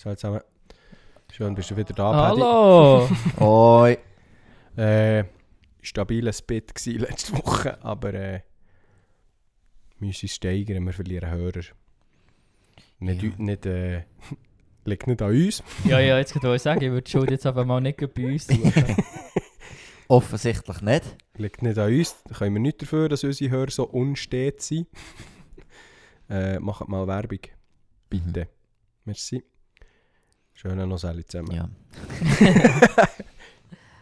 Salut 0.00 0.18
zusammen. 0.18 0.40
Schön, 1.30 1.54
bist 1.54 1.70
du 1.70 1.76
wieder 1.76 1.92
da, 1.92 2.10
Paddy. 2.10 2.40
Hallo! 2.40 3.08
Oi. 3.82 3.98
Äh, 4.74 5.24
stabiles 5.82 6.40
Bit 6.40 6.74
gsi 6.74 6.92
letzte 6.92 7.34
Woche, 7.34 7.84
aber 7.84 8.14
äh, 8.14 8.40
wir 9.98 10.06
müssen 10.08 10.24
uns 10.24 10.34
steigern, 10.34 10.84
wir 10.86 10.94
verlieren 10.94 11.30
Hörer. 11.30 11.60
Nicht, 13.00 13.22
Ja. 13.22 13.30
nicht 13.36 13.66
äh, 13.66 14.04
liegt 14.86 15.06
nicht 15.06 15.20
an 15.20 15.32
uns. 15.32 15.62
ja, 15.84 16.00
ja, 16.00 16.16
jetzt 16.16 16.32
kann 16.32 16.54
ich 16.54 16.62
sagen, 16.62 16.80
ich 16.82 16.88
würde 16.90 17.02
die 17.02 17.10
Schuld 17.10 17.30
jetzt 17.30 17.44
aber 17.44 17.66
mal 17.66 17.82
nicht 17.82 17.98
bei 18.14 18.26
uns 18.32 18.46
suchen. 18.46 18.96
Offensichtlich 20.08 20.80
nicht. 20.80 21.04
Liegt 21.36 21.60
nicht 21.60 21.76
an 21.76 21.92
uns. 21.92 22.16
Da 22.24 22.36
können 22.36 22.54
wir 22.54 22.60
nicht 22.60 22.80
dafür, 22.80 23.10
dass 23.10 23.22
unsere 23.22 23.50
Hörer 23.50 23.70
so 23.70 23.84
unstet 23.86 24.62
sind. 24.62 24.88
äh, 26.30 26.58
macht 26.58 26.88
mal 26.88 27.06
Werbung. 27.06 27.40
Bitte. 28.08 28.48
Merci. 29.04 29.44
Schönen 30.60 30.90
noch 30.90 31.02
alle 31.04 31.24
zusammen. 31.24 31.52
Ja. 31.52 31.68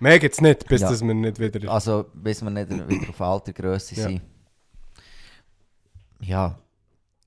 Mehr 0.01 0.19
geht's 0.19 0.41
nicht, 0.41 0.66
bis 0.66 0.80
Ja. 0.80 0.91
dass 0.91 1.02
wir 1.02 1.14
nicht 1.14 1.38
wieder... 1.38 1.70
Also, 1.70 2.06
bis 2.12 2.42
wir 2.42 2.50
nicht 2.50 2.69
wieder 2.69 2.84
auf 3.09 3.20
alter 3.20 3.52
Größe 3.52 3.95
Ja. 3.95 4.02
sind. 4.09 4.23
Ja. 6.20 6.59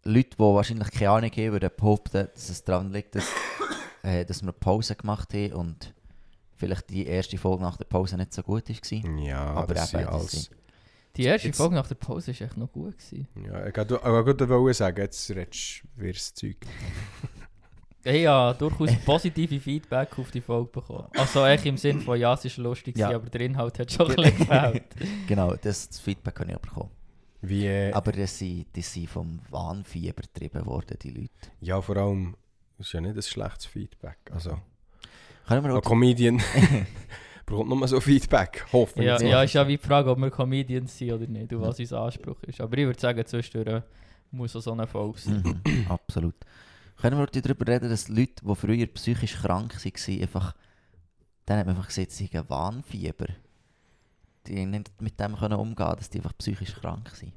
Leute, 0.03 0.31
die 0.31 0.39
wahrscheinlich 0.39 0.91
keine 0.91 1.11
Ahnung 1.11 1.31
haben, 1.31 1.51
würden 1.53 1.69
behaupten, 1.77 2.27
dass 2.33 2.49
es 2.49 2.61
daran 2.65 2.91
liegt, 2.91 3.15
dass, 3.15 3.23
äh, 4.03 4.25
dass 4.25 4.41
wir 4.41 4.49
eine 4.49 4.53
Pause 4.53 4.95
gemacht 4.97 5.33
haben 5.33 5.53
und 5.53 5.93
vielleicht 6.57 6.89
die 6.89 7.05
erste 7.05 7.37
Folge 7.37 7.63
nach 7.63 7.77
der 7.77 7.85
Pause 7.85 8.17
nicht 8.17 8.33
so 8.33 8.43
gut 8.43 8.67
war. 8.67 9.19
Ja, 9.21 9.45
Aber 9.45 9.73
das 9.73 9.93
eben, 9.93 10.03
das 10.03 10.13
alles... 10.13 10.49
Die 11.15 11.23
erste 11.23 11.47
Jetzt- 11.47 11.57
Folge 11.57 11.75
nach 11.75 11.87
der 11.87 11.95
Pause 11.95 12.33
war 12.37 12.47
echt 12.47 12.57
noch 12.57 12.69
gut. 12.71 12.97
Gewesen. 12.97 13.29
Ja, 13.45 13.65
ich 13.65 13.77
wollte 13.77 13.95
auch 14.03 14.25
gerade 14.25 14.73
sagen, 14.73 14.97
jetzt 15.01 15.29
redest 15.29 15.83
du 15.95 16.01
wirres 16.01 16.33
Zeug. 16.33 16.57
Habe 18.05 18.57
durchaus 18.57 18.95
positive 19.05 19.59
Feedback 19.59 20.17
auf 20.17 20.31
die 20.31 20.41
Folge 20.41 20.69
bekommen. 20.71 21.07
Also 21.15 21.45
echt 21.45 21.65
im 21.65 21.77
Sinne 21.77 22.01
von, 22.01 22.19
ja, 22.19 22.33
es 22.33 22.45
ist 22.45 22.57
lustig, 22.57 22.97
Ja. 22.97 23.09
aber 23.15 23.29
der 23.29 23.41
Inhalt 23.41 23.77
hat 23.79 23.91
schon 23.91 24.09
ein 24.09 24.15
bisschen 24.15 24.37
gefällt. 24.39 24.83
Genau, 25.27 25.53
das, 25.55 25.89
das 25.89 25.99
Feedback 25.99 26.39
habe 26.39 26.49
ich 26.51 26.55
auch 26.57 26.61
bekommen. 26.61 26.89
Wie, 27.43 27.65
äh, 27.65 27.91
Aber 27.91 28.11
die 28.11 28.25
sind, 28.27 28.67
die 28.75 28.81
sind 28.81 29.09
vom 29.09 29.39
Wahnfieber 29.49 30.21
getrieben 30.21 30.65
worden, 30.65 30.97
die 31.01 31.09
Leute. 31.09 31.29
ja, 31.59 31.81
vor 31.81 31.97
allem, 31.97 32.35
das 32.77 32.87
ist 32.87 32.93
ja 32.93 33.01
nicht 33.01 33.15
ein 33.15 33.21
schlechtes 33.21 33.65
Feedback. 33.65 34.17
Also, 34.31 34.59
Können 35.47 35.63
wir 35.65 35.73
ein 35.75 35.81
Comedian 35.81 36.39
bekommt 37.45 37.69
nur 37.69 37.87
so 37.87 37.99
Feedback, 37.99 38.65
hoffentlich. 38.71 39.07
ja, 39.07 39.19
ja, 39.21 39.43
ist 39.43 39.53
ja 39.53 39.67
wie 39.67 39.77
die 39.77 39.83
Frage, 39.85 40.11
ob 40.11 40.19
wir 40.19 40.29
Comedians 40.29 40.97
sind 40.97 41.11
oder 41.13 41.25
nicht 41.27 41.51
und 41.53 41.61
was 41.61 41.79
unser 41.79 42.01
Anspruch 42.01 42.41
ist. 42.43 42.61
Aber 42.61 42.77
ich 42.77 42.85
würde 42.85 42.99
sagen, 42.99 43.25
zwischendurch 43.25 43.83
muss 44.31 44.55
auch 44.55 44.61
so 44.61 44.71
eine 44.73 44.85
Folge 44.87 45.19
sein. 45.19 45.61
Mhm, 45.65 45.85
absolut. 45.89 46.35
Können 47.01 47.17
wir 47.17 47.23
heute 47.23 47.41
darüber 47.41 47.65
reden, 47.65 47.89
dass 47.89 48.09
Leute, 48.09 48.45
die 48.45 48.55
früher 48.55 48.85
psychisch 48.85 49.33
krank 49.41 49.73
waren, 49.73 50.21
einfach, 50.21 50.53
dann 51.47 51.57
hat 51.57 51.65
man 51.65 51.75
einfach 51.75 51.87
gesehen, 51.87 52.09
sie 52.11 52.27
haben 52.27 52.47
Wahnfieber. 52.47 53.25
Die 54.45 54.67
nicht 54.67 55.01
mit 55.01 55.19
dem 55.19 55.35
können 55.35 55.55
umgehen, 55.55 55.95
dass 55.97 56.11
die 56.11 56.19
einfach 56.19 56.37
psychisch 56.37 56.75
krank 56.75 57.09
sind. 57.09 57.33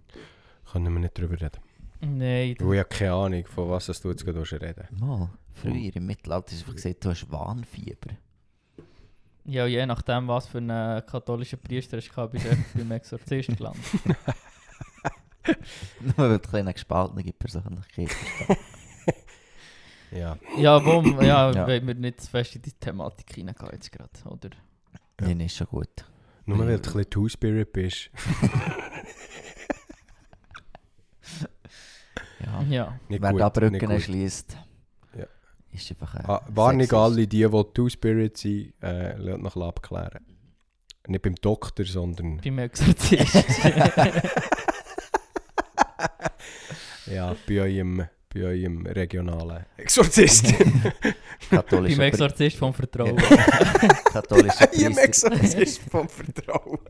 Können 0.71 0.93
wir 0.93 1.01
nicht 1.01 1.19
drüber 1.19 1.41
reden. 1.41 1.61
Nein, 2.03 2.51
Ich 2.51 2.61
habe 2.61 2.77
ja 2.77 2.85
keine 2.85 3.13
Ahnung, 3.15 3.47
von 3.47 3.71
was 3.71 3.87
du 3.87 4.11
jetzt 4.11 4.27
gerade 4.27 4.43
reden 4.43 4.87
Mal, 5.01 5.31
früher 5.55 5.97
im 5.97 6.05
Mittelalter 6.05 6.53
hast 6.53 6.61
du 6.61 6.65
einfach 6.65 6.75
gesehen, 6.75 6.97
du 7.01 7.09
hast 7.09 7.33
Wahnfieber. 7.33 8.17
ja, 9.47 9.65
je 9.65 9.87
nachdem, 9.87 10.29
was 10.29 10.47
für 10.47 10.59
einen 10.59 11.07
katholischen 11.07 11.59
Priester 11.59 11.97
hast, 11.97 12.11
du 12.15 12.29
bist 12.29 12.45
du 12.45 12.79
beim 12.79 12.91
Exorzist 12.93 13.57
gelandet. 13.57 13.83
Nur 16.01 16.17
weil 16.17 16.39
du 16.39 16.57
eine 16.57 16.75
gespaltene 16.75 17.33
Persönlichkeit 17.33 18.11
hast. 18.49 18.59
Ja, 20.11 20.37
Ja, 20.59 20.85
warum? 20.85 21.21
Ja, 21.23 21.51
Ja. 21.53 21.67
wollen 21.67 21.87
wir 21.87 21.95
nicht 21.95 22.21
zu 22.21 22.31
fest 22.31 22.57
in 22.57 22.63
die 22.63 22.73
Thematik 22.73 23.33
hineingehen 23.35 23.71
jetzt 23.73 23.91
gerade, 23.93 24.11
oder? 24.27 24.51
Ja. 25.21 25.27
Nein, 25.29 25.41
ist 25.41 25.57
schon 25.57 25.67
gut. 25.69 26.05
nur 26.47 26.59
weil 26.59 26.67
du 26.67 26.73
ein 26.75 26.81
bisschen 26.83 27.11
Two-Spirit 27.11 27.73
bist. 27.73 28.11
Ja. 32.41 32.63
Ja. 32.69 32.99
Nicht 33.09 33.23
Wer 33.23 33.31
gut, 33.33 33.41
da 33.41 33.49
Brücken 33.49 33.79
gut. 33.79 33.91
erschließt, 33.91 34.57
Ja. 35.17 35.25
ist 35.73 35.91
einfach 35.91 36.15
ein 36.17 36.27
Ah, 36.27 36.43
Warnung 36.49 36.91
alle, 36.93 37.27
die, 37.27 37.41
die 37.49 37.65
Two-Spirit 37.75 38.37
sind, 38.37 38.75
äh, 38.83 39.17
lasst 39.17 39.27
noch 39.27 39.35
ein 39.37 39.43
bisschen 39.43 39.63
abklären. 39.63 40.25
Nicht 41.07 41.23
beim 41.23 41.35
Doktor, 41.37 41.85
sondern 41.87 42.39
Beim 42.39 42.59
Exorzist. 42.59 43.35
ja, 47.07 47.35
bei, 47.47 47.61
eurem, 47.61 48.07
bei 48.35 48.45
eurem 48.45 48.85
regionalen 48.87 49.65
Exorzist. 49.77 50.53
Katholischer, 51.51 51.99
beim 51.99 52.09
Exorzist 52.09 52.57
vom 52.57 52.75
Vertrauen. 52.75 53.17
katholischer 54.13 54.67
Priester. 54.67 55.03
Exorzist 55.03 55.83
vom 55.91 56.09
Vertrauen. 56.09 56.81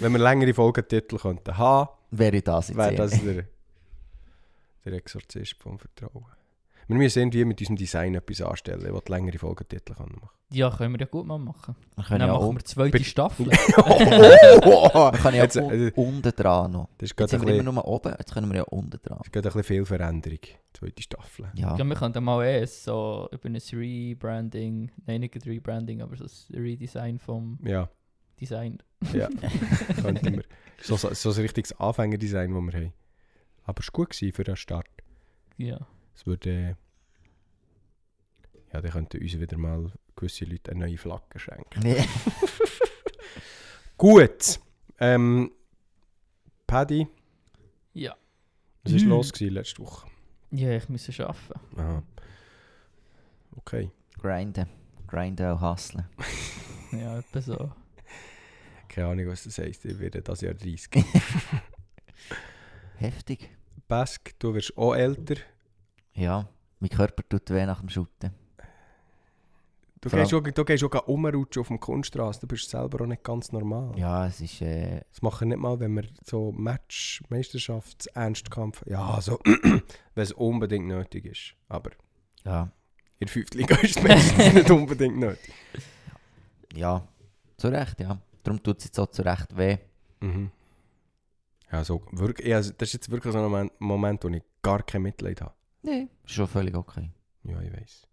Wenn 0.00 0.12
wir 0.12 0.18
längere 0.18 0.52
Folgentitel 0.52 1.16
könnten 1.16 1.56
haben, 1.56 1.88
Wäre 2.10 2.42
das 2.42 2.68
jetzt 2.68 2.76
wäre 2.76 2.94
das 2.96 3.22
der, 3.22 3.44
der 4.84 4.92
Exorzist 4.94 5.54
vom 5.60 5.78
Vertrauen. 5.78 6.26
Wir 6.90 6.96
müssen 6.96 7.20
irgendwie 7.20 7.44
mit 7.44 7.60
unserem 7.60 7.76
Design 7.76 8.14
etwas 8.16 8.40
anstellen, 8.42 8.92
was 8.92 9.08
längere 9.08 9.38
Folgentitel 9.38 9.94
kann 9.94 10.08
machen 10.10 10.30
ja, 10.52 10.68
können 10.76 10.94
wir 10.94 10.98
ja 10.98 11.06
gut 11.06 11.24
mal 11.24 11.38
machen. 11.38 11.76
Wir 11.94 12.02
können 12.02 12.18
Dann 12.18 12.28
ja 12.28 12.34
machen 12.34 12.44
auch, 12.48 12.52
wir 12.54 12.64
zweite 12.64 12.90
Bitte. 12.90 13.04
Staffel. 13.04 13.46
oh, 14.64 15.12
wir 15.12 15.18
können 15.20 15.36
ja 15.36 15.44
Jetzt, 15.44 15.56
auch 15.56 15.70
äh, 15.70 15.92
unten 15.94 16.32
dran 16.34 16.72
noch. 16.72 16.88
Das 16.98 17.10
ist 17.12 17.20
Jetzt 17.20 17.30
sind 17.30 17.42
wir 17.42 17.46
bisschen, 17.46 17.60
immer 17.60 17.72
nur 17.74 17.84
oben, 17.86 18.12
jetzt 18.18 18.34
können 18.34 18.48
wir 18.50 18.56
ja 18.56 18.62
unten 18.64 18.98
dran. 19.00 19.18
das 19.18 19.26
ist 19.28 19.32
gerade 19.32 19.48
ein 19.48 19.52
bisschen 19.52 19.62
viel 19.62 19.84
Veränderung. 19.84 20.38
Zweite 20.72 21.02
Staffel. 21.04 21.52
Ja, 21.54 21.76
Ja, 21.76 21.84
wir 21.84 21.94
könnten 21.94 22.24
mal 22.24 22.44
eh 22.44 22.66
so 22.66 23.28
über 23.30 23.48
ein 23.48 23.56
Rebranding, 23.56 24.90
nein, 25.06 25.20
nicht 25.20 25.36
ein 25.36 25.42
Rebranding, 25.42 26.02
aber 26.02 26.16
so 26.16 26.24
ein 26.24 26.60
Redesign 26.60 27.20
vom 27.20 27.60
Ja, 27.64 27.88
Design. 28.40 28.82
ja. 29.12 29.28
könnten 30.02 30.32
wir. 30.38 30.44
So, 30.82 30.96
so, 30.96 31.14
so 31.14 31.30
ein 31.30 31.36
richtiges 31.42 31.78
Anfängerdesign, 31.78 32.52
das 32.52 32.74
wir 32.74 32.80
haben. 32.80 32.92
Aber 33.62 33.78
es 33.78 33.86
war 33.86 33.92
gut 33.92 34.10
gewesen 34.10 34.32
für 34.34 34.42
den 34.42 34.56
Start. 34.56 34.88
Ja. 35.56 35.78
Es 36.20 36.26
würde. 36.26 36.76
Ja, 38.74 38.80
dann 38.82 38.90
könnten 38.90 39.22
uns 39.22 39.40
wieder 39.40 39.56
mal 39.56 39.90
gewisse 40.14 40.44
Leute 40.44 40.70
eine 40.72 40.80
neue 40.86 40.98
Flagge 40.98 41.38
schenken. 41.38 41.80
nee. 41.82 42.04
Gut. 43.96 44.60
Ähm, 44.98 45.50
Paddy, 46.66 47.06
Ja. 47.94 48.14
was 48.84 48.92
war 48.92 49.00
Mhm. 49.00 49.08
los 49.08 49.32
gewesen 49.32 49.54
letzte 49.54 49.78
Woche? 49.82 50.08
Ja, 50.50 50.76
ich 50.76 50.88
muss 50.90 51.08
arbeiten. 51.20 51.60
Aha. 51.78 52.02
Okay. 53.56 53.90
grinden. 54.18 54.66
Grinden 55.06 55.50
und 55.52 55.60
hustlen. 55.62 56.04
Ja, 56.92 57.18
etwa 57.20 57.40
so. 57.40 57.72
Keine 58.88 59.06
Ahnung, 59.06 59.28
was 59.28 59.44
das 59.44 59.56
heisst. 59.58 59.84
Ich 59.84 59.98
werde 60.00 60.20
das 60.22 60.40
Jahr 60.42 60.54
30. 60.54 60.90
Heftig. 62.98 63.48
Bask, 63.88 64.34
du 64.40 64.52
wirst 64.54 64.76
auch 64.76 64.94
älter. 64.94 65.36
Ja, 66.14 66.48
mein 66.80 66.90
Körper 66.90 67.22
tut 67.28 67.50
weh 67.50 67.64
nach 67.66 67.80
dem 67.80 67.88
Shooten. 67.88 68.32
Du 70.00 70.08
Vor 70.08 70.18
gehst, 70.18 70.32
auch, 70.32 70.40
du 70.40 70.64
gehst 70.64 70.82
auch 70.82 71.06
umrutschen 71.08 71.60
auf 71.60 71.68
dem 71.68 71.78
Kunststraße. 71.78 72.40
Du 72.40 72.46
bist 72.46 72.70
selber 72.70 73.02
auch 73.04 73.06
nicht 73.06 73.22
ganz 73.22 73.52
normal. 73.52 73.92
Ja, 73.98 74.26
es 74.26 74.40
ist... 74.40 74.62
Äh, 74.62 75.02
Das 75.10 75.20
machen 75.20 75.48
nicht 75.48 75.58
mal, 75.58 75.78
wenn 75.78 75.94
wir 75.94 76.04
so 76.24 76.52
Match, 76.52 77.22
Meisterschafts-, 77.28 78.08
Ernstkampf. 78.14 78.82
Ja, 78.86 79.06
also, 79.10 79.38
wenn 79.44 79.82
es 80.14 80.32
unbedingt 80.32 80.86
nötig 80.86 81.26
ist. 81.26 81.54
Aber 81.68 81.90
ja, 82.44 82.72
in 83.18 83.26
der 83.26 83.28
fünften 83.28 83.58
Liga 83.58 83.76
ist 83.82 83.98
es 83.98 84.02
meistens 84.02 84.54
nicht 84.54 84.70
unbedingt 84.70 85.18
nötig. 85.18 85.52
ja, 86.74 87.06
zu 87.58 87.68
Recht, 87.68 88.00
ja. 88.00 88.18
Darum 88.42 88.62
tut 88.62 88.78
es 88.78 88.84
jetzt 88.84 88.98
auch 88.98 89.10
zu 89.10 89.20
Recht 89.20 89.54
weh. 89.54 89.76
Mhm. 90.20 90.50
Ja, 91.70 91.84
so, 91.84 92.02
wirklich, 92.12 92.48
ja, 92.48 92.56
das 92.56 92.72
ist 92.80 92.92
jetzt 92.94 93.10
wirklich 93.10 93.34
so 93.34 93.38
ein 93.38 93.44
Moment, 93.44 93.72
Moment, 93.78 94.24
wo 94.24 94.28
ich 94.28 94.42
gar 94.62 94.82
kein 94.82 95.02
Mitleid 95.02 95.42
habe. 95.42 95.52
Nee. 95.82 96.08
Ist 96.24 96.34
schon 96.34 96.46
völlig 96.46 96.74
okay. 96.74 97.10
Ja, 97.44 97.60
ich 97.60 97.72
weiß. 97.72 98.06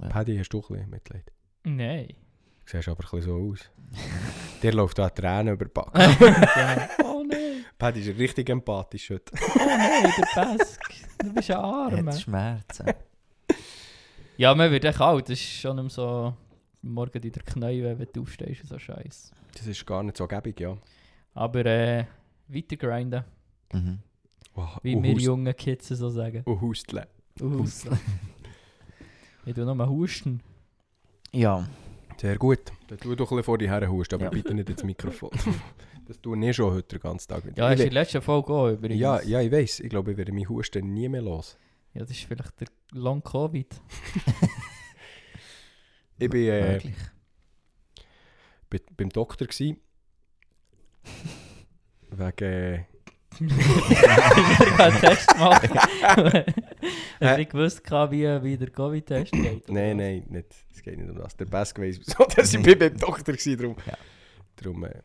Ja. 0.00 0.08
Paddy, 0.08 0.38
hast 0.38 0.48
du 0.50 0.60
ein 0.60 0.68
bisschen 0.68 0.90
Mitleid? 0.90 1.32
Nein. 1.64 2.08
Du 2.64 2.76
siehst 2.76 2.88
aber 2.88 3.00
ein 3.00 3.10
bisschen 3.10 3.22
so 3.22 3.36
aus. 3.36 3.70
Dir 4.62 4.72
läuft 4.72 4.98
da 4.98 5.10
Tränen 5.10 5.54
über 5.54 5.64
die 5.66 5.70
Backe. 5.72 5.98
ja. 6.56 6.88
Oh 7.04 7.22
nein, 7.22 7.64
Paddy 7.78 8.00
ist 8.00 8.18
richtig 8.18 8.48
empathisch 8.48 9.10
heute. 9.10 9.32
oh 9.34 9.58
nein, 9.58 10.12
der 10.16 10.56
Pesk. 10.56 10.80
Du 11.18 11.32
bist 11.34 11.50
ein 11.50 11.56
Arm. 11.58 12.06
Hat 12.06 12.20
Schmerzen. 12.20 12.86
Ja, 14.38 14.54
man 14.54 14.70
wird 14.70 14.86
echt 14.86 15.00
alt. 15.00 15.28
Das 15.28 15.32
ist 15.38 15.60
schon 15.60 15.88
so 15.90 16.34
morgen 16.80 17.22
in 17.22 17.32
der 17.32 17.42
Knie, 17.42 17.82
wenn 17.82 18.08
du 18.10 18.22
aufstehst 18.22 18.62
und 18.62 18.68
so 18.68 18.78
Scheiß. 18.78 19.32
Das 19.54 19.66
ist 19.66 19.86
gar 19.86 20.02
nicht 20.02 20.16
so 20.16 20.26
gäbig, 20.26 20.58
ja. 20.60 20.78
Aber 21.34 21.66
äh, 21.66 22.06
weiter 22.48 22.76
grinden, 22.76 23.24
mhm. 23.72 23.98
Wow, 24.60 24.78
wie 24.82 24.94
und 24.96 25.02
wir 25.02 25.14
Hust- 25.14 25.24
jungen 25.24 25.56
Kids 25.56 25.88
so 25.88 26.08
sagen. 26.10 26.42
und 26.44 26.60
Hustle. 26.60 27.06
Aus. 27.40 27.84
ich 29.46 29.54
tu 29.54 29.64
nochmal 29.64 29.88
husten. 29.88 30.42
Ja, 31.32 31.66
Sehr 32.18 32.36
gut. 32.36 32.58
Dann 32.88 32.98
tu 32.98 33.14
doch 33.14 33.30
ein 33.30 33.36
bisschen 33.36 33.44
vor 33.44 33.56
die 33.58 33.68
Herren 33.68 33.90
hust, 33.90 34.12
aber 34.12 34.24
Ja. 34.24 34.30
bitte 34.30 34.52
nicht 34.52 34.68
ins 34.68 34.82
Mikrofon. 34.84 35.30
das 36.06 36.20
tue 36.20 36.38
ich 36.48 36.56
schon 36.56 36.72
heute 36.74 36.98
den 36.98 37.00
ganzen 37.00 37.28
Tag. 37.28 37.44
Ja, 37.56 37.68
ich 37.72 37.78
ist 37.78 37.84
in 37.86 37.90
der 37.94 38.02
letzten 38.02 38.20
Folge 38.20 38.52
auch 38.52 38.68
übrigens. 38.70 39.00
ja, 39.00 39.22
ja, 39.22 39.40
ich 39.40 39.50
weiß. 39.50 39.80
Ich 39.80 39.88
glaube, 39.88 40.10
ich 40.12 40.16
werde 40.18 40.32
mich 40.32 40.48
Husten 40.48 40.92
nie 40.92 41.08
mehr 41.08 41.22
los. 41.22 41.56
Ja, 41.94 42.00
das 42.02 42.10
ist 42.10 42.24
vielleicht 42.24 42.60
der 42.60 42.68
Long 42.92 43.22
Covid. 43.22 43.68
Ich 46.22 46.28
bin 46.28 46.48
äh, 46.48 46.72
Möglich. 46.74 46.94
bei, 48.68 48.78
beim 48.94 49.08
Doktor. 49.08 49.46
Gewesen. 49.46 49.78
Wegen. 52.10 52.44
Äh, 52.44 52.84
einen 54.78 55.00
Test 55.00 55.38
machen. 55.38 55.70
Hast 57.20 57.38
du 57.38 57.46
gewusst, 57.46 57.82
wie, 58.10 58.42
wie 58.42 58.56
der 58.56 58.70
Covid-Test 58.70 59.32
geht? 59.32 59.68
nein, 59.70 59.96
nein, 59.96 60.24
nicht. 60.28 60.46
Es 60.74 60.82
geht 60.82 60.98
nicht 60.98 61.08
um 61.10 61.16
das. 61.16 61.36
Der 61.36 61.46
Bask 61.46 61.78
weiss, 61.78 61.98
wieso 61.98 62.24
dass 62.24 62.52
ich 62.54 62.62
beim 62.62 62.96
Doktor 62.96 63.34
war. 63.34 63.56
Darum, 63.56 63.76
Ja. 63.86 63.94
darum 64.56 64.84
äh, 64.84 65.02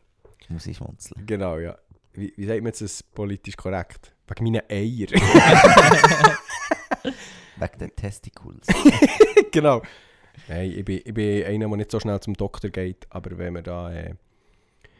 Muss 0.48 0.66
ich 0.66 0.76
schmunzeln. 0.76 1.24
genau, 1.26 1.58
ja. 1.58 1.76
Wie, 2.12 2.32
wie 2.36 2.46
sagt 2.46 2.58
man 2.60 2.66
jetzt 2.68 2.80
das 2.82 3.02
politisch 3.02 3.56
korrekt? 3.56 4.12
Wegen 4.28 4.44
meinen 4.44 4.62
Eier. 4.70 5.08
Wegen 7.56 7.78
den 7.78 7.96
Testicles. 7.96 8.66
genau. 9.50 9.82
Nein, 10.48 10.72
ich 10.72 10.84
bin, 10.84 11.00
ich 11.04 11.14
bin 11.14 11.44
einer, 11.44 11.68
der 11.68 11.76
nicht 11.78 11.90
so 11.90 11.98
schnell 12.00 12.20
zum 12.20 12.34
Doktor 12.34 12.68
geht, 12.70 13.06
aber 13.10 13.38
wenn 13.38 13.54
man 13.54 13.64
da 13.64 13.92
äh, 13.92 14.14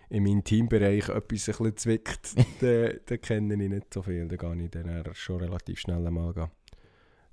im 0.09 0.27
Intimbereich 0.27 1.09
etwas 1.09 1.19
ein 1.19 1.29
bisschen 1.29 1.77
zwickt, 1.77 2.35
dann, 2.61 3.01
dann 3.07 3.21
kenne 3.21 3.63
ich 3.63 3.71
nicht 3.71 3.93
so 3.93 4.03
viel. 4.03 4.29
Dann 4.29 4.39
gehe 4.39 4.65
ich 4.65 4.71
dann 4.71 5.05
schon 5.15 5.41
relativ 5.41 5.81
schnell 5.81 6.11
mal 6.11 6.33
gehen, 6.33 6.51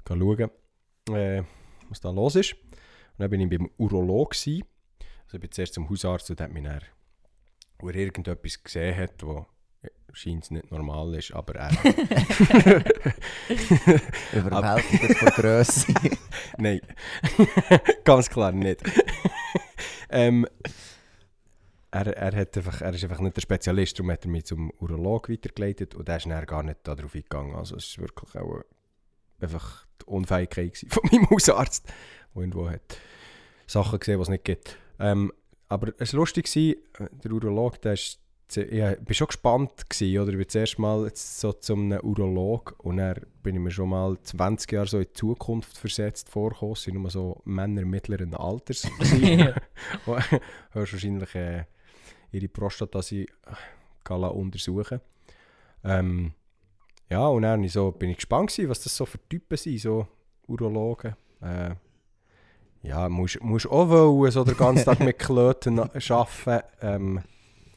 gehen 0.05 0.19
schauen, 0.19 1.15
äh, 1.15 1.43
was 1.89 1.99
da 2.01 2.09
los 2.09 2.35
ist. 2.35 2.53
Und 2.53 3.19
dann 3.19 3.29
bin 3.29 3.41
ich 3.41 3.49
beim 3.49 3.69
Urolog. 3.77 4.31
Gewesen. 4.31 4.63
Also 5.25 5.35
ich 5.35 5.41
bin 5.41 5.51
zuerst 5.51 5.73
zum 5.73 5.89
Hausarzt 5.89 6.29
und 6.29 6.41
hat 6.41 6.51
mich 6.51 6.63
dann, 6.63 6.81
wo 7.79 7.89
er 7.89 7.95
irgendetwas 7.95 8.63
gesehen 8.63 8.97
hat, 8.97 9.23
wo 9.23 9.45
scheint 10.13 10.51
nicht 10.51 10.71
normal 10.71 11.15
ist, 11.15 11.33
aber 11.33 11.55
er... 11.55 11.71
Überwältigt 14.33 15.17
von 15.17 15.29
Grösse. 15.29 15.93
Nein, 16.57 16.81
ganz 18.03 18.29
klar 18.29 18.51
nicht. 18.51 18.83
ähm, 20.09 20.47
er, 21.93 22.07
er, 22.17 22.35
hat 22.35 22.57
einfach, 22.57 22.81
er 22.81 22.93
ist 22.93 23.03
einfach 23.03 23.19
nicht 23.19 23.35
der 23.35 23.41
Spezialist, 23.41 23.99
darum 23.99 24.11
hat 24.11 24.25
er 24.25 24.31
mich 24.31 24.45
zum 24.45 24.71
Urolog 24.79 25.29
weitergeleitet 25.29 25.93
und 25.93 26.07
der 26.07 26.17
ist 26.17 26.25
dann 26.25 26.45
gar 26.45 26.63
nicht 26.63 26.79
darauf 26.83 27.13
eingegangen. 27.13 27.55
Also 27.55 27.75
es 27.75 27.97
war 27.97 28.07
wirklich 28.07 28.35
auch 28.35 28.61
einfach 29.39 29.85
die 30.01 30.05
Unfähigkeit 30.05 30.85
von 30.89 31.03
meinem 31.11 31.29
Hausarzt, 31.29 31.87
der 31.87 32.41
irgendwo 32.41 32.69
hat 32.69 32.97
Sachen 33.67 33.99
gesehen, 33.99 34.17
die 34.17 34.23
es 34.23 34.29
nicht 34.29 34.43
gibt. 34.43 34.77
Ähm, 34.99 35.31
aber 35.67 35.93
es 35.99 36.13
war 36.13 36.21
lustig, 36.21 36.55
äh, 36.55 36.75
der 37.23 37.31
Urolog, 37.31 37.79
der 37.81 37.93
ist 37.93 38.19
ich 38.55 38.79
war 38.79 39.13
schon 39.13 39.27
gespannt, 39.27 39.89
gewesen, 39.89 40.19
oder? 40.19 40.31
Ich 40.31 40.37
bin 40.37 40.49
zuerst 40.49 40.77
mal 40.77 41.05
jetzt 41.05 41.39
so 41.39 41.53
zum 41.53 41.91
einem 41.91 42.01
Urolog 42.01 42.75
und 42.79 42.97
dann 42.97 43.19
bin 43.41 43.55
ich 43.55 43.61
mir 43.61 43.71
schon 43.71 43.89
mal 43.89 44.15
20 44.21 44.71
Jahre 44.71 44.85
so 44.85 44.99
in 44.99 45.05
die 45.05 45.13
Zukunft 45.13 45.75
versetzt 45.75 46.29
vorgekommen. 46.29 46.73
Es 46.73 46.85
waren 46.85 47.01
nur 47.01 47.09
so 47.09 47.41
Männer 47.45 47.83
mittleren 47.83 48.35
Alters. 48.35 48.87
hörst 50.05 50.31
wahrscheinlich 50.73 51.33
äh, 51.33 51.63
ihre 52.33 52.47
Prostata 52.47 53.01
sie 53.01 53.27
gehen 54.03 54.23
untersuchen. 54.23 54.99
Ähm, 55.83 56.33
ja, 57.09 57.27
und 57.27 57.43
dann 57.43 57.67
so, 57.67 57.91
bin 57.91 58.09
ich 58.09 58.17
gespannt 58.17 58.49
gewesen, 58.49 58.69
was 58.69 58.81
das 58.81 58.95
so 58.95 59.05
für 59.05 59.19
Typen 59.29 59.57
sind, 59.57 59.79
so 59.79 60.07
Urologen. 60.47 61.15
Äh, 61.41 61.75
ja, 62.81 63.07
musst, 63.07 63.41
musst 63.41 63.67
auch 63.67 63.89
wollen, 63.89 64.31
so 64.31 64.43
den 64.43 64.57
ganzen 64.57 64.85
Tag 64.85 64.99
mit 64.99 65.19
Klöten 65.19 65.79
arbeiten. 65.79 66.67
Ähm, 66.81 67.21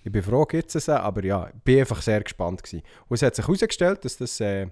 ich 0.02 0.12
bin 0.12 0.22
froh, 0.22 0.44
gibt 0.44 0.74
es 0.74 0.88
aber 0.88 1.24
ja, 1.24 1.48
ich 1.48 1.62
bin 1.62 1.80
einfach 1.80 2.00
sehr 2.00 2.22
gespannt 2.22 2.62
gewesen. 2.62 2.82
Und 3.08 3.14
es 3.16 3.22
hat 3.22 3.34
sich 3.34 3.46
herausgestellt, 3.46 4.04
dass 4.04 4.16
das 4.16 4.40
äh, 4.40 4.68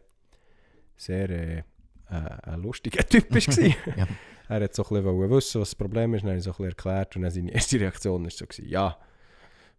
sehr 0.96 1.30
äh, 1.30 1.58
äh, 1.58 1.62
ein 2.42 2.62
lustiger 2.62 3.04
Typ 3.08 3.30
war. 3.30 3.64
Ja. 3.96 4.06
Er 4.46 4.62
hat 4.62 4.74
so 4.74 4.82
ein 4.82 4.88
bisschen 4.88 5.30
wissen, 5.30 5.60
was 5.60 5.70
das 5.70 5.74
Problem 5.74 6.14
ist, 6.14 6.22
dann 6.22 6.30
habe 6.30 6.38
ich 6.38 6.44
so 6.44 6.50
ein 6.50 6.56
bisschen 6.56 6.68
erklärt 6.68 7.16
und 7.16 7.22
dann 7.22 7.30
seine 7.30 7.50
erste 7.52 7.80
Reaktion 7.80 8.24
war 8.24 8.30
so, 8.30 8.46
gewesen, 8.46 8.68
ja, 8.68 8.96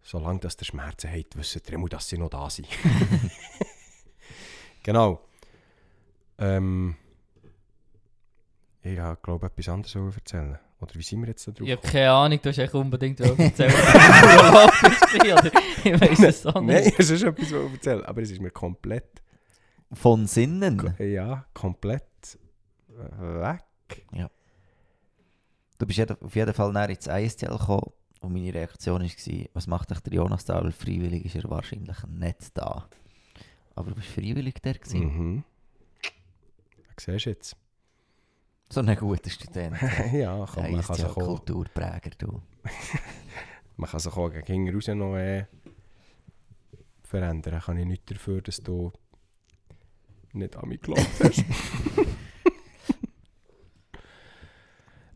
solange 0.05 0.39
dass 0.39 0.55
der 0.55 0.65
Schmerzen 0.65 1.11
hat, 1.11 1.35
wissen 1.35 1.61
ihr 1.67 1.73
immer, 1.73 1.89
dass 1.89 2.07
sie 2.07 2.17
noch 2.17 2.29
da 2.29 2.47
sind. 2.49 2.67
genau. 4.83 5.19
Ähm, 6.37 6.95
ich 8.83 8.99
glaube, 9.23 9.47
etwas 9.47 9.67
anderes 9.67 9.95
erzählen. 9.95 10.59
Oder 10.79 10.93
wie 10.93 11.01
sind 11.01 11.21
wir 11.21 11.29
jetzt 11.29 11.47
da 11.47 11.51
drauf 11.51 11.67
Ich 11.67 11.71
habe 11.75 11.87
keine 11.87 12.11
Ahnung, 12.11 12.39
du 12.39 12.49
hast 12.49 12.57
echt 12.59 12.73
unbedingt 12.75 13.19
erzählen, 13.39 13.73
was 13.73 15.11
du 15.11 15.33
oder 15.33 15.51
Ich 15.83 16.01
weiß 16.01 16.19
es 16.19 16.45
auch 16.45 16.61
Nein, 16.61 16.83
nicht. 16.83 16.99
es 16.99 17.09
ist 17.09 17.23
etwas 17.23 17.51
wollen 17.51 17.73
erzählen, 17.73 18.05
aber 18.05 18.21
es 18.21 18.29
ist 18.29 18.41
mir 18.41 18.51
komplett, 18.51 19.23
Von 19.91 20.27
Sinnen. 20.27 20.93
ja, 20.99 21.45
komplett 21.53 22.03
äh, 22.89 23.41
weg. 23.41 23.63
Du 25.79 25.85
bist 25.87 26.11
auf 26.21 26.35
jeden 26.35 26.53
Fall 26.53 26.71
näher 26.71 26.89
ins 26.89 27.07
ISTL 27.07 27.57
gekommen 27.57 27.91
und 28.21 28.33
meine 28.33 28.53
Reaktion 28.53 29.01
war, 29.01 29.45
was 29.53 29.67
macht 29.67 29.91
dich 29.91 29.99
der 29.99 30.13
Jonas 30.13 30.45
da? 30.45 30.63
Weil 30.63 30.71
freiwillig 30.71 31.25
ist 31.25 31.35
er 31.35 31.49
wahrscheinlich 31.49 32.03
nicht 32.07 32.57
da. 32.57 32.87
Aber 33.75 33.89
du 33.89 33.95
bist 33.95 34.07
freiwillig 34.07 34.55
gewesen. 34.55 34.99
Mhm. 34.99 35.43
Was 36.95 37.05
siehst 37.05 37.25
du 37.25 37.29
jetzt? 37.29 37.57
So 38.69 38.81
ein 38.81 38.95
guter 38.95 39.29
Student. 39.29 39.77
ja, 40.13 40.45
komm, 40.51 40.63
man 40.71 40.81
kann 40.81 40.95
sich 40.95 41.05
auch, 41.05 41.17
ISTL-Kulturpräger, 41.17 42.11
du. 42.17 42.41
man 43.77 43.89
kann 43.89 43.99
sich 43.99 44.13
auch 44.13 44.29
gegen 44.29 44.65
hinten 44.65 44.75
raus 44.75 44.87
noch 44.87 45.15
äh, 45.17 45.45
verändern. 47.03 47.59
Kann 47.59 47.77
ich 47.77 47.85
nicht 47.85 48.09
dafür, 48.09 48.41
dass 48.41 48.57
du 48.57 48.91
nicht 50.33 50.55
an 50.55 50.69
mich 50.69 50.81
geglaubt 50.81 51.09
hast. 51.23 51.43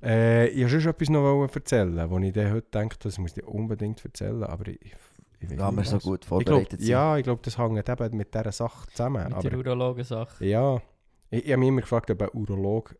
äh, 0.04 0.48
ich 0.48 0.64
wollte 0.64 0.82
schon 0.82 0.92
etwas 0.92 1.10
noch 1.10 1.48
erzählen, 1.56 2.10
wo 2.10 2.18
ich 2.20 2.34
dann 2.34 2.52
heute 2.54 2.68
denke, 2.72 2.96
das 3.00 3.18
muss 3.18 3.36
ich 3.38 3.44
unbedingt 3.46 4.04
erzählen, 4.04 4.44
aber 4.44 4.68
ich, 4.68 4.80
ich 4.82 5.50
weiß 5.52 5.58
wir 5.60 5.72
nicht 5.72 5.90
so 5.90 6.00
gut 6.00 6.24
Ich 6.24 6.30
glaub, 6.30 6.44
vorbereitet 6.46 6.80
sind. 6.80 6.90
ja, 6.90 7.18
ich 7.18 7.24
glaube, 7.24 7.42
das 7.44 7.58
hängt 7.58 7.88
eben 7.90 8.18
mit 8.18 8.34
dieser 8.34 8.52
Sache 8.52 8.90
zusammen. 8.92 9.24
Mit 9.24 9.34
aber 9.34 9.50
der 9.50 9.58
Urologen-Sache. 9.60 10.46
Ja, 10.46 10.82
ich, 11.30 11.46
ich 11.46 11.52
habe 11.52 11.60
mich 11.60 11.70
immer 11.70 11.82
gefragt, 11.82 12.10
ob 12.12 12.22
ein 12.22 12.30
Urolog 12.34 12.96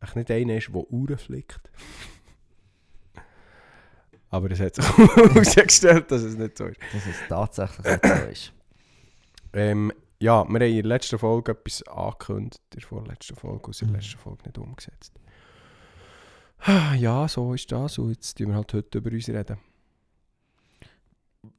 echt 0.00 0.16
nicht 0.16 0.30
einer 0.30 0.56
ist, 0.56 0.68
der 0.68 0.90
Uhren 0.90 1.18
flickt. 1.18 1.70
Aber 4.32 4.48
es 4.50 4.60
hat 4.60 4.76
sich 4.76 4.86
herausgestellt, 4.96 6.10
dass 6.10 6.22
es 6.22 6.36
nicht 6.36 6.56
so 6.56 6.66
ist. 6.66 6.80
Dass 6.92 7.06
es 7.06 7.16
tatsächlich 7.28 7.84
nicht 7.84 8.06
so 8.06 8.12
ist. 8.30 8.52
Ähm, 9.52 9.92
ja, 10.20 10.44
wir 10.44 10.54
haben 10.54 10.54
in 10.62 10.74
der 10.76 10.84
letzten 10.84 11.18
Folge 11.18 11.52
etwas 11.52 11.82
angekündigt, 11.88 12.60
in 12.74 12.78
der 12.80 12.88
vorletzten 12.88 13.34
Folge, 13.36 13.70
Mhm. 13.70 13.86
der 13.88 13.96
letzten 13.96 14.18
Folge 14.18 14.42
nicht 14.44 14.58
umgesetzt. 14.58 15.12
Ja, 16.98 17.26
so 17.28 17.54
ist 17.54 17.70
das 17.72 17.98
und 17.98 18.10
jetzt 18.10 18.38
reden 18.38 18.46
wir 18.48 18.56
halt 18.56 18.72
heute 18.72 18.98
über 18.98 19.10
uns 19.10 19.28
reden. 19.28 19.58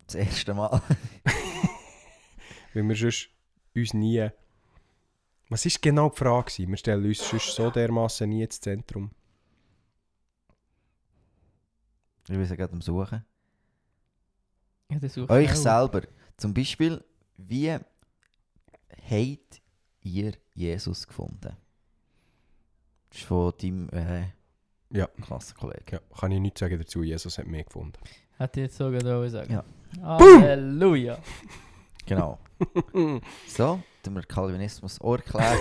Das 0.05 0.15
erste 0.15 0.53
Mal. 0.53 0.81
Weil 2.73 2.83
wir 2.83 2.95
sonst 2.95 3.29
uns 3.75 3.93
nie... 3.93 4.29
Was 5.49 5.65
ist 5.65 5.81
genau 5.81 6.09
die 6.09 6.17
Frage? 6.17 6.67
Wir 6.67 6.77
stellen 6.77 7.05
uns 7.05 7.27
sonst 7.27 7.55
so 7.55 7.69
dermaßen 7.69 8.29
nie 8.29 8.43
ins 8.43 8.61
Zentrum. 8.61 9.11
Ich 12.23 12.35
bin 12.37 12.47
gerade 12.47 12.71
am 12.71 12.81
Suchen. 12.81 13.25
Ja, 14.89 14.99
das 14.99 15.13
suche 15.13 15.29
Euch 15.29 15.51
auch. 15.51 15.55
selber. 15.55 16.03
Zum 16.37 16.53
Beispiel, 16.53 17.03
wie 17.37 17.71
habt 17.71 19.61
ihr 20.01 20.33
Jesus 20.53 21.07
gefunden? 21.07 21.57
Das 23.09 23.19
ist 23.19 23.25
von 23.25 23.53
deinem 23.59 23.89
äh, 23.89 24.27
Ja. 24.91 25.07
Klassenkollegen. 25.21 25.85
Ja, 25.91 25.99
kann 26.19 26.31
ich 26.31 26.39
nichts 26.39 26.59
sagen 26.59 26.77
dazu. 26.77 27.03
Jesus 27.03 27.37
hat 27.37 27.47
mich 27.47 27.65
gefunden. 27.65 27.93
Hätte 28.37 28.59
ich 28.61 28.65
jetzt 28.65 28.77
so 28.77 28.89
gerade 28.89 29.29
sagen. 29.29 29.53
Ja. 29.53 29.63
Halleluja. 30.19 31.17
Genau. 32.05 32.39
So, 33.47 33.79
dann 34.03 34.13
haben 34.13 34.15
wir 34.15 34.23
Calvinismus 34.23 34.99
auch 35.01 35.13
erklärt. 35.15 35.59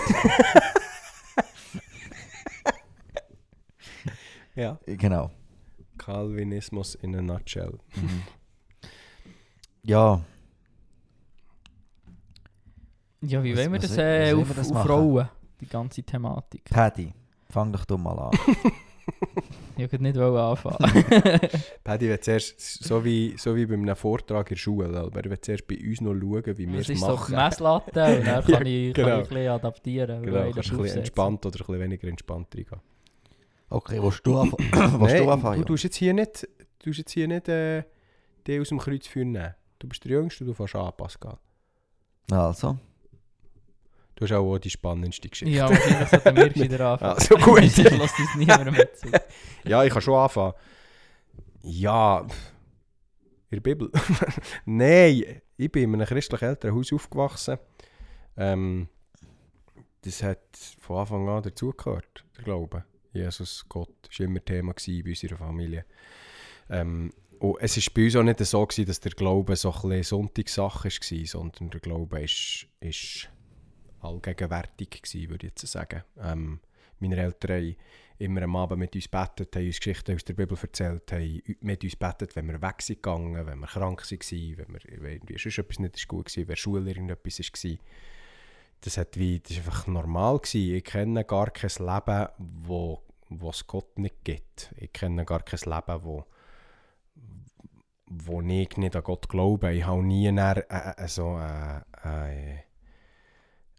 Ja. 4.55 4.79
genau. 4.87 5.31
Calvinismus 5.99 6.95
in 6.97 7.15
a 7.17 7.23
nutshell. 7.23 7.79
Mhm. 7.95 8.23
Ja, 9.83 10.21
Ja, 13.23 13.43
wie 13.43 13.53
Was- 13.53 13.59
wollen 13.59 13.73
wir 13.73 13.79
das, 13.81 13.97
äh, 13.99 14.35
was 14.35 14.49
auf, 14.73 14.87
das? 14.87 15.27
Die 15.61 15.67
ganze 15.67 16.03
Thematik. 16.03 16.65
Paddy, 16.71 17.13
fang 17.51 17.71
doch 17.73 17.85
du 17.85 17.99
mal 17.99 18.19
an. 18.19 18.39
Ich 19.77 19.91
wollte 19.91 20.03
nicht 20.03 20.19
anfangen. 20.19 21.05
Paddy 21.85 22.09
wird 22.09 22.23
zuerst, 22.23 22.61
so 22.61 23.03
wie, 23.03 23.35
so 23.39 23.57
wie 23.57 23.65
bei 23.65 23.75
einem 23.75 23.97
Vortrag 23.97 24.51
in 24.51 24.55
der 24.55 24.61
Schule, 24.61 24.99
aber 24.99 25.25
er 25.25 25.31
wird 25.31 25.43
zuerst 25.45 25.67
bei 25.67 25.79
uns 25.79 26.03
noch 26.03 26.13
schauen, 26.13 26.59
wie 26.59 26.69
wir 26.69 26.79
Das 26.79 26.89
es 26.91 26.91
ist 26.91 27.01
so 27.01 27.07
die 27.07 27.13
machen. 27.13 27.35
Messlatte 27.37 27.87
und 27.89 27.97
dann 27.97 28.27
Ja, 28.27 28.43
kann, 28.43 28.67
ich, 28.67 28.93
kann 28.95 29.05
genau. 29.05 29.09
ich 29.09 29.23
ein 29.23 29.29
bisschen 29.29 29.49
adaptieren. 29.49 30.23
genau, 30.23 30.43
kannst 30.53 30.57
ein 30.57 30.77
das 30.77 30.83
bisschen 30.83 30.99
entspannt 30.99 31.47
oder 31.47 31.55
ein 31.57 31.67
bisschen 31.67 31.81
weniger 31.81 32.09
entspannt 32.09 32.49
reingehen. 32.55 32.81
Okay, 33.71 34.03
willst 34.03 34.27
du 34.27 34.35
willst 34.53 34.75
Nein, 35.01 35.23
du 35.25 35.31
anfangen? 35.31 35.61
du 35.61 35.65
tust 35.65 35.85
jetzt 35.85 35.97
hier 35.97 36.13
nicht, 36.13 36.43
du 36.43 36.85
tust 36.85 36.99
jetzt 36.99 37.13
hier 37.13 37.29
nicht 37.29 37.49
äh, 37.49 37.85
die 38.47 38.61
aus 38.61 38.69
dem 38.69 38.79
Kreuz 38.79 39.07
führen. 39.07 39.39
Du 39.79 39.89
bist 39.89 40.05
der 40.05 40.11
Jüngste, 40.13 40.45
du 40.45 40.53
fährst 40.53 40.75
an, 40.75 40.93
Pascal. 40.97 41.39
Also, 42.31 42.77
Du 44.21 44.27
hast 44.27 44.33
auch, 44.33 44.55
auch 44.55 44.59
die 44.59 44.69
spannendste 44.69 45.31
Geschichte. 45.31 45.55
Ja, 45.55 45.67
wahrscheinlich 45.71 46.09
sollten 46.11 46.37
wir 46.37 46.55
wieder 46.55 46.91
anfangen. 46.91 47.17
Ah, 47.17 47.21
so 47.21 47.37
gut. 47.37 47.63
Ich 47.63 47.79
lasse 47.79 48.23
uns 48.23 48.35
niemand 48.37 48.71
mehr 48.71 48.93
zu. 48.93 49.09
Ja, 49.65 49.83
ich 49.83 49.91
kann 49.91 50.03
schon 50.03 50.15
anfangen. 50.15 50.53
Ja, 51.63 52.21
in 52.21 52.29
der 53.51 53.61
Bibel. 53.61 53.91
Nein, 54.67 55.41
ich 55.57 55.73
bin 55.73 55.85
in 55.85 55.95
einem 55.95 56.07
christlich 56.07 56.43
Elternhaus 56.43 56.93
aufgewachsen. 56.93 57.57
Ähm, 58.37 58.89
das 60.03 60.23
hat 60.23 60.55
von 60.81 60.99
Anfang 60.99 61.27
an 61.27 61.43
dazugehört, 61.43 62.27
der 62.37 62.45
Glaube. 62.45 62.85
Jesus, 63.15 63.65
Gott, 63.71 63.89
war 64.19 64.27
immer 64.27 64.45
Thema 64.45 64.75
bei 64.75 65.03
unserer 65.03 65.39
Familie. 65.39 65.87
Ähm, 66.69 67.11
und 67.39 67.57
es 67.59 67.75
war 67.79 67.95
bei 67.95 68.05
uns 68.05 68.17
auch 68.17 68.23
nicht 68.23 68.39
so, 68.41 68.67
gewesen, 68.67 68.87
dass 68.87 69.01
der 69.01 69.13
Glaube 69.13 69.57
so 69.57 69.73
ein 69.73 69.81
bisschen 69.81 70.03
Sonntagssache 70.03 70.91
war, 70.91 71.27
sondern 71.27 71.71
der 71.71 71.81
Glaube 71.81 72.21
ist, 72.21 72.67
ist 72.81 73.31
allgegenwärtig, 74.01 75.03
gewesen, 75.03 75.31
würde 75.31 75.47
ich 75.47 75.53
jetzt 75.53 75.67
sagen. 75.67 76.03
Ähm, 76.19 76.61
meine 76.99 77.17
Eltern 77.17 77.57
haben 77.57 77.77
immer 78.19 78.43
am 78.43 78.57
Abend 78.57 78.79
mit 78.79 78.95
uns 78.95 79.09
betet, 79.09 79.57
haben 79.57 79.67
uns 79.67 79.79
Geschichten 79.79 80.15
aus 80.15 80.25
der 80.25 80.35
Bibel 80.35 80.57
erzählt, 80.61 81.11
haben 81.13 81.43
mit 81.61 81.83
uns 81.83 81.97
betet, 81.97 82.37
wenn 82.37 82.49
wir 82.49 82.61
weg 82.61 82.83
sind 82.83 83.03
gegangen, 83.03 83.47
wenn 83.47 83.59
wir 83.59 83.67
krank 83.67 84.03
waren, 84.11 84.59
wenn, 84.59 84.73
wir, 84.75 84.81
wenn 85.03 85.13
irgendwie 85.13 85.39
sonst 85.39 85.59
etwas 85.59 85.79
nicht 85.79 86.09
gut 86.09 86.37
war, 86.37 86.49
wenn 86.49 86.57
Schule 86.57 86.91
irgendetwas 86.91 87.39
war. 87.39 87.77
Das, 88.83 88.97
hat 88.97 89.19
wie, 89.19 89.41
das 89.41 89.59
war 89.59 89.65
einfach 89.65 89.87
normal. 89.87 90.39
Gewesen. 90.39 90.75
Ich 90.77 90.85
kenne 90.85 91.25
gar 91.25 91.51
kein 91.51 91.71
Leben, 91.79 92.29
wo, 92.39 93.03
wo 93.29 93.51
es 93.51 93.67
Gott 93.67 93.99
nicht 93.99 94.25
gibt. 94.25 94.75
Ich 94.77 94.93
kenne 94.93 95.25
gar 95.25 95.43
kein 95.43 95.61
Leben, 95.61 96.05
wo, 96.05 96.25
wo 98.07 98.41
ich 98.41 98.77
nicht 98.77 98.97
an 98.97 99.03
Gott 99.03 99.29
glaube. 99.29 99.73
Ich 99.73 99.87
habe 99.87 100.03
nie 100.03 100.29
eine, 100.29 100.69
äh, 100.69 101.09
so 101.09 101.39
äh, 101.39 101.81
äh, 102.05 102.59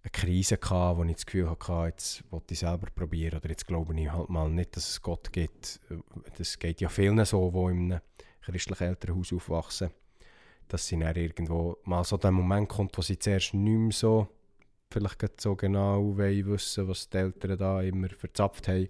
eine 0.04 0.12
Krise 0.12 0.58
gehabt, 0.58 0.98
wo 0.98 1.04
ich 1.04 1.14
das 1.14 1.26
Gefühl 1.26 1.50
hatte, 1.50 1.86
jetzt 1.90 2.24
wollte 2.32 2.54
ich 2.54 2.60
selber 2.60 2.88
probieren 2.94 3.38
oder 3.38 3.50
jetzt 3.50 3.68
glaube 3.68 4.00
ich 4.00 4.12
halt 4.12 4.30
mal 4.30 4.50
nicht, 4.50 4.76
dass 4.76 4.90
es 4.90 5.02
Gott 5.02 5.32
gibt. 5.32 5.80
Das 6.38 6.58
geht 6.58 6.82
ja 6.82 6.90
vielen 6.90 7.24
so, 7.24 7.52
die 7.52 7.72
in 7.72 7.92
einem 7.94 8.02
christlichen 8.42 8.84
Elternhaus 8.84 9.32
aufwachsen, 9.32 9.92
dass 10.68 10.88
sie 10.88 10.98
dann 10.98 11.16
irgendwo 11.16 11.78
mal 11.84 12.04
so 12.04 12.18
der 12.18 12.32
Moment 12.32 12.70
kommt, 12.70 12.98
wo 12.98 13.02
sie 13.02 13.20
zuerst 13.20 13.54
nicht 13.54 13.78
mehr 13.78 13.92
so 13.92 14.28
vielleicht 14.92 15.40
so 15.40 15.56
genau 15.56 16.18
wissen 16.18 16.88
was 16.88 17.10
die 17.10 17.18
Eltern 17.18 17.58
da 17.58 17.82
immer 17.82 18.10
verzapft 18.10 18.68
haben. 18.68 18.90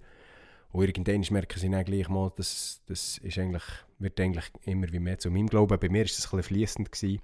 Und 0.72 0.86
irgendwann 0.86 1.26
merken 1.32 1.60
sie 1.60 1.70
dann 1.70 1.84
gleich 1.84 2.08
mal, 2.08 2.32
dass 2.36 2.82
das 2.86 3.18
ist 3.18 3.38
eigentlich, 3.38 3.64
wird 4.00 4.20
eigentlich 4.20 4.46
immer 4.64 4.92
wie 4.92 5.00
mehr 5.00 5.20
zu 5.20 5.30
meinem 5.30 5.48
Glauben. 5.48 5.78
Bei 5.78 5.90
mir 5.90 6.00
war 6.00 6.06
es 6.06 6.18
ein 6.18 6.38
bisschen 6.38 6.44
fließend. 6.44 7.22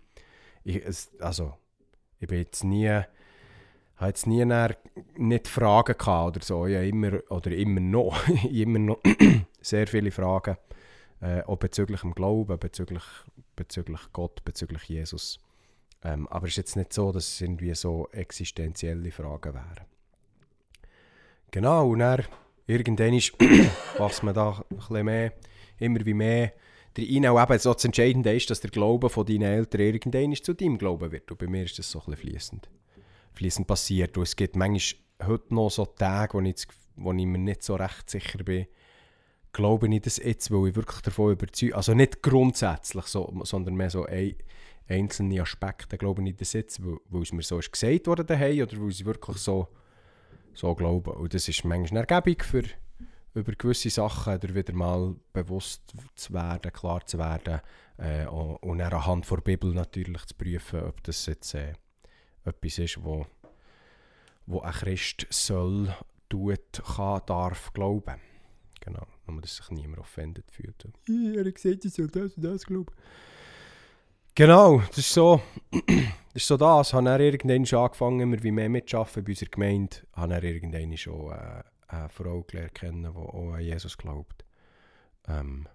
Ich, 0.65 0.83
also, 1.21 1.53
ich 2.19 2.27
bin 2.27 2.39
jetzt 2.39 2.65
nie 2.65 3.01
habe 3.97 4.09
jetzt 4.09 4.27
nie 4.27 4.45
nicht 5.15 5.47
Fragen 5.47 5.97
gehabt 5.97 6.37
oder 6.37 6.45
so. 6.45 6.67
Ja, 6.67 6.81
immer, 6.81 7.19
oder 7.29 7.51
immer 7.51 7.79
noch, 7.79 8.27
immer 8.51 8.79
noch 8.79 8.99
sehr 9.61 9.87
viele 9.87 10.11
Fragen, 10.11 10.57
äh, 11.21 11.41
auch 11.43 11.57
bezüglich 11.57 12.01
dem 12.01 12.13
Glauben, 12.13 12.59
bezüglich, 12.59 13.03
bezüglich 13.55 14.01
Gott, 14.13 14.43
bezüglich 14.45 14.83
Jesus. 14.83 15.39
Ähm, 16.03 16.27
aber 16.27 16.45
es 16.45 16.53
ist 16.53 16.57
jetzt 16.57 16.75
nicht 16.75 16.93
so, 16.93 17.11
dass 17.11 17.27
es 17.27 17.41
irgendwie 17.41 17.73
so 17.73 18.07
existenzielle 18.11 19.11
Fragen 19.11 19.55
wären. 19.55 19.87
Genau, 21.49 21.89
und 21.89 21.99
dann 21.99 22.23
irgendwann 22.67 23.13
ist, 23.13 23.33
was 23.97 24.21
man 24.21 24.35
da 24.35 24.63
ein 24.69 24.77
bisschen 24.77 25.05
mehr, 25.05 25.33
immer 25.79 26.05
wie 26.05 26.13
mehr 26.13 26.53
rein 26.99 27.25
auch 27.27 27.41
eben 27.41 27.59
so 27.59 27.73
das 27.73 27.85
Entscheidende 27.85 28.35
ist, 28.35 28.49
dass 28.49 28.59
der 28.59 28.71
Glaube 28.71 29.09
von 29.09 29.25
deinen 29.25 29.43
Eltern 29.43 29.81
irgendwann 29.81 30.35
zu 30.35 30.53
deinem 30.53 30.77
Glauben 30.79 31.11
wird. 31.11 31.31
Und 31.31 31.37
bei 31.37 31.47
mir 31.47 31.63
ist 31.63 31.77
das 31.77 31.91
so 31.91 31.99
ein 31.99 32.05
bisschen 32.05 32.31
fließend 32.31 32.69
fließend 33.37 33.67
passiert. 33.67 34.17
Und 34.17 34.23
es 34.23 34.35
gibt 34.35 34.55
manchmal 34.55 35.01
heute 35.27 35.53
noch 35.53 35.69
so 35.69 35.85
Tage, 35.85 36.33
wo 36.33 36.41
ich, 36.41 36.67
wo 36.95 37.13
ich 37.13 37.25
mir 37.25 37.37
nicht 37.37 37.63
so 37.63 37.75
recht 37.75 38.09
sicher 38.09 38.43
bin, 38.43 38.67
glaube 39.53 39.93
ich 39.93 40.01
das 40.01 40.17
jetzt, 40.17 40.51
weil 40.51 40.69
ich 40.69 40.75
wirklich 40.75 41.01
davon 41.01 41.31
überzeugt 41.31 41.73
Also 41.73 41.93
nicht 41.93 42.21
grundsätzlich, 42.21 43.05
so, 43.05 43.33
sondern 43.43 43.75
mehr 43.75 43.89
so 43.89 44.05
ein, 44.05 44.35
einzelne 44.87 45.41
Aspekte, 45.41 45.97
glaube 45.97 46.27
ich 46.27 46.35
das 46.35 46.53
jetzt, 46.53 46.81
weil, 46.83 47.21
es 47.21 47.33
mir 47.33 47.41
so 47.41 47.59
ist 47.59 47.71
gesagt 47.71 48.07
worden 48.07 48.25
daheim 48.25 48.61
oder 48.61 48.79
weil 48.79 48.89
ich 48.89 49.05
wirklich 49.05 49.37
so, 49.37 49.67
so 50.53 50.75
glaube. 50.75 51.11
Und 51.13 51.33
das 51.33 51.47
ist 51.47 51.65
manchmal 51.65 52.05
eine 52.09 52.43
für 52.43 52.63
über 53.33 53.51
gewisse 53.51 53.89
Sachen 53.89 54.35
oder 54.35 54.55
wieder 54.55 54.73
mal 54.73 55.15
bewusst 55.31 55.93
zu 56.15 56.33
werden, 56.33 56.71
klar 56.71 57.05
zu 57.05 57.19
werden 57.19 57.61
äh, 57.97 58.25
und 58.25 58.79
dann 58.79 58.93
anhand 58.93 59.29
der 59.29 59.37
Bibel 59.37 59.73
natürlich 59.73 60.25
zu 60.25 60.35
prüfen, 60.35 60.81
ob 60.83 61.03
das 61.03 61.25
jetzt 61.27 61.53
äh, 61.53 61.73
etwas 62.47 62.77
ist, 62.79 63.03
wo, 63.03 63.25
wo 64.45 64.61
ein 64.61 64.71
Christ 64.71 65.27
soll, 65.29 65.95
tut, 66.29 66.83
kann, 66.95 67.21
darf 67.25 67.73
glauben. 67.73 68.19
Genau, 68.81 69.05
nur 69.27 69.41
dass 69.41 69.57
sich 69.57 69.69
niemand 69.71 69.99
offended 69.99 70.49
fühlt. 70.51 70.85
Er 70.85 71.45
hat 71.45 71.55
gesagt, 71.55 71.85
ich 71.85 71.93
soll 71.93 72.07
das 72.07 72.35
und 72.35 72.43
das 72.43 72.65
glauben. 72.65 72.93
Genau, 74.35 74.79
das 74.89 74.99
ist 74.99 75.13
so, 75.13 75.41
das 75.71 75.81
ist 76.35 76.47
so 76.47 76.57
das. 76.57 76.89
Ich 76.89 76.93
habe 76.93 77.23
irgendwann 77.23 77.65
schon 77.65 77.79
angefangen, 77.79 78.19
immer 78.19 78.43
wie 78.43 78.51
mehr 78.51 78.69
mitzuschaffen 78.69 79.23
bei 79.23 79.31
unserer 79.31 79.49
Gemeinde. 79.49 79.97
Ich 80.11 80.17
habe 80.17 80.47
irgendwann 80.47 80.95
schon 80.95 81.31
äh, 81.31 81.63
eine 81.87 82.09
Frau 82.09 82.43
gelernt 82.43 82.75
kennen, 82.75 83.01
die 83.01 83.17
auch 83.17 83.53
an 83.53 83.61
Jesus 83.61 83.97
glaubt. 83.97 84.45
Ähm, 85.27 85.67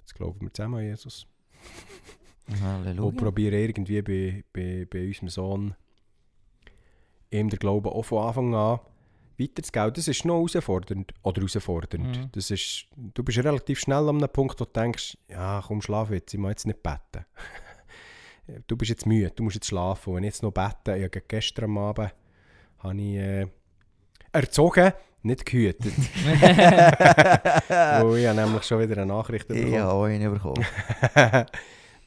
jetzt 0.00 0.14
glauben 0.14 0.40
wir 0.40 0.52
zusammen 0.52 0.80
an 0.80 0.86
Jesus. 0.86 1.26
Halleluja. 2.62 3.02
Und 3.02 3.16
probieren 3.16 3.54
irgendwie 3.54 4.02
bei, 4.02 4.44
bei, 4.52 4.86
bei 4.88 5.06
unserem 5.06 5.28
Sohn 5.28 5.74
ihm 7.30 7.48
den 7.50 7.58
Glauben 7.58 7.88
auch 7.88 8.02
von 8.02 8.26
Anfang 8.26 8.54
an 8.54 8.80
weiterzugeben. 9.38 9.92
Das 9.94 10.08
ist 10.08 10.24
noch 10.24 10.36
herausfordernd. 10.36 11.12
Oder 11.22 11.40
herausfordernd. 11.40 12.16
Mhm. 12.16 12.28
Das 12.32 12.50
ist, 12.50 12.86
du 12.96 13.22
bist 13.22 13.38
relativ 13.38 13.80
schnell 13.80 14.08
an 14.08 14.18
einem 14.18 14.28
Punkt, 14.28 14.60
wo 14.60 14.64
du 14.64 14.72
denkst, 14.72 15.16
ja 15.28 15.62
komm, 15.66 15.80
schlaf 15.82 16.10
jetzt, 16.10 16.34
ich 16.34 16.40
muss 16.40 16.50
jetzt 16.50 16.66
nicht 16.66 16.82
beten. 16.82 17.24
du 18.66 18.76
bist 18.76 18.90
jetzt 18.90 19.06
müde, 19.06 19.30
du 19.30 19.44
musst 19.44 19.56
jetzt 19.56 19.68
schlafen. 19.68 20.10
Und 20.10 20.16
wenn 20.16 20.24
ich 20.24 20.28
jetzt 20.28 20.42
noch 20.42 20.52
bete, 20.52 20.96
ich 20.96 21.04
habe 21.04 21.22
gestern 21.26 21.76
Abend 21.78 22.12
habe 22.78 23.00
ich, 23.00 23.16
äh, 23.16 23.46
erzogen, 24.32 24.92
nicht 25.22 25.44
gehütet. 25.44 25.92
ich 26.16 26.34
habe 27.70 28.34
nämlich 28.34 28.62
schon 28.62 28.80
wieder 28.80 29.02
eine 29.02 29.06
Nachricht 29.06 29.48
bekommen. 29.48 29.72
Ich 29.72 29.78
habe 29.78 29.92
auch 29.92 30.04
eine 30.04 30.30
bekommen. 30.30 30.64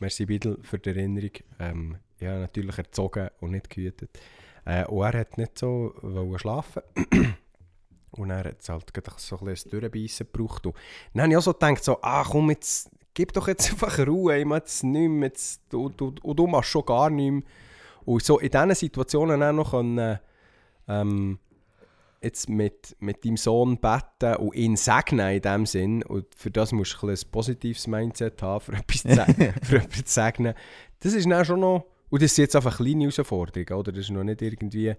Merci 0.02 0.26
Bidel 0.26 0.58
für 0.64 0.80
die 0.80 0.90
Erinnerung. 0.90 1.32
Ähm, 1.60 1.98
ja, 2.20 2.40
natürlich 2.40 2.76
erzogen 2.76 3.30
und 3.40 3.52
nicht 3.52 3.70
gehütet. 3.70 4.10
Äh, 4.66 4.84
und 4.86 5.04
er 5.04 5.20
hat 5.20 5.38
nicht 5.38 5.60
so 5.60 5.94
schlafen 6.38 6.82
Und 8.14 8.30
er 8.32 8.44
hat 8.44 8.68
halt 8.68 8.94
gerade 8.94 9.14
so 9.18 9.38
ein 9.40 9.46
bisschen 9.46 9.72
Durchbeissen 9.72 10.28
gebraucht. 10.32 10.66
Und 10.66 10.76
dann 11.14 11.22
habe 11.22 11.32
ich 11.34 11.38
auch 11.38 11.44
so 11.44 11.54
gedacht, 11.54 11.84
so, 11.84 12.02
ah 12.02 12.26
komm, 12.28 12.50
jetzt 12.50 12.90
gib 13.14 13.32
doch 13.32 13.48
jetzt 13.48 13.70
einfach 13.72 14.00
Ruhe, 14.00 14.40
ich 14.40 14.46
mache 14.46 14.60
jetzt 14.60 14.84
nicht 14.84 15.08
mehr, 15.08 15.30
jetzt, 15.30 15.62
du, 15.70 15.90
du, 15.90 16.16
und 16.24 16.38
du 16.38 16.48
machst 16.48 16.72
schon 16.72 16.86
gar 16.86 17.12
nichts 17.12 17.32
mehr. 17.32 17.44
Und 18.04 18.24
so 18.24 18.40
in 18.40 18.50
diesen 18.50 18.76
Situationen 18.76 19.44
auch 19.44 19.54
noch 19.54 19.72
können, 19.72 20.20
ähm, 20.88 21.40
jetzt 22.22 22.50
mit, 22.50 22.96
mit 23.00 23.26
deinem 23.26 23.38
Sohn 23.38 23.80
beten 23.80 24.36
und 24.38 24.56
ihn 24.56 24.76
segnen 24.76 25.36
in 25.36 25.42
dem 25.42 25.66
Sinn. 25.66 26.04
Und 26.04 26.26
für 26.36 26.52
das 26.52 26.72
musst 26.72 27.02
du 27.02 27.08
ein, 27.08 27.14
ein 27.14 27.32
positives 27.32 27.88
Mindset 27.88 28.42
haben, 28.42 28.62
für 28.62 28.74
etwas 28.74 29.02
zu, 29.02 29.54
für 29.64 29.78
etwas 29.78 30.06
zu 30.06 30.14
segnen. 30.14 30.54
Das 31.00 31.14
ist 31.14 31.30
dann 31.30 31.46
schon 31.46 31.62
noch, 31.62 31.86
und 32.10 32.22
das 32.22 32.32
ist 32.32 32.38
jetzt 32.38 32.56
einfach 32.56 32.80
eine 32.80 32.90
kleine 32.90 33.06
Herausforderung, 33.06 33.80
oder? 33.80 33.92
Das 33.92 34.02
ist 34.02 34.12
noch 34.12 34.24
nicht 34.24 34.42
irgendwie, 34.42 34.94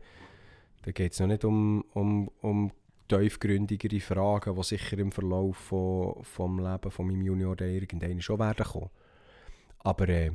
da 0.83 0.91
geht 0.91 1.13
es 1.13 1.21
noch 1.21 1.29
nicht 1.29 1.45
um, 1.45 1.85
um, 1.93 2.29
um 2.41 2.73
tiefgründigere 3.09 4.01
Fragen, 4.01 4.57
die 4.57 4.63
sicher 4.63 4.99
im 4.99 5.13
Verlauf 5.13 5.57
von, 5.57 6.25
vom 6.25 6.59
Leben 6.59 6.91
von 6.91 7.07
meinem 7.07 7.23
Junior 7.23 7.61
irgendwann 7.61 8.21
schon 8.21 8.39
werden 8.39 8.65
kommen. 8.65 8.91
Aber 9.81 10.09
äh, 10.09 10.33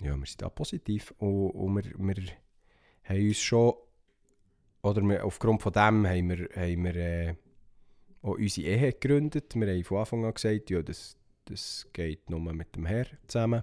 ja, 0.00 0.16
wir 0.16 0.26
sind 0.26 0.42
da 0.42 0.48
positiv 0.48 1.12
und, 1.18 1.50
und 1.50 1.74
wir, 1.74 1.84
wir 1.98 2.24
haben 3.04 3.28
uns 3.28 3.38
schon 3.38 3.74
oder 4.84 5.00
wir, 5.02 5.24
aufgrund 5.24 5.62
von 5.62 5.72
dem 5.72 6.06
haben 6.06 6.28
wir, 6.28 6.48
haben 6.54 6.84
wir 6.84 6.96
äh, 6.96 7.34
auch 8.22 8.36
unsere 8.36 8.68
Ehe 8.68 8.92
gegründet. 8.92 9.54
Wir 9.54 9.66
haben 9.66 9.84
von 9.84 9.98
Anfang 9.98 10.24
an 10.26 10.34
gesagt, 10.34 10.68
ja, 10.68 10.82
das, 10.82 11.16
das 11.46 11.88
geht 11.94 12.28
nur 12.28 12.40
mit 12.52 12.76
dem 12.76 12.84
Herr 12.84 13.06
zusammen. 13.26 13.62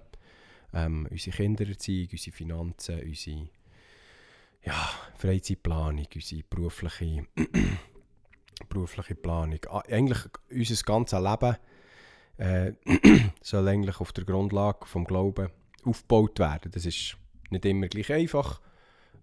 Ähm, 0.74 1.06
unsere 1.08 1.36
Kindererziehung, 1.36 2.08
unsere 2.10 2.36
Finanzen, 2.36 3.00
unsere 3.02 3.48
ja, 4.64 4.90
Freizeitplanung, 5.16 6.06
unsere 6.12 6.42
berufliche, 6.42 7.26
berufliche 8.68 9.14
Planung. 9.14 9.60
Eigentlich 9.88 10.24
unser 10.50 10.82
ganzes 10.82 11.20
Leben 11.20 11.56
äh, 12.38 12.72
soll 13.42 13.68
eigentlich 13.68 14.00
auf 14.00 14.12
der 14.12 14.24
Grundlage 14.24 14.86
vom 14.86 15.04
Glauben 15.04 15.50
aufgebaut 15.84 16.40
werden. 16.40 16.72
Das 16.72 16.84
ist 16.84 17.16
nicht 17.50 17.64
immer 17.64 17.86
gleich 17.86 18.12
einfach. 18.12 18.60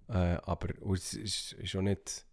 Äh, 0.09 0.37
aber 0.43 0.69
es 0.93 1.13
ist, 1.13 1.53
ist 1.53 1.75
auch 1.75 1.81
nicht. 1.81 2.25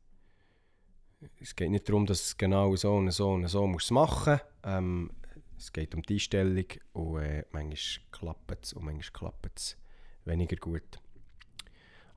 Es 1.41 1.55
geht 1.55 1.71
nicht 1.71 1.89
darum, 1.89 2.07
dass 2.07 2.21
es 2.21 2.37
genau 2.37 2.75
so 2.77 2.95
und 2.95 3.11
so 3.11 3.31
und 3.31 3.49
so 3.49 3.67
muss 3.67 3.91
machen 3.91 4.39
ähm, 4.63 5.11
Es 5.57 5.73
geht 5.73 5.95
um 5.95 6.03
die 6.03 6.15
Einstellung 6.15 6.67
und 6.93 7.23
äh, 7.23 7.45
manchmal 7.53 8.07
klappt 8.13 8.65
es 8.65 8.73
und 8.75 8.85
manchmal 8.85 9.31
klappt 9.31 9.59
es 9.59 9.77
weniger 10.25 10.57
gut. 10.57 11.01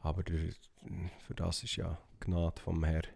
Aber 0.01 0.24
für 0.24 1.34
das 1.36 1.63
ist 1.63 1.78
ja 1.78 1.98
Gnade 2.20 2.62
vom 2.62 2.84
Herrn 2.84 3.08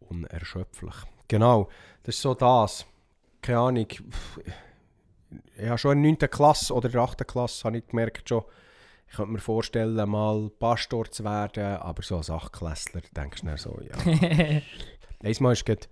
unerschöpflich. 0.00 0.94
Genau, 1.28 1.68
das 2.02 2.16
ist 2.16 2.22
so 2.22 2.34
das. 2.34 2.86
Keine 3.42 3.58
Ahnung. 3.58 3.86
Ich 5.56 5.66
habe 5.66 5.78
schon 5.78 6.04
in 6.04 6.18
der 6.18 6.28
9. 6.28 6.30
Klasse 6.30 6.74
oder 6.74 6.88
der 6.88 7.00
8. 7.00 7.26
Klasse 7.26 7.64
habe 7.64 7.78
ich 7.78 7.86
gemerkt 7.86 8.28
schon, 8.28 8.44
ich 9.08 9.14
könnte 9.16 9.32
mir 9.32 9.38
vorstellen, 9.38 10.08
mal 10.08 10.50
Pastor 10.58 11.10
zu 11.10 11.24
werden, 11.24 11.76
aber 11.76 12.02
so 12.02 12.16
als 12.18 12.30
Achtklässler 12.30 13.02
denkst 13.16 13.40
du 13.42 13.46
dann 13.46 13.56
so, 13.56 13.80
ja. 13.80 13.96
Einmal 15.22 15.52
ist 15.54 15.64
gerade, 15.64 15.86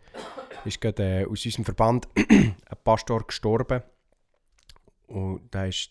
ist 0.65 0.81
gerade 0.81 1.21
äh, 1.23 1.27
aus 1.27 1.45
unserem 1.45 1.65
Verband 1.65 2.09
ein 2.17 2.55
Pastor 2.85 3.27
gestorben. 3.27 3.83
Und 5.07 5.53
der 5.55 5.69
ist, 5.69 5.91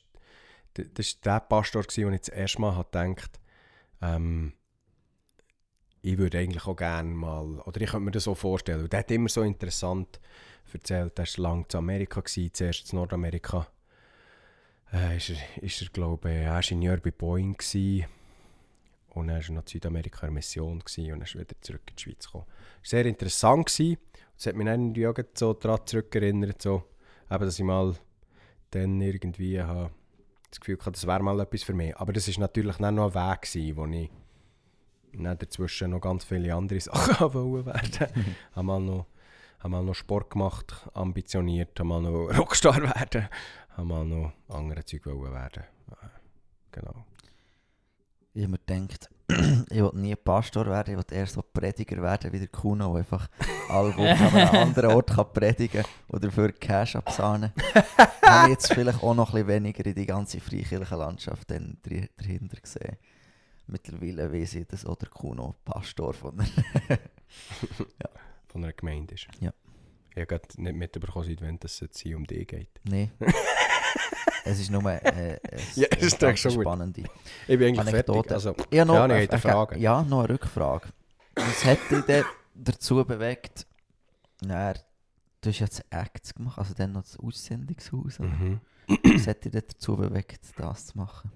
d- 0.77 0.89
das 0.93 1.17
war 1.23 1.39
der 1.39 1.45
Pastor, 1.47 1.83
gewesen, 1.83 2.05
den 2.05 2.13
ich 2.13 2.21
das 2.21 2.29
erste 2.29 2.61
Mal 2.61 2.75
habe 2.75 2.89
gedacht 2.91 3.39
ähm, 4.01 4.53
ich 6.01 6.17
würde 6.17 6.37
eigentlich 6.37 6.65
auch 6.67 6.75
gerne 6.75 7.09
mal, 7.09 7.59
oder 7.61 7.79
ich 7.79 7.89
könnte 7.89 8.03
mir 8.05 8.11
das 8.11 8.25
so 8.25 8.35
vorstellen. 8.35 8.81
Und 8.81 8.91
der 8.91 8.99
hat 8.99 9.11
immer 9.11 9.29
so 9.29 9.41
interessant 9.41 10.19
erzählt, 10.73 11.17
er 11.17 11.25
war 11.25 11.43
lange 11.43 11.67
zu 11.69 11.77
Amerika, 11.77 12.19
gewesen, 12.19 12.53
zuerst 12.53 12.91
in 12.91 12.97
Nordamerika. 12.99 13.67
Äh, 14.93 15.17
ist 15.17 15.31
er, 15.31 15.63
ist 15.63 15.81
er 15.81 15.87
glaube 15.89 16.31
ich, 16.31 16.45
war 16.45 16.57
Ingenieur 16.57 16.97
bei 16.97 17.11
Boeing. 17.11 17.57
Gewesen. 17.57 18.05
Und 19.15 19.29
er 19.29 19.47
war 19.47 19.55
noch 19.55 19.63
in 19.63 19.67
Südamerika 19.67 20.27
in 20.27 20.33
Mission 20.33 20.81
und 20.81 20.97
er 20.97 21.21
ist 21.21 21.35
wieder 21.35 21.55
zurück 21.61 21.81
in 21.89 21.95
die 21.95 22.01
Schweiz 22.01 22.25
gekommen. 22.25 22.45
Sehr 22.81 23.05
interessant. 23.05 23.67
Das 23.67 24.47
hat 24.47 24.55
mich 24.55 24.65
dann 24.65 24.95
irgendwie 24.95 25.23
so 25.35 25.53
daran 25.53 25.85
zurückerinnert, 25.85 26.61
so, 26.61 26.83
eben, 27.29 27.43
dass 27.45 27.59
ich 27.59 27.65
mal 27.65 27.95
dann 28.71 29.01
irgendwie 29.01 29.61
habe 29.61 29.91
das 30.49 30.59
Gefühl 30.59 30.77
hatte, 30.79 30.91
das 30.91 31.07
wäre 31.07 31.23
mal 31.23 31.39
etwas 31.39 31.63
für 31.63 31.73
mich. 31.73 31.95
Aber 31.97 32.13
das 32.13 32.27
ist 32.27 32.37
natürlich 32.37 32.77
dann 32.77 32.95
noch 32.95 33.15
ein 33.15 33.31
Weg 33.31 33.41
gewesen, 33.41 33.77
wo 33.77 33.85
ich 33.87 34.09
dann 35.13 35.37
dazwischen 35.37 35.91
noch 35.91 36.01
ganz 36.01 36.23
viele 36.23 36.53
andere 36.53 36.79
Sachen 36.81 37.33
wollen 37.33 37.65
werden. 37.65 38.07
habe 38.53 38.65
mal 38.65 38.79
noch 38.79 39.07
habe 39.59 39.69
mal 39.69 39.83
noch 39.83 39.95
Sport 39.95 40.29
gemacht, 40.29 40.75
ambitioniert, 40.93 41.79
habe 41.79 41.87
mal 41.87 42.01
noch 42.01 42.37
Rockstar 42.37 42.81
werden, 42.81 43.29
mal 43.77 44.05
noch 44.05 44.33
andere 44.49 44.85
Zeug 44.85 45.05
werden. 45.05 45.63
Genau. 46.71 47.05
Ich 48.33 48.41
habe 48.43 48.51
mir 48.51 48.57
gedacht, 48.57 49.09
ich 49.69 49.81
will 49.81 49.91
nie 49.93 50.15
Pastor 50.15 50.65
werden, 50.65 50.93
ich 50.93 50.97
will 50.97 51.17
erst 51.17 51.33
so 51.33 51.41
Prediger 51.41 52.01
werden 52.01 52.33
wie 52.33 52.39
der 52.39 52.47
Kuno, 52.47 52.93
der 52.93 52.99
einfach 52.99 53.27
alle 53.69 53.95
Wochen 53.95 54.01
an 54.01 54.35
einem 54.35 54.55
anderen 54.55 54.91
Ort 54.91 55.11
kann 55.11 55.31
predigen 55.31 55.83
und 56.07 56.23
dafür 56.23 56.51
Cash 56.51 56.95
absahnen. 56.95 57.51
habe 58.21 58.45
ich 58.47 58.53
jetzt 58.53 58.73
vielleicht 58.73 59.03
auch 59.03 59.13
noch 59.13 59.29
ein 59.29 59.45
bisschen 59.45 59.47
weniger 59.47 59.85
in 59.85 59.95
die 59.95 60.05
ganze 60.05 60.39
freikirchliche 60.39 60.95
Landschaft 60.95 61.49
dahinter 61.51 62.61
gesehen. 62.61 62.97
Mittlerweile 63.67 64.33
weiss 64.33 64.55
ich, 64.55 64.67
dass 64.67 64.85
auch 64.85 64.95
der 64.95 65.09
Kuno 65.09 65.55
Pastor 65.63 66.13
von 66.13 66.39
einer 66.39 66.99
Von 68.47 68.63
einer 68.63 68.73
Gemeinde 68.73 69.13
ist. 69.13 69.27
Ja. 69.39 69.53
Ich 70.11 70.17
habe 70.17 70.27
gerade 70.27 70.61
nicht 70.61 70.75
mitbekommen, 70.75 71.25
seit 71.25 71.41
wann 71.41 71.59
es 71.63 71.79
jetzt 71.79 71.99
hier 71.99 72.17
um 72.17 72.25
dich 72.25 72.47
geht. 72.47 72.69
Nein. 72.83 73.11
Es 74.45 74.59
ist 74.59 74.71
nur 74.71 74.83
äh, 74.91 75.39
es, 75.51 75.75
Ja, 75.75 75.87
das 75.89 76.13
ist 76.13 76.39
schon 76.39 76.51
spannend. 76.51 76.97
Ich 76.97 77.05
bin 77.47 77.67
eigentlich 77.67 77.79
Anekdote. 77.79 78.29
fertig. 78.29 78.31
Also, 78.31 78.55
habe 78.71 78.85
noch, 78.85 79.07
Keine 79.07 79.23
ihr 79.23 79.39
Fragen? 79.39 79.79
Ja, 79.81 80.01
noch 80.03 80.19
eine 80.19 80.29
Rückfrage. 80.29 80.89
Was 81.35 81.65
hat 81.65 81.79
dich 81.89 82.01
denn 82.05 82.25
dazu 82.53 83.03
bewegt, 83.05 83.65
na, 84.41 84.73
du 85.41 85.49
hast 85.49 85.59
jetzt 85.59 85.85
Acts 85.89 86.33
gemacht, 86.35 86.57
also 86.59 86.73
dann 86.73 86.91
noch 86.93 87.03
das 87.03 87.17
Aussendungshaus. 87.17 88.19
mhm. 88.19 88.59
Was 88.87 89.27
hat 89.27 89.45
dich 89.45 89.51
denn 89.51 89.63
dazu 89.67 89.95
bewegt, 89.95 90.39
das 90.57 90.87
zu 90.87 90.97
machen? 90.97 91.31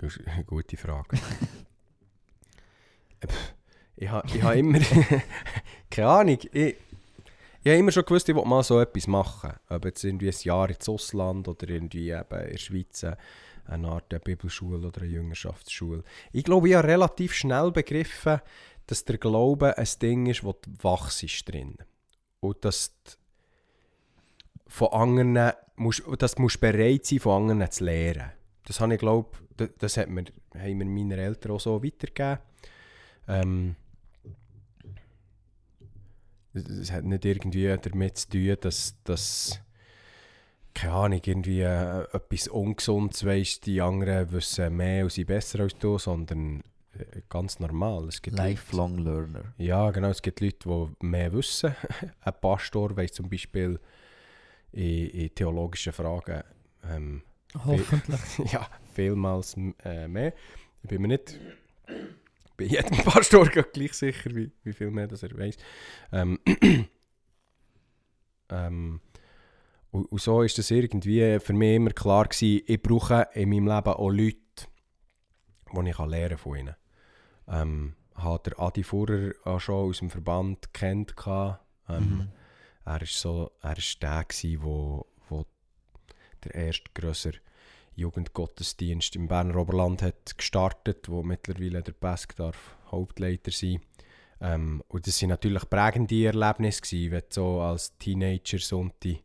Das 0.00 0.16
ist 0.16 0.26
eine 0.26 0.44
gute 0.44 0.76
Frage. 0.76 1.18
Äh, 3.20 3.28
ich 3.96 4.08
habe 4.08 4.26
ich 4.26 4.42
ha 4.42 4.52
immer. 4.52 4.80
keine 5.90 6.08
Ahnung. 6.08 6.38
Ich, 6.52 6.74
ich 7.64 7.70
habe 7.70 7.78
immer 7.78 7.92
schon 7.92 8.04
gewusst, 8.04 8.28
ich 8.28 8.36
will 8.36 8.44
mal 8.44 8.62
so 8.62 8.78
etwas 8.78 9.06
machen. 9.06 9.54
Ob 9.70 9.86
jetzt 9.86 10.04
irgendwie 10.04 10.28
ein 10.28 10.36
Jahr 10.42 10.68
ins 10.68 10.86
Ausland 10.86 11.48
oder 11.48 11.66
irgendwie 11.66 12.10
eben 12.10 12.40
in 12.40 12.50
der 12.50 12.58
Schweiz 12.58 13.06
eine 13.66 13.88
Art 13.88 14.12
der 14.12 14.18
Bibelschule 14.18 14.86
oder 14.86 15.00
eine 15.00 15.10
Jüngerschaftsschule. 15.10 16.04
Ich 16.32 16.44
glaube, 16.44 16.68
ich 16.68 16.74
habe 16.74 16.86
relativ 16.86 17.32
schnell 17.32 17.72
begriffen, 17.72 18.42
dass 18.86 19.06
der 19.06 19.16
Glaube 19.16 19.78
ein 19.78 19.88
Ding 20.02 20.26
ist, 20.26 20.44
wo 20.44 20.52
du 20.52 20.70
wachst 20.82 21.48
drin. 21.50 21.78
Und 22.40 22.62
dass 22.66 22.92
du 23.02 23.12
von 24.66 24.88
anderen 24.88 25.54
musst, 25.76 26.02
dass 26.18 26.34
du 26.34 26.46
bereit 26.60 27.06
sein 27.06 27.18
von 27.20 27.50
anderen 27.50 27.70
zu 27.70 27.84
lernen. 27.84 28.32
Das 28.66 28.80
habe 28.80 28.92
ich 28.92 29.00
glaube, 29.00 29.38
das, 29.56 29.70
das 29.78 29.96
hat 29.96 30.10
mir, 30.10 30.24
haben 30.54 30.76
mir 30.76 30.84
meine 30.84 31.16
Eltern 31.16 31.52
auch 31.52 31.60
so 31.60 31.82
weitergegeben. 31.82 32.40
Ähm, 33.26 33.76
es- 36.54 36.90
hat 36.92 37.04
nicht 37.04 37.24
irgendwie 37.24 37.76
damit 37.80 38.16
zu 38.18 38.28
tun, 38.30 38.56
dass, 38.60 38.94
dass 39.04 39.60
keine 40.74 40.92
Ahnung, 40.94 41.20
irgendwie 41.24 41.60
äh, 41.60 42.02
etwas 42.12 42.48
Ungesundes 42.48 43.24
weisst, 43.24 43.66
die 43.66 43.80
anderen 43.80 44.32
wissen 44.32 44.76
mehr 44.76 45.04
und 45.04 45.12
sind 45.12 45.26
besser 45.26 45.60
als 45.60 45.76
du, 45.78 45.98
sondern 45.98 46.62
äh, 46.98 47.20
ganz 47.28 47.60
normal. 47.60 48.08
Es 48.08 48.20
gibt 48.20 48.36
Leute- 48.38 48.50
Lifelong 48.50 48.98
Learner. 48.98 49.54
ja, 49.58 49.90
genau. 49.92 50.08
Es 50.08 50.20
gibt 50.22 50.40
Leute, 50.40 50.56
die 51.00 51.06
mehr 51.06 51.32
wissen. 51.32 51.74
Ein 52.22 52.32
Pastor 52.40 52.96
weiss 52.96 53.12
zum 53.12 53.28
Beispiel 53.28 53.78
in, 54.72 55.10
in 55.10 55.34
theologischen 55.34 55.92
Fragen 55.92 56.42
ähm, 56.90 57.22
Hoffentlich. 57.64 58.52
ja, 58.52 58.66
vielmals 58.94 59.56
äh, 59.84 60.08
mehr. 60.08 60.32
Ich 60.82 60.88
bin 60.88 61.02
mir 61.02 61.08
nicht 61.08 61.38
bei 62.56 62.64
jedem 62.64 62.98
Pastor 63.04 63.46
gleich 63.46 63.92
sicher, 63.94 64.34
wie, 64.34 64.50
wie 64.62 64.72
viel 64.72 64.90
mehr 64.90 65.08
das 65.08 65.22
er 65.22 65.36
weiss. 65.36 65.56
Ähm, 66.12 66.38
ähm, 68.50 69.00
und, 69.90 70.06
und 70.06 70.20
so 70.20 70.42
ist 70.42 70.58
das 70.58 70.70
irgendwie 70.70 71.38
für 71.40 71.52
mich 71.52 71.76
immer 71.76 71.90
klar 71.90 72.24
gewesen, 72.26 72.62
ich 72.66 72.82
brauche 72.82 73.28
in 73.34 73.48
meinem 73.50 73.68
Leben 73.68 73.88
auch 73.94 74.10
Leute, 74.10 74.38
die 75.72 75.88
ich 75.88 75.96
kann 75.96 76.10
lernen 76.10 76.38
von 76.38 76.56
ihnen. 76.56 76.76
Ähm, 77.48 77.94
hat 78.14 78.46
der 78.46 78.58
Adi 78.60 78.82
Fuhrer 78.84 79.32
auch 79.44 79.60
schon 79.60 79.88
aus 79.88 79.98
dem 79.98 80.10
Verband 80.10 80.72
kennt. 80.72 81.14
Ähm, 81.26 81.48
Mhm. 81.88 82.28
er 82.84 83.02
ist 83.02 83.18
so, 83.20 83.50
er 83.60 83.76
ist 83.76 84.02
der 84.02 84.24
gsi, 84.24 84.58
wo, 84.60 85.06
wo 85.28 85.44
der 86.44 86.54
erste 86.54 86.90
grösser 86.94 87.32
Jugendgottesdienst 87.96 89.16
im 89.16 89.28
Berner 89.28 89.56
Oberland 89.56 90.02
hat 90.02 90.36
gestartet, 90.36 91.08
wo 91.08 91.22
mittlerweile 91.22 91.82
der 91.82 91.92
Pesk 91.92 92.36
darf 92.36 92.76
Hauptleiter 92.90 93.50
sein. 93.50 93.80
Ähm, 94.40 94.82
und 94.88 95.06
das 95.06 95.18
sind 95.18 95.28
natürlich 95.30 95.68
prägende 95.70 96.26
Erlebnisse 96.26 96.82
gewesen, 96.82 97.12
wenn 97.12 97.22
so 97.30 97.60
als 97.60 97.96
Teenager 97.98 98.58
Sonntag, 98.58 99.18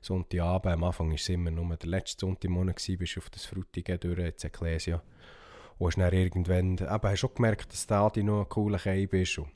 Sonntagabend, 0.00 0.74
am 0.74 0.84
Anfang 0.84 1.08
war 1.08 1.14
es 1.14 1.28
immer 1.28 1.50
nur 1.50 1.76
der 1.76 1.88
letzte 1.88 2.20
Sonntag 2.20 2.44
im 2.44 2.52
Monat, 2.52 2.76
gewesen, 2.76 2.98
bist 2.98 3.18
auf 3.18 3.30
das 3.30 3.46
Frutige 3.46 3.98
durch, 3.98 4.18
ins 4.18 4.44
Ecclesia. 4.44 5.02
Und 5.78 5.88
hast 5.88 5.98
dann 5.98 6.12
irgendwann, 6.12 6.72
eben, 6.74 6.88
hast 6.88 7.24
auch 7.24 7.34
gemerkt, 7.34 7.72
dass 7.72 7.86
der 7.86 7.98
Adi 7.98 8.22
noch 8.22 8.42
ein 8.42 8.48
cooler 8.48 8.78
Keib 8.78 9.14
ist. 9.14 9.38
Und 9.38 9.48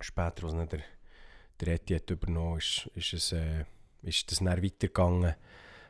später, 0.00 0.44
als 0.44 0.54
dann 0.54 0.68
der, 0.68 0.80
der 1.60 1.68
Eti 1.74 1.94
hat 1.94 2.10
übernommen 2.10 2.58
ist, 2.58 2.90
ist, 2.94 3.12
es, 3.12 3.32
äh, 3.32 3.64
ist 4.02 4.30
das 4.30 4.38
dann 4.38 4.62
weitergegangen. 4.62 5.34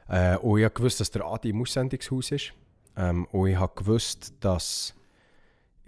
Äh, 0.08 0.36
und 0.38 0.58
ich 0.58 0.64
gewusst, 0.74 1.00
dass 1.00 1.10
der 1.10 1.24
Adi 1.24 1.50
im 1.50 1.62
Aussendungshaus 1.62 2.30
ist. 2.32 2.52
Ähm, 2.96 3.26
und 3.26 3.48
ich 3.48 3.56
habe 3.56 3.74
gewusst, 3.74 4.34
dass 4.40 4.94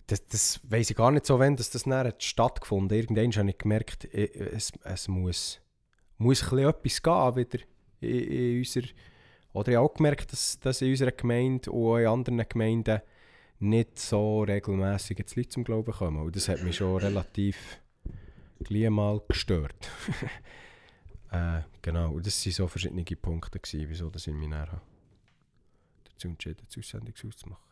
das, 0.07 0.27
das 0.27 0.61
weiß 0.65 0.91
ich 0.91 0.97
gar 0.97 1.11
nicht 1.11 1.27
so, 1.27 1.39
wenn 1.39 1.57
dass 1.57 1.71
das 1.71 1.87
hat 1.87 2.23
stattgefunden 2.23 2.97
Irgendwann 2.97 3.33
habe 3.33 3.51
ich 3.51 3.59
gemerkt, 3.59 4.05
es, 4.05 4.73
es 4.83 5.09
muss, 5.09 5.61
muss 6.19 6.43
etwas 6.43 7.03
gehen 7.03 7.37
wieder 7.37 7.59
in, 8.01 8.11
in 8.11 8.59
unserer... 8.59 8.87
Oder 9.55 9.71
ich 9.71 9.77
habe 9.77 9.87
auch 9.87 9.95
gemerkt, 9.95 10.33
dass, 10.33 10.59
dass 10.59 10.83
in 10.83 10.91
unserer 10.91 11.13
Gemeinde 11.13 11.71
und 11.71 12.01
in 12.01 12.07
anderen 12.07 12.45
Gemeinden 12.49 13.01
nicht 13.61 13.99
so 13.99 14.43
regelmässig 14.43 15.19
jetzt 15.19 15.37
Leute 15.37 15.51
zum 15.51 15.65
Glauben 15.65 15.93
kommen. 15.93 16.23
Und 16.23 16.35
das 16.35 16.49
hat 16.49 16.63
mich 16.63 16.77
schon 16.77 16.99
relativ 16.99 17.57
gleich 18.63 18.91
mal 18.91 19.23
gestört. 19.29 19.91
äh, 21.35 21.63
genau, 21.83 22.13
und 22.13 22.27
das 22.27 22.45
waren 22.47 22.53
so 22.53 22.69
verschiedene 22.69 23.05
Punkte, 23.05 23.59
gewesen, 23.59 23.89
wieso 23.89 24.11
dass 24.11 24.27
ich 24.27 24.35
mich 24.35 24.51
dann 24.51 24.71
habe 24.71 24.81
dazu 26.05 26.29
entschieden 26.29 26.65
das 26.67 26.79
Aussendungshaus 26.79 27.37
zu 27.37 27.49
machen. 27.49 27.63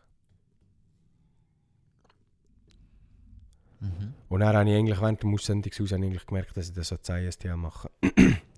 Mhm. 3.80 4.14
Und 4.28 4.40
dann 4.40 4.56
habe 4.56 4.70
ich 4.70 4.76
eigentlich 4.76 5.00
während 5.00 5.22
dem 5.22 5.34
Aussendungshaus 5.34 5.92
habe 5.92 6.02
ich 6.04 6.10
eigentlich 6.10 6.26
gemerkt, 6.26 6.56
dass 6.56 6.68
ich 6.68 6.74
das 6.74 6.92
als 6.92 7.08
ISTH 7.08 7.56
mache. 7.56 7.90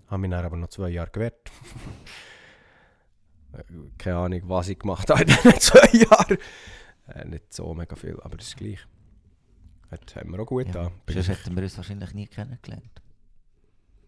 habe 0.09 0.19
mich 0.19 0.31
dann 0.31 0.45
aber 0.45 0.57
noch 0.57 0.69
zwei 0.69 0.91
Jahre 0.91 1.11
gewehrt. 1.11 1.51
Äh, 3.53 3.63
Keine 3.99 4.17
Ahnung, 4.17 4.41
was 4.47 4.69
ich 4.69 4.77
gemacht 4.81 5.09
habe 5.11 5.21
in 5.23 5.29
diesen 5.29 5.53
zwei 5.61 5.89
Jahren. 5.97 6.39
Äh, 7.07 7.25
nicht 7.27 7.55
so 7.55 7.73
mega 7.73 7.95
viel, 7.95 8.19
aber 8.21 8.37
das 8.37 8.49
ist 8.49 8.57
gleich. 8.57 8.81
Das 9.91 10.17
haben 10.17 10.33
wir 10.33 10.41
auch 10.41 10.47
gut 10.47 10.67
Ja. 10.67 10.73
da. 10.73 10.93
Sonst 11.13 11.29
hätten 11.29 11.55
wir 11.55 11.63
uns 11.63 11.77
wahrscheinlich 11.77 12.13
nie 12.15 12.27
kennengelernt. 12.27 13.01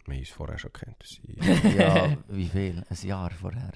Wir 0.07 0.14
haben 0.14 0.21
uns 0.21 0.31
vorher 0.31 0.59
schon 0.59 0.73
kennt. 0.73 1.21
Ja, 1.77 2.16
wie 2.29 2.49
viel? 2.49 2.85
Ein 2.88 3.07
Jahr 3.07 3.31
vorher. 3.31 3.73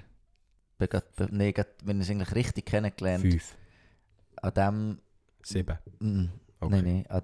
nee, 1.30 1.52
grad, 1.52 1.68
wenn 1.84 2.00
ich 2.00 2.06
es 2.06 2.10
eigentlich 2.10 2.34
richtig 2.34 2.66
kennengelernt 2.66 3.22
Fünf, 3.22 3.56
an 4.36 4.54
dem, 4.54 5.00
sieben. 5.42 5.76
mm, 5.98 6.26
Okay. 6.62 6.82
nein, 6.82 6.84
nein, 6.84 7.06
an, 7.08 7.22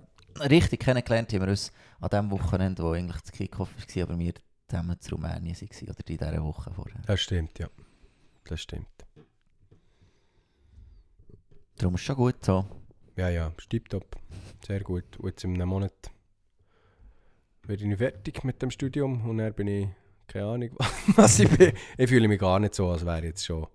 richtig 0.49 0.81
kennengelernt 0.81 1.33
haben 1.33 1.41
wir 1.43 1.49
uns 1.49 1.73
an 2.01 2.09
dem 2.11 2.31
Wochenende, 2.31 2.83
wo 2.83 2.93
eigentlich 2.93 3.21
das 3.23 3.33
Kickoff 3.33 3.71
war, 3.75 4.03
aber 4.03 4.19
wir 4.19 4.35
zusammen 4.69 5.01
zu 5.01 5.15
Rumänien 5.15 5.55
waren, 5.57 5.89
oder 5.89 5.99
in 5.99 6.05
dieser 6.07 6.43
Woche 6.45 6.71
vorher. 6.75 7.01
Das 7.07 7.21
stimmt, 7.21 7.59
ja. 7.59 7.69
Das 8.45 8.61
stimmt. 8.61 8.89
Darum 11.79 11.95
ist 11.95 12.01
es 12.01 12.07
schon 12.07 12.17
gut 12.17 12.45
so. 12.45 12.65
Ja, 13.17 13.29
ja, 13.29 13.53
stipptopp. 13.59 14.17
Sehr 14.67 14.81
gut. 14.81 15.17
Und 15.19 15.29
jetzt 15.29 15.45
in 15.45 15.55
einem 15.55 15.69
Monat 15.69 15.93
werde 17.69 17.85
ich 17.85 17.97
fertig 17.99 18.45
mit 18.45 18.61
dem 18.63 18.71
Studium 18.71 19.29
und 19.29 19.39
dann 19.39 19.53
bin 19.55 19.67
ich, 19.69 19.89
keine 20.27 20.47
Ahnung, 20.47 20.71
was 21.17 21.39
ich 21.39 21.49
bin. 21.51 21.73
Ich 21.99 22.09
fühle 22.09 22.29
mich 22.29 22.39
gar 22.41 22.59
nicht 22.59 22.75
so, 22.75 22.91
als 22.91 23.05
wäre 23.05 23.19
ich 23.19 23.25
jetzt 23.25 23.45
schon 23.45 23.67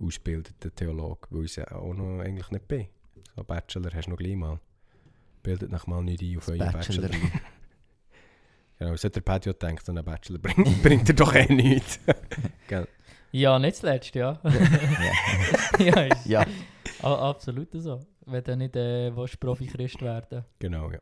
ausgebildeter 0.00 0.74
Theologe, 0.74 1.28
weil 1.30 1.44
ich 1.44 1.50
es 1.50 1.56
ja 1.56 1.72
auch 1.72 1.94
noch 1.94 2.20
eigentlich 2.20 2.50
nicht 2.50 2.66
bin. 2.68 2.86
So 3.36 3.44
Bachelor 3.44 3.90
hast 3.94 4.06
du 4.06 4.10
noch 4.10 4.18
gleich 4.18 4.36
mal. 4.36 4.58
Bildet 5.42 5.70
noch 5.70 5.86
mal 5.86 6.02
nicht 6.02 6.22
ein 6.22 6.36
auf 6.38 6.48
euren 6.48 6.72
Bachelor. 6.72 7.08
Bachelor. 7.08 7.30
Genau, 8.78 8.96
so 8.96 9.10
der 9.10 9.20
Patio 9.20 9.52
denkt, 9.52 9.84
so 9.84 9.92
ein 9.92 10.02
Bachelor 10.02 10.38
bringt, 10.38 10.82
bringt 10.82 11.06
er 11.06 11.14
doch 11.14 11.34
eh 11.34 11.52
nichts. 11.52 12.00
Ja, 13.30 13.58
nicht 13.58 13.76
zuletzt, 13.76 14.14
ja. 14.14 14.40
ja. 14.42 15.84
ja, 15.84 16.00
ist 16.04 16.24
ja, 16.24 16.46
a- 17.02 17.28
absolut 17.28 17.68
so. 17.74 18.00
Wenn 18.24 18.42
du 18.42 18.56
nicht 18.56 18.74
äh, 18.76 19.14
willst, 19.14 19.38
Profi-Christ 19.38 20.00
werden 20.00 20.46
genau, 20.58 20.90
ja. 20.90 20.98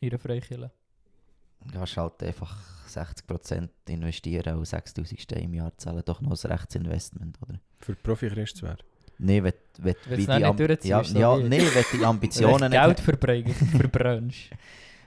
in 0.00 0.08
einer 0.08 0.18
Freikirche. 0.18 0.70
Du 1.72 1.78
kannst 1.78 1.96
halt 1.96 2.22
einfach 2.22 2.56
60% 2.88 3.68
investieren 3.88 4.56
und 4.56 4.64
6000 4.64 5.20
Steine 5.20 5.42
im 5.42 5.54
Jahr 5.54 5.76
zahlen, 5.76 6.02
doch 6.04 6.20
noch 6.20 6.32
ein 6.42 6.50
Rechtsinvestment, 6.50 7.38
oder? 7.42 7.60
Für 7.80 7.94
Profi-Christ 7.94 8.58
zu 8.58 8.66
werden. 8.66 8.82
Nein, 9.18 9.44
wenn, 9.44 9.52
wenn, 9.78 9.94
Wenn 10.06 10.18
die 10.20 10.44
Am- 10.44 10.58
ja, 10.82 11.04
so 11.04 11.18
ja, 11.18 11.36
nee, 11.38 11.58
wenn 11.60 11.84
du 11.90 11.96
die 11.98 12.04
Ambitionen 12.04 12.70
Geld 12.70 13.00
verbrechen- 13.00 13.54
verbrennst. 13.78 14.50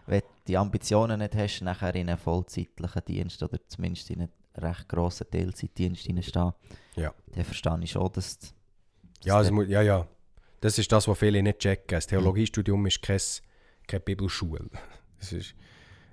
wenn 0.08 0.22
du 0.22 0.26
die 0.48 0.58
Ambitionen 0.58 1.20
nicht 1.20 1.36
hast, 1.36 1.62
nachher 1.62 1.94
in 1.96 2.10
einen 2.10 2.18
vollzeitlichen 2.18 3.02
Dienst 3.06 3.44
oder 3.44 3.60
zumindest 3.68 4.10
in 4.10 4.22
einen 4.22 4.32
recht 4.58 4.90
grossen 4.90 5.28
Teilzeitdienst 5.30 6.06
hineinstehen, 6.08 6.54
Ja. 6.96 7.14
dann 7.36 7.44
verstehe 7.46 7.80
ich 7.84 7.92
schon, 7.92 8.12
dass, 8.14 8.40
dass 8.40 8.54
Ja, 9.24 9.36
also, 9.38 9.62
ja, 9.62 9.82
ja. 9.84 10.08
Das 10.62 10.78
ist 10.78 10.92
das, 10.92 11.08
was 11.08 11.18
viele 11.18 11.42
nicht 11.44 11.60
checken. 11.60 11.86
Das 11.90 12.08
Theologiestudium 12.08 12.86
ist 12.88 13.02
kein, 13.02 13.20
keine 13.88 14.02
Bibelschule. 14.02 14.70
Es 15.22 15.34
ist, 15.34 15.54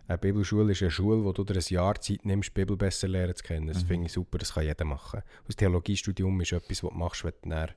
eine 0.09 0.19
Bibelschule 0.19 0.73
ist 0.73 0.83
eine 0.83 0.91
Schule, 0.91 1.25
wo 1.25 1.33
du 1.33 1.43
dir 1.45 1.55
ein 1.57 1.65
Jahr 1.69 2.01
Zeit 2.01 2.25
nimmst, 2.25 2.51
die 2.51 2.53
Bibel 2.61 2.77
besser 2.77 3.09
lernen 3.09 3.35
zu 3.35 3.43
kennen. 3.43 3.67
Das 3.67 3.83
Mhm. 3.83 3.87
finde 3.87 4.07
ich 4.07 4.13
super, 4.13 4.39
das 4.39 4.55
kann 4.55 4.65
jeder 4.65 4.85
machen. 4.85 5.23
Das 5.47 5.57
Theologiestudium 5.57 6.41
ist 6.41 6.53
etwas, 6.53 6.83
was 6.83 6.91
du 6.91 6.97
machst, 6.97 7.25
wenn 7.25 7.33
du 7.43 7.49
dann 7.51 7.71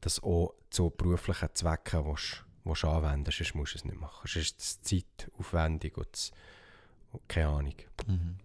das 0.00 0.22
auch 0.22 0.54
zu 0.70 0.90
beruflichen 0.90 1.48
Zwecken 1.52 2.06
willst, 2.06 2.44
willst 2.64 2.84
anwenden 2.84 3.30
Sonst 3.30 3.54
musst 3.54 3.74
du 3.74 3.78
es 3.78 3.84
nicht 3.84 4.00
machen. 4.00 4.26
Sonst 4.26 4.36
ist 4.36 4.60
es 4.60 4.80
zeitaufwendig 4.82 5.96
und, 5.98 6.08
das, 6.10 6.32
und 7.12 7.28
keine 7.28 7.48
Ahnung. 7.48 7.74
Mhm. 8.06 8.36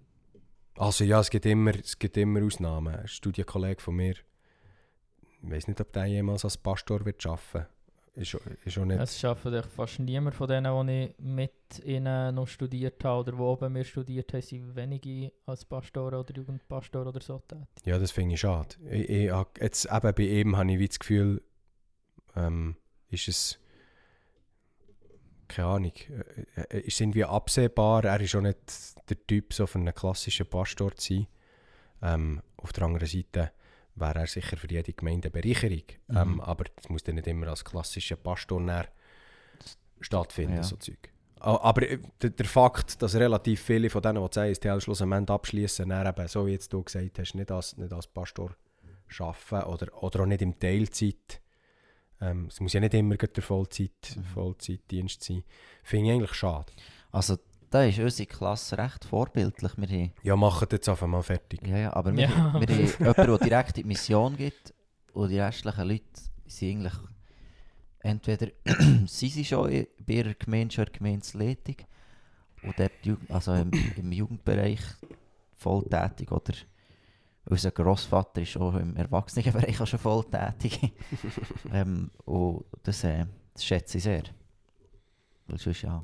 Also 0.77 1.05
ja, 1.05 1.21
es 1.21 1.29
gibt 1.29 1.45
immer, 1.45 1.73
es 1.73 1.97
gibt 1.97 2.17
immer 2.17 2.43
Ausnahmen. 2.43 2.95
Ein 2.95 3.07
Studienkollege 3.07 3.81
von 3.81 3.95
mir, 3.95 4.15
ich 5.41 5.49
weiß 5.51 5.67
nicht, 5.69 5.79
ob 5.79 5.93
der 5.93 6.05
jemals 6.05 6.43
als 6.43 6.57
Pastor 6.57 7.05
wird 7.05 7.25
arbeiten 7.25 7.67
ist, 8.15 8.37
ist 8.65 8.77
auch 8.77 8.85
nicht. 8.85 8.99
Es 8.99 9.19
schafft 9.19 9.45
eigentlich 9.45 9.65
fast 9.65 9.99
niemand 9.99 10.35
von 10.35 10.47
denen, 10.47 10.87
die 10.87 11.05
ich 11.05 11.19
mit 11.19 11.83
ihnen 11.83 12.35
noch 12.35 12.47
studiert 12.47 13.03
habe 13.03 13.19
oder 13.21 13.31
die 13.33 13.41
oben 13.41 13.73
mir 13.73 13.83
studiert 13.83 14.33
haben, 14.33 14.41
sind 14.41 14.75
wenige 14.75 15.31
als 15.45 15.65
Pastor 15.65 16.07
oder 16.07 16.33
Jugendpastor 16.33 17.05
oder 17.05 17.21
so 17.21 17.39
tätig. 17.39 17.67
Ja, 17.85 17.99
das 17.99 18.11
finde 18.11 18.35
ich 18.35 18.41
schade. 18.41 18.75
Ich, 18.89 19.09
ich, 19.09 19.31
jetzt 19.59 19.85
eben 19.85 20.13
bei 20.13 20.23
ihm 20.23 20.57
habe 20.57 20.71
ich 20.71 20.79
wie 20.79 20.87
das 20.87 20.99
Gefühl, 20.99 21.41
ähm, 22.35 22.75
ist 23.09 23.27
es 23.27 23.59
keine 25.47 25.67
Ahnung, 25.67 25.93
äh, 26.55 26.61
äh, 26.61 26.79
ist 26.81 26.99
irgendwie 26.99 27.23
absehbar, 27.23 28.03
er 28.03 28.19
ist 28.19 28.35
auch 28.35 28.41
nicht 28.41 28.57
der 29.09 29.27
Typ, 29.27 29.53
so 29.53 29.67
für 29.67 29.79
einen 29.79 29.93
klassischen 29.93 30.47
Pastor 30.47 30.95
zu 30.95 31.13
sein. 31.13 31.27
Ähm, 32.01 32.41
auf 32.57 32.73
der 32.73 32.85
anderen 32.85 33.07
Seite 33.07 33.51
wäre 33.95 34.19
er 34.19 34.27
sicher 34.27 34.57
für 34.57 34.69
jede 34.69 34.93
Gemeinde 34.93 35.29
eine 35.31 35.41
Bereicherung. 35.41 35.83
Mhm. 36.07 36.17
Ähm, 36.17 36.41
aber 36.41 36.65
das 36.75 36.89
muss 36.89 37.03
dann 37.03 37.15
nicht 37.15 37.27
immer 37.27 37.47
als 37.47 37.63
klassischer 37.63 38.15
Pastor 38.17 38.85
stattfinden, 40.01 40.57
Ja. 40.57 40.63
so 40.63 40.75
Zeug. 40.77 41.09
Aber 41.39 41.81
äh, 41.89 41.99
der, 42.21 42.45
Fakt, 42.45 43.01
dass 43.01 43.15
relativ 43.15 43.61
viele 43.61 43.89
von 43.89 44.01
denen, 44.01 44.23
die 44.23 44.29
das 44.29 44.57
STL 44.57 44.81
schlussendlich 44.81 45.29
abschließen, 45.29 45.89
eben, 45.91 46.27
so 46.27 46.47
wie 46.47 46.51
jetzt 46.51 46.73
du 46.73 46.83
gesagt 46.83 47.19
hast, 47.19 47.35
nicht 47.35 47.51
als, 47.51 47.77
nicht 47.77 47.93
als 47.93 48.07
Pastor 48.07 48.55
arbeiten 49.19 49.69
oder, 49.69 50.03
oder 50.03 50.21
auch 50.21 50.25
nicht 50.25 50.41
im 50.41 50.57
Teilzeit. 50.59 51.41
Ähm, 52.21 52.47
es 52.47 52.59
muss 52.59 52.73
ja 52.73 52.79
nicht 52.79 52.93
immer 52.93 53.15
der 53.17 53.43
Vollzeit, 53.43 53.91
Mhm. 54.15 54.23
Vollzeitdienst 54.23 55.23
sein. 55.23 55.43
Finde 55.83 56.07
ich 56.07 56.11
eigentlich 56.13 56.33
schade. 56.33 56.71
Also 57.11 57.37
da 57.69 57.83
ist 57.83 57.99
unsere 57.99 58.27
Klasse 58.27 58.77
recht 58.77 59.05
vorbildlich. 59.05 59.71
Wir 59.77 59.87
haben, 59.87 60.11
Ja, 60.23 60.35
machen 60.35 60.67
jetzt 60.71 60.87
einfach 60.89 61.07
mal 61.07 61.21
fertig. 61.23 61.65
ja, 61.67 61.77
ja, 61.77 61.93
aber 61.93 62.15
wir, 62.15 62.23
Ja. 62.23 62.29
wir 62.29 62.35
haben 62.37 62.61
jemanden, 62.61 63.25
der 63.27 63.37
direkt 63.39 63.77
in 63.77 63.83
die 63.83 63.87
Mission 63.87 64.37
geht 64.37 64.73
und 65.13 65.29
die 65.29 65.39
restlichen 65.39 65.87
Leute 65.87 66.03
sind 66.45 66.85
eigentlich 66.85 66.93
entweder 67.99 68.47
sind 69.07 69.09
sie 69.31 69.43
schon 69.45 69.69
in- 69.69 69.87
bei 69.99 70.13
ihrer 70.13 70.33
Gemeinde, 70.35 70.73
schon 70.73 70.85
in 70.85 70.91
der 70.91 70.99
Gemeindeleitung 70.99 71.75
und 72.63 72.79
dort, 72.79 72.91
also 73.29 73.53
im, 73.53 73.71
im 73.97 74.11
Jugendbereich 74.11 74.79
voll 75.55 75.83
tätig 75.89 76.31
oder 76.31 76.53
unser 77.47 77.71
Grossvater 77.71 78.41
ist 78.41 78.57
auch 78.57 78.75
im 78.75 78.95
Erwachsenenbereich 78.95 79.79
auch 79.81 79.87
schon 79.87 79.99
voll 79.99 80.23
tätig. 80.25 80.93
ähm, 81.71 82.09
und 82.25 82.65
das, 82.83 83.03
äh, 83.03 83.25
das 83.53 83.63
schätze 83.65 83.97
ich 83.97 84.03
sehr. 84.03 84.23
Weil 85.47 85.57
sonst 85.59 85.81
ja... 85.83 86.03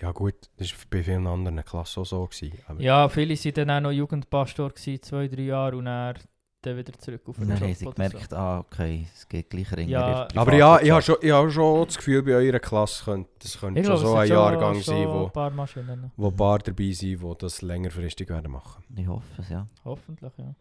Ja 0.00 0.12
gut, 0.12 0.34
das 0.56 0.70
war 0.72 0.78
bei 0.90 1.02
vielen 1.02 1.26
anderen 1.26 1.64
Klassen 1.64 2.00
auch 2.00 2.06
so. 2.06 2.26
Gewesen, 2.26 2.58
aber 2.68 2.80
Ja, 2.80 3.08
viele 3.08 3.34
waren 3.34 3.54
dann 3.54 3.70
auch 3.70 3.80
noch 3.80 3.90
Jugendpastor, 3.90 4.70
gewesen, 4.70 5.02
zwei, 5.02 5.26
drei 5.28 5.42
Jahre 5.42 5.76
und 5.76 5.86
dann, 5.86 6.14
dann 6.62 6.76
wieder 6.76 6.92
zurück 6.98 7.22
auf 7.26 7.38
Und 7.38 7.48
den 7.48 7.56
dann 7.58 7.60
haben 7.68 7.74
sie 7.74 7.84
gemerkt, 7.84 8.32
ah, 8.32 8.60
okay, 8.60 9.08
es 9.12 9.28
geht 9.28 9.50
gleich 9.50 9.72
in 9.72 9.88
Ja. 9.88 10.28
aber 10.34 10.54
ja, 10.54 10.80
ich 10.80 10.90
habe 10.90 11.02
schon, 11.02 11.16
ich 11.20 11.30
habe 11.32 11.50
schon 11.50 11.84
das 11.86 11.96
Gefühl, 11.96 12.22
bei 12.22 12.32
eurer 12.32 12.60
Klasse 12.60 13.04
könnte 13.04 13.30
das 13.40 13.58
könnte 13.58 13.82
schon 13.82 13.94
glaube, 13.96 14.06
so 14.06 14.14
ein 14.14 14.22
es 14.22 14.28
Jahrgang 14.28 14.74
schon 14.74 14.82
sein, 14.84 15.08
ein 15.08 15.14
wo, 15.14 15.28
paar 15.28 15.50
Maschinen. 15.50 16.12
wo 16.16 16.28
ein 16.28 16.36
paar 16.36 16.58
dabei 16.60 16.92
sind, 16.92 17.20
die 17.22 17.34
das 17.38 17.62
längerfristig 17.62 18.28
werden 18.28 18.52
machen. 18.52 18.84
Ich 18.96 19.06
hoffe 19.08 19.42
es, 19.42 19.48
ja. 19.48 19.66
Hoffentlich, 19.84 20.32
ja. 20.38 20.54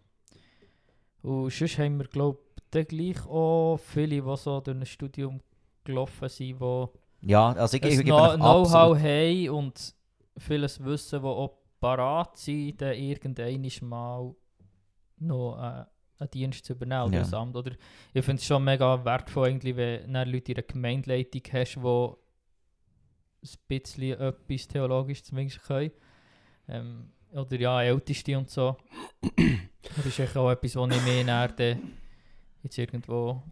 Und 1.22 1.52
sonst 1.52 1.78
haben 1.78 1.98
wir, 1.98 2.06
glaube 2.08 2.40
ich, 2.74 2.88
gleich 2.88 3.26
auch 3.28 3.78
viele, 3.78 4.22
die 4.22 4.38
so 4.38 4.62
durch 4.62 4.78
ein 4.78 4.86
Studium 4.86 5.42
gelaufen 5.84 6.30
sind, 6.30 6.60
die 6.60 6.86
Ja, 7.22 7.52
also 7.54 7.78
ich, 7.78 7.84
ich 7.84 7.98
gebe 7.98 8.36
Know-how 8.36 8.98
haben 8.98 9.50
und 9.50 9.96
vieles 10.38 10.84
Wissen, 10.84 11.22
das 11.22 11.24
auch 11.24 11.58
parat 11.80 12.38
sind, 12.38 12.82
dann 12.82 12.94
irgendwann 12.94 13.90
mal 13.90 14.36
noch 15.20 15.58
äh, 15.58 15.86
einen 16.20 16.32
Dienst 16.32 16.66
zu 16.66 16.74
übernehmen 16.74 17.14
Ja. 17.14 17.40
Amt. 17.40 17.56
Oder 17.56 17.72
ich 18.14 18.26
finde 18.26 18.40
es 18.40 18.46
schon 18.46 18.64
mega 18.64 19.04
wertvoll, 19.04 19.50
eigentlich, 19.50 19.76
wenn 19.76 20.14
du 20.14 20.24
Leute 20.26 20.52
in 20.52 20.56
der 20.56 20.64
Gemeindeleitung 20.64 21.42
hast, 21.54 21.76
die 21.76 22.14
ein 23.44 23.58
bisschen 23.68 24.20
etwas 24.20 24.68
theologisch 24.68 25.24
zumindest 25.24 25.62
können. 25.64 25.92
Ähm, 26.68 27.12
oder 27.32 27.60
ja, 27.60 27.84
Älteste 27.84 28.38
und 28.38 28.50
so. 28.50 28.78
das 29.96 30.06
ist 30.06 30.38
auch 30.38 30.50
etwas, 30.52 30.76
wo 30.76 30.88
ich 30.88 31.04
mehr 31.04 31.24
näher 31.24 31.78
jetzt 32.64 32.78
irgendwo 32.78 33.44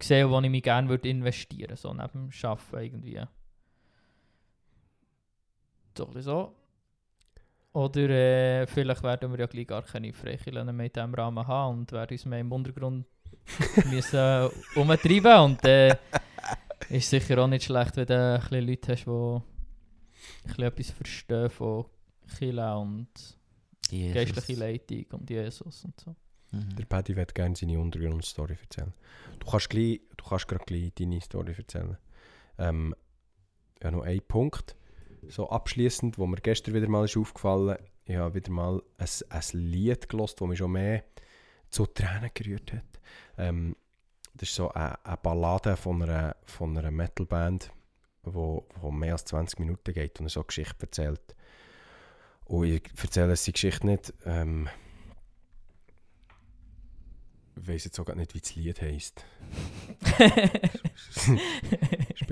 sehe, 0.00 0.28
wo 0.28 0.40
ich 0.40 0.50
mich 0.50 0.62
gerne 0.62 0.88
würde 0.88 1.08
investieren 1.08 1.76
so 1.76 1.92
neben 1.92 2.30
dem 2.30 2.30
Arbeiten 2.42 2.76
irgendwie. 2.82 3.20
So 5.96 6.08
so. 6.20 6.54
Oder 7.74 8.10
äh, 8.10 8.66
vielleicht 8.66 9.02
werden 9.02 9.32
wir 9.32 9.40
ja 9.40 9.46
gleich 9.46 9.66
gar 9.66 9.82
keine 9.82 10.12
Freikirchen 10.12 10.76
mehr 10.76 10.86
in 10.86 10.92
diesem 10.92 11.14
Rahmen 11.14 11.46
haben 11.46 11.80
und 11.80 11.92
werden 11.92 12.12
uns 12.12 12.26
mehr 12.26 12.40
im 12.40 12.52
Untergrund 12.52 13.06
müssen 13.90 14.18
äh, 14.18 14.48
umtreiben 14.74 15.40
und 15.40 15.64
äh, 15.64 15.96
ist 16.90 17.08
sicher 17.08 17.38
auch 17.38 17.46
nicht 17.46 17.64
schlecht, 17.64 17.96
wenn 17.96 18.06
du 18.06 18.34
ein 18.34 18.40
bisschen 18.40 18.66
Leute 18.66 18.92
hast, 18.92 19.04
die 19.04 19.10
ein 19.10 19.42
bisschen 20.44 20.64
etwas 20.64 20.90
verstehen 20.90 21.50
von 21.50 21.86
Kirche 22.36 22.76
und 22.76 23.08
Jesus. 23.88 24.14
geistliche 24.14 24.60
Leitung 24.60 25.20
und 25.20 25.30
Jesus 25.30 25.84
und 25.84 25.98
so. 25.98 26.14
Mhm. 26.52 26.76
Der 26.76 26.84
Paddy 26.84 27.16
wird 27.16 27.34
gerne 27.34 27.56
seine 27.56 27.80
Untergrundstory 27.80 28.56
erzählen. 28.60 28.92
Du 29.40 29.50
kannst, 29.50 29.70
gleich, 29.70 30.00
du 30.16 30.24
kannst 30.24 30.48
gerade 30.48 30.64
gleich 30.64 30.92
deine 30.94 31.20
Story 31.20 31.54
erzählen. 31.56 31.96
Ähm, 32.58 32.94
ja, 33.82 33.90
noch 33.90 34.02
ein 34.02 34.20
Punkt. 34.26 34.76
So 35.28 35.48
abschließend, 35.48 36.18
wo 36.18 36.26
mir 36.26 36.36
gestern 36.36 36.74
wieder 36.74 36.88
mal 36.88 37.04
ist 37.04 37.16
aufgefallen 37.16 37.76
ich 38.04 38.16
habe 38.16 38.34
wieder 38.34 38.50
mal 38.50 38.82
ein, 38.98 39.08
ein 39.28 39.42
Lied 39.52 40.08
gelost, 40.08 40.40
das 40.40 40.48
mich 40.48 40.58
schon 40.58 40.72
mehr 40.72 41.04
zu 41.70 41.86
Tränen 41.86 42.30
gerührt 42.34 42.72
hat. 42.72 43.00
Ähm, 43.38 43.76
das 44.34 44.48
ist 44.48 44.54
so 44.56 44.70
eine, 44.70 45.04
eine 45.04 45.16
Ballade 45.18 45.76
von 45.76 46.02
einer, 46.02 46.36
von 46.44 46.76
einer 46.76 46.90
Metalband, 46.90 47.70
wo, 48.22 48.66
wo 48.80 48.90
mehr 48.90 49.12
als 49.12 49.24
20 49.26 49.60
Minuten 49.60 49.92
geht 49.92 50.20
und 50.20 50.28
so 50.28 50.40
eine 50.40 50.46
Geschichte 50.46 50.82
erzählt. 50.82 51.36
Und 52.44 52.66
ich 52.66 52.82
erzähle 53.00 53.34
die 53.34 53.52
Geschichte 53.52 53.86
nicht, 53.86 54.12
ähm, 54.24 54.68
weiß 57.56 57.84
jetzt 57.84 57.96
sogar 57.96 58.16
nicht, 58.16 58.34
wie 58.34 58.40
das 58.40 58.54
Lied 58.56 58.80
heisst. 58.82 59.24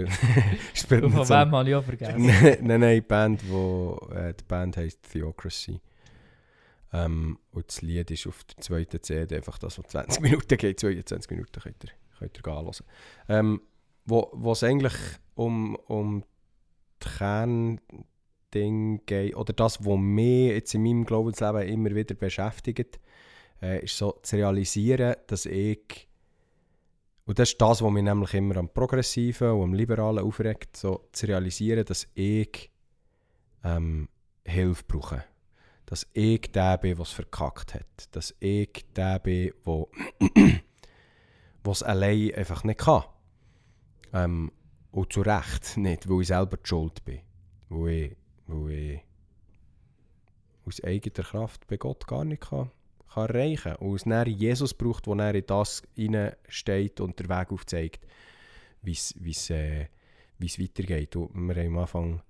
Spielt 0.75 1.03
nicht 1.05 1.15
von 1.15 1.25
so- 1.25 1.35
wem 1.35 1.53
habe 1.55 1.69
ich 1.69 1.75
auch 1.75 1.85
vergessen. 1.85 2.27
Nein, 2.27 2.59
nein, 2.63 2.81
nein, 2.81 2.95
die 2.97 3.01
Band, 3.03 3.49
wo, 3.51 4.09
äh, 4.15 4.35
die 4.35 4.45
Band 4.45 4.77
heisst 4.77 5.11
Theocracy. 5.13 5.81
Ähm, 6.93 7.39
und 7.53 7.69
das 7.69 7.83
Lied 7.83 8.11
ist 8.11 8.27
auf 8.27 8.43
der 8.45 8.57
zweiten 8.59 9.03
CD 9.03 9.37
einfach 9.37 9.59
das, 9.59 9.79
was 9.79 9.87
20 9.89 10.23
Minuten 10.23 10.57
geht. 10.57 10.81
22 10.81 11.31
Minuten 11.31 11.61
könnt 11.61 11.85
ihr, 11.85 11.91
könnt 12.19 12.37
ihr 12.37 12.43
gehen 12.43 12.55
hören. 12.55 12.73
Ähm, 13.29 13.61
wo 14.07 14.31
wo 14.33 14.53
es 14.53 14.65
eigentlich 14.65 14.95
um, 15.35 15.77
um 15.77 16.25
die 17.03 17.09
Kerndinge 17.19 18.99
geht, 19.07 19.37
oder 19.37 19.53
das, 19.53 19.85
was 19.85 19.99
mich 19.99 20.49
jetzt 20.51 20.75
in 20.75 20.83
meinem 20.83 21.05
Glaubensleben 21.05 21.63
immer 21.69 21.95
wieder 21.95 22.15
beschäftigt, 22.15 22.99
äh, 23.63 23.85
ist 23.85 23.97
so 23.97 24.19
zu 24.23 24.37
realisieren, 24.37 25.17
dass 25.27 25.47
ich 25.47 26.09
und 27.31 27.39
das 27.39 27.51
ist 27.51 27.61
das, 27.61 27.81
was 27.81 27.93
mich 27.93 28.03
nämlich 28.03 28.35
immer 28.35 28.57
am 28.57 28.69
Progressiven 28.69 29.51
und 29.53 29.63
am 29.63 29.75
Liberalen 29.75 30.25
aufregt, 30.25 30.77
so 30.77 31.09
zu 31.13 31.27
realisieren, 31.27 31.85
dass 31.85 32.09
ich 32.15 32.73
ähm, 33.63 34.09
Hilfe 34.45 34.83
brauche. 34.89 35.25
Dass 35.87 36.09
ich 36.13 36.51
der 36.51 36.79
bin, 36.79 36.97
der 36.97 37.03
es 37.03 37.13
verkackt 37.13 37.75
hat. 37.75 38.17
Dass 38.17 38.35
ich 38.41 38.85
der 38.97 39.21
bin, 39.21 39.53
der 39.65 40.61
es 41.71 41.83
allein 41.85 42.35
einfach 42.35 42.65
nicht 42.65 42.81
kann. 42.81 43.05
Ähm, 44.13 44.51
und 44.91 45.13
zu 45.13 45.21
Recht 45.21 45.77
nicht, 45.77 46.09
weil 46.09 46.23
ich 46.23 46.29
selber 46.29 46.57
die 46.57 46.69
Schuld 46.69 47.05
bin. 47.05 47.21
Weil 47.69 47.93
ich, 47.93 48.17
weil 48.47 48.71
ich 48.71 49.01
aus 50.67 50.83
eigener 50.83 51.25
Kraft 51.25 51.67
bei 51.69 51.77
Gott 51.77 52.09
gar 52.09 52.25
nicht 52.25 52.43
kann, 52.43 52.73
kann 53.13 53.29
erreichen 53.29 53.75
kann. 53.75 53.77
Und 53.77 53.97
es 53.97 54.05
dann 54.05 54.27
Jesus 54.29 54.75
braucht, 54.75 55.07
wo 55.07 55.15
er 55.15 55.35
in 55.35 55.47
das 55.47 55.83
steht 56.49 57.01
und 57.01 57.19
den 57.19 57.29
Weg 57.29 57.53
aufzeigt, 57.53 58.07
wie 58.83 58.93
es 58.93 59.51
äh, 59.51 59.87
wie's 60.39 60.59
weitergeht. 60.59 61.17
Und 61.17 61.35
wir 61.35 61.55
haben 61.55 61.75
am 61.75 61.79
Anfang 61.79 62.23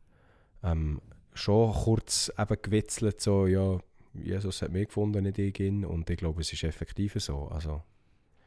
ähm, 0.62 1.00
schon 1.32 1.72
kurz 1.72 2.32
eben 2.36 2.62
gewitzelt, 2.62 3.20
so, 3.20 3.46
ja, 3.46 3.78
Jesus 4.12 4.62
hat 4.62 4.72
mich 4.72 4.88
gefunden, 4.88 5.22
nicht 5.22 5.38
ich 5.38 5.60
ihn. 5.60 5.84
Und 5.84 6.10
ich 6.10 6.16
glaube, 6.16 6.40
es 6.40 6.52
ist 6.52 6.64
effektiv 6.64 7.14
so. 7.18 7.48
Also, 7.48 7.82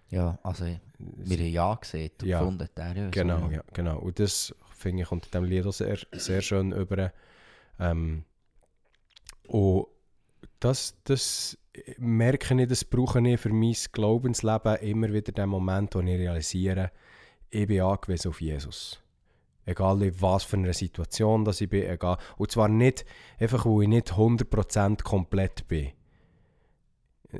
Ja, 0.09 0.37
also 0.43 0.65
wir 0.97 1.37
haben 1.37 1.47
ja 1.47 1.75
gesehen 1.75 2.11
und 2.21 2.27
Ja. 2.27 2.39
gefunden, 2.39 2.69
der. 2.75 3.09
Genau, 3.11 3.47
so, 3.47 3.51
ja, 3.51 3.63
genau. 3.73 3.99
Und 3.99 4.19
das 4.19 4.53
finde 4.75 5.03
ich 5.03 5.09
kommt 5.09 5.25
in 5.25 5.31
diesem 5.31 5.45
Lied 5.45 5.65
auch 5.65 5.71
sehr, 5.73 5.97
sehr 6.11 6.41
schön 6.41 6.71
über. 6.71 7.13
Ähm, 7.79 8.25
und 9.47 9.87
das, 10.59 10.95
das 11.03 11.57
merke 11.97 12.61
ich, 12.61 12.67
das 12.67 12.85
brauche 12.85 13.19
ich 13.27 13.39
für 13.39 13.49
mein 13.49 13.75
Glaubensleben 13.91 14.75
immer 14.77 15.11
wieder 15.11 15.31
den 15.31 15.49
Moment, 15.49 15.95
wo 15.95 15.99
ich 15.99 16.07
realisiere, 16.07 16.91
ich 17.49 17.67
bin 17.67 17.81
angewiesen 17.81 18.29
auf 18.29 18.41
Jesus. 18.41 18.99
Egal 19.65 20.01
in 20.01 20.21
was 20.21 20.43
für 20.43 20.57
einer 20.57 20.73
Situation 20.73 21.45
dass 21.45 21.61
ich 21.61 21.69
bin, 21.69 21.83
egal. 21.83 22.17
Und 22.37 22.51
zwar 22.51 22.67
nicht 22.67 23.05
einfach, 23.39 23.65
wo 23.65 23.81
ich 23.81 23.87
nicht 23.87 24.13
100% 24.13 25.03
komplett 25.03 25.67
bin. 25.67 25.91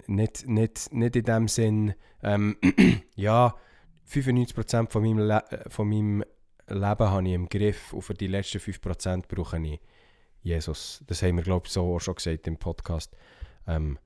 Nicht, 0.08 0.48
nicht, 0.48 0.94
nicht 0.94 1.16
in 1.16 1.26
dem 1.26 1.48
Sinn, 1.48 1.94
ähm, 2.24 2.58
ja, 3.16 3.56
95% 4.10 4.90
von 4.90 5.04
meinem, 5.04 5.20
Le 5.20 5.44
von 5.68 5.88
meinem 5.88 6.24
Leben 6.68 7.10
habe 7.10 7.28
ich 7.28 7.34
im 7.34 7.50
Griff 7.50 7.94
und 7.94 8.02
für 8.02 8.14
die 8.14 8.28
letzten 8.28 8.60
5% 8.60 9.28
brauche 9.28 9.60
ich 9.60 9.80
Jesus. 10.44 11.04
Das 11.08 11.22
haben 11.24 11.38
wir, 11.38 11.44
glaube 11.44 11.68
ich, 11.68 11.74
so 11.74 11.96
auch 11.96 12.00
schon 12.00 12.16
gesagt 12.16 12.48
im 12.48 12.58
Podcast. 12.58 13.16
Ähm, 13.68 13.98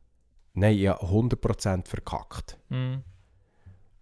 nein, 0.54 0.78
ich 0.78 0.88
habe 0.88 1.06
100% 1.06 1.88
verkackt. 1.88 2.58
Mhm. 2.69 3.04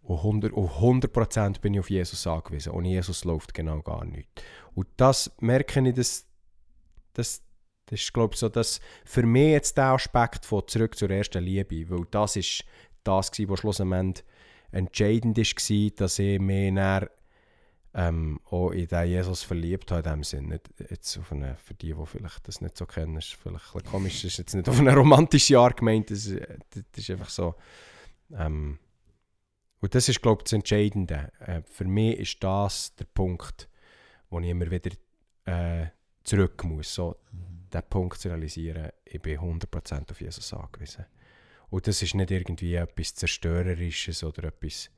Und 0.01 0.17
100, 0.17 0.53
und 0.53 0.69
100% 0.69 1.61
bin 1.61 1.73
ich 1.73 1.79
auf 1.79 1.89
Jesus 1.89 2.27
angewiesen. 2.27 2.73
Ohne 2.73 2.89
Jesus 2.89 3.25
läuft 3.25 3.53
genau 3.53 3.81
gar 3.81 4.05
nichts. 4.05 4.43
Und 4.75 4.87
das 4.97 5.31
merke 5.39 5.87
ich, 5.87 5.95
dass, 5.95 6.27
dass 7.13 7.41
das 7.87 8.01
ist, 8.01 8.13
glaube 8.13 8.33
ich, 8.33 8.39
so, 8.39 8.49
dass 8.49 8.79
für 9.03 9.23
mich 9.23 9.51
jetzt 9.51 9.77
der 9.77 9.91
Aspekt 9.91 10.45
von 10.45 10.67
zurück 10.67 10.97
zur 10.97 11.09
ersten 11.09 11.43
Liebe, 11.43 11.89
weil 11.89 12.05
das 12.09 12.35
ist 12.35 12.63
das 13.03 13.31
gewesen, 13.31 13.49
was 13.49 13.59
schlussendlich 13.59 14.25
entscheidend 14.71 15.37
war, 15.37 15.89
dass 15.95 16.19
ich 16.19 16.39
mich 16.39 16.73
ähm, 17.95 18.41
auch 18.45 18.71
in 18.71 18.87
den 18.87 19.07
Jesus 19.07 19.41
verliebt 19.41 19.89
habe, 19.91 20.07
in 20.07 20.15
dem 20.15 20.23
Sinn. 20.23 20.49
Nicht 20.49 20.69
jetzt 20.89 21.17
auf 21.17 21.31
eine, 21.31 21.55
für 21.55 21.73
die, 21.73 21.93
die 21.93 22.05
vielleicht 22.05 22.47
das 22.47 22.59
nicht 22.59 22.77
so 22.77 22.85
kennen, 22.85 23.15
ist 23.17 23.35
vielleicht 23.41 23.73
ein 23.73 23.83
komisch, 23.83 24.21
das 24.21 24.33
ist 24.33 24.37
jetzt 24.37 24.53
nicht 24.53 24.67
auf 24.67 24.79
eine 24.79 24.93
romantische 24.93 25.57
Art 25.57 25.77
gemeint, 25.77 26.11
das, 26.11 26.29
das 26.69 26.83
ist 26.95 27.09
einfach 27.09 27.29
so, 27.29 27.55
ähm, 28.33 28.79
und 29.79 29.93
das 29.93 30.09
ist, 30.09 30.21
glaube 30.21 30.41
ich, 30.41 30.45
das 30.45 30.53
Entscheidende. 30.53 31.31
Äh, 31.39 31.61
für 31.69 31.85
mich 31.85 32.17
ist 32.17 32.43
das 32.43 32.95
der 32.95 33.05
Punkt, 33.05 33.69
wo 34.29 34.39
ich 34.39 34.49
immer 34.49 34.69
wieder 34.71 34.91
äh, 35.45 35.87
zurück 36.23 36.63
muss. 36.63 36.93
So, 36.93 37.15
den 37.31 37.83
Punkt 37.89 38.19
zu 38.19 38.29
realisieren, 38.29 38.89
ich 39.05 39.21
bin 39.21 39.39
100% 39.39 40.11
auf 40.11 40.21
Jesus 40.21 40.53
angewiesen. 40.53 41.05
Und 41.69 41.87
das 41.87 42.01
ist 42.01 42.15
nicht 42.15 42.31
irgendwie 42.31 42.75
etwas 42.75 43.15
Zerstörerisches 43.15 44.23
oder 44.23 44.45
etwas 44.45 44.89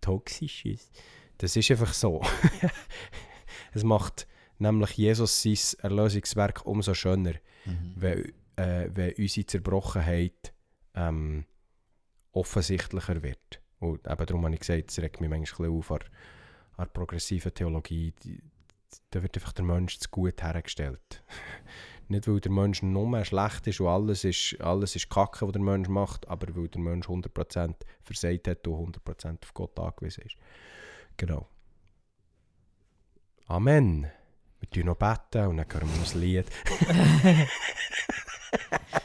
Toxisches. 0.00 0.90
Das 1.38 1.56
ist 1.56 1.70
einfach 1.70 1.92
so. 1.92 2.22
es 3.72 3.84
macht 3.84 4.26
nämlich 4.58 4.92
Jesus 4.92 5.42
sein 5.42 5.58
Erlösungswerk 5.82 6.64
umso 6.66 6.94
schöner, 6.94 7.34
Mhm. 7.66 7.94
wenn, 7.96 8.32
äh, 8.56 8.88
wenn 8.94 9.12
unsere 9.14 9.46
Zerbrochenheit 9.46 10.52
ähm, 10.94 11.44
offensichtlicher 12.32 13.22
wird. 13.22 13.60
Und 13.80 14.06
eben 14.06 14.26
darum 14.26 14.44
habe 14.44 14.54
ich 14.54 14.60
gesagt, 14.60 14.90
es 14.90 14.98
regt 15.00 15.20
mich 15.20 15.28
manchmal 15.28 15.68
ein 15.68 15.76
bisschen 15.76 15.78
auf 15.78 15.90
an, 15.92 15.98
an 16.76 16.84
der 16.86 16.92
progressiven 16.92 17.52
Theologie. 17.52 18.14
Die, 18.22 18.40
da 19.10 19.22
wird 19.22 19.36
einfach 19.36 19.52
der 19.52 19.64
Mensch 19.64 19.98
zu 19.98 20.08
gut 20.10 20.42
hergestellt. 20.42 21.24
Nicht, 22.08 22.28
weil 22.28 22.38
der 22.40 22.52
Mensch 22.52 22.82
nur 22.82 23.24
schlecht 23.24 23.66
ist 23.66 23.80
und 23.80 23.88
alles 23.88 24.22
ist, 24.22 24.60
alles 24.60 24.94
ist 24.94 25.10
Kacke, 25.10 25.44
was 25.44 25.52
der 25.52 25.60
Mensch 25.60 25.88
macht, 25.88 26.28
aber 26.28 26.54
weil 26.54 26.68
der 26.68 26.80
Mensch 26.80 27.08
100% 27.08 27.74
versagt 28.02 28.46
hat 28.46 28.66
und 28.68 28.96
100% 28.96 29.42
auf 29.42 29.54
Gott 29.54 29.78
angewiesen 29.80 30.22
ist. 30.24 30.36
Genau. 31.16 31.46
Amen. 33.46 34.06
Wir 34.60 34.70
tun 34.70 34.86
noch 34.86 34.96
beten 34.96 35.46
und 35.48 35.56
dann 35.58 35.66
hören 35.72 35.88
wir 35.88 36.00
noch 36.00 36.14
ein 36.14 36.20
Lied. 36.20 36.46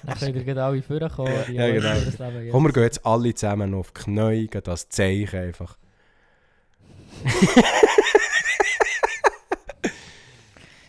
Dann 0.04 0.17
könnt 0.17 0.36
ihr 0.36 0.43
gerade 0.43 0.63
alle 0.63 0.82
vorkommen. 0.82 1.54
Ja, 1.54 1.63
alle 1.63 1.74
genau. 1.74 1.93
das 1.93 2.17
Leben 2.17 2.50
Komm, 2.52 2.63
wir 2.65 2.74
gehen 2.74 2.84
jetzt 2.84 3.06
alle 3.06 3.34
zusammen 3.36 3.74
auf 3.74 3.91
die 3.91 4.02
Knie, 4.02 4.47
das 4.47 4.89
Zeichen 4.89 5.39
einfach. 5.39 5.78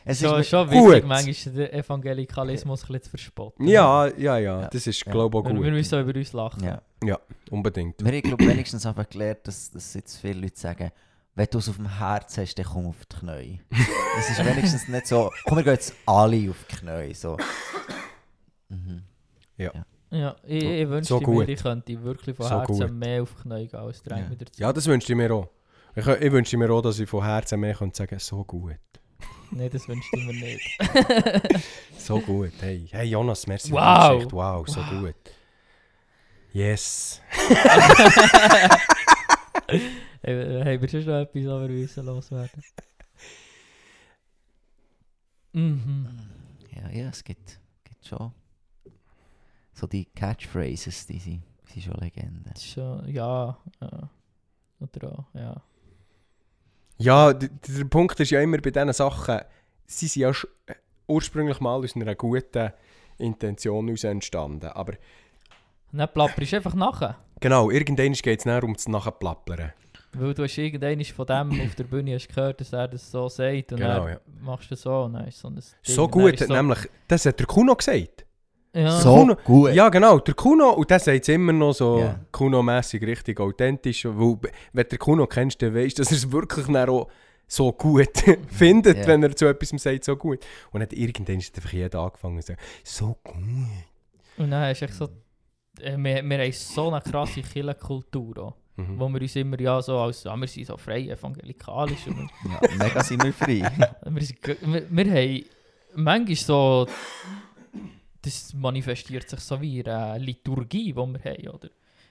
Es 0.05 0.21
ist 0.21 0.29
Schon, 0.29 0.43
schon 0.43 0.69
Gut. 0.69 0.89
wichtig, 0.91 1.05
manchmal 1.07 1.55
den 1.55 1.73
Evangelikalismus 1.73 2.91
ein 2.91 3.01
zu 3.03 3.11
verspotten. 3.11 3.69
Ja, 3.69 4.07
ja, 4.09 4.37
ja, 4.39 4.63
Ja. 4.63 4.69
das 4.69 4.87
ist, 4.89 5.05
Ja. 5.07 5.13
glaube 5.13 5.39
ich, 5.39 5.45
auch 5.45 5.49
Wir, 5.49 5.55
wir 5.55 5.63
gut. 5.63 5.73
müssen 5.73 6.01
über 6.09 6.19
uns 6.19 6.33
lachen. 6.33 6.65
ja. 7.05 7.19
Unbedingt. 7.51 8.03
Wir 8.05 8.11
haben, 8.13 8.23
glaube 8.23 8.47
wenigstens 8.47 8.85
einfach 8.87 9.09
gelernt, 9.09 9.41
dass, 9.45 9.71
dass 9.71 9.95
jetzt 9.95 10.17
viele 10.19 10.41
Leute 10.41 10.59
sagen, 10.59 10.91
wenn 11.35 11.47
du 11.51 11.59
es 11.59 11.68
auf 11.68 11.77
dem 11.77 11.99
Herz 11.99 12.37
hast, 12.38 12.55
dann 12.57 12.66
komm 12.66 12.87
auf 12.87 12.97
die 13.11 13.16
Knie. 13.16 13.61
Es 14.18 14.31
ist 14.31 14.45
wenigstens 14.45 14.88
nicht 14.88 15.07
so, 15.07 15.31
komm, 15.47 15.59
wir 15.59 15.64
gehen 15.64 15.73
jetzt 15.75 15.95
alle 16.07 16.51
auf 16.51 16.64
die 16.71 16.77
Knie. 16.77 17.14
So. 17.14 17.37
Mhm. 18.68 19.03
Ja, 19.57 20.37
ich, 20.47 20.62
ich 20.62 20.88
wünschte 20.88 21.09
So 21.14 21.21
mir, 21.21 21.25
gut. 21.27 21.49
ich 21.49 21.62
könnte 21.62 22.03
wirklich 22.03 22.37
von 22.37 22.47
So 22.47 22.59
Herzen 22.59 22.79
gut. 22.81 22.92
mehr 22.92 23.23
auf 23.23 23.31
die 23.35 23.42
Knie 23.49 23.66
gehen 23.68 23.81
als 23.81 24.03
drängt 24.03 24.29
Ja. 24.31 24.37
dazu. 24.37 24.53
Ja, 24.62 24.73
das 24.73 24.87
wünsche 24.87 25.12
ich 25.12 25.16
mir 25.16 25.33
auch. 25.33 25.49
Ich, 25.95 26.07
ich 26.07 26.33
wünsche 26.33 26.57
mir 26.59 26.71
auch, 26.71 26.83
dass 26.83 26.99
ich 26.99 27.09
von 27.09 27.25
Herzen 27.25 27.61
mehr 27.61 27.75
könnte 27.75 27.97
sagen 27.97 28.18
so 28.18 28.45
gut. 28.45 28.77
Nein, 29.51 29.68
das 29.71 29.87
wünschte 29.88 30.16
ich 30.18 30.25
mir 30.27 30.33
nicht. 30.35 30.79
So 31.99 32.18
gut. 32.18 32.53
Hey, 32.61 32.88
hey 32.90 33.07
Jonas, 33.09 33.47
merci 33.47 33.68
für 33.68 33.75
Wow. 33.77 34.09
die 34.11 34.14
Geschichte. 34.16 34.37
Wow, 34.37 34.66
so 34.68 34.81
Wow. 34.81 34.90
gut. 35.03 35.14
Yes. 36.53 37.21
Hey, 40.23 40.63
haben 40.65 40.81
wir 40.83 40.89
schon 40.89 41.05
noch 41.05 41.21
etwas, 41.21 41.45
was 41.47 41.61
wir 41.63 41.69
müssen 41.69 42.07
loswerden? 42.07 42.63
Mhm. 45.55 46.09
Ja, 46.75 46.89
ja, 46.91 47.09
es 47.11 47.23
gibt, 47.23 47.61
gibt 47.85 48.07
schon 48.07 48.33
so 49.75 49.87
die 49.87 50.07
Catchphrases, 50.07 51.07
die 51.07 51.19
sind, 51.19 51.43
die 51.69 51.81
sind 51.81 51.83
schon 51.93 52.01
Legenden. 52.01 52.55
Schon, 52.59 53.07
ja. 53.09 53.59
ja. 53.81 54.09
Oder 54.81 55.13
auch, 55.19 55.25
ja. 55.35 55.63
Ja, 56.99 57.33
d- 57.35 57.49
d- 57.49 57.73
der 57.79 57.85
Punkt 57.85 58.19
ist 58.21 58.31
ja 58.31 58.41
immer 58.41 58.59
bei 58.59 58.71
diesen 58.71 58.93
Sachen, 58.95 59.41
sie 59.87 60.07
sind 60.07 60.23
ja 60.23 60.33
ursprünglich 61.07 61.61
mal 61.61 61.75
aus 61.77 61.95
einer 61.97 62.15
guten 62.15 62.73
Intention 63.19 63.87
heraus 63.89 64.05
entstanden. 64.05 64.69
Aber 64.69 64.95
Dann 65.93 66.11
plapperst 66.13 66.53
du 66.53 66.57
einfach 66.57 66.75
nachher. 66.75 67.19
genau, 67.41 67.71
irgendwann 67.71 68.13
geht 68.15 68.47
es 68.47 68.63
um 68.65 68.73
das 68.75 68.89
Nachplappern. 68.89 69.73
Weil 70.14 70.35
du 70.35 70.42
hast 70.44 70.59
irgendwann 70.59 71.03
von 71.05 71.27
dem 71.27 71.61
auf 71.66 71.75
der 71.75 71.85
Bühne 71.85 72.14
hast 72.14 72.29
gehört, 72.29 72.61
dass 72.61 72.72
er 72.72 72.88
das 72.88 73.11
so 73.11 73.29
sagt 73.29 73.72
und 73.72 73.79
Genau, 73.81 74.01
dann 74.05 74.09
ja. 74.14 74.20
machst 74.42 74.70
du 74.70 74.77
so 74.77 75.03
und 75.05 75.14
dann 75.14 75.27
ist 75.29 75.38
so 75.38 75.48
ein 75.48 75.55
Ding 75.55 75.64
So 75.83 76.07
gut 76.09 76.35
ist 76.35 76.42
hat 76.42 76.48
so, 76.48 76.55
nämlich, 76.55 76.79
das 77.09 77.25
hat 77.27 77.38
der 77.38 77.46
Kuno 77.46 77.75
gesagt. 77.75 78.27
Ja. 78.75 78.90
So 79.01 79.14
Kuno- 79.14 79.37
gut. 79.44 79.72
Ja, 79.75 79.88
genau, 79.90 80.18
der 80.18 80.35
Kuno, 80.35 80.70
und 80.70 80.88
der 80.90 80.98
sagt 80.98 81.22
es 81.22 81.29
immer 81.29 81.53
noch 81.53 81.72
so 81.75 81.98
Ja. 82.01 82.20
Kuno-mässig 82.31 83.03
richtig 83.03 83.38
authentisch. 83.40 84.05
Weil, 84.07 84.38
wenn 84.72 84.87
du 84.88 84.96
Kuno 84.98 85.27
kennst, 85.27 85.61
dann 85.62 85.75
weißt 85.75 85.98
du, 85.98 86.03
dass 86.03 86.11
er 86.11 86.16
es 86.18 86.33
wirklich 86.33 86.66
dann 86.66 86.88
auch 86.88 87.09
so 87.46 87.70
gut 87.72 88.09
findet, 88.48 88.96
Ja. 88.98 89.07
wenn 89.07 89.22
er 89.22 89.37
zu 89.37 89.44
etwas 89.46 89.68
sagt, 89.83 90.05
so 90.05 90.16
gut. 90.16 90.38
Und 90.70 90.81
dann 90.81 90.88
irgendwann 90.90 91.38
ist 91.38 91.55
einfach 91.57 91.72
jeder 91.72 92.01
angefangen 92.01 92.40
zu 92.40 92.46
sagen, 92.48 92.61
so 92.83 93.16
gut. 93.22 93.35
Und 94.38 94.51
dann 94.51 94.70
ist 94.70 94.81
echt 94.81 94.94
so, 94.94 95.05
äh, 95.81 95.96
wir, 95.98 96.22
wir 96.22 96.38
haben 96.38 96.53
so 96.53 96.90
eine 96.90 97.03
krasse 97.03 97.42
Kirchenkultur 97.42 98.38
auch, 98.38 98.55
Mhm. 98.77 98.99
wo 98.99 99.09
wir 99.11 99.21
uns 99.21 99.37
immer 99.37 99.61
ja 99.61 99.83
so 99.83 99.99
als, 99.99 100.25
ja, 100.25 100.35
wir 100.35 100.49
sind 100.49 100.67
so 100.67 100.77
frei 100.79 101.09
evangelikalisch 101.09 102.07
und 102.07 102.31
Ja, 102.45 102.61
mega 102.79 103.03
sind 103.05 103.23
wir 103.23 103.33
frei. 103.33 103.71
wir, 104.11 104.23
sind, 104.23 104.39
wir, 104.47 104.87
wir 104.91 105.11
haben 105.13 105.45
manchmal 105.95 106.37
so, 106.37 106.87
das 108.23 108.55
manifestiert 108.55 109.29
sich 109.29 109.41
so 109.41 109.61
wie 109.61 109.81
in 109.81 109.87
einer 109.89 110.19
Liturgie, 110.19 110.93
die 110.93 110.95
wir 110.97 111.05
haben, 111.25 111.49
oder? 111.49 111.69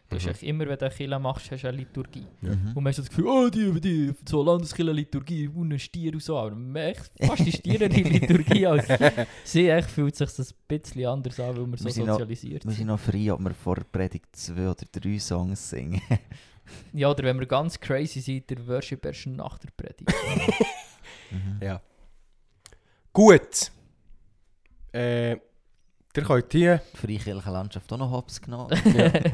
Du 0.09 0.17
hast 0.17 0.25
Mhm. 0.25 0.31
echt 0.31 0.43
immer, 0.43 0.67
wenn 0.67 0.77
du 0.77 0.85
eine 0.85 0.93
Kirche 0.93 1.19
machst, 1.19 1.49
hast 1.51 1.63
du 1.63 1.67
eine 1.69 1.77
Liturgie. 1.77 2.27
Mhm. 2.41 2.73
Und 2.75 2.83
man 2.83 2.87
hat 2.87 2.95
so 2.95 3.01
das 3.01 3.09
Gefühl, 3.09 3.27
oh, 3.27 3.49
die, 3.49 3.79
die, 3.79 4.13
so 4.27 4.43
Landeskirche-Liturgie, 4.43 5.49
ohne 5.55 5.79
Stier 5.79 6.11
und 6.13 6.21
so. 6.21 6.37
Aber 6.37 6.51
man 6.53 6.75
echt 6.75 7.09
fast 7.21 7.45
die 7.45 7.51
Stiere 7.53 7.87
die 7.87 8.03
Liturgie 8.19 8.67
als 8.67 8.87
sie 9.45 9.69
echt 9.69 9.89
fühlt 9.89 10.13
sich 10.17 10.29
das 10.33 10.51
ein 10.51 10.57
bisschen 10.67 11.05
anders 11.05 11.39
an, 11.39 11.55
weil 11.55 11.65
wir 11.65 11.77
so 11.77 11.85
Wir 11.85 11.91
sind 11.93 12.05
noch- 12.07 12.13
sozialisiert 12.15 12.65
Wir 12.65 12.71
sind. 12.71 12.77
sind 12.79 12.87
noch 12.87 12.99
frei, 12.99 13.31
ob 13.31 13.39
wir 13.39 13.53
vor 13.53 13.75
der 13.75 13.85
Predigt 13.85 14.25
zwei 14.35 14.69
oder 14.69 14.83
drei 14.91 15.17
Songs 15.17 15.69
singen. 15.69 16.01
Ja, 16.93 17.09
oder 17.09 17.23
wenn 17.23 17.39
wir 17.39 17.47
ganz 17.47 17.79
crazy 17.79 18.19
sind, 18.21 18.49
der 18.49 18.65
Worship 18.67 19.05
erst 19.05 19.27
nach 19.27 19.57
der 19.59 19.69
Predigt. 19.75 20.13
Mhm. 21.31 21.59
Ja. 21.65 21.81
Gut. 23.13 23.71
Äh, 24.93 25.31
ihr 25.31 25.39
könnt 26.23 26.51
hier, 26.51 26.81
Die 26.93 26.97
Freikirche 26.97 27.49
Landschaft 27.51 27.91
auch 27.93 27.97
noch 27.97 28.11
hops 28.11 28.41
genommen. 28.41 28.69
ja. 28.95 29.09
gehen 29.09 29.33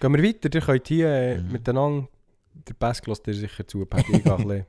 wir 0.00 0.22
weiter, 0.22 0.48
ihr 0.54 0.60
könnt 0.62 0.88
hier 0.88 1.08
äh, 1.08 1.38
Mhm. 1.38 1.52
miteinander, 1.52 2.08
der 2.54 2.74
Best 2.74 3.06
lässt 3.06 3.26
dir 3.26 3.34
sicher 3.34 3.66
zu, 3.66 3.84
Paddy, 3.84 4.16
ich 4.16 4.24
ein 4.30 4.36
bisschen, 4.38 4.66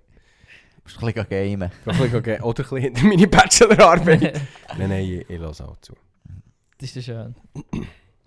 Musst 0.83 1.01
ein 1.03 1.13
bisschen 1.13 1.59
gamen. 1.59 1.63
ein 1.63 1.71
bisschen, 1.85 2.23
gehen. 2.23 2.41
oder 2.41 2.59
ein 2.63 2.69
bisschen 2.69 2.77
hinter 2.81 3.03
meine 3.05 3.27
Bachelorarbeit. 3.27 4.21
nein, 4.77 4.89
nein, 4.89 5.03
ich, 5.05 5.29
ich 5.29 5.39
lasse 5.39 5.65
auch 5.67 5.77
zu. 5.79 5.93
das 6.79 6.89
ist 6.89 6.95
ja 6.95 7.01
schön. 7.23 7.35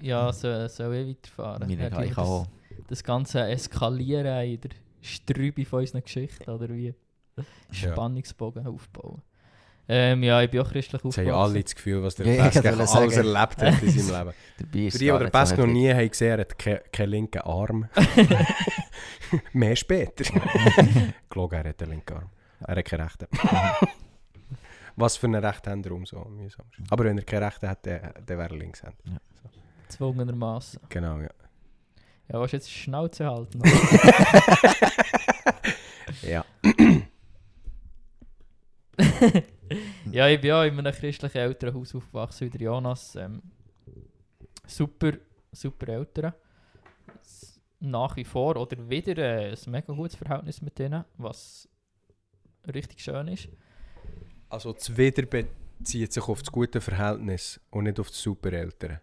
Ja, 0.01 0.33
so, 0.33 0.66
soll 0.69 0.95
ich 0.95 1.16
weiterfahren? 1.19 1.69
Meine 1.69 1.90
Ja, 1.90 2.03
ich 2.03 2.16
auch. 2.16 2.47
das 2.47 2.60
ganze 3.05 3.46
Eskalieren 3.46 4.44
in 4.44 4.61
der 4.61 4.70
Strübe 5.00 5.64
von 5.64 5.81
unseren 5.81 6.03
Geschichten, 6.03 6.50
oder 6.50 6.68
wie? 6.68 6.94
Ja. 7.37 7.92
Spannungsbogen 7.92 8.66
aufbauen. 8.66 9.22
Ähm, 9.92 10.22
ja, 10.22 10.40
ich 10.42 10.50
bin 10.50 10.61
auch 10.61 10.70
christlich 10.70 11.03
Jetzt 11.03 11.18
haben 11.18 11.26
aufgewachsen. 11.26 11.50
alle 11.55 11.62
das 11.64 11.74
Gefühl, 11.74 12.03
was 12.03 12.14
der 12.14 12.26
Ja, 12.37 12.48
ich 12.48 12.55
wollte 12.55 12.68
alles 12.70 12.92
sagen. 12.92 13.11
erlebt 13.12 13.57
hat 13.62 13.83
in 13.83 13.90
seinem 13.90 14.18
Leben. 14.26 14.37
Für 14.57 14.64
die, 14.64 14.88
die 14.88 15.07
den 15.09 15.46
so 15.46 15.57
noch 15.57 15.66
nie 15.66 15.92
haben 15.92 16.09
gesehen 16.09 16.33
haben, 16.33 16.40
hat 16.40 16.59
keinen 16.59 16.81
keinen 16.92 17.09
linken 17.11 17.40
Arm. 17.40 17.88
Mehr 19.53 19.74
später. 19.76 20.24
Gelogen, 21.29 21.59
er 21.61 21.68
hat 21.70 21.83
einen 21.83 21.90
linken 21.92 22.14
Arm. 22.14 22.31
Er 22.61 22.76
hat 22.76 22.85
keinen 22.85 23.00
rechten. 23.00 23.26
Was 24.96 25.16
für 25.16 25.26
einen 25.26 25.44
Rechtshänder 25.44 25.90
umso 25.92 26.24
mühsam 26.26 26.66
ist. 26.79 26.92
Aber 26.92 27.05
wenn 27.05 27.18
er 27.18 27.24
keinen 27.24 27.44
rechten 27.44 27.68
hat, 27.68 27.85
dann, 27.87 28.00
dann 28.26 28.38
wäre 28.38 28.50
er 28.50 28.57
Linkshänder. 28.57 29.20
Zwungenermaßen. 29.88 30.81
Genau, 30.88 31.18
ja. 31.20 31.31
Ja, 32.33 32.40
willst 32.40 32.53
du 32.53 32.57
jetzt 32.59 32.69
die 32.69 32.73
Schnauze 32.73 33.27
halten? 33.27 33.61
Ja. 36.23 36.45
ja, 40.11 40.29
ich 40.29 40.40
bin 40.40 40.49
ja 40.49 40.64
in 40.64 40.79
einem 40.79 40.93
christlichen 40.93 41.38
Elternhaus 41.38 41.95
aufgewachsen, 41.95 42.47
wie 42.47 42.51
der 42.51 42.61
Jonas. 42.62 43.16
Ähm, 43.16 43.43
super, 44.66 45.12
super 45.53 45.88
Eltern. 45.88 46.35
Nach 47.81 48.16
wie 48.16 48.25
vor 48.25 48.57
oder 48.57 48.90
wieder 48.90 49.16
äh, 49.16 49.53
ein 49.53 49.71
mega 49.71 49.93
gutes 49.93 50.16
Verhältnis 50.16 50.61
mit 50.61 50.79
denen, 50.79 51.05
was 51.16 51.69
richtig 52.75 53.03
schön 53.03 53.29
ist. 53.29 53.49
Also 54.51 54.73
das 54.73 54.97
Wieder 54.97 55.23
bezieht 55.23 56.12
sich 56.12 56.29
auf 56.29 56.40
das 56.40 56.53
gute 56.53 56.81
Verhältnis 56.81 57.61
und 57.71 57.85
nicht 57.85 57.99
auf 57.99 58.09
das 58.09 58.21
Supereltern. 58.21 59.01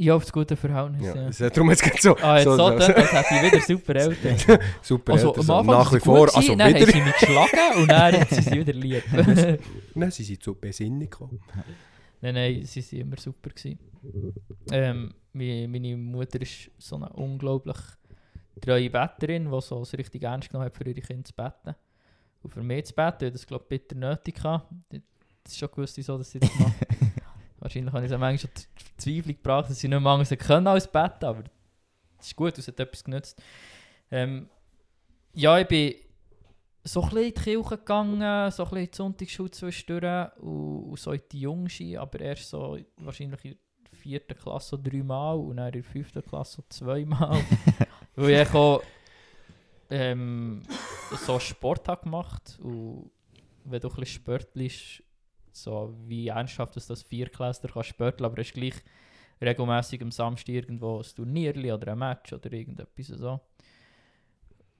Ja, 0.00 0.14
auf 0.14 0.22
das 0.22 0.32
gute 0.32 0.54
Verhältnis. 0.54 1.06
Ja. 1.06 1.14
Ja. 1.16 1.46
Hat 1.46 1.56
darum 1.56 1.70
jetzt 1.70 1.82
gerade 1.82 2.00
so, 2.00 2.16
Ah, 2.18 2.36
jetzt 2.36 2.44
so, 2.44 2.56
so, 2.56 2.70
so, 2.70 2.80
so, 2.80 2.92
das 2.92 3.12
hätte 3.12 3.34
ich 3.34 3.52
wieder 3.52 3.60
super 3.60 3.96
Eltern. 3.96 4.58
Supereltern. 4.82 5.28
Also 5.28 5.34
am 5.34 5.42
so, 5.42 5.54
Anfang 5.54 5.74
nach 5.74 5.92
wie 5.92 6.00
vor, 6.00 6.36
also 6.36 6.54
dann 6.54 6.62
haben 6.62 6.74
wieder. 6.76 6.92
sie 6.92 7.00
mich 7.00 7.14
geschlagen 7.14 7.80
und 7.82 7.90
dann 7.90 8.26
sind 8.28 8.44
sie 8.44 8.60
wieder 8.60 8.72
lieb. 8.74 9.02
Nein, 9.94 10.10
sie 10.12 10.22
sind 10.22 10.40
zur 10.40 10.54
Besinnung 10.60 11.00
gekommen. 11.00 11.40
Nein, 12.20 12.34
nein, 12.34 12.64
sie 12.64 12.80
waren 12.80 13.00
immer 13.00 13.16
super. 13.16 13.50
Gewesen. 13.50 13.78
Ähm, 14.70 15.14
meine, 15.32 15.96
Mutter 15.96 16.40
ist 16.42 16.70
so 16.78 16.96
eine 16.96 17.08
unglaublich 17.10 17.76
treue 18.60 18.90
Betterin, 18.90 19.50
die 19.50 19.60
so 19.60 19.82
es 19.82 19.92
richtig 19.94 20.22
ernst 20.22 20.48
genommen 20.48 20.66
hat, 20.66 20.76
für 20.76 20.84
ihre 20.84 21.00
Kinder 21.00 21.24
zu 21.24 21.32
beten. 21.32 21.74
Und 22.42 22.50
für 22.50 22.62
mich 22.62 22.86
zu 22.86 22.96
weil 22.96 23.30
das 23.30 23.46
glaube 23.46 23.64
ich 23.64 23.68
bitter 23.68 23.96
nötig 23.96 24.42
hatte. 24.44 24.66
Das 25.42 25.52
ist 25.52 25.58
schon 25.58 25.70
gewusst, 25.70 25.96
wieso 25.96 26.18
dass 26.18 26.30
sie 26.30 26.38
das 26.38 26.50
macht. 26.58 26.74
Wahrscheinlich 27.60 27.92
habe 27.92 28.06
ich 28.06 28.12
es 28.12 28.18
manchmal 28.18 28.38
schon 28.38 28.50
Verzweiflung 28.76 29.36
gebracht, 29.36 29.70
dass 29.70 29.78
sie 29.78 29.88
nicht 29.88 30.00
mehr 30.00 30.12
anders 30.12 30.30
können 30.38 30.66
als 30.66 30.90
beten, 30.90 31.24
aber 31.24 31.44
das 32.16 32.26
ist 32.26 32.36
gut, 32.36 32.58
es 32.58 32.68
hat 32.68 32.78
etwas 32.80 33.04
genützt. 33.04 33.42
Ähm, 34.10 34.48
ja, 35.34 35.58
ich 35.58 35.66
bin 35.66 35.94
so 36.84 37.02
ein 37.02 37.08
bisschen 37.08 37.24
in 37.24 37.34
die 37.34 37.40
Kirche 37.40 37.78
gegangen, 37.78 38.50
so 38.50 38.64
ein 38.64 38.70
bisschen 38.70 38.84
in 38.84 38.90
die 38.90 38.96
Sonntagsschule 38.96 39.50
zwischendurch 39.50 40.36
und, 40.38 40.90
und 40.90 40.98
so 40.98 41.12
in 41.12 41.22
die 41.30 41.40
Jungski, 41.40 41.96
aber 41.96 42.20
erst 42.20 42.48
so 42.48 42.78
wahrscheinlich 42.96 43.44
in 43.44 43.58
der 43.90 43.98
vierten 43.98 44.36
Klasse 44.36 44.70
so 44.70 44.82
dreimal 44.82 45.38
und 45.38 45.56
dann 45.56 45.66
in 45.66 45.72
der 45.72 45.84
fünften 45.84 46.22
Klasse 46.22 46.56
so 46.56 46.64
zweimal. 46.68 47.40
Weil 48.16 48.42
ich 48.42 48.54
auch 48.54 48.82
ähm, 49.90 50.62
so 51.24 51.38
Sport 51.38 51.88
habe 51.88 52.02
gemacht 52.02 52.58
und 52.62 53.10
wenn 53.64 53.80
du 53.80 53.88
ein 53.88 53.96
bisschen 53.96 54.06
spörtelst, 54.06 55.02
so 55.62 55.94
wie 56.06 56.28
ernsthaft 56.28 56.76
dass 56.76 56.86
das 56.86 57.02
Vierklässler 57.02 57.70
kann 57.70 57.84
spörteln, 57.84 58.26
aber 58.26 58.38
es 58.38 58.48
ist 58.48 58.54
gleich 58.54 58.74
regelmäßig 59.40 60.02
am 60.02 60.10
Samstag 60.10 60.48
irgendwo 60.54 60.98
ein 60.98 61.06
Turnierli 61.14 61.72
oder 61.72 61.92
ein 61.92 61.98
Match 61.98 62.32
oder 62.32 62.52
irgendetwas 62.52 63.06
so. 63.08 63.40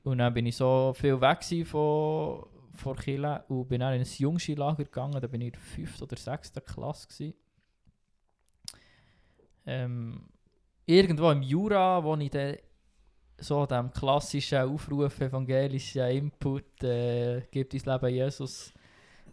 Und 0.03 0.19
dann 0.19 0.33
bin 0.33 0.47
ich 0.47 0.57
so 0.57 0.95
viel 0.97 1.21
weg 1.21 1.45
von, 1.67 2.47
von 2.73 2.97
Chile 2.97 3.45
und 3.49 3.69
bin 3.69 3.81
dann 3.81 3.95
in 3.95 4.01
ein 4.01 4.09
Jungskilager 4.17 4.85
gegangen. 4.85 5.21
Da 5.21 5.27
bin 5.27 5.41
ich 5.41 5.49
in 5.49 5.53
der 5.53 5.61
5. 5.61 6.03
oder 6.03 6.17
6. 6.17 6.53
Klasse. 6.65 7.09
Gewesen. 7.09 7.35
Ähm, 9.67 10.29
irgendwo 10.87 11.31
im 11.31 11.43
Jura, 11.43 12.03
wo 12.03 12.17
ich 12.17 12.31
dann 12.31 12.57
so 13.39 13.67
dem 13.67 13.93
klassischen 13.93 14.59
Aufruf, 14.59 15.21
evangelischen 15.21 16.09
Input, 16.09 16.83
äh, 16.83 17.43
gibt 17.51 17.75
dein 17.75 17.95
Leben 17.95 18.15
Jesus, 18.15 18.73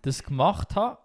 das 0.01 0.21
gemacht 0.21 0.75
habe. 0.75 0.97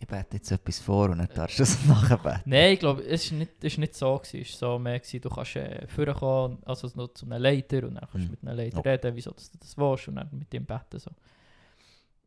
Ich 0.00 0.06
bete 0.06 0.36
jetzt 0.36 0.50
etwas 0.52 0.78
vor 0.78 1.10
und 1.10 1.18
dann 1.18 1.28
darfst 1.34 1.58
du 1.58 1.64
es 1.64 1.84
nachbeten. 1.86 2.42
Nein, 2.44 2.74
ich 2.74 2.78
glaube, 2.78 3.02
es 3.04 3.30
war 3.32 3.38
nicht, 3.38 3.64
ist 3.64 3.78
nicht 3.78 3.94
so. 3.96 4.16
Gewesen. 4.16 4.40
Es 4.42 4.62
war 4.62 4.74
so 4.74 4.78
mehr, 4.78 5.00
gewesen, 5.00 5.20
du 5.20 5.28
kannst 5.28 5.56
äh, 5.56 5.86
vorkommen, 5.88 6.58
also 6.64 6.88
noch 6.94 7.08
zu 7.14 7.26
einem 7.26 7.42
Leiter 7.42 7.82
und 7.84 7.96
dann 7.96 8.08
kannst 8.10 8.14
du 8.14 8.18
Mhm. 8.20 8.30
mit 8.30 8.44
einem 8.44 8.56
Leiter 8.58 8.78
Okay. 8.78 8.90
reden, 8.90 9.16
wieso 9.16 9.32
dass 9.32 9.50
du 9.50 9.58
das 9.58 9.76
willst 9.76 10.08
und 10.08 10.14
dann 10.16 10.28
mit 10.32 10.52
dem 10.52 10.64
beten. 10.64 10.98
So. 11.00 11.10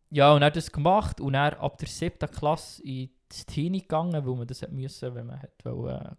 Ja, 0.10 0.34
und 0.34 0.41
er 0.41 0.47
hat 0.47 0.55
das 0.57 0.69
gemacht 0.71 1.21
und 1.21 1.34
er 1.34 1.57
ab 1.62 1.77
der 1.77 1.88
siebten 1.88 2.29
Klasse 2.29 2.84
in 2.84 3.10
die 3.31 3.45
Teenie 3.47 3.81
gegangen, 3.81 4.13
weil 4.25 4.36
man 4.36 4.45
das 4.47 4.62
hat 4.62 4.71
müssen, 4.73 5.15
wenn 5.15 5.27
man 5.27 5.41
hat 5.41 5.53
wollte, 5.63 6.05
äh, 6.12 6.15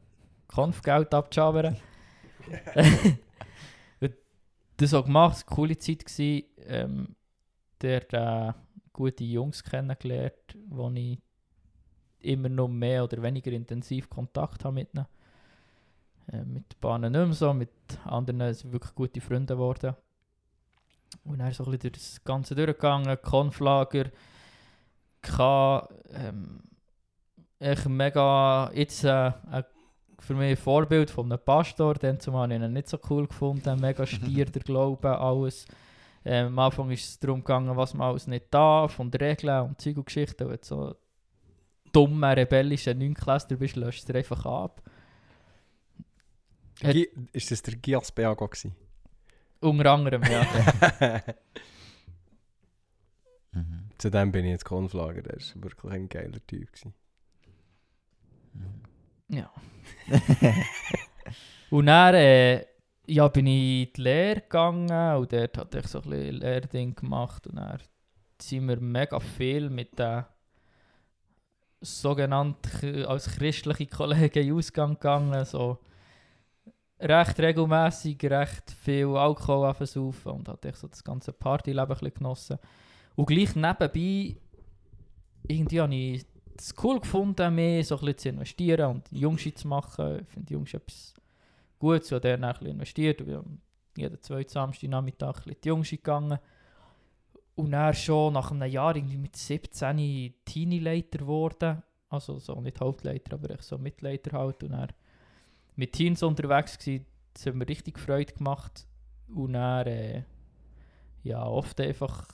Konfgeld 0.49 1.13
abjabern. 1.13 1.77
Und 4.01 4.15
das 4.79 4.95
auch 4.95 5.05
gemacht, 5.05 5.37
es 5.37 5.43
war 5.45 5.49
eine 5.51 5.57
coole 5.57 5.79
Zeit. 5.79 6.05
Gewesen. 6.07 6.45
Ähm, 6.67 7.17
der 7.83 8.13
äh, 8.13 8.53
gute 8.93 9.25
Jungs 9.25 9.63
kennengelernt, 9.63 10.57
wo 10.69 10.91
ich 10.91 11.19
immer 12.25 12.49
noch 12.49 12.69
mehr 12.69 13.05
oder 13.05 13.23
weniger 13.23 13.53
intensiv 13.53 14.09
Kontakt 14.09 14.65
habe 14.65 14.75
mit 14.75 14.95
ihnen. 14.95 15.07
Äh, 16.33 16.45
mit 16.45 16.65
ein 16.65 16.81
paar 16.81 16.99
nicht 16.99 17.13
mehr 17.13 17.33
so, 17.33 17.53
mit 17.53 17.71
anderen 18.05 18.53
sind 18.55 18.73
wirklich 18.73 18.95
gute 18.95 19.21
Freunde 19.21 19.55
geworden. 19.55 19.95
Und 21.25 21.39
dann 21.39 21.53
so 21.53 21.65
ein 21.65 21.73
bisschen 21.73 21.93
durch 21.93 21.93
das 21.93 22.25
Ganze 22.25 22.55
durchgegangen, 22.55 23.21
Konflager, 23.23 24.11
K, 25.21 25.89
ähm, 26.15 26.63
echt 27.59 27.89
mega, 27.89 28.71
jetzt 28.75 29.05
äh, 29.05 29.33
für 30.19 30.35
mich 30.35 30.51
ein 30.51 30.57
Vorbild 30.57 31.11
von 31.11 31.31
einem 31.31 31.45
Pastor, 31.45 31.95
den 31.95 32.19
zumal 32.19 32.45
habe 32.45 32.55
ich 32.55 32.61
ihn 32.61 32.73
nicht 32.73 32.89
so 32.89 32.99
cool 33.11 33.27
gefunden, 33.27 33.81
mega 33.81 34.07
stier 34.07 34.47
der 34.47 34.63
Glaube, 34.65 35.19
alles. 35.19 35.67
Ähm, 36.25 36.47
am 36.49 36.59
Anfang 36.61 36.91
ist 36.91 37.09
es 37.09 37.19
darum 37.19 37.41
gegangen, 37.41 37.77
was 37.77 37.95
man 37.95 38.09
alles 38.09 38.29
nicht 38.29 38.47
darf 38.53 39.01
und 39.01 39.21
Regeln 39.21 39.63
und 39.65 39.81
Zeug 39.81 39.97
und 39.97 40.07
Geschichten. 40.07 40.49
Du 40.49 40.57
so 40.63 40.95
dummer, 41.93 42.37
rebellischer 42.37 42.95
Neunklässler 42.95 43.57
bist, 43.57 43.77
löscht 43.77 44.09
du 44.09 44.13
es 44.13 44.17
einfach 44.17 44.45
ab. 44.47 44.83
Hat- 46.83 46.97
Ist 47.33 47.51
das 47.51 47.63
der 47.63 47.77
Gias 47.77 48.11
Beago 48.13 48.49
gewesen? 48.49 48.75
Unter 49.61 49.93
anderem, 49.93 50.23
ja. 50.25 51.23
Mhm. 53.53 53.91
Zu 53.99 54.11
dem 54.11 54.33
bin 54.33 54.47
ich 54.47 54.53
jetzt 54.53 54.65
Konflager, 54.65 55.21
der 55.23 55.37
war 55.37 55.63
wirklich 55.63 55.93
ein 55.93 56.09
geiler 56.09 56.45
Typ. 56.47 56.73
Gewesen. 56.73 56.95
Ja. 59.29 59.51
und 61.71 61.87
dann 61.87 62.15
äh, 62.15 62.65
ja, 63.07 63.29
bin 63.29 63.47
ich 63.47 63.89
in 63.89 63.93
die 63.95 64.01
Lehre 64.01 64.41
gegangen 64.41 65.17
und 65.17 65.33
dort 65.33 65.59
hatte 65.59 65.81
ich 65.81 65.87
so 65.87 66.01
ein 66.01 66.09
bisschen 66.11 66.35
Lehrding 66.37 66.95
gemacht 66.95 67.47
und 67.47 67.57
dann 67.57 67.79
sind 68.41 68.69
wir 68.69 68.81
mega 68.81 69.21
viel 69.21 69.69
mit 69.71 69.99
den 69.99 70.25
sogenannten 71.83 73.05
als 73.05 73.27
christliche 73.27 73.87
Kollegen 73.87 74.49
in 74.49 74.55
Ausgang 74.55 74.95
gegangen, 74.95 75.45
so 75.45 75.79
recht 77.01 77.39
regelmäßig, 77.41 78.23
recht 78.25 78.71
viel 78.71 79.17
Alkohol 79.17 79.75
versaufen 79.75 80.33
und 80.33 80.65
ich 80.65 80.77
so 80.77 80.89
das 80.89 81.03
ganze 81.03 81.33
Partyleben 81.33 81.97
genossen. 82.15 82.59
Und 83.17 83.27
gleich 83.27 83.55
nebenbei 83.55 84.37
irgendwie 85.49 85.81
habe 85.81 85.95
ich 85.95 86.25
es 86.57 86.75
cool 86.83 87.01
gefunden, 87.01 87.55
mehr 87.55 87.83
so 87.83 87.97
ein 87.97 88.01
bisschen 88.01 88.19
zu 88.19 88.29
investieren 88.29 88.91
und 88.91 89.11
Jungschi 89.11 89.55
zu 89.55 89.69
machen. 89.69 90.21
Ich 90.21 90.29
finde 90.29 90.53
Jungschi 90.53 90.77
etwas 90.77 91.15
Gutes, 91.79 92.09
so 92.09 92.19
der 92.19 92.35
ein 92.35 92.53
bisschen 92.53 92.69
investiert. 92.69 93.27
Wir 93.27 93.39
haben 93.39 93.61
jeden 93.97 94.21
zweiten 94.21 94.51
Samstag 94.51 94.89
Nachmittag 94.89 95.39
ein 95.39 95.43
bisschen 95.43 95.61
die 95.63 95.69
Jungschi 95.69 95.97
gegangen. 95.97 96.39
Und 97.55 97.73
er 97.73 97.93
schon 97.93 98.33
nach 98.33 98.51
einem 98.51 98.71
Jahr 98.71 98.97
irgendwie 98.97 99.19
mit 99.19 99.37
17 99.37 100.35
Teenie-Leiter 100.45 101.19
geworden. 101.19 101.83
Also 102.09 102.39
so 102.39 102.61
nicht 102.61 102.81
Hauptleiter, 102.81 103.35
aber 103.35 103.51
ich 103.51 103.63
so 103.63 103.79
Mitleiter 103.79 104.39
halt. 104.39 104.63
Und 104.63 104.73
er 104.73 104.89
mit 105.77 105.93
Teens 105.93 106.23
unterwegs 106.23 106.79
gewesen. 106.79 107.07
Das 107.35 107.47
hat 107.47 107.55
mir 107.55 107.69
richtig 107.69 107.99
Freude 107.99 108.33
gemacht. 108.33 108.87
Und 109.35 109.55
er 109.55 109.87
äh, 109.87 110.23
ja, 111.23 111.45
oft 111.45 111.81
einfach 111.81 112.27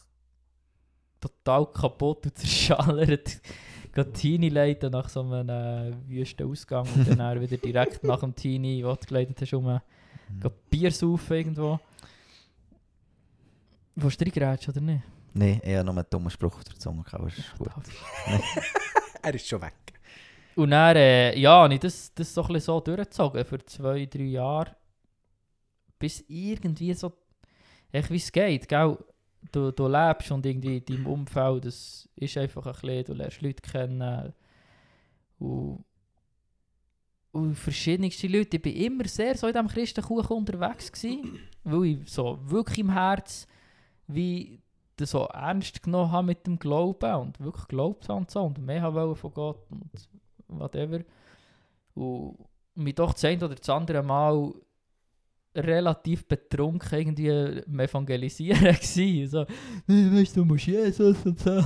total 1.20 1.66
kaputt 1.66 2.26
und 2.26 2.38
zerschallert 2.38 3.40
geht 3.92 4.14
Teenie 4.14 4.50
leiten 4.50 4.92
nach 4.92 5.08
so 5.08 5.22
einem 5.22 5.48
äh, 5.48 5.92
wüsten 6.08 6.48
Ausgang 6.48 6.86
und 6.94 7.08
dann 7.08 7.40
wieder 7.40 7.56
direkt 7.56 8.04
nach 8.04 8.20
dem 8.20 8.34
Teenie, 8.34 8.84
wo 8.84 8.94
du 8.94 9.06
geleitet 9.06 9.40
hast, 9.40 9.54
um 9.54 9.80
Mhm. 10.28 10.50
Bier 10.70 10.90
saufen 10.90 11.36
irgendwo. 11.36 11.80
Willst 14.01 14.20
du 14.20 14.24
reingrätschen 14.24 14.72
oder 14.72 14.80
nicht? 14.80 15.03
Nein, 15.34 15.61
eher 15.61 15.82
noch 15.82 15.96
einen 15.96 16.07
dummen 16.09 16.30
Spruch 16.30 16.55
auf 16.55 16.62
der 16.64 16.76
Zunge 16.76 17.03
gehabt, 17.03 17.14
aber 17.14 17.26
ist 17.28 17.59
gut. 17.59 17.68
Er 19.22 19.34
ist 19.34 19.49
schon 19.49 19.61
weg. 19.61 19.74
Und 20.55 20.70
dann, 20.70 20.96
äh, 20.96 21.36
ja, 21.36 21.64
habe 21.64 21.74
ich 21.74 21.80
das, 21.80 22.14
das 22.14 22.32
so 22.32 22.44
ein 22.44 22.61
so 22.61 22.78
durchgezogen 22.78 23.44
für 23.44 23.64
zwei, 23.66 24.07
drei 24.07 24.22
Jahre. 24.22 24.76
Bis 25.99 26.24
irgendwie 26.28 26.94
so, 26.94 27.12
echt 27.90 28.09
wie 28.11 28.16
es 28.16 28.30
geht, 28.30 28.68
gell? 28.68 28.96
Du, 29.51 29.72
du 29.72 29.88
lebst 29.88 30.30
und 30.30 30.46
irgendwie 30.46 30.76
in 30.76 30.84
deinem 30.84 31.07
Umfeld, 31.07 31.64
das 31.64 32.09
ist 32.14 32.36
einfach 32.36 32.66
ein 32.66 32.72
bisschen, 32.72 33.05
du 33.05 33.14
lernst 33.14 33.42
Leute 33.42 33.62
kennen. 33.62 34.32
Und, 35.40 35.84
und 37.32 37.55
verschiedenste 37.57 38.28
Leute. 38.28 38.59
Ich 38.59 38.64
war 38.64 38.72
immer 38.72 39.09
sehr 39.09 39.36
so 39.36 39.49
in 39.49 39.55
diesem 39.55 39.68
Christenkuchen 39.68 40.36
unterwegs, 40.36 40.92
gewesen, 40.92 41.40
weil 41.64 41.84
ich 41.84 41.99
so 42.09 42.38
wirklich 42.44 42.78
im 42.78 42.92
Herz 42.92 43.49
wie 44.09 44.61
das 44.96 45.12
so 45.12 45.26
ernst 45.26 45.82
genommen 45.82 46.11
habe 46.11 46.26
mit 46.26 46.46
dem 46.46 46.59
Glauben 46.59 47.14
und 47.14 47.40
wirklich 47.40 47.68
geglaubt 47.68 48.09
habe 48.09 48.18
und 48.18 48.30
so 48.30 48.42
und 48.42 48.59
mehr 48.59 48.92
wollen 48.92 49.14
von 49.14 49.32
Gott 49.32 49.66
und 49.70 49.90
whatever. 50.48 51.00
Und 51.94 52.36
mich 52.74 52.94
doch 52.94 53.12
das 53.12 53.24
eine 53.24 53.44
oder 53.44 53.54
das 53.54 53.68
andere 53.68 54.02
Mal 54.02 54.52
relativ 55.54 56.26
betrunken 56.26 56.98
irgendwie 56.98 57.30
am 57.66 57.80
Evangelisieren 57.80 58.61
gewesen. 58.74 59.28
So, 59.28 59.46
«Hey, 59.86 60.12
weißt 60.12 60.36
du, 60.36 60.44
musst 60.44 60.66
Jesus 60.66 61.24
und 61.24 61.38
so. 61.40 61.62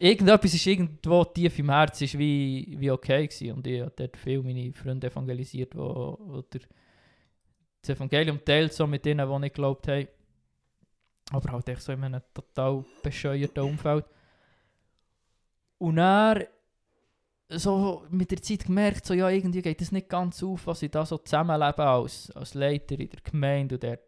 Irgendetwas 0.00 0.54
ist 0.54 0.66
irgendwo 0.66 1.24
tief 1.24 1.58
im 1.58 1.70
Herzen 1.70 2.04
ist 2.04 2.18
wie, 2.18 2.76
wie 2.78 2.90
okay 2.90 3.26
gewesen. 3.26 3.56
Und 3.56 3.66
ich 3.66 3.80
habe 3.80 3.92
dort 3.96 4.16
viel 4.16 4.42
meine 4.42 4.72
Freunde 4.72 5.08
evangelisiert, 5.08 5.76
wo 5.76 6.44
der, 6.52 6.60
das 7.82 7.96
Evangelium 7.96 8.44
teilt, 8.44 8.72
so 8.72 8.86
mit 8.86 9.04
denen, 9.04 9.28
die 9.28 9.38
nicht 9.40 9.54
geglaubt 9.54 9.88
haben. 9.88 10.06
Aber 11.30 11.52
halt 11.52 11.68
echt 11.68 11.82
so 11.82 11.92
in 11.92 12.04
einem 12.04 12.22
total 12.32 12.84
bescheuerten 13.02 13.62
Umfeld. 13.62 14.04
Und 15.78 15.96
dann 15.96 16.44
so 17.50 18.04
mit 18.10 18.30
der 18.30 18.42
Zeit 18.42 18.64
gemerkt, 18.64 19.06
so, 19.06 19.14
ja, 19.14 19.28
irgendwie 19.28 19.62
geht 19.62 19.80
es 19.80 19.92
nicht 19.92 20.08
ganz 20.08 20.42
auf, 20.42 20.66
was 20.66 20.82
ich 20.82 20.90
da 20.90 21.06
so 21.06 21.18
zusammenlebe 21.18 21.84
als, 21.84 22.30
als 22.32 22.54
Leiter 22.54 22.98
in 22.98 23.08
der 23.08 23.20
Gemeinde. 23.22 23.76
Und 23.76 23.82
der, 23.82 24.00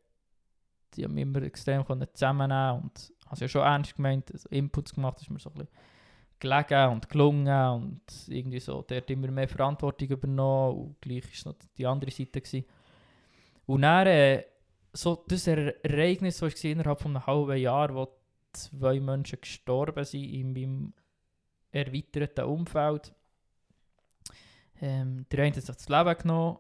die 0.94 1.04
haben 1.04 1.16
immer 1.16 1.42
extrem 1.42 1.84
zusammennehmen 2.12 2.82
und 2.82 3.12
habe 3.26 3.40
ja 3.40 3.48
schon 3.48 3.62
ernst 3.62 3.96
gemeint, 3.96 4.32
also 4.32 4.48
Inputs 4.50 4.94
gemacht, 4.94 5.20
ist 5.20 5.30
mir 5.30 5.38
so 5.38 5.50
ein 5.50 5.54
bisschen 5.54 5.68
gelegen 6.40 6.88
und 6.90 7.08
gelungen 7.08 7.68
und 7.70 8.00
irgendwie 8.28 8.60
so, 8.60 8.82
der 8.82 8.98
hat 8.98 9.10
immer 9.10 9.30
mehr 9.30 9.48
Verantwortung 9.48 10.08
übernommen 10.08 10.78
und 10.78 11.00
gleich 11.00 11.44
war 11.44 11.52
noch 11.52 11.58
die 11.76 11.86
andere 11.86 12.10
Seite. 12.10 12.40
Gewesen. 12.40 12.64
Und 13.66 13.82
dann, 13.82 14.06
äh, 14.06 14.44
so 14.92 15.24
das 15.28 15.46
Er- 15.46 15.84
Ereignis, 15.84 16.38
das 16.38 16.54
ich 16.54 16.64
innerhalb 16.64 17.00
von 17.00 17.16
einem 17.16 17.26
halben 17.26 17.56
Jahr, 17.56 17.94
wo 17.94 18.08
zwei 18.52 19.00
Menschen 19.00 19.40
gestorben 19.40 20.04
sind 20.04 20.24
in 20.24 20.52
meinem 20.52 20.92
erweiterten 21.70 22.44
Umfeld. 22.46 23.12
Ähm, 24.80 25.26
der 25.30 25.40
eine 25.40 25.48
hat 25.48 25.54
sich 25.56 25.64
das 25.64 25.88
Leben 25.88 26.18
genommen, 26.18 26.58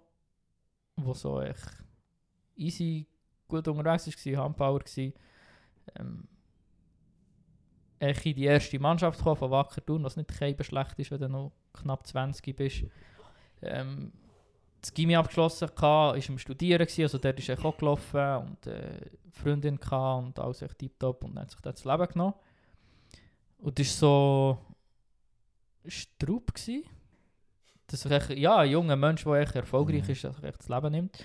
wo 0.96 1.14
so 1.14 1.40
echt 1.40 1.82
easy 2.56 3.06
gut 3.48 3.66
unterwegs 3.66 4.26
war, 4.26 4.44
Handbauer 4.44 4.80
war. 4.80 5.12
Ähm, 5.96 6.28
echt 7.98 8.26
in 8.26 8.34
die 8.34 8.44
erste 8.44 8.78
Mannschaft 8.78 9.18
gekommen 9.18 9.36
von 9.36 9.50
Wacker 9.50 9.84
Thun, 9.84 10.04
was 10.04 10.16
nicht 10.16 10.32
schlecht 10.32 10.98
ist, 10.98 11.10
wenn 11.10 11.20
du 11.20 11.28
noch 11.28 11.52
knapp 11.72 12.06
20 12.06 12.56
bist. 12.56 12.84
Ähm, 13.62 14.12
das 14.80 14.94
Gimmi 14.94 15.14
abgeschlossen 15.16 15.68
hatte, 15.68 15.82
war 15.82 16.14
am 16.14 16.38
Studieren, 16.38 16.78
gewesen, 16.86 17.02
also 17.02 17.18
dort 17.18 17.38
ist 17.38 17.48
er 17.48 17.64
auch 17.64 17.76
gelaufen 17.76 18.36
und 18.36 18.66
äh, 18.66 19.00
Freundin 19.32 19.78
hatte 19.80 20.26
und 20.26 20.38
alles 20.38 20.62
echt 20.62 20.78
tiptop 20.78 21.24
und 21.24 21.34
dann 21.34 21.42
hat 21.44 21.50
sich 21.50 21.60
das 21.60 21.84
Leben 21.84 22.06
genommen. 22.06 22.34
Und 23.58 23.78
das 23.78 24.00
war 24.02 24.56
so 24.56 24.58
Straub. 25.86 26.52
Dass 27.86 28.06
echt, 28.06 28.30
ja, 28.30 28.58
ein 28.58 28.70
junger 28.70 28.96
Mensch, 28.96 29.24
der 29.24 29.34
echt 29.34 29.56
erfolgreich 29.56 30.04
Mhm. 30.04 30.10
ist, 30.10 30.24
dass 30.24 30.42
echt 30.42 30.60
das 30.60 30.68
Leben 30.68 30.92
nimmt. 30.92 31.24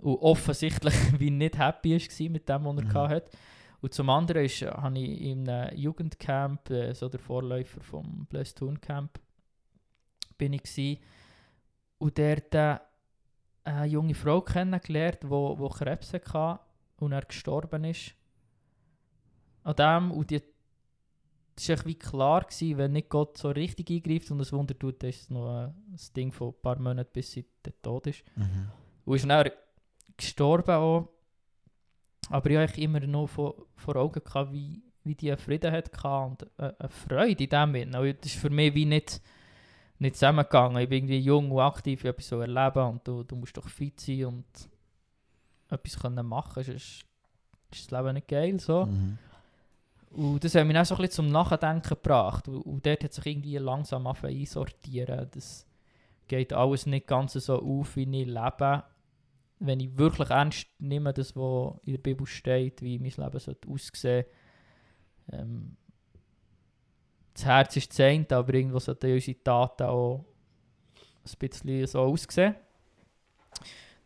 Und 0.00 0.16
offensichtlich 0.18 0.94
wie 1.20 1.30
nicht 1.30 1.58
happy 1.58 1.98
war 1.98 2.30
mit 2.30 2.48
dem, 2.48 2.64
was 2.64 2.76
er 2.76 2.84
Mhm. 2.84 3.08
hatte. 3.08 3.30
Und 3.80 3.92
zum 3.94 4.08
anderen 4.10 4.44
ist, 4.44 4.62
äh, 4.62 4.70
habe 4.70 4.98
ich 4.98 5.20
in 5.22 5.48
einem 5.48 5.76
Jugendcamp, 5.76 6.70
äh, 6.70 6.94
so 6.94 7.08
der 7.08 7.20
Vorläufer 7.20 7.80
vom 7.80 8.26
Blessed 8.26 8.60
Camp, 8.80 9.18
bin 10.38 10.52
ich 10.52 10.62
gsi. 10.62 11.00
Und 11.98 12.18
dort 12.18 12.54
äh, 12.54 12.78
eine 13.64 13.86
junge 13.86 14.14
Frau 14.14 14.40
kennengelernt, 14.40 15.22
die 15.22 15.30
wo, 15.30 15.58
wo 15.58 15.68
Krebs 15.68 16.12
hatte 16.12 16.60
und 16.98 17.12
er 17.12 17.22
gestorben 17.22 17.84
ist. 17.84 18.14
An 19.64 19.74
dem, 19.76 20.12
und 20.12 20.30
die 20.30 20.42
es 21.58 21.68
war 21.70 21.84
wie 21.86 21.94
klar, 21.94 22.42
gewesen, 22.42 22.76
wenn 22.76 22.92
nicht 22.92 23.08
Gott 23.08 23.38
so 23.38 23.48
richtig 23.48 23.90
eingreift 23.90 24.30
und 24.30 24.40
ein 24.40 24.52
Wunder 24.52 24.78
tut, 24.78 25.02
dann 25.02 25.10
ist 25.10 25.22
es 25.22 25.30
noch 25.30 25.48
ein, 25.48 25.74
ein 25.90 26.14
Ding 26.14 26.30
von 26.30 26.48
ein 26.48 26.60
paar 26.60 26.78
Monaten, 26.78 27.10
bis 27.12 27.32
sie 27.32 27.46
tot 27.82 28.06
ist. 28.06 28.22
Mhm. 28.36 28.68
Und 29.06 29.16
ist 29.16 29.28
dann 29.28 29.50
gestorben 30.16 30.74
auch. 30.74 31.08
Aber 32.28 32.50
ich 32.50 32.58
hatte 32.58 32.80
immer 32.80 33.00
noch 33.00 33.28
vor, 33.28 33.54
vor 33.74 33.96
Augen, 33.96 34.22
gehabt, 34.22 34.52
wie, 34.52 34.82
wie 35.04 35.14
die 35.14 35.34
Frieden 35.36 35.72
hatte 35.72 36.08
und 36.08 36.42
äh, 36.58 36.72
eine 36.78 36.88
Freude 36.88 37.44
in 37.44 37.50
dem. 37.50 37.94
Und 37.94 38.18
Das 38.22 38.32
ist 38.32 38.40
für 38.40 38.50
mich 38.50 38.74
wie 38.74 38.84
nicht, 38.84 39.22
nicht 39.98 40.16
zusammengegangen. 40.16 40.78
Ich 40.82 40.88
bin 40.88 41.04
irgendwie 41.04 41.20
jung 41.20 41.50
und 41.50 41.60
aktiv, 41.60 42.04
ich 42.04 42.10
etwas 42.10 42.28
so 42.28 42.40
erleben 42.40 42.86
und 42.88 43.06
du, 43.06 43.22
du 43.22 43.36
musst 43.36 43.56
doch 43.56 43.68
fit 43.68 43.98
sein 44.00 44.26
und 44.26 44.46
etwas 45.68 45.98
können 45.98 46.26
machen, 46.26 46.62
sonst 46.62 47.04
ist 47.72 47.90
das 47.90 47.90
Leben 47.90 48.14
nicht 48.14 48.28
geil. 48.28 48.60
So. 48.60 48.86
Mhm. 48.86 49.18
Und 50.10 50.44
das 50.44 50.54
hat 50.54 50.66
mich 50.66 50.78
auch 50.78 50.84
so 50.84 50.94
ein 50.94 51.02
bisschen 51.02 51.24
zum 51.24 51.28
Nachdenken 51.28 51.88
gebracht. 51.88 52.48
Und, 52.48 52.62
und 52.62 52.86
dort 52.86 53.04
hat 53.04 53.12
sich 53.12 53.26
irgendwie 53.26 53.58
langsam 53.58 54.06
einsortieren. 54.06 55.28
Das 55.32 55.66
geht 56.28 56.52
alles 56.52 56.86
nicht 56.86 57.06
ganz 57.06 57.32
so 57.34 57.60
auf, 57.60 57.96
wie 57.96 58.02
ich 58.02 58.26
lebe. 58.26 58.84
Wenn 59.58 59.80
ich 59.80 59.96
wirklich 59.96 60.30
ernst 60.30 60.66
nehme, 60.78 61.12
das, 61.12 61.34
was 61.34 61.74
in 61.84 61.94
der 61.94 62.00
Bibel 62.02 62.26
steht, 62.26 62.82
wie 62.82 62.98
mein 62.98 63.12
Leben 63.16 63.38
sollte 63.38 63.68
aussehen 63.68 64.24
ähm, 65.32 65.76
Das 67.36 67.44
Herz 67.44 67.76
ist 67.76 68.00
eine, 68.00 68.26
aber 68.30 68.54
irgendwo 68.54 68.78
sollten 68.78 69.12
unsere 69.12 69.42
Taten 69.42 69.82
auch 69.82 70.24
ein 71.22 71.38
bisschen 71.38 71.86
so 71.86 72.00
aussehen. 72.00 72.54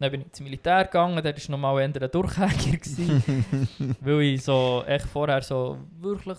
Dann 0.00 0.10
bin 0.10 0.22
ich 0.22 0.26
ins 0.26 0.40
Militär 0.40 0.84
gegangen, 0.84 1.22
dort 1.22 1.48
war 1.48 1.50
nochmal 1.52 1.82
ein 1.84 1.92
Durchhänger. 1.92 2.56
Weil 4.00 4.20
ich 4.22 4.42
so 4.42 4.82
echt 4.84 5.06
vorher 5.06 5.42
so 5.42 5.78
wirklich, 6.00 6.38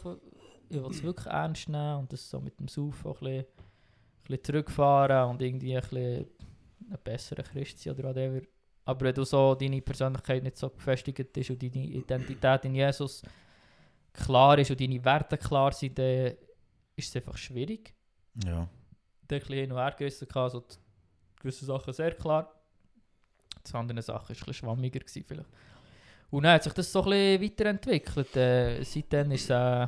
ich 0.70 0.82
wollte 0.82 0.96
es 0.98 1.04
wirklich 1.04 1.28
ernst 1.28 1.70
nehmen 1.70 2.00
und 2.00 2.12
das 2.12 2.30
so 2.30 2.42
mit 2.42 2.60
dem 2.60 2.68
Saufen 2.68 3.10
auch 3.10 3.22
ein 3.22 3.28
bisschen, 3.28 3.40
ein 3.40 3.46
bisschen 4.28 4.44
zurückfahren 4.44 5.30
und 5.30 5.42
irgendwie 5.42 5.76
ein 5.78 5.82
bisschen 5.82 6.28
ein 6.90 7.00
besserer 7.06 7.44
Christ 7.44 7.80
sein 7.80 7.94
oder 7.94 8.10
whatever. 8.10 8.42
Aber 8.84 9.06
wenn 9.06 9.16
du 9.16 9.24
so 9.24 9.56
deine 9.56 9.82
Persönlichkeit 9.82 10.44
nicht 10.44 10.58
so 10.58 10.70
gefestigt 10.70 11.38
ist 11.38 11.50
und 11.52 11.64
deine 11.64 11.86
Identität 11.86 12.66
in 12.66 12.76
Jesus 12.76 13.22
klar 14.12 14.60
ist 14.60 14.72
und 14.72 14.82
deine 14.82 15.06
Werte 15.06 15.38
klar 15.38 15.72
sind, 15.72 15.98
dann 15.98 16.34
ist 16.96 17.10
es 17.10 17.16
einfach 17.16 17.38
schwierig. 17.38 17.94
Ja. 18.46 18.62
ein 18.62 18.70
bisschen 19.28 19.56
hin 19.56 19.72
und 19.72 19.78
her 19.78 19.96
gerissen. 19.98 20.28
Also 20.34 20.62
die 20.62 20.76
gewisse 21.40 21.66
Sachen 21.66 21.94
sehr 21.94 22.14
klar. 22.14 22.54
Die 23.68 23.74
anderen 23.74 24.02
Sachen 24.02 24.22
war 24.22 24.30
ein 24.30 24.36
bisschen 24.36 24.54
schwammiger. 24.54 25.00
Gewesen 25.00 25.24
vielleicht. 25.28 25.50
Und 26.30 26.44
dann 26.44 26.54
hat 26.54 26.64
sich 26.64 26.74
das 26.74 26.92
so 26.92 27.04
ein 27.04 27.10
bisschen 27.10 27.44
weiterentwickelt. 27.44 28.36
Äh, 28.36 28.84
seitdem 28.84 29.32
ist 29.32 29.44
es 29.44 29.50
äh, 29.50 29.88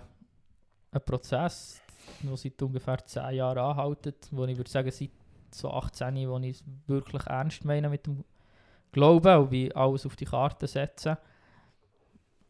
ein 0.91 1.01
Prozess, 1.05 1.81
der 2.21 2.37
seit 2.37 2.61
ungefähr 2.61 3.05
10 3.05 3.35
Jahren 3.35 3.57
anhält. 3.57 4.27
Wo 4.31 4.45
ich 4.45 4.57
würde 4.57 4.69
sagen, 4.69 4.91
seit 4.91 5.11
so 5.51 5.71
18, 5.71 6.29
wo 6.29 6.37
ich 6.39 6.57
es 6.57 6.63
wirklich 6.87 7.25
ernst 7.27 7.63
meine 7.63 7.89
mit 7.89 8.05
dem 8.05 8.23
Glauben 8.91 9.37
und 9.37 9.51
wie 9.51 9.73
alles 9.73 10.05
auf 10.05 10.15
die 10.15 10.25
Karte 10.25 10.67
setzen. 10.67 11.17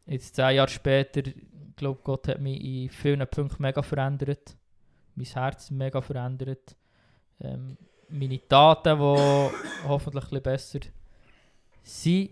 Jetzt 0.05 0.35
10 0.35 0.55
Jahre 0.55 0.69
später, 0.69 1.25
ich 1.25 1.35
glaube, 1.75 2.01
Gott 2.03 2.27
hat 2.27 2.41
mich 2.41 2.63
in 2.63 2.89
vielen 2.89 3.25
Punkten 3.27 3.61
mega 3.61 3.81
verändert. 3.81 4.55
Mein 5.15 5.25
Herz 5.25 5.71
mega 5.71 6.01
verändert. 6.01 6.75
Ähm, 7.39 7.77
meine 8.09 8.47
Taten, 8.47 8.97
die 8.97 9.49
hoffentlich 9.87 10.31
ein 10.31 10.41
besser 10.41 10.79
sind, 11.81 12.29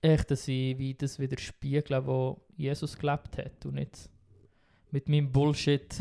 echt, 0.00 0.30
dass 0.30 0.48
ich 0.48 0.78
wie 0.78 0.94
das 0.94 1.18
widerspiegle, 1.18 2.06
wo 2.06 2.40
Jesus 2.56 2.96
gelebt 2.96 3.38
hat 3.38 3.64
und 3.66 3.74
nicht 3.74 4.08
mit 4.90 5.08
meinem 5.08 5.30
Bullshit 5.30 5.94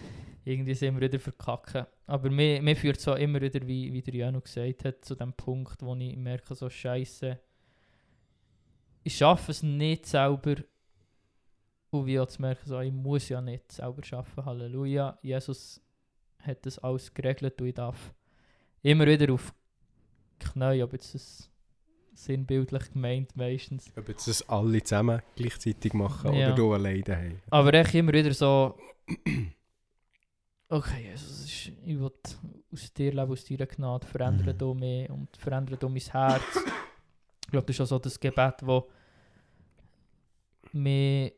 irgendwie 0.44 0.74
sind 0.74 0.94
wir 0.98 1.08
wieder 1.08 1.20
verkacken. 1.20 1.86
Aber 2.06 2.30
mir, 2.30 2.62
mir 2.62 2.76
führt 2.76 3.00
so 3.00 3.14
immer 3.14 3.40
wieder, 3.40 3.66
wie, 3.66 3.92
wie 3.92 4.00
der 4.00 4.14
Janu 4.14 4.40
gesagt 4.40 4.84
hat, 4.84 5.04
zu 5.04 5.14
dem 5.14 5.32
Punkt, 5.34 5.82
wo 5.82 5.94
ich 5.94 6.16
merke, 6.16 6.54
so 6.54 6.70
scheiße, 6.70 7.38
ich 9.02 9.16
schaffe 9.16 9.50
es 9.52 9.62
nicht 9.62 10.06
selber. 10.06 10.56
Und 11.90 12.06
wie 12.06 12.20
auch 12.20 12.26
zu 12.26 12.42
merken, 12.42 12.66
so, 12.68 12.80
ich 12.80 12.92
muss 12.92 13.28
ja 13.30 13.40
nicht 13.40 13.72
selber 13.72 14.04
schaffen. 14.04 14.44
Halleluja. 14.44 15.18
Jesus 15.22 15.80
hat 16.42 16.64
das 16.66 16.78
alles 16.78 17.12
geregelt 17.14 17.60
und 17.60 17.66
ich 17.68 17.74
darf 17.74 18.12
immer 18.82 19.06
wieder 19.06 19.32
auf 19.32 19.54
Knie, 20.38 20.82
ob 20.82 20.92
jetzt 20.92 21.14
das 21.14 21.50
sinnbildlich 22.14 22.92
gemeint 22.92 23.34
meistens. 23.36 23.90
Ob 23.96 24.08
jetzt 24.08 24.28
das 24.28 24.46
alle 24.48 24.82
zusammen 24.82 25.22
gleichzeitig 25.36 25.94
machen 25.94 26.34
Ja. 26.34 26.48
oder 26.48 26.54
du 26.56 26.72
alleine 26.74 27.02
daheim. 27.02 27.40
Aber 27.50 27.72
echt 27.74 27.94
immer 27.94 28.12
wieder 28.12 28.32
so. 28.34 28.76
Okay, 30.70 31.08
Jesus, 31.12 31.46
ich 31.46 31.72
will 31.98 32.10
aus 32.70 32.92
dir 32.92 33.12
leben, 33.12 33.32
aus 33.32 33.42
deiner 33.46 33.64
Gnade, 33.66 34.06
verändere 34.06 34.52
Mhm. 34.52 34.58
du 34.58 34.74
mich 34.74 35.08
und 35.08 35.34
verändere 35.38 35.78
du 35.78 35.88
mein 35.88 36.02
Herz. 36.02 36.42
Ich 37.48 37.52
glaube, 37.52 37.66
das 37.66 37.76
ist 37.76 37.80
auch 37.80 37.86
so 37.86 37.98
das 37.98 38.20
Gebet, 38.20 38.56
das 38.60 38.82
mich 40.72 41.32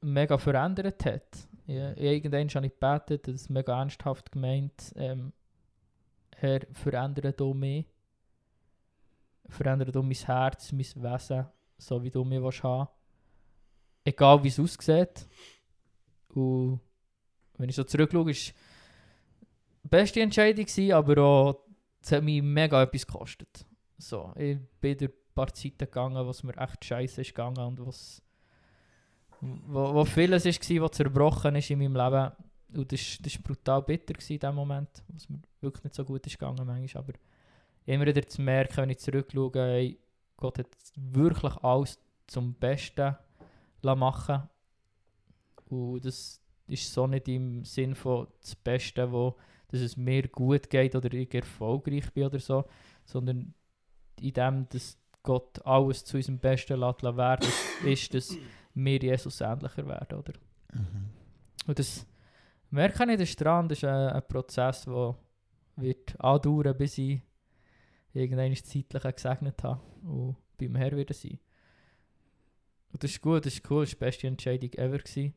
mega 0.00 0.38
verändert 0.38 1.04
hat. 1.04 1.48
Ja, 1.66 1.96
irgendwann 1.96 2.48
habe 2.48 2.66
ich 2.66 2.72
gebetet, 2.72 3.26
das 3.26 3.34
ist 3.34 3.50
mega 3.50 3.76
ernsthaft 3.76 4.30
gemeint. 4.30 4.92
Ähm, 4.94 5.32
Herr, 6.36 6.60
verändere 6.70 7.32
du 7.32 7.54
mich. 7.54 7.86
Verändere 9.48 9.90
du 9.90 10.00
mein 10.00 10.12
Herz, 10.12 10.70
mein 10.70 10.86
Wesen, 10.94 11.46
so 11.76 12.00
wie 12.04 12.10
du 12.10 12.22
mich 12.22 12.40
willst 12.40 12.62
haben 12.62 12.86
Egal 14.04 14.44
wie 14.44 14.48
es 14.48 14.60
aussieht. 14.60 15.26
Und 16.34 16.78
wenn 17.56 17.68
ich 17.68 17.74
so 17.74 17.82
zurückschaue, 17.82 18.30
ist 18.30 18.54
die 19.82 19.88
beste 19.88 20.20
Entscheidung 20.20 20.92
aber 20.92 21.20
auch, 21.20 21.64
es 22.00 22.12
hat 22.12 22.22
mich 22.22 22.40
mega 22.42 22.80
etwas 22.80 23.04
gekostet. 23.04 23.66
So, 23.96 24.32
ich 24.36 24.56
bin 24.80 24.96
ein 25.00 25.08
paar 25.38 25.54
Zeiten 25.54 25.78
gegangen, 25.78 26.26
was 26.26 26.42
mir 26.42 26.56
echt 26.56 26.84
scheiße 26.84 27.20
ist 27.20 27.34
gegangen 27.34 27.58
und 27.58 27.86
was 27.86 28.22
wo, 29.40 29.94
wo 29.94 30.04
vieles 30.04 30.44
war, 30.44 30.82
was 30.82 30.96
zerbrochen 30.96 31.54
ist 31.56 31.70
in 31.70 31.78
meinem 31.78 31.96
Leben. 31.96 32.32
Und 32.74 32.92
das 32.92 33.18
war 33.20 33.26
ist 33.26 33.42
brutal 33.42 33.82
bitter 33.82 34.14
in 34.28 34.38
dem 34.38 34.54
Moment, 34.54 34.88
was 35.08 35.28
mir 35.28 35.40
wirklich 35.60 35.84
nicht 35.84 35.94
so 35.94 36.04
gut 36.04 36.26
ist 36.26 36.38
gegangen 36.38 36.66
manchmal. 36.66 37.04
Aber 37.04 37.12
immer 37.86 38.06
wieder 38.06 38.26
zu 38.26 38.42
merken, 38.42 38.78
wenn 38.78 38.90
ich 38.90 38.98
zurückschaue, 38.98 39.52
ey, 39.54 39.98
Gott 40.36 40.58
hat 40.58 40.66
wirklich 40.96 41.54
alles 41.62 41.98
zum 42.26 42.54
Besten 42.54 43.16
machen 43.82 44.42
Und 45.68 46.04
das 46.04 46.40
ist 46.66 46.92
so 46.92 47.06
nicht 47.06 47.28
im 47.28 47.64
Sinn 47.64 47.94
von 47.94 48.26
das 48.40 48.54
Beste, 48.54 49.10
wo, 49.10 49.36
dass 49.68 49.80
es 49.80 49.96
mir 49.96 50.28
gut 50.28 50.68
geht 50.68 50.94
oder 50.94 51.12
ich 51.14 51.32
erfolgreich 51.32 52.12
bin 52.12 52.24
oder 52.24 52.38
so, 52.38 52.64
sondern 53.04 53.54
in 54.20 54.32
dem, 54.32 54.68
dass 54.68 54.97
Gott 55.22 55.64
alles 55.66 56.04
zu 56.04 56.16
unserem 56.16 56.38
Besten 56.38 56.80
lässt 56.80 57.02
werden 57.02 57.48
ist, 57.84 58.14
dass 58.14 58.36
wir 58.74 58.98
Jesus 58.98 59.40
ähnlicher 59.40 59.86
werden, 59.86 60.18
oder? 60.18 60.32
Mhm. 60.72 61.10
Und 61.66 61.78
das 61.78 62.06
merke 62.70 63.12
ich, 63.12 63.36
dran, 63.36 63.68
das 63.68 63.78
ist 63.78 63.84
ein, 63.84 64.10
ein 64.10 64.28
Prozess, 64.28 64.84
der 64.84 65.16
wird 65.76 66.18
andauern, 66.20 66.76
bis 66.76 66.98
ich 66.98 67.20
irgendwann 68.12 68.50
das 68.50 68.64
Zeitliche 68.64 69.12
gesegnet 69.12 69.62
habe 69.62 69.80
und 70.02 70.36
beim 70.56 70.74
Herr 70.76 70.96
wieder 70.96 71.14
sein. 71.14 71.38
Und 72.92 73.04
das 73.04 73.10
ist 73.12 73.20
gut, 73.20 73.44
das 73.44 73.54
ist 73.54 73.70
cool, 73.70 73.84
das 73.84 73.92
war 73.92 73.98
die 73.98 74.04
beste 74.04 74.26
Entscheidung 74.26 74.72
ever. 74.74 74.98
Gewesen. 74.98 75.34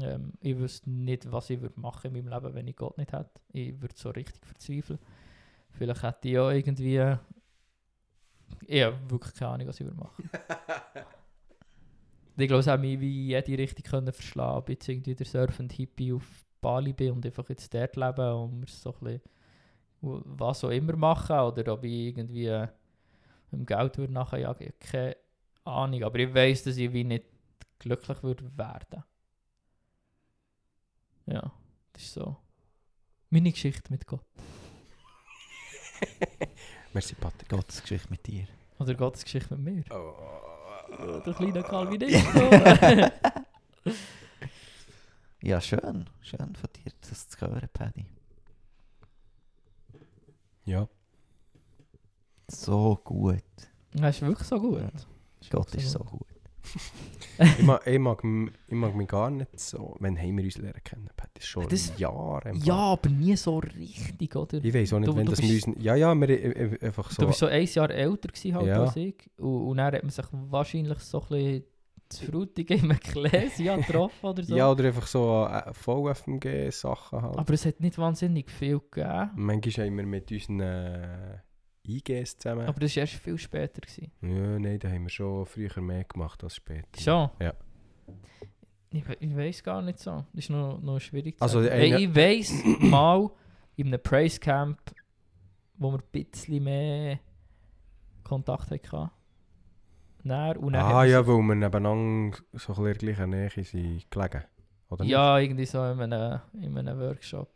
Ähm, 0.00 0.32
ich 0.40 0.56
wüsste 0.56 0.90
nicht, 0.90 1.30
was 1.30 1.50
ich 1.50 1.60
würde 1.60 1.78
machen 1.78 2.14
in 2.14 2.24
meinem 2.24 2.32
Leben, 2.32 2.54
wenn 2.54 2.68
ich 2.68 2.76
Gott 2.76 2.96
nicht 2.96 3.12
hätte. 3.12 3.40
Ich 3.52 3.80
würde 3.80 3.94
so 3.96 4.10
richtig 4.10 4.44
verzweifeln. 4.46 4.98
Vielleicht 5.70 6.02
hätte 6.02 6.28
ich 6.28 6.34
ja 6.34 6.50
irgendwie... 6.50 7.16
Ich 8.66 8.82
habe 8.82 8.98
wirklich 9.10 9.34
keine 9.34 9.52
Ahnung, 9.52 9.68
was 9.68 9.80
ich 9.80 9.86
würde 9.86 9.98
machen. 9.98 10.30
Ich 12.34 12.48
glaube, 12.48 12.60
es 12.60 12.66
hat 12.66 12.80
mich 12.80 12.98
wie 12.98 13.26
jede 13.26 13.58
Richtung 13.58 13.84
können 13.84 14.10
verschlagen 14.12 14.56
ob 14.56 14.68
ich 14.70 14.76
jetzt 14.76 14.88
irgendwie 14.88 15.14
der 15.14 15.26
surfende 15.26 15.74
Hippie 15.74 16.14
auf 16.14 16.46
Bali 16.62 16.94
bin 16.94 17.12
und 17.12 17.26
einfach 17.26 17.46
jetzt 17.50 17.72
dort 17.74 17.94
leben 17.94 18.32
und 18.32 18.70
so 18.70 18.90
ein 18.90 18.98
bisschen 19.00 19.20
was 20.00 20.64
auch 20.64 20.70
immer 20.70 20.96
machen 20.96 21.38
oder 21.38 21.74
ob 21.74 21.84
ich 21.84 21.92
irgendwie 21.92 22.46
äh, 22.46 22.68
im 23.52 23.66
Geld 23.66 23.98
würde 23.98 24.12
nachjagen, 24.14 24.66
ich 24.66 24.72
habe 24.72 24.74
keine 24.80 25.16
Ahnung. 25.64 26.02
Aber 26.04 26.18
ich 26.18 26.34
weiß, 26.34 26.64
dass 26.64 26.76
ich 26.76 26.92
wie 26.92 27.04
nicht 27.04 27.26
glücklich 27.78 28.22
würde 28.22 28.56
werden. 28.56 29.04
Ja, 31.26 31.52
das 31.92 32.02
ist 32.02 32.14
so 32.14 32.36
meine 33.30 33.50
Geschichte 33.52 33.92
mit 33.92 34.06
Gott. 34.06 34.24
Merci, 36.92 37.14
Patrick. 37.14 37.48
Gottes 37.48 37.80
Geschichte 37.80 38.08
mit 38.10 38.26
dir. 38.26 38.46
Oder 38.78 38.94
Gottes 38.94 39.24
Geschichte 39.24 39.56
mit 39.56 39.74
mir. 39.74 39.84
Oh. 39.90 41.20
Der 41.24 41.34
kleine 41.34 41.62
Calvinist. 41.62 42.26
Ja, 45.42 45.60
schön. 45.60 46.08
Schön 46.20 46.54
von 46.54 46.70
dir, 46.76 46.92
das 47.08 47.28
zu 47.28 47.40
hören, 47.40 47.68
Paddy. 47.72 48.06
Ja. 50.64 50.88
So 52.46 53.00
gut. 53.02 53.42
das 53.92 54.16
ist 54.16 54.22
wirklich 54.22 54.46
so 54.46 54.60
gut. 54.60 54.82
Ja. 54.82 54.90
Gott 55.50 55.74
ist 55.74 55.90
so 55.90 55.98
gut. 55.98 56.31
Ich, 57.38 57.62
mag, 57.64 57.86
ich, 57.86 57.98
mag, 57.98 58.22
ich 58.24 58.74
mag 58.74 58.94
mich 58.94 59.08
gar 59.08 59.30
nicht 59.30 59.58
so... 59.58 59.96
Wann 60.00 60.16
haben 60.18 60.36
wir 60.36 60.44
uns 60.44 60.58
lernen 60.58 60.80
kennen? 60.84 61.08
Das 61.16 61.26
ist 61.42 61.46
schon 61.48 61.68
Das- 61.68 61.98
Jahre. 61.98 62.52
Ja, 62.62 62.74
aber 62.92 63.08
nie 63.10 63.36
so 63.36 63.58
richtig, 63.58 64.34
oder? 64.36 64.62
Ich 64.62 64.72
weiß 64.74 64.92
auch 64.92 64.98
nicht, 65.00 65.08
Du- 65.08 65.16
wenn 65.16 65.26
du 65.26 65.30
das 65.32 65.40
bist- 65.40 65.52
müssen... 65.66 65.80
Ja, 65.80 65.94
ja, 65.94 66.14
wir 66.14 66.28
äh, 66.28 66.34
äh, 66.74 66.86
einfach 66.86 67.10
so... 67.10 67.22
Du 67.22 67.28
bist 67.28 67.38
so 67.40 67.46
ein 67.46 67.64
Jahr 67.66 67.90
älter 67.90 68.28
gewesen 68.28 68.54
halt 68.54 68.66
Ja. 68.66 68.82
als 68.82 68.96
ich. 68.96 69.30
Und, 69.38 69.68
und 69.68 69.76
dann 69.78 69.92
hat 69.94 70.02
man 70.02 70.10
sich 70.10 70.24
wahrscheinlich 70.32 70.98
so 71.00 71.20
ein 71.22 71.28
bisschen 71.28 71.64
zu 72.08 72.26
Frutigen 72.26 72.78
im 72.80 72.90
Ecclesia 72.90 73.76
getroffen 73.78 74.26
oder 74.26 74.42
so. 74.42 74.54
Ja, 74.54 74.70
oder 74.70 74.84
einfach 74.84 75.06
so 75.06 75.46
äh, 75.50 75.72
VFMG-Sachen 75.72 77.22
halt. 77.22 77.38
Aber 77.38 77.54
es 77.54 77.64
hat 77.66 77.80
nicht 77.80 77.96
wahnsinnig 77.98 78.50
viel 78.50 78.80
gegeben. 78.90 79.30
Manchmal 79.36 79.86
haben 79.86 79.96
wir 79.96 80.06
mit 80.06 80.30
unseren 80.30 80.60
IGs 81.86 82.38
zusammen... 82.38 82.66
Aber 82.66 82.78
das 82.80 82.94
war 82.96 83.00
erst 83.02 83.14
viel 83.14 83.38
später. 83.38 83.80
Gewesen. 83.80 84.10
Ja, 84.22 84.58
nein, 84.58 84.78
da 84.78 84.88
haben 84.88 85.02
wir 85.02 85.10
schon 85.10 85.46
früher 85.46 85.80
mehr 85.80 86.04
gemacht 86.04 86.42
als 86.44 86.56
später. 86.56 87.00
Schon? 87.00 87.30
Ja. 87.40 87.52
Ich, 88.90 89.08
we- 89.08 89.16
ich 89.20 89.36
weiß 89.36 89.62
gar 89.62 89.80
nicht 89.82 89.98
so. 89.98 90.24
Das 90.32 90.44
ist 90.44 90.50
noch, 90.50 90.80
noch 90.80 91.00
schwierig 91.00 91.38
zu 91.38 91.42
Also, 91.42 91.62
sagen. 91.62 91.74
einer- 91.74 91.96
Ey, 91.96 92.04
Ich 92.04 92.14
weiß 92.14 92.52
mal 92.80 93.30
in 93.76 93.86
einem 93.88 94.02
Praise 94.02 94.38
Camp, 94.38 94.78
wo 95.78 95.90
wir 95.92 95.98
ein 95.98 96.04
bisschen 96.22 96.62
mehr 96.64 97.18
Kontakt 98.22 98.70
hatten. 98.70 99.10
Dann, 100.24 100.56
und 100.58 100.76
hat 100.76 100.94
Ah 100.94 101.04
ja, 101.04 101.26
weil 101.26 101.36
wir 101.38 101.54
nebeneinander 101.54 102.38
so 102.52 102.72
ein 102.74 102.78
in 102.78 102.84
der 102.84 102.94
gleichen 102.94 103.30
Nähe 103.30 103.50
sind 103.50 104.08
gelegen. 104.10 104.44
Oder 104.88 105.04
Ja, 105.04 105.38
irgendwie 105.38 105.64
so 105.66 105.78
in 105.84 106.00
einem, 106.00 106.40
in 106.60 106.78
einem 106.78 107.00
Workshop. 107.00 107.48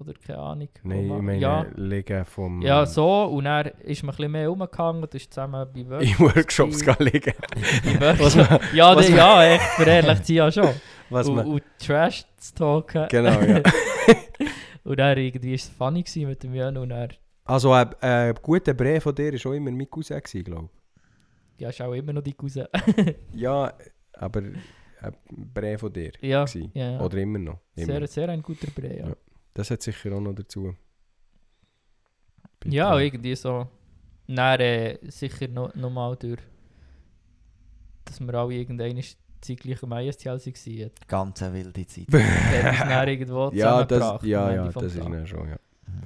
Oder 0.00 0.14
keine 0.14 0.38
Ahnung. 0.38 0.68
Nein, 0.82 1.04
ich 1.04 1.10
meine, 1.22 1.38
ja, 1.38 1.66
liegen 1.76 2.24
vom... 2.24 2.62
ja, 2.62 2.86
so. 2.86 3.24
Und 3.24 3.44
dann 3.44 3.66
ist 3.82 4.02
man 4.02 4.14
ein 4.14 4.16
bisschen 4.16 4.32
mehr 4.32 4.48
rumgehangen. 4.48 5.02
Das 5.02 5.14
ist 5.20 5.32
zusammen 5.34 5.68
bei 5.72 5.80
In 5.80 5.90
Workshops. 5.90 6.16
Workshops 6.16 6.84
bei- 6.86 6.94
gehen 6.94 7.06
liegen. 7.12 7.34
Was 8.00 8.18
Workshops. 8.36 8.50
man, 8.50 8.60
ja, 8.74 8.96
was 8.96 9.08
man- 9.08 9.18
ja, 9.18 9.44
echt. 9.44 9.62
Verherrlicht 9.76 10.26
sie 10.26 10.34
ja 10.36 10.50
schon. 10.50 10.70
was 11.10 11.28
und, 11.28 11.34
man, 11.36 11.46
und 11.46 11.62
Trash 11.78 12.24
zu 12.38 12.54
talken. 12.54 13.06
genau, 13.10 13.40
ja. 13.42 13.62
und 14.84 14.98
dann 14.98 15.18
irgendwie 15.18 15.54
ist 15.54 15.64
es 15.64 15.70
funny 15.70 16.04
mit 16.26 16.42
dem 16.42 16.54
Jön. 16.54 16.76
Und 16.78 16.88
dann 16.88 17.10
Also, 17.44 17.72
ein 17.72 17.90
äh, 18.00 18.34
guter 18.40 18.72
Brief 18.74 19.02
von 19.02 19.14
dir 19.14 19.32
war 19.32 19.38
schon 19.38 19.54
immer 19.56 19.70
mein 19.70 19.90
Cousin, 19.90 20.20
glaube 20.44 20.70
ja, 21.58 21.68
ist 21.68 21.82
auch 21.82 21.92
immer 21.92 22.14
noch 22.14 22.22
die 22.22 22.32
Cousin. 22.32 22.66
ich. 22.96 23.14
Ja, 23.34 23.70
aber 24.14 24.40
ein 24.40 24.56
Brief 25.30 25.80
von 25.80 25.92
dir. 25.92 26.12
ja, 26.22 26.44
gewesen. 26.44 26.70
ja. 26.74 26.98
Oder 27.00 27.18
immer 27.18 27.38
noch. 27.38 27.58
Immer. 27.74 27.86
Sehr, 27.86 28.06
sehr 28.06 28.28
ein 28.30 28.40
guter 28.40 28.68
Brei, 28.70 28.96
ja. 28.98 29.08
Ja. 29.08 29.14
Das 29.60 29.70
hat 29.70 29.82
sicher 29.82 30.10
auch 30.12 30.20
noch 30.22 30.32
dazu. 30.32 30.74
Ja, 32.64 32.98
irgendwie 32.98 33.34
so. 33.36 33.68
Dann 34.26 34.58
äh, 34.60 34.98
sicher 35.10 35.48
noch, 35.48 35.74
noch 35.74 35.90
mal 35.90 36.16
durch. 36.16 36.40
Dass 38.06 38.20
wir 38.20 38.32
alle 38.32 38.54
irgendwann 38.54 39.02
zeitgleich 39.42 39.82
am 39.82 39.92
ISTL 39.92 40.38
waren. 40.38 40.90
Ganz 41.06 41.42
eine 41.42 41.52
wilde 41.52 41.86
Zeit. 41.86 42.06
Dann 42.10 43.08
irgendwo 43.08 43.50
Ja, 43.52 43.84
das, 43.84 44.22
ja, 44.22 44.50
ja, 44.50 44.68
das 44.68 44.82
ist 44.94 44.98
dann 44.98 45.26
schon, 45.26 45.46
ja. 45.46 45.58
Mhm. 45.86 46.02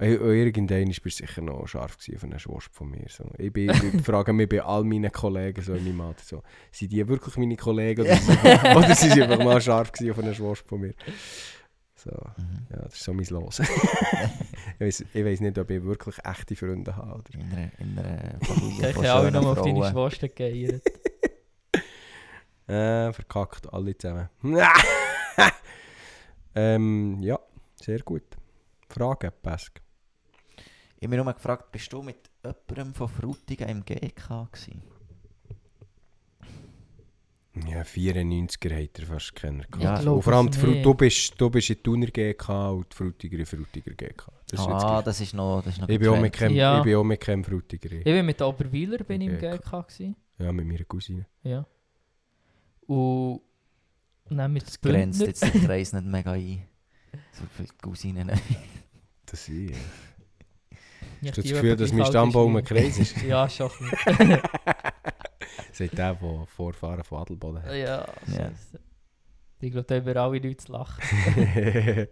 Äh, 0.00 0.14
Irgendwann 0.14 0.86
bist 0.88 1.04
du 1.04 1.10
sicher 1.10 1.42
noch 1.42 1.66
scharf 1.68 1.98
auf 2.14 2.24
einen 2.24 2.38
Schwasp 2.38 2.72
von 2.72 2.88
mir. 2.88 3.04
So. 3.10 3.30
Ich, 3.36 3.52
bin, 3.52 3.68
ich 3.68 4.02
frage 4.06 4.32
mich 4.32 4.48
bei 4.48 4.62
all 4.62 4.82
meinen 4.82 5.12
Kollegen 5.12 5.60
so 5.60 5.74
in 5.74 5.84
meinem 5.84 6.00
Alter, 6.00 6.22
so, 6.24 6.42
sind 6.72 6.90
die 6.90 7.06
wirklich 7.06 7.36
meine 7.36 7.56
Kollegen 7.56 8.00
oder, 8.06 8.16
sind- 8.16 8.38
oder 8.44 8.94
sind 8.94 9.12
sie 9.12 9.22
einfach 9.22 9.44
mal 9.44 9.60
scharf 9.60 9.92
auf 10.10 10.18
einen 10.18 10.34
Schwasp 10.34 10.66
von 10.66 10.80
mir? 10.80 10.94
So, 11.98 12.10
Mhm. 12.10 12.66
ja, 12.70 12.76
das 12.82 12.94
ist 12.94 13.02
so 13.02 13.12
mein 13.12 13.24
Los. 13.26 13.58
ich, 13.60 13.68
weiss, 14.78 15.00
ich 15.12 15.24
weiss 15.24 15.40
nicht, 15.40 15.58
ob 15.58 15.68
ich 15.70 15.82
wirklich 15.82 16.16
echte 16.24 16.54
Freunde 16.54 16.94
habe. 16.94 17.14
Oder? 17.14 17.34
In 17.34 17.50
einer, 17.52 17.70
in 17.80 17.98
einer 17.98 18.40
Familie 18.44 18.90
Ich 18.90 18.96
habe 18.96 19.10
alle 19.12 19.24
schönen 19.30 19.42
noch 19.42 19.56
auf 19.58 19.62
deine. 19.62 19.90
Schwester 19.90 20.28
geeiert. 20.28 20.82
Äh, 22.70 23.14
verkackt, 23.14 23.72
alle 23.72 23.96
zusammen. 23.96 24.28
ähm, 26.54 27.18
ja, 27.22 27.38
sehr 27.80 28.00
gut. 28.00 28.24
Fragen, 28.90 29.30
Pesk. 29.42 29.80
Ich 30.96 31.04
habe 31.04 31.08
mich 31.16 31.24
nur 31.24 31.32
gefragt, 31.32 31.72
bist 31.72 31.90
du 31.90 32.02
mit 32.02 32.28
jemandem 32.44 32.92
von 32.94 33.08
Frutigen 33.08 33.68
im 33.70 33.84
GK 33.86 34.48
gewesen? 34.52 34.82
Ja, 37.66 37.82
94er 37.82 38.82
hat 38.84 38.98
er 38.98 39.06
fast 39.06 39.34
keiner 39.34 39.64
gehabt. 39.64 40.04
Ja, 40.04 40.10
und 40.10 40.22
vor 40.22 40.32
allem, 40.32 40.46
es 40.48 40.56
die 40.56 40.60
Fru 40.60 40.70
nicht. 40.70 40.84
du, 40.84 40.94
bist, 40.94 41.34
du 41.40 41.50
bist 41.50 41.70
in 41.70 41.82
Thuner 41.82 42.06
GK 42.06 42.70
und 42.70 42.86
die 42.92 42.96
Frutiger 42.96 43.38
in 43.38 43.46
Frutiger 43.46 43.92
GK. 43.92 44.28
Das 44.50 44.60
ah, 44.60 45.02
das 45.02 45.20
ist 45.20 45.34
noch, 45.34 45.62
das 45.62 45.74
ist 45.74 45.80
noch 45.80 45.88
ich, 45.88 45.98
bin 45.98 46.08
auch 46.08 46.20
mit 46.20 46.32
getrennt. 46.32 46.52
keinem, 46.52 46.56
Ja. 46.56 46.78
ich 46.78 46.84
bin 46.84 46.96
auch 46.96 47.04
mit 47.04 47.20
keinem 47.20 47.44
Frutiger. 47.44 47.92
Ich 47.92 48.04
bin 48.04 48.24
mit 48.26 48.40
Oberweiler 48.40 48.98
bin 48.98 49.20
ich 49.20 49.28
im. 49.28 49.38
GK. 49.38 49.82
Gewesen. 49.86 50.16
Ja, 50.38 50.52
mit 50.52 50.66
meiner 50.66 50.84
Cousine. 50.84 51.26
Ja. 51.42 51.66
Und 52.86 53.40
dann 54.30 54.52
mit 54.52 54.66
Das 54.66 54.80
grenzt 54.80 55.20
jetzt 55.20 55.42
den 55.42 55.62
Kreis 55.66 55.92
nicht 55.92 56.04
mega 56.06 56.32
ein. 56.32 56.62
So 57.32 57.44
die 57.58 57.68
Cousinen. 57.82 58.30
Das 59.26 59.48
ist 59.48 59.70
ja. 59.70 59.76
Ja, 61.20 61.28
Hast 61.30 61.38
du 61.38 61.42
das 61.42 61.50
Gefühl, 61.50 61.76
dass 61.76 61.92
mein 61.92 62.06
Stammbaum 62.06 62.56
ein 62.56 62.64
Kreis 62.64 62.98
ist? 62.98 63.22
Ja, 63.22 63.48
schon. 63.48 63.70
Sagt 65.72 65.92
der, 65.98 66.14
der 66.14 66.46
Vorfahren 66.46 67.02
von 67.04 67.18
Adelboden 67.22 67.62
hat. 67.62 67.74
ja, 67.74 68.06
scheiße. 68.26 68.80
Ich 69.60 69.72
glaube, 69.72 69.86
da 69.86 69.96
haben 69.96 70.06
wir 70.06 70.16
alle 70.16 70.38
Leute 70.38 70.56
zu 70.56 70.70
lachen. 70.72 71.02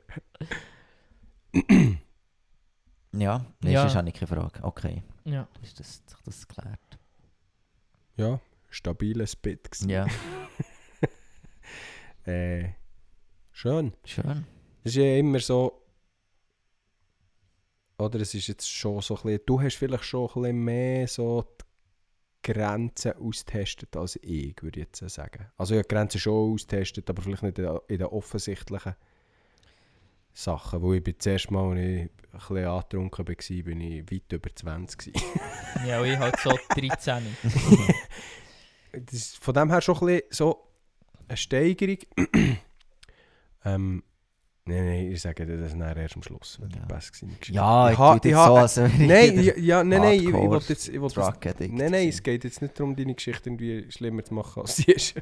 ja, 3.12 3.44
nee, 3.62 3.72
Ja. 3.72 3.82
sonst 3.82 3.94
habe 3.96 4.08
ich 4.08 4.14
keine 4.14 4.26
Frage. 4.26 4.62
Okay, 4.64 5.02
Ja. 5.24 5.48
ist 5.62 5.78
das, 5.80 6.02
sich 6.06 6.18
das 6.24 6.46
geklärt? 6.48 6.98
ja, 8.16 8.40
stabiles 8.68 9.36
Bit. 9.36 9.70
gewesen. 9.70 9.88
Ja, 9.90 10.06
Äh, 12.24 12.70
schön. 13.52 13.92
schön. 14.04 14.44
Es 14.82 14.92
ist 14.92 14.96
ja 14.96 15.16
immer 15.16 15.38
so. 15.38 15.80
Oder 17.98 18.20
es 18.20 18.34
ist 18.34 18.46
jetzt 18.48 18.70
schon 18.70 19.00
so 19.00 19.16
ein 19.16 19.22
bisschen. 19.22 19.40
Du 19.46 19.60
hast 19.60 19.76
vielleicht 19.76 20.04
schon 20.04 20.28
ein 20.28 20.34
bisschen 20.42 20.64
mehr 20.64 21.08
so 21.08 21.44
die 22.44 22.52
Grenzen 22.52 23.12
austestet 23.14 23.96
als 23.96 24.16
ich, 24.22 24.54
würde 24.62 24.80
ich 24.80 24.86
jetzt 24.86 25.14
sagen. 25.14 25.46
Also 25.56 25.74
ich 25.74 25.78
habe 25.78 25.88
die 25.88 25.94
Grenzen 25.94 26.20
schon 26.20 26.52
austestet, 26.54 27.08
aber 27.10 27.22
vielleicht 27.22 27.42
nicht 27.42 27.58
in 27.58 27.98
den- 27.98 28.06
offensichtlichen 28.06 28.94
Sachen. 30.32 30.82
Wo 30.82 30.92
ich 30.92 31.02
bin 31.02 31.14
das 31.16 31.26
erste 31.26 31.52
Mal, 31.52 31.70
als 31.72 31.80
ich 31.80 31.86
ein 32.02 32.10
bisschen 32.32 32.66
angetrunken 32.66 33.26
war, 33.28 33.34
bin 33.64 33.80
ich 33.80 34.12
weit 34.12 34.32
über 34.32 34.54
20 34.54 34.98
gewesen. 34.98 35.40
Ja, 35.86 36.04
ich 36.04 36.18
halt 36.18 36.38
so 36.40 36.50
13. 36.74 37.24
das 38.92 39.12
ist 39.14 39.36
von 39.38 39.54
dem 39.54 39.70
her 39.70 39.80
schon 39.80 39.96
ein 39.96 40.06
bisschen 40.06 40.22
so 40.30 40.68
eine 41.28 41.36
Steigerung. 41.36 41.98
ähm, 43.64 44.02
nein, 44.66 44.84
nein, 44.84 45.12
ich 45.12 45.20
sage 45.20 45.46
dir 45.46 45.56
das 45.58 45.74
nachher 45.74 45.96
erst 45.96 46.16
am 46.16 46.22
Schluss, 46.22 46.58
wenn 46.60 46.70
Ja. 46.70 46.78
der 46.80 46.86
Best 46.94 47.22
war. 47.22 47.28
Ja, 47.46 47.90
ich 47.92 47.98
ha- 47.98 48.14
jetzt 48.22 48.34
ha- 48.34 48.46
so, 48.46 48.56
als 48.56 48.76
ich 48.76 48.98
Nein, 48.98 49.42
ja, 49.42 49.56
ja, 49.56 49.84
nein, 49.84 50.00
nein, 50.02 50.12
ich, 50.20 50.26
ich 50.26 50.32
wollte 50.32 50.72
jetzt... 50.72 50.88
Ich 50.88 51.00
wollte 51.00 51.20
jetzt 51.44 51.60
nein, 51.60 51.90
nein, 51.92 52.08
es 52.08 52.22
geht 52.22 52.44
jetzt 52.44 52.60
nicht 52.62 52.78
darum, 52.78 52.94
deine 52.94 53.14
Geschichte 53.14 53.48
irgendwie 53.48 53.90
schlimmer 53.90 54.22
zu 54.24 54.34
machen, 54.34 54.62
als 54.62 54.76
sie 54.76 54.92
ist. 54.92 55.14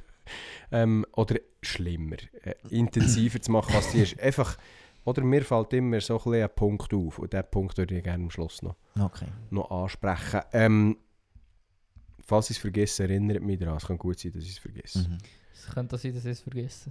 ähm, 0.73 1.05
oder 1.13 1.37
schlimmer, 1.63 2.17
äh, 2.43 2.55
intensiver 2.71 3.41
zu 3.41 3.53
machen, 3.53 3.75
als 3.77 3.93
sie 3.93 4.03
ist. 4.03 4.19
Einfach, 4.21 4.57
oder 5.05 5.23
mir 5.23 5.43
fällt 5.45 5.73
immer 5.75 6.01
so 6.01 6.15
ein, 6.15 6.19
bisschen 6.25 6.43
ein 6.43 6.55
Punkt 6.55 6.95
auf 6.95 7.19
und 7.19 7.33
diesen 7.33 7.45
Punkt 7.51 7.77
würde 7.79 7.97
ich 7.97 8.03
gerne 8.03 8.25
am 8.25 8.31
Schluss 8.31 8.63
noch, 8.63 8.77
Okay. 8.99 9.27
noch 9.51 9.71
ansprechen. 9.71 10.41
Ähm, 10.53 10.97
falls 12.25 12.49
ich 12.51 12.57
es 12.57 12.61
vergesse, 12.63 13.03
erinnert 13.03 13.43
mich 13.43 13.59
daran. 13.59 13.77
Es 13.77 13.87
kann 13.87 13.99
gut 13.99 14.19
sein, 14.19 14.33
dass 14.33 14.45
ich 14.45 14.53
es 14.53 14.59
vergesse. 14.59 15.01
Mhm. 15.01 15.19
Es 15.53 15.67
könnte 15.75 15.99
sein, 15.99 16.15
dass 16.15 16.25
ich 16.25 16.31
es 16.33 16.41
vergesse. 16.41 16.91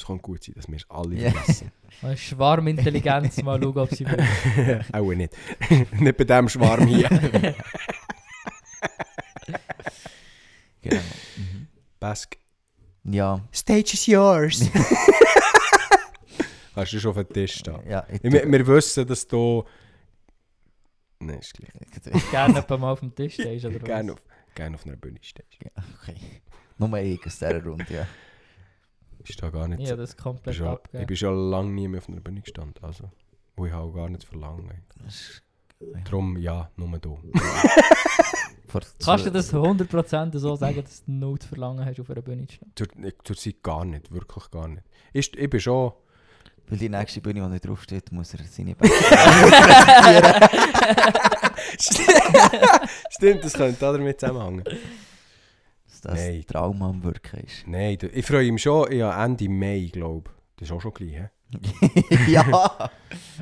Es 0.00 0.06
kann 0.06 0.22
gut 0.22 0.42
sein, 0.42 0.54
dass 0.54 0.66
wir 0.66 0.76
es 0.76 0.88
alle 0.88 1.14
Ja. 1.14 1.30
vergessen. 1.30 1.70
Eine 2.02 2.16
Schwarmintelligenz, 2.16 3.42
mal 3.42 3.60
schauen, 3.62 3.76
ob 3.78 3.90
sie 3.90 4.06
will. 4.06 4.84
Auch 4.92 5.12
nicht. 5.12 5.36
nicht 5.68 6.16
bei 6.16 6.24
diesem 6.24 6.48
Schwarm 6.48 6.86
hier. 6.86 7.08
Genau. 10.82 11.02
Mhm. 11.36 11.66
Bask. 11.98 12.38
Ja, 13.04 13.46
Stage 13.52 13.92
is 13.92 14.06
yours. 14.06 14.62
Hast 16.74 16.92
du 16.94 17.00
schon 17.00 17.10
auf 17.10 17.16
den 17.16 17.28
Tisch 17.28 17.56
stehen? 17.58 17.80
ja. 17.86 18.06
Wir, 18.22 18.50
wir 18.50 18.66
wissen, 18.66 19.06
dass 19.06 19.26
du... 19.26 19.62
Nein, 21.18 21.38
ist 21.40 21.52
gleich. 21.52 21.70
Gerne 22.30 22.64
mal 22.78 22.92
auf 22.92 23.00
dem 23.00 23.14
Tisch 23.14 23.34
stehst, 23.34 23.66
oder 23.66 23.78
Gerne 23.80 24.14
auf, 24.14 24.22
gerne 24.54 24.76
auf 24.76 24.86
einer 24.86 24.96
Bühne 24.96 25.18
stehst. 25.20 25.48
okay. 26.00 26.16
Nur 26.78 26.96
ich 26.98 27.20
aus 27.26 27.38
dieser 27.38 27.62
Runde, 27.62 27.84
ja. 27.90 28.06
Ist 29.28 29.42
da 29.42 29.50
gar 29.50 29.68
nicht 29.68 29.88
Ja, 29.88 29.96
das 29.96 30.10
Ich 30.10 30.16
bin 30.16 30.22
komplett 30.24 30.54
schon, 30.56 30.78
ich 30.92 31.06
bin 31.06 31.16
schon 31.16 31.50
lange 31.50 31.70
nie 31.70 31.88
mehr 31.88 31.98
auf 31.98 32.08
einer 32.08 32.20
Bühne 32.20 32.40
gestanden. 32.40 32.82
Also, 32.82 33.10
wo 33.56 33.66
ich 33.66 33.72
auch 33.72 33.92
gar 33.92 34.08
nicht 34.08 34.24
verlange. 34.24 34.82
Ist- 35.06 35.42
Darum, 36.04 36.36
ja, 36.36 36.70
nur 36.76 36.98
du. 36.98 37.18
Kannst 39.02 39.26
du 39.26 39.30
das 39.30 39.52
100% 39.52 40.38
so 40.38 40.54
sagen, 40.54 40.82
dass 40.82 41.04
du 41.04 41.10
null 41.10 41.38
zu 41.38 41.48
verlangen 41.48 41.84
hast, 41.84 41.98
auf 41.98 42.10
einer 42.10 42.22
Bühne 42.22 42.46
zu 42.46 42.54
stehen? 42.54 42.72
Zur, 42.76 42.86
Zurzeit 43.24 43.62
gar 43.62 43.84
nicht, 43.84 44.12
wirklich 44.12 44.50
gar 44.50 44.68
nicht. 44.68 44.84
Ich, 45.12 45.36
ich 45.36 45.50
bin 45.50 45.60
schon... 45.60 45.92
Weil 46.68 46.78
die 46.78 46.88
nächste 46.88 47.20
Bühne, 47.20 47.40
die 47.42 47.48
nicht 47.48 47.66
draufsteht, 47.66 48.12
muss 48.12 48.32
er 48.34 48.44
seine 48.44 48.74
Beine 48.76 48.92
Stimmt, 53.10 53.44
das 53.44 53.52
könnte 53.54 53.80
damit 53.80 54.20
zusammenhängen. 54.20 54.64
Dass 56.00 56.14
das 56.14 56.28
Nein. 56.28 56.44
Trauma 56.46 56.88
am 56.90 57.02
Wirken 57.02 57.40
ist. 57.40 57.66
Nein, 57.66 57.98
ich 58.12 58.26
freue 58.26 58.50
mich 58.52 58.62
schon. 58.62 58.92
Ja, 58.92 59.24
Ende 59.24 59.48
Mai, 59.48 59.90
glaube 59.92 60.30
ich. 60.30 60.40
Das 60.56 60.68
ist 60.68 60.72
auch 60.72 60.80
schon 60.80 60.94
gleich, 60.94 61.12
hä? 61.12 61.28
ja! 62.30 62.90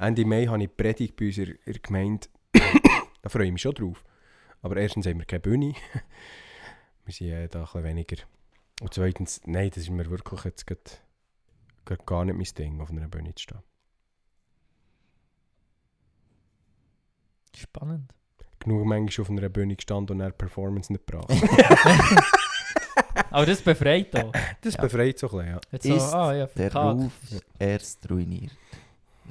Ende 0.01 0.25
Mai 0.25 0.47
habe 0.47 0.63
ich 0.63 0.77
Predigt 0.77 1.17
bei 1.17 1.27
uns 1.27 1.39
in 1.39 1.59
der 1.67 1.75
Gemeinde. 1.75 2.29
da 3.23 3.29
freue 3.29 3.47
ich 3.47 3.53
mich 3.53 3.63
schon 3.63 3.75
drauf. 3.75 4.05
Aber 4.63 4.77
erstens 4.77 5.07
haben 5.07 5.19
wir 5.19 5.27
keine 5.27 5.41
Bühne. 5.41 5.75
wir 7.05 7.15
sind 7.15 7.29
äh, 7.29 7.49
da 7.49 7.61
ein 7.61 7.65
bisschen 7.65 7.85
weniger. 7.85 8.17
Und 8.81 8.95
zweitens, 8.95 9.41
nein, 9.47 9.71
das 9.71 9.85
ist 9.85 9.91
mir 9.91 10.09
wirklich 10.09 10.45
jetzt 10.45 10.67
grad, 10.67 11.03
grad 11.85 12.07
gar 12.07 12.25
nicht 12.25 12.37
mein 12.37 12.55
Ding, 12.57 12.81
auf 12.81 12.91
einer 12.91 13.09
Bühne 13.09 13.35
zu 13.35 13.43
stehen. 13.43 13.63
Spannend. 17.57 18.15
Genug 18.61 18.87
manchmal 18.87 19.23
auf 19.23 19.31
einer 19.31 19.49
Bühne 19.49 19.77
gestanden 19.77 20.17
und 20.17 20.23
eine 20.23 20.33
Performance 20.33 20.93
nicht 20.93 21.07
gebracht. 21.07 21.29
Aber 23.31 23.47
das 23.47 23.61
befreit 23.63 24.15
auch. 24.17 24.33
Das 24.61 24.75
Ja. 24.75 24.81
befreit 24.83 25.19
so 25.19 25.29
ein 25.31 25.37
bisschen, 25.37 25.51
ja. 25.53 25.61
Jetzt 25.73 25.87
so, 25.87 25.95
Ist 25.97 26.13
ah 26.15 26.35
ja, 26.35 26.47
Der 26.47 26.71
verkackt. 26.71 27.01
Ruf 27.01 27.13
erst 27.59 28.11
ruiniert, 28.11 28.53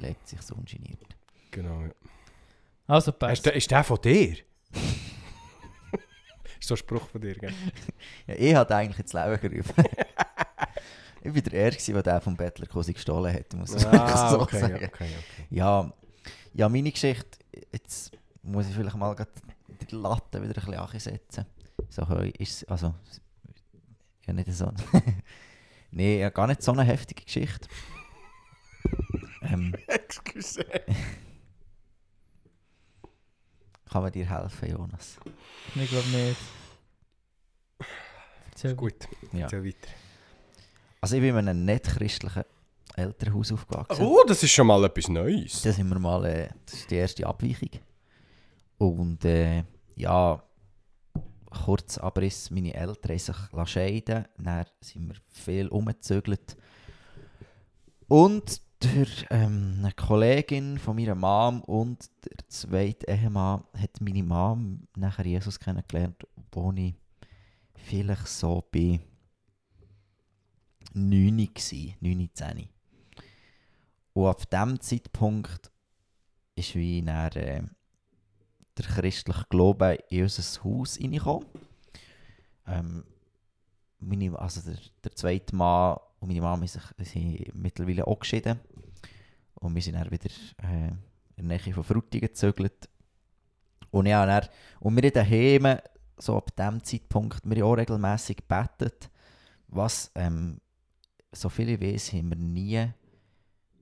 lebt 0.00 0.28
sich 0.28 0.40
so 0.42 0.54
ungeniert. 0.54 0.98
Genau, 1.50 1.82
ja. 1.82 1.90
Also 2.86 3.10
Ist, 3.10 3.18
passt. 3.18 3.46
der, 3.46 3.54
ist 3.54 3.70
der 3.70 3.84
von 3.84 4.00
dir? 4.00 4.36
ist 6.58 6.68
so 6.68 6.74
ein 6.74 6.78
Spruch 6.78 7.08
von 7.08 7.20
dir, 7.20 7.34
gell? 7.34 7.52
Ja, 8.26 8.34
ich 8.36 8.54
hatte 8.54 8.74
eigentlich 8.76 8.98
ins 9.00 9.12
Leben 9.12 9.40
gerufen. 9.40 9.74
ich 11.22 11.34
war 11.34 11.40
der 11.42 11.52
Erste, 11.52 11.92
der 11.92 12.02
den 12.02 12.20
vom 12.20 12.36
Bettler 12.36 12.66
quasi 12.66 12.92
gestohlen 12.92 13.34
hat, 13.34 13.52
muss 13.54 13.74
ich 13.74 13.86
Ah, 13.86 14.30
so 14.30 14.40
okay, 14.40 14.60
sagen. 14.60 14.78
ja, 14.80 14.88
okay, 14.88 14.88
okay. 15.18 15.46
Ja, 15.50 15.92
ja, 16.54 16.68
meine 16.68 16.90
Geschichte, 16.90 17.38
jetzt 17.72 18.12
muss 18.42 18.68
ich 18.68 18.74
vielleicht 18.74 18.96
mal 18.96 19.14
grad 19.14 19.28
die 19.90 19.94
Latte 19.94 20.40
wieder 20.42 20.50
ein 20.50 20.54
bisschen 20.54 20.74
ansetzen. 20.74 21.46
So 21.90 22.02
ist 22.38 22.68
also 22.70 22.94
ja 24.28 24.32
nicht 24.34 24.52
so. 24.52 24.72
nee, 25.90 26.20
ja, 26.20 26.30
gar 26.30 26.46
nicht 26.46 26.62
so 26.62 26.72
eine 26.72 26.84
heftige 26.84 27.24
Geschichte. 27.24 27.68
ähm, 29.42 29.74
Excuse. 29.86 30.64
kann 33.90 34.02
man 34.02 34.12
dir 34.12 34.28
helfen, 34.28 34.70
Jonas? 34.70 35.16
Ich 35.74 35.90
glaube 35.90 36.08
nicht. 36.08 36.36
Erzähl 38.50 38.74
Gut, 38.74 39.08
Ja. 39.32 39.40
erzähl 39.42 39.64
weiter. 39.64 39.88
Also 41.00 41.16
ich 41.16 41.22
bin 41.22 41.30
in 41.30 41.48
einem 41.48 41.64
nicht 41.64 41.84
christlichen 41.84 42.44
Elternhaus 42.96 43.52
aufgewachsen. 43.52 44.04
Oh, 44.04 44.24
das 44.26 44.42
ist 44.42 44.50
schon 44.50 44.66
mal 44.66 44.84
etwas 44.84 45.08
Neues. 45.08 45.62
Da 45.62 45.72
sind 45.72 45.88
wir 45.88 45.98
mal, 45.98 46.24
äh, 46.24 46.48
das 46.66 46.74
ist 46.74 46.90
die 46.90 46.96
erste 46.96 47.26
Abweichung. 47.26 47.70
Und 48.78 49.24
äh, 49.24 49.62
ja, 49.94 50.42
kurz 51.50 51.98
Abriss, 51.98 52.50
meine 52.50 52.74
Eltern 52.74 53.10
haben 53.10 53.18
sich 53.18 53.36
scheiden 53.66 54.24
Dann 54.38 54.66
sind 54.80 55.08
wir 55.08 55.16
viel 55.28 55.68
umgezögert. 55.68 56.56
Und 58.08 58.60
durch 58.80 59.26
ähm, 59.30 59.76
eine 59.78 59.92
Kollegin 59.92 60.78
von 60.78 60.96
meiner 60.96 61.14
Mom 61.14 61.62
und 61.62 62.08
der 62.24 62.48
zweite 62.48 63.06
Ehemann 63.08 63.64
hat 63.76 64.00
meine 64.00 64.22
Mom 64.22 64.86
nachher 64.96 65.26
Jesus 65.26 65.58
kennengelernt, 65.58 66.26
wo 66.52 66.72
ich 66.72 66.94
vielleicht 67.74 68.28
so 68.28 68.64
bei 68.70 69.00
9 70.94 71.38
war, 71.38 71.94
9, 72.00 72.30
10. 72.32 72.68
Und 74.14 74.26
ab 74.26 74.50
diesem 74.50 74.80
Zeitpunkt 74.80 75.70
ist 76.54 76.74
wie 76.74 77.02
dann, 77.02 77.32
äh, 77.32 77.62
der 78.78 78.86
christliche 78.86 79.44
Glaube 79.50 79.98
in 80.08 80.22
unser 80.22 80.64
Haus 80.64 80.98
reingekommen. 81.00 81.46
Ähm, 82.66 83.04
also 84.36 84.60
der, 84.60 84.78
der 85.04 85.14
zweite 85.14 85.56
Mann 85.56 85.98
und 86.20 86.28
meine 86.28 86.40
Mama 86.40 86.66
sind, 86.66 86.82
sind 87.00 87.54
mittlerweile 87.54 88.06
auch 88.06 88.18
geschieden. 88.18 88.60
Und 89.54 89.74
wir 89.74 89.82
sind 89.82 89.94
dann 89.94 90.10
wieder 90.10 90.30
äh, 90.62 90.88
in 91.36 91.48
der 91.48 91.58
Nähe 91.58 91.74
von 91.74 91.84
Frutigen 91.84 92.28
gezögert. 92.28 92.88
Und 93.90 94.06
ja, 94.06 94.24
dann, 94.24 94.48
und 94.80 95.00
wir 95.00 95.10
daheim, 95.10 95.78
so 96.18 96.36
ab 96.36 96.54
diesem 96.56 96.82
Zeitpunkt, 96.82 97.40
wir 97.44 97.56
haben 97.56 97.62
auch 97.62 97.76
regelmässig 97.76 98.38
gebetet. 98.38 99.10
Was, 99.68 100.10
ähm, 100.14 100.60
so 101.32 101.48
viele 101.48 101.80
weiss, 101.80 102.12
haben 102.12 102.30
wir 102.30 102.36
nie 102.36 102.92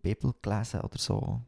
Bibel 0.02 0.34
gelesen 0.40 0.80
oder 0.80 0.98
so. 0.98 1.40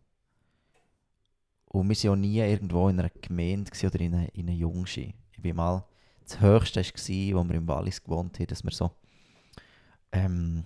Und 1.71 1.89
wir 1.89 1.97
waren 1.97 2.11
auch 2.11 2.17
nie 2.17 2.39
irgendwo 2.39 2.89
in 2.89 2.99
einer 2.99 3.11
Gemeinde 3.11 3.71
oder 3.87 4.01
in 4.01 4.15
einer, 4.15 4.35
in 4.35 4.49
einer 4.49 4.57
Jungschi. 4.57 5.15
Ich 5.37 5.45
war 5.45 5.55
mal, 5.55 5.85
das 6.25 6.41
Höchste 6.41 6.81
war, 6.81 7.45
wo 7.45 7.49
wir 7.49 7.57
im 7.57 7.69
Wallis 7.69 8.03
gewohnt 8.03 8.39
haben, 8.39 8.47
dass 8.47 8.65
wir 8.65 8.71
so 8.71 8.91
ähm, 10.13 10.65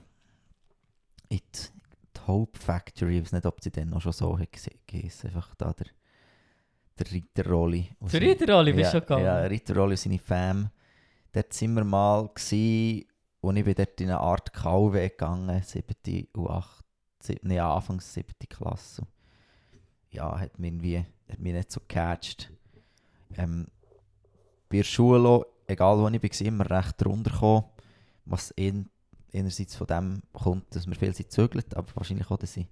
in 1.29 1.39
die, 1.39 1.43
die 2.17 2.21
Hope 2.27 2.59
Factory, 2.59 3.19
ich 3.19 3.25
weiß 3.25 3.33
nicht, 3.33 3.47
ob 3.47 3.63
sie 3.63 3.71
dann 3.71 3.91
noch 3.91 4.01
schon 4.01 4.13
so 4.13 4.39
geheißen, 4.87 5.31
einfach 5.31 5.55
da 5.57 5.73
der, 5.73 5.87
der 6.99 7.13
Ritterrolli. 7.13 7.91
Der 8.01 8.21
Ritterrolli 8.21 8.73
bist 8.73 8.93
ja, 8.93 9.01
du 9.01 9.07
schon 9.07 9.19
gegangen? 9.19 9.25
Ja, 9.25 9.41
Ritterrolli 9.43 9.93
und 9.93 9.99
seine 9.99 10.19
Fam. 10.19 10.71
Dort 11.33 11.53
sind 11.53 11.75
wir 11.75 11.85
mal 11.85 12.31
und 13.41 13.57
ich 13.57 13.65
bin 13.65 13.75
dort 13.75 14.01
in 14.01 14.09
eine 14.09 14.21
Art 14.21 14.53
Kauweg 14.53 15.19
gegangen, 15.19 15.63
7. 15.63 16.29
und 16.35 16.51
8. 16.51 16.85
sieb- 17.21 17.41
Nee, 17.43 17.59
Anfangs 17.59 18.13
7. 18.13 18.33
Klasse. 18.49 19.07
Ja, 20.13 20.39
hat 20.39 20.59
mich 20.59 20.71
irgendwie 20.71 21.05
hat 21.33 21.39
mich 21.39 21.53
nicht 21.53 21.73
so 21.73 21.81
gecatcht. 21.81 22.51
Ähm, 23.37 23.67
bei 24.69 24.79
der 24.79 24.85
Schule, 24.85 25.47
egal 25.67 25.99
wo 25.99 26.09
ich 26.09 26.23
war, 26.23 26.47
immer 26.47 26.71
recht 26.71 27.05
runtergekommen. 27.05 27.65
Was 28.25 28.51
in, 28.53 28.89
einerseits 29.35 29.75
von 29.75 29.87
dem 29.87 30.23
kommt, 30.33 30.75
dass 30.75 30.87
wir 30.87 30.95
viel 30.95 31.15
sind 31.15 31.29
gezögert, 31.29 31.77
aber 31.77 31.89
wahrscheinlich 31.95 32.31
auch, 32.31 32.37
dass 32.37 32.57
ich 32.57 32.69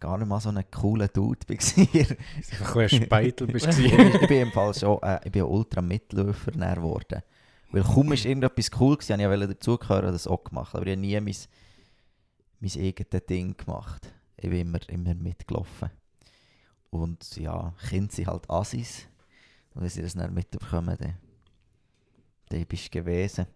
gar 0.00 0.18
nicht 0.18 0.28
mal 0.28 0.40
so 0.40 0.50
ein 0.50 0.64
cooler 0.70 1.08
Dude 1.08 1.40
war. 1.48 1.56
Einfach 1.56 2.76
ein 2.76 2.88
Speitel 2.88 3.46
bist 3.46 3.66
du. 3.78 3.82
ich 3.82 4.28
bin 4.28 4.42
im 4.42 4.52
Fall 4.52 4.74
schon 4.74 5.00
äh, 5.02 5.20
ich 5.24 5.32
bin 5.32 5.42
ein 5.42 5.48
Ultra-Mitläufer 5.48 6.52
näher 6.52 6.76
geworden. 6.76 7.22
Weil 7.70 7.82
kaum 7.82 8.12
ist 8.12 8.24
irgendetwas 8.24 8.70
cool 8.80 8.96
gewesen, 8.96 9.20
ich 9.20 9.26
wollte 9.26 9.48
dazugehören 9.48 10.06
und 10.06 10.12
das 10.12 10.26
auch 10.26 10.42
gemacht. 10.44 10.74
Aber 10.74 10.86
ich 10.86 10.92
habe 10.92 11.00
nie 11.00 11.20
mein, 11.20 11.34
mein 12.60 12.70
eigenes 12.84 13.26
Ding 13.26 13.56
gemacht. 13.56 14.12
Ich 14.36 14.48
bin 14.48 14.60
immer, 14.60 14.88
immer 14.88 15.14
mitgelaufen. 15.14 15.90
Und 16.96 17.36
ja, 17.36 17.74
Kinder 17.88 18.12
sind 18.12 18.26
halt 18.26 18.48
Assis. 18.50 19.06
Und 19.74 19.82
wenn 19.82 19.88
sie 19.88 20.02
das 20.02 20.14
dann 20.14 20.32
mitbekommen, 20.32 20.96
dann, 20.98 21.16
dann 22.48 22.66
bist 22.66 22.86
du 22.86 22.98
gewesen. 22.98 23.46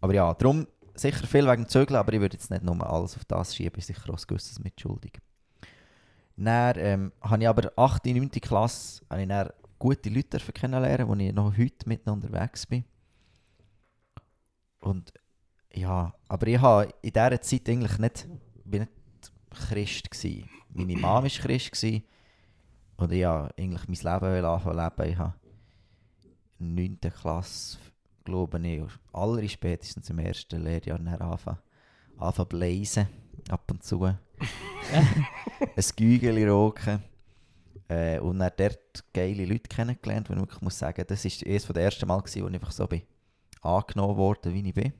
Aber 0.00 0.14
ja, 0.14 0.32
darum 0.34 0.66
sicher 0.94 1.26
viel 1.26 1.46
wegen 1.46 1.68
Zögeln, 1.68 1.98
aber 1.98 2.12
ich 2.12 2.20
würde 2.20 2.36
jetzt 2.36 2.50
nicht 2.50 2.62
nur 2.62 2.88
alles 2.88 3.16
auf 3.16 3.24
das 3.24 3.54
schieben, 3.54 3.72
bin 3.72 3.82
sicher 3.82 4.10
auch 4.10 4.18
ein 4.18 4.24
gewisses 4.26 4.60
mitschuldig. 4.60 5.18
Dann 6.36 6.74
ähm, 6.78 7.12
habe 7.20 7.42
ich 7.42 7.48
aber 7.48 7.72
8. 7.76 8.06
und 8.06 8.16
9. 8.16 8.30
Klasse 8.30 9.02
ich 9.18 9.28
dann 9.28 9.50
gute 9.78 10.10
Leute 10.10 10.38
kennenlernen, 10.38 11.08
wo 11.08 11.14
ich 11.14 11.32
noch 11.32 11.56
heute 11.56 11.88
mit 11.88 12.06
ihnen 12.06 12.14
unterwegs 12.14 12.66
bin. 12.66 12.84
Und 14.80 15.12
ja, 15.72 16.14
aber 16.28 16.46
ich 16.46 16.60
habe 16.60 16.94
in 17.02 17.12
dieser 17.12 17.40
Zeit 17.40 17.68
eigentlich 17.68 17.98
nicht, 17.98 18.28
bin 18.64 18.82
nicht 18.82 18.92
Christ 19.68 20.10
gsi. 20.10 20.44
Meine 20.68 20.96
Mama 20.96 21.22
war 21.22 21.28
Christ 21.28 21.72
gsi 21.72 22.04
ich 22.96 23.24
wollte 23.26 23.54
eigentlich 23.58 23.88
mein 23.88 24.20
Leben 24.20 24.44
anfangen 24.44 24.76
leben. 24.76 25.10
Ich 25.12 25.18
habe 25.18 25.34
in 26.58 26.76
der 27.00 27.10
9. 27.10 27.20
Klasse, 27.20 27.78
glaube 28.24 28.58
ich, 28.66 28.82
aller 29.12 29.48
spätestens 29.48 30.10
im 30.10 30.18
ersten 30.18 30.62
Lehrjahr 30.62 30.98
anfangen, 31.20 31.58
anfangen 32.16 32.48
blazen, 32.48 33.06
ab 33.48 33.70
und 33.70 33.84
zu. 33.84 34.04
ein 34.04 34.18
Gügeli 35.96 36.48
roken. 36.48 37.02
Äh, 37.88 38.18
und 38.18 38.40
dann 38.40 38.50
dort 38.56 39.04
geile 39.12 39.44
Leute 39.44 39.68
kennengelernt, 39.68 40.28
wo 40.28 40.34
ich 40.34 40.40
wirklich 40.40 40.60
muss 40.60 40.78
sagen, 40.78 41.04
das 41.06 41.24
war 41.24 41.46
eines 41.46 41.66
der 41.66 41.82
ersten 41.82 42.08
Mal, 42.08 42.20
gewesen, 42.20 42.42
wo 42.42 42.48
ich 42.48 42.54
einfach 42.54 42.72
so 42.72 42.86
bin 42.86 43.02
angenommen 43.66 44.16
worden, 44.16 44.54
wie 44.54 44.68
ich 44.68 44.74
bin. 44.74 44.92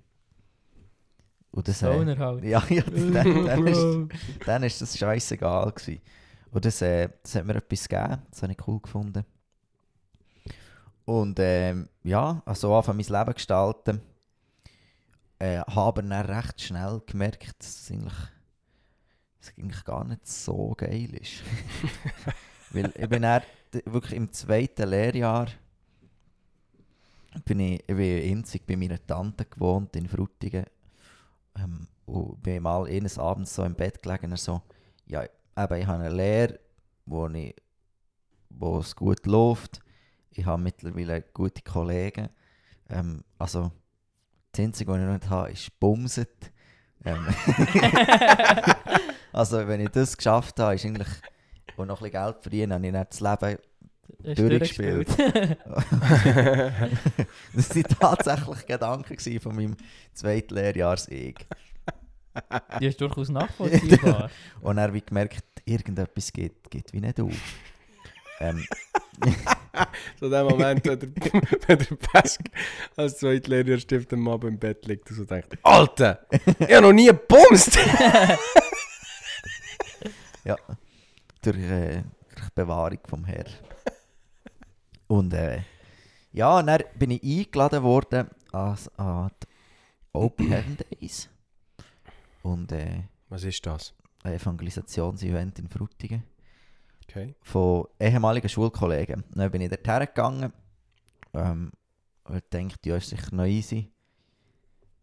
Und 1.51 1.69
das, 1.69 1.83
äh, 1.83 2.17
halt. 2.19 2.45
ja, 2.45 2.63
ja, 2.69 2.83
dann, 2.83 3.47
dann, 3.47 3.67
ist, 3.67 3.87
dann 4.47 4.63
ist 4.63 4.83
das 4.83 4.99
scheißegal 4.99 5.73
gewesen. 5.73 6.03
Und 6.51 6.65
das, 6.65 6.81
äh, 6.83 7.09
das 7.23 7.35
hat 7.35 7.45
mir 7.45 7.57
etwas 7.57 7.89
gegeben, 7.89 8.23
das 8.31 8.43
habe 8.43 8.53
ich 8.53 8.69
cool 8.69 8.81
gefunden. 8.81 9.25
Und 11.05 11.39
ähm, 11.39 11.89
ja, 12.03 12.43
also 12.45 12.75
anfangen 12.75 12.99
mein 12.99 13.19
Leben 13.19 13.35
gestalten. 13.35 14.01
Äh, 15.39 15.59
habe 15.59 16.03
dann 16.03 16.13
recht 16.13 16.61
schnell 16.61 17.03
gemerkt, 17.07 17.55
dass 17.59 17.81
es 17.81 17.91
eigentlich, 17.91 18.15
dass 19.39 19.51
es 19.51 19.59
eigentlich 19.59 19.85
gar 19.85 20.05
nicht 20.05 20.27
so 20.27 20.75
geil 20.77 21.15
ist. 21.15 21.43
Weil 22.71 22.93
ich 22.97 23.09
bin 23.09 23.23
dann 23.23 23.43
wirklich 23.85 24.15
im 24.15 24.33
zweiten 24.33 24.89
Lehrjahr 24.89 25.49
bin 27.45 27.61
ich, 27.61 27.81
ich 27.87 27.97
bin 27.97 28.39
einzig 28.39 28.67
bei 28.67 28.77
meiner 28.77 29.05
Tante 29.07 29.45
gewohnt 29.45 29.95
in 29.97 30.09
Frutigen. 30.09 30.65
Ähm, 31.57 31.87
und 32.07 32.43
bin 32.43 32.63
mal 32.63 32.87
eines 32.87 33.19
Abends 33.19 33.55
so 33.55 33.65
im 33.65 33.75
Bett 33.75 34.03
gelegen 34.03 34.31
und 34.31 34.39
so, 34.39 34.63
ja, 35.07 35.25
eben, 35.57 35.81
ich 35.81 35.87
habe 35.87 36.05
eine 36.05 36.15
Lehre, 36.15 36.59
wo, 37.07 37.27
ich, 37.29 37.55
wo 38.51 38.79
es 38.79 38.95
gut 38.95 39.27
läuft. 39.27 39.81
Ich 40.31 40.45
habe 40.45 40.63
mittlerweile 40.63 41.23
gute 41.33 41.63
Kollegen. 41.63 42.29
Ähm, 42.89 43.25
also, 43.39 43.73
das 44.53 44.65
Einzige, 44.65 44.93
was 44.93 44.99
ich 44.99 45.07
noch 45.07 45.15
nicht 45.15 45.31
habe, 45.31 45.51
ist 45.51 45.81
Bumset. 45.81 46.53
Ähm, 47.05 47.27
also, 49.33 49.67
wenn 49.67 49.81
ich 49.81 49.91
das 49.91 50.17
geschafft 50.17 50.59
habe, 50.61 50.75
ist 50.75 50.85
eigentlich, 50.85 51.09
und 51.77 51.89
noch 51.89 52.01
ein 52.01 52.11
bisschen 52.11 52.25
Geld 52.25 52.43
verdienen, 52.43 52.73
habe 52.73 52.87
ich 52.87 52.93
dann 52.93 53.07
das 53.09 53.21
Leben 53.21 53.59
durchgespielt. 54.35 55.09
das 57.55 57.75
waren 57.75 57.83
tatsächlich 58.01 58.67
Gedanken 58.67 59.41
von 59.41 59.57
meinem 59.57 59.77
zweiten 60.13 60.55
Lehrjahrs-Ich. 60.55 61.37
Die 62.81 62.87
ist 62.87 63.01
durchaus 63.01 63.29
nachvollziehbar. 63.29 64.31
Und 64.61 64.79
habe 64.81 64.99
ich 64.99 65.07
gemerkt, 65.07 65.45
irgendetwas 65.65 66.33
geht, 66.33 66.71
geht 66.71 66.93
wie 66.93 67.01
nicht 67.01 67.21
auf. 67.21 67.33
ähm, 68.41 68.65
So 70.21 70.31
der 70.31 70.45
Moment, 70.45 70.87
wenn 70.87 70.99
der, 70.99 71.09
wenn 71.69 71.79
der 71.79 71.97
Pesk 71.97 72.41
als 72.97 73.19
Zweitlehrerstift 73.19 74.13
am 74.13 74.29
Abend 74.29 74.53
im 74.53 74.59
Bett 74.59 74.87
liegt 74.87 75.11
und 75.11 75.17
so 75.17 75.25
denkt, 75.25 75.59
Alter, 75.63 76.27
ich 76.31 76.75
habe 76.75 76.83
noch 76.83 76.93
nie 76.93 77.07
gebumst! 77.07 77.79
ja, 80.45 80.57
durch, 81.43 81.57
äh, 81.59 82.03
durch 82.35 82.51
Bewahrung 82.55 82.99
vom 83.09 83.25
Herr. 83.25 83.45
Und 85.09 85.33
äh, 85.35 85.61
ja, 86.33 86.63
dann 86.63 86.83
bin 86.99 87.11
ich 87.13 87.23
eingeladen 87.23 87.83
worden 87.83 88.29
an, 88.53 88.79
an 88.97 89.31
die 89.43 89.47
Open 90.13 90.49
Heaven 90.49 90.77
Days. 90.91 91.29
Und 92.47 92.71
äh, 92.71 93.03
Was 93.29 93.43
ist 93.43 93.67
das? 93.67 93.93
ein 94.23 94.35
Evangelisationsevent 94.35 95.59
in 95.59 95.69
Frutigen. 95.69 96.23
Okay. 97.09 97.37
von 97.41 97.87
ehemaligen 98.01 98.49
Schulkollegen. 98.49 99.23
Dann 99.31 99.51
bin 99.53 99.63
ich 99.63 99.69
dort 99.69 99.87
hergegangen 99.87 100.53
ähm, 101.35 101.71
und 102.25 102.43
dachte, 102.51 102.89
ja, 102.89 102.97
ist 102.97 103.11
sicher 103.11 103.35
noch 103.35 103.45
easy. 103.45 103.93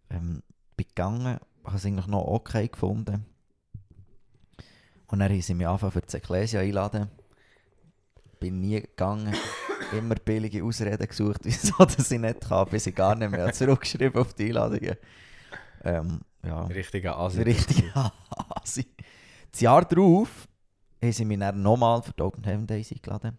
Ähm, 0.10 0.44
bin 0.76 0.88
gegangen, 0.88 1.40
habe 1.64 1.78
es 1.78 1.86
eigentlich 1.86 2.08
noch 2.08 2.28
okay 2.28 2.68
gefunden. 2.68 3.26
Und 5.08 5.20
dann 5.20 5.32
haben 5.32 5.42
sie 5.42 5.54
mich 5.54 5.66
angefangen 5.66 5.94
für 5.94 6.02
die 6.02 6.18
Ecclesia 6.18 6.60
einladen. 6.60 7.10
Bin 8.42 8.60
nie 8.60 8.82
gegangen, 8.82 9.34
immer 9.94 10.16
billige 10.16 10.64
Ausreden 10.64 11.08
gesucht, 11.08 11.42
wieso 11.44 11.86
dass 11.86 12.12
ich 12.12 12.20
nicht 12.20 12.42
kann, 12.42 12.68
bis 12.68 12.86
ich 12.86 12.96
gar 12.96 13.16
nicht 13.16 13.32
mehr 13.32 13.54
zurückgeschrieben 13.54 14.22
auf 14.22 14.34
die 14.34 14.48
Einladungen. 14.48 14.98
Ähm, 15.86 16.20
ja. 16.46 16.66
Richtiger 16.66 17.18
Asi. 17.18 17.42
Richtig 17.42 17.92
Asi. 18.50 18.86
das 19.52 19.62
Jahr 19.62 19.86
darauf 19.86 20.48
haben 21.02 21.12
sie 21.12 21.26
mich 21.26 21.40
dann 21.40 21.62
nochmal 21.62 22.02
für 22.02 22.14
die 22.14 22.22
Open 22.22 22.44
Heaven 22.44 22.68
Days 22.68 22.92
eingeladen. 22.92 23.38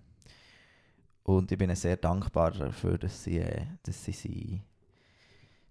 Und 1.23 1.51
ich 1.51 1.59
bin 1.59 1.75
sehr 1.75 1.97
dankbar 1.97 2.51
dafür, 2.51 2.99
dass 2.99 3.25
sie, 3.25 3.39
äh, 3.39 3.67
dass 3.83 4.05
sie, 4.05 4.13
sie 4.13 4.63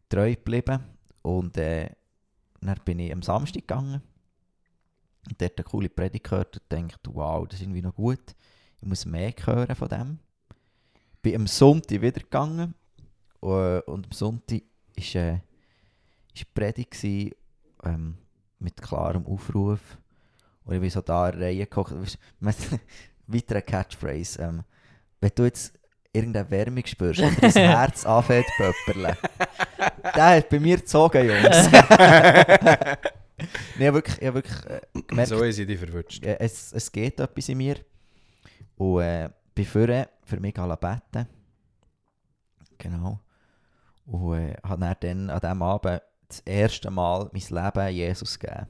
treu 0.10 0.34
geblieben 0.34 0.84
Und 1.22 1.58
äh, 1.58 1.90
dann 2.62 2.80
bin 2.86 3.00
ich 3.00 3.14
am 3.14 3.22
Samstag 3.22 3.62
gegangen 3.62 4.02
und 5.30 5.42
dort 5.42 5.58
eine 5.58 5.64
coole 5.64 5.90
Predigt 5.90 6.26
gehört 6.26 6.58
und 6.58 6.90
dachte, 6.90 7.14
wow, 7.14 7.48
das 7.48 7.60
ist 7.60 7.66
irgendwie 7.66 7.82
noch 7.82 7.96
gut. 7.96 8.36
Ich 8.82 8.88
muss 8.88 9.06
mehr 9.06 9.34
hören 9.46 9.76
von 9.76 9.88
dem. 9.88 10.20
Bin 11.22 11.36
am 11.36 11.48
Sonntag 11.48 12.02
wieder 12.02 12.20
gegangen 12.20 12.74
äh, 13.42 13.80
und 13.82 14.06
am 14.06 14.12
Sonntag 14.12 14.64
war 14.96 15.16
äh, 15.16 15.40
ist 16.34 16.42
die 16.42 16.46
Predigt 16.54 16.92
gewesen, 16.92 17.32
ähm, 17.84 18.18
mit 18.60 18.82
klarem 18.82 19.26
Aufruf. 19.26 19.80
Und 20.66 20.76
ich 20.76 20.82
bin 20.82 20.90
so 20.90 21.02
da 21.02 21.30
in 21.30 21.42
Reihe 21.42 21.66
gekocht. 21.66 22.18
Weiter 22.40 23.56
eine 23.56 23.62
Catchphrase. 23.62 24.42
Ähm, 24.42 24.64
wenn 25.20 25.32
du 25.36 25.44
jetzt 25.44 25.74
irgendeine 26.12 26.50
Wärme 26.52 26.84
spürst 26.86 27.22
und 27.22 27.42
dein 27.42 27.52
Herz 27.52 28.06
anfängt 28.06 28.46
zu 28.46 28.64
pöpperle, 28.86 29.18
der 30.16 30.26
hat 30.38 30.50
bei 30.50 30.60
mir 30.60 30.78
gezogen, 30.78 31.28
Jungs. 31.28 31.72
nee, 33.78 33.80
ich 33.80 33.88
habe 33.88 33.94
wirklich, 33.96 34.22
ich 34.22 34.28
habe 34.28 34.36
wirklich 34.36 34.66
äh, 34.66 34.82
gemerkt, 35.08 35.30
So 35.30 35.44
ist 35.44 35.56
sie 35.56 35.66
die 35.66 35.78
verwünscht. 35.78 36.24
ja, 36.24 36.34
es, 36.34 36.72
es 36.72 36.92
geht 36.92 37.20
etwas 37.20 37.50
in 37.50 37.58
mir. 37.58 37.78
Und 38.76 39.02
äh, 39.02 39.30
bin 39.56 39.66
vorher 39.66 40.10
für 40.24 40.40
mich 40.40 40.58
alle 40.60 40.78
beten. 40.78 41.28
Genau. 42.78 43.20
Und 44.06 44.38
äh, 44.38 44.56
habe 44.64 44.96
dann 45.00 45.30
an 45.30 45.40
diesem 45.40 45.62
Abend 45.62 46.02
das 46.34 46.40
erste 46.46 46.90
Mal 46.90 47.30
mein 47.32 47.64
Leben 47.64 47.96
Jesus 47.96 48.40
gegeben. 48.40 48.68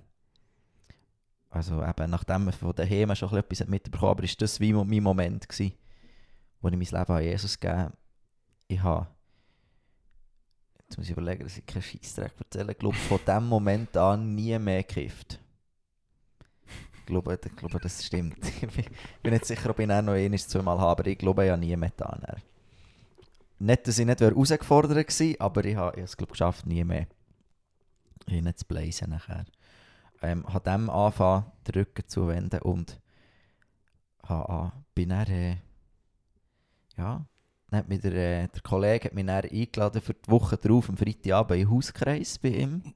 Also 1.50 1.84
eben, 1.84 2.10
nachdem 2.10 2.46
man 2.46 2.54
von 2.54 2.74
daheim 2.74 3.16
schon 3.16 3.38
etwas 3.38 3.68
mitbekommen 3.68 4.12
aber 4.12 4.24
ist 4.24 4.42
das 4.42 4.60
wie 4.60 4.74
mein 4.74 5.04
Moment 5.04 5.48
gewesen, 5.48 5.74
wo 6.62 6.68
ich 6.68 6.74
mein 6.92 7.00
Leben 7.00 7.14
an 7.14 7.24
Jesus 7.24 7.60
gegeben 7.60 7.80
habe. 7.80 7.94
Ich 8.68 8.82
habe, 8.82 9.08
jetzt 10.80 10.98
muss 10.98 11.06
ich 11.06 11.12
überlegen, 11.12 11.44
dass 11.44 11.58
ich 11.58 11.66
keinen 11.66 11.84
Scheissdreck 11.84 12.34
erzähle, 12.40 12.72
ich 12.72 12.80
glaube 12.80 12.98
von 12.98 13.20
diesem 13.20 13.48
Moment 13.48 13.96
an 13.96 14.34
nie 14.34 14.58
mehr 14.58 14.82
gekifft. 14.82 15.40
Ich 16.98 17.06
glaube, 17.06 17.40
ich 17.44 17.56
glaube, 17.56 17.80
das 17.80 18.04
stimmt. 18.04 18.38
Ich 18.62 19.22
bin 19.22 19.34
nicht 19.34 19.46
sicher, 19.46 19.70
ob 19.70 19.80
ich 19.80 19.88
noch 19.88 19.96
ein, 19.96 20.38
zweimal 20.38 20.80
habe, 20.80 21.02
aber 21.02 21.08
ich 21.08 21.18
glaube, 21.18 21.52
habe 21.52 21.60
nie 21.60 21.76
mehr 21.76 21.92
dann. 21.98 22.26
Nicht, 23.60 23.88
dass 23.88 24.00
ich 24.00 24.06
nicht 24.06 24.22
herausgefordert 24.22 25.20
war, 25.20 25.46
aber 25.46 25.66
ich 25.66 25.76
habe, 25.76 25.92
ich 25.92 25.98
habe 25.98 26.02
es 26.02 26.18
glaube 26.18 26.32
geschafft, 26.32 26.66
nie 26.66 26.84
mehr 26.84 27.08
hin 28.28 28.52
zu 28.56 28.66
blazen 28.66 29.10
nachher. 29.10 29.46
Ähm, 30.22 30.46
habe 30.48 30.70
dem 30.70 30.90
angefangen, 30.90 31.46
den 31.68 31.74
Rücken 31.76 32.08
zu 32.08 32.28
wenden 32.28 32.62
und 32.62 33.00
habe, 34.24 34.72
bin 34.96 35.10
dann, 35.10 35.28
äh, 35.28 35.58
ja, 36.98 37.26
dann 37.70 37.80
hat 37.80 37.90
mich 37.90 38.02
der, 38.02 38.14
äh, 38.14 38.48
der 38.48 38.62
Kollege 38.62 39.06
hat 39.06 39.14
mich 39.14 39.26
dann 39.26 39.44
eingeladen 39.44 40.02
für 40.02 40.14
die 40.14 40.32
Woche 40.32 40.58
drauf, 40.58 40.90
am 40.90 40.98
Freitagabend, 40.98 41.60
in 41.60 41.68
den 41.68 41.76
Hauskreis 41.76 42.40
bei 42.40 42.50
ihm. 42.50 42.94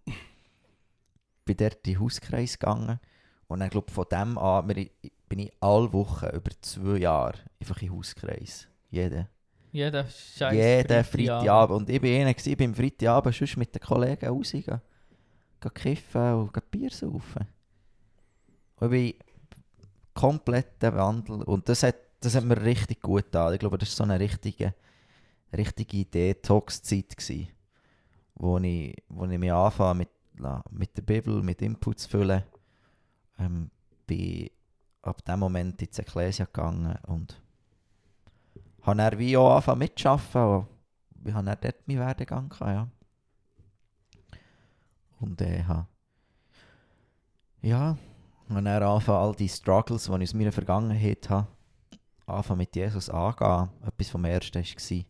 Bin 1.45 1.57
dort 1.57 1.85
in 1.87 1.93
den 1.93 1.99
Hauskreis 1.99 2.59
gegangen 2.59 2.99
und 3.47 3.59
dann, 3.59 3.69
glaube 3.69 3.91
von 3.91 4.05
dem 4.11 4.37
an 4.37 4.67
wir, 4.67 4.87
bin 5.27 5.39
ich 5.39 5.51
alle 5.59 5.91
Wochen 5.93 6.27
über 6.27 6.51
zwei 6.61 6.97
Jahre 6.99 7.39
einfach 7.59 7.81
in 7.81 7.89
den 7.89 7.97
Hauskreis. 7.97 8.67
Jeden. 8.89 9.27
Jeder 9.71 10.05
Scheiß. 10.05 10.53
Jeden 10.53 11.03
Freitagabend. 11.03 11.77
Und 11.77 11.89
ich 11.89 12.01
war 12.01 12.09
einer, 12.09 12.29
ich 12.29 12.57
bin 12.57 12.69
am 12.69 12.75
Freitagabend 12.75 13.35
sonst 13.35 13.57
mit 13.57 13.73
den 13.75 13.81
Kollegen 13.81 14.27
rausgegangen. 14.27 14.81
Kiffen 15.59 16.33
und 16.33 16.71
Bier 16.71 16.91
saufen. 16.91 17.47
Und 18.79 18.93
ich 18.93 19.17
bin 19.17 19.27
komplett 20.13 20.81
der 20.81 20.95
Wandel. 20.95 21.43
Und 21.43 21.67
das 21.69 21.83
hat, 21.83 21.95
das 22.19 22.35
hat 22.35 22.43
mir 22.43 22.61
richtig 22.61 23.01
gut 23.01 23.25
getan. 23.25 23.53
Ich 23.53 23.59
glaube, 23.59 23.77
das 23.77 23.89
war 23.89 24.05
so 24.07 24.11
eine 24.11 24.19
richtige, 24.19 24.73
richtige 25.55 26.05
Detox-Zeit, 26.05 27.15
wo 28.35 28.57
ich, 28.57 28.95
wo 29.09 29.25
ich 29.25 29.37
mich 29.37 29.51
anfange 29.51 29.99
mit, 29.99 30.09
mit 30.71 30.97
der 30.97 31.01
Bibel, 31.01 31.41
mit 31.41 31.61
Inputs 31.61 32.03
zu 32.03 32.09
füllen. 32.09 32.43
Ähm, 33.39 33.69
bin 34.05 34.49
ab 35.01 35.23
dem 35.23 35.39
Moment 35.39 35.81
ins 35.81 35.99
Ekklesia 35.99 36.45
gegangen 36.45 36.97
und 37.07 37.39
habe 38.81 38.97
dann 38.97 39.19
wie 39.19 39.37
auch 39.37 39.51
angefangen 39.51 39.79
mitzuarbeiten. 39.79 40.67
Ich 41.25 41.33
habe 41.33 41.45
dann 41.45 41.57
dort 41.61 41.87
meinen 41.87 41.99
Werdegang 41.99 42.49
gehabt, 42.49 42.71
ja. 42.71 42.87
Und 45.19 45.41
äh, 45.41 45.63
ja, 47.61 47.97
habe 48.49 48.61
dann 48.61 48.83
angefangen, 48.83 49.19
all 49.19 49.35
die 49.35 49.49
Struggles, 49.49 50.05
die 50.05 50.11
ich 50.11 50.21
aus 50.29 50.33
meiner 50.33 50.51
Vergangenheit 50.51 51.29
habe, 51.29 51.47
anfangen 52.25 52.59
mit 52.59 52.75
Jesus 52.75 53.09
angehen. 53.09 53.69
Etwas 53.85 54.09
vom 54.09 54.25
Ersten 54.25 54.63
war, 54.63 55.05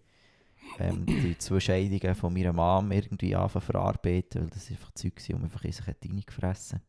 ähm, 0.80 1.06
die 1.06 1.38
zwei 1.38 1.60
Scheidungen 1.60 2.16
von 2.16 2.34
meiner 2.34 2.54
Mom 2.54 2.92
irgendwie 2.92 3.36
anfangen 3.36 3.66
verarbeiten, 3.66 4.42
weil 4.42 4.50
das 4.50 4.70
einfach 4.70 4.92
Zeug 4.92 5.14
war, 5.16 5.38
die 5.38 5.44
einfach 5.44 5.64
in 5.64 5.72
sich 5.72 5.88
hat 5.88 6.06
reingefressen 6.06 6.82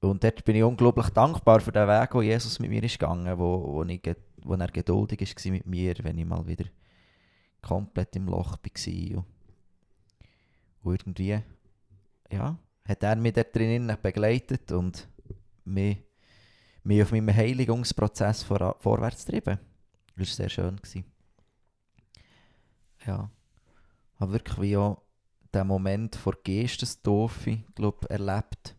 Und 0.00 0.22
dort 0.22 0.44
bin 0.44 0.56
ich 0.56 0.62
unglaublich 0.62 1.08
dankbar 1.10 1.60
für 1.60 1.72
den 1.72 1.88
Weg, 1.88 2.14
wo 2.14 2.22
Jesus 2.22 2.58
mit 2.58 2.70
mir 2.70 2.82
ist 2.82 2.98
gegangen, 2.98 3.38
wo, 3.38 3.62
wo, 3.62 3.84
wo 3.84 4.54
er 4.54 4.68
geduldig 4.68 5.20
war 5.20 5.52
mit 5.52 5.66
mir, 5.66 5.94
wenn 6.02 6.18
ich 6.18 6.26
mal 6.26 6.46
wieder 6.46 6.66
komplett 7.62 8.14
im 8.16 8.26
Loch 8.26 8.56
war. 8.62 9.24
Und, 10.86 11.00
irgendwie, 11.00 11.42
ja, 12.30 12.56
hat 12.84 13.02
er 13.02 13.16
mich 13.16 13.32
dort 13.32 13.54
drinnen 13.54 13.96
begleitet 14.00 14.70
und 14.70 15.08
mich, 15.64 15.98
mich 16.84 17.02
auf 17.02 17.10
meinem 17.10 17.34
Heiligungsprozess 17.34 18.44
vor, 18.44 18.76
vorwärts 18.78 19.26
getrieben. 19.26 19.58
Das 20.16 20.28
war 20.28 20.34
sehr 20.34 20.48
schön. 20.48 20.76
Gewesen. 20.76 21.04
Ja, 23.04 23.30
habe 24.20 24.32
wirklich 24.32 24.60
wie 24.60 24.76
auch 24.76 25.02
den 25.52 25.66
Moment 25.66 26.14
vor 26.14 26.34
Geestestaufe, 26.44 27.64
glaube 27.74 28.08
erlebt, 28.08 28.76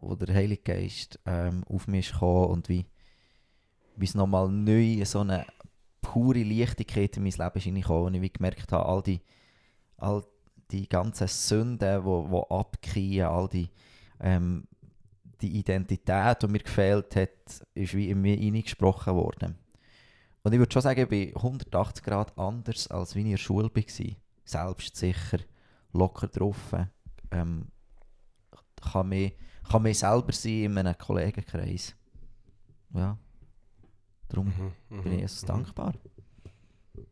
wo 0.00 0.14
der 0.14 0.34
Heilige 0.34 0.62
Geist 0.62 1.20
ähm, 1.26 1.64
auf 1.68 1.86
mich 1.86 2.12
gekommen 2.12 2.50
und 2.50 2.68
wie, 2.70 2.86
wie 3.96 4.04
es 4.06 4.14
nochmal 4.14 4.48
neu 4.48 5.04
so 5.04 5.20
eine 5.20 5.44
pure 6.00 6.42
Leichtigkeit 6.42 7.14
in 7.18 7.24
mein 7.24 7.32
Leben 7.32 7.58
ist 7.58 7.66
und 7.66 8.14
ich 8.14 8.22
wie 8.22 8.32
gemerkt 8.32 8.72
habe, 8.72 8.86
all 8.86 9.02
die, 9.02 9.20
all 9.98 10.24
die 10.70 10.88
ganzen 10.88 11.28
Sünden, 11.28 12.00
die 12.00 12.04
wo, 12.04 12.28
wo 12.30 12.42
abkehren, 12.42 13.30
all 13.30 13.48
die, 13.48 13.70
ähm, 14.20 14.64
die 15.40 15.58
Identität, 15.58 16.42
die 16.42 16.48
mir 16.48 16.58
gefehlt 16.58 17.16
hat, 17.16 17.66
ist 17.74 17.94
wie 17.94 18.10
in 18.10 18.20
mir 18.20 18.36
reingesprochen 18.36 19.14
worden. 19.14 19.56
Und 20.42 20.52
ich 20.52 20.58
würde 20.58 20.72
schon 20.72 20.82
sagen, 20.82 21.00
ich 21.02 21.08
bin 21.08 21.36
180 21.36 22.04
Grad 22.04 22.36
anders, 22.38 22.88
als 22.88 23.14
wie 23.14 23.20
ich 23.20 23.24
in 23.26 23.30
der 23.32 23.38
Schule 23.38 23.70
war. 23.74 24.16
Selbstsicher, 24.44 25.38
locker 25.92 26.28
drauf, 26.28 26.74
ähm, 27.30 27.66
kann 28.80 29.08
mich 29.08 29.34
kann 29.68 29.82
mich 29.82 29.98
selber 29.98 30.32
sein 30.32 30.52
in 30.64 30.78
einem 30.78 30.96
Kollegenkreis. 30.96 31.94
Ja. 32.94 33.18
Darum 34.28 34.46
Mhm, 34.46 35.02
bin 35.02 35.12
ich 35.12 35.18
mhm, 35.18 35.18
Jesus 35.18 35.42
mhm. 35.42 35.46
dankbar. 35.48 35.92
Dann 36.92 37.02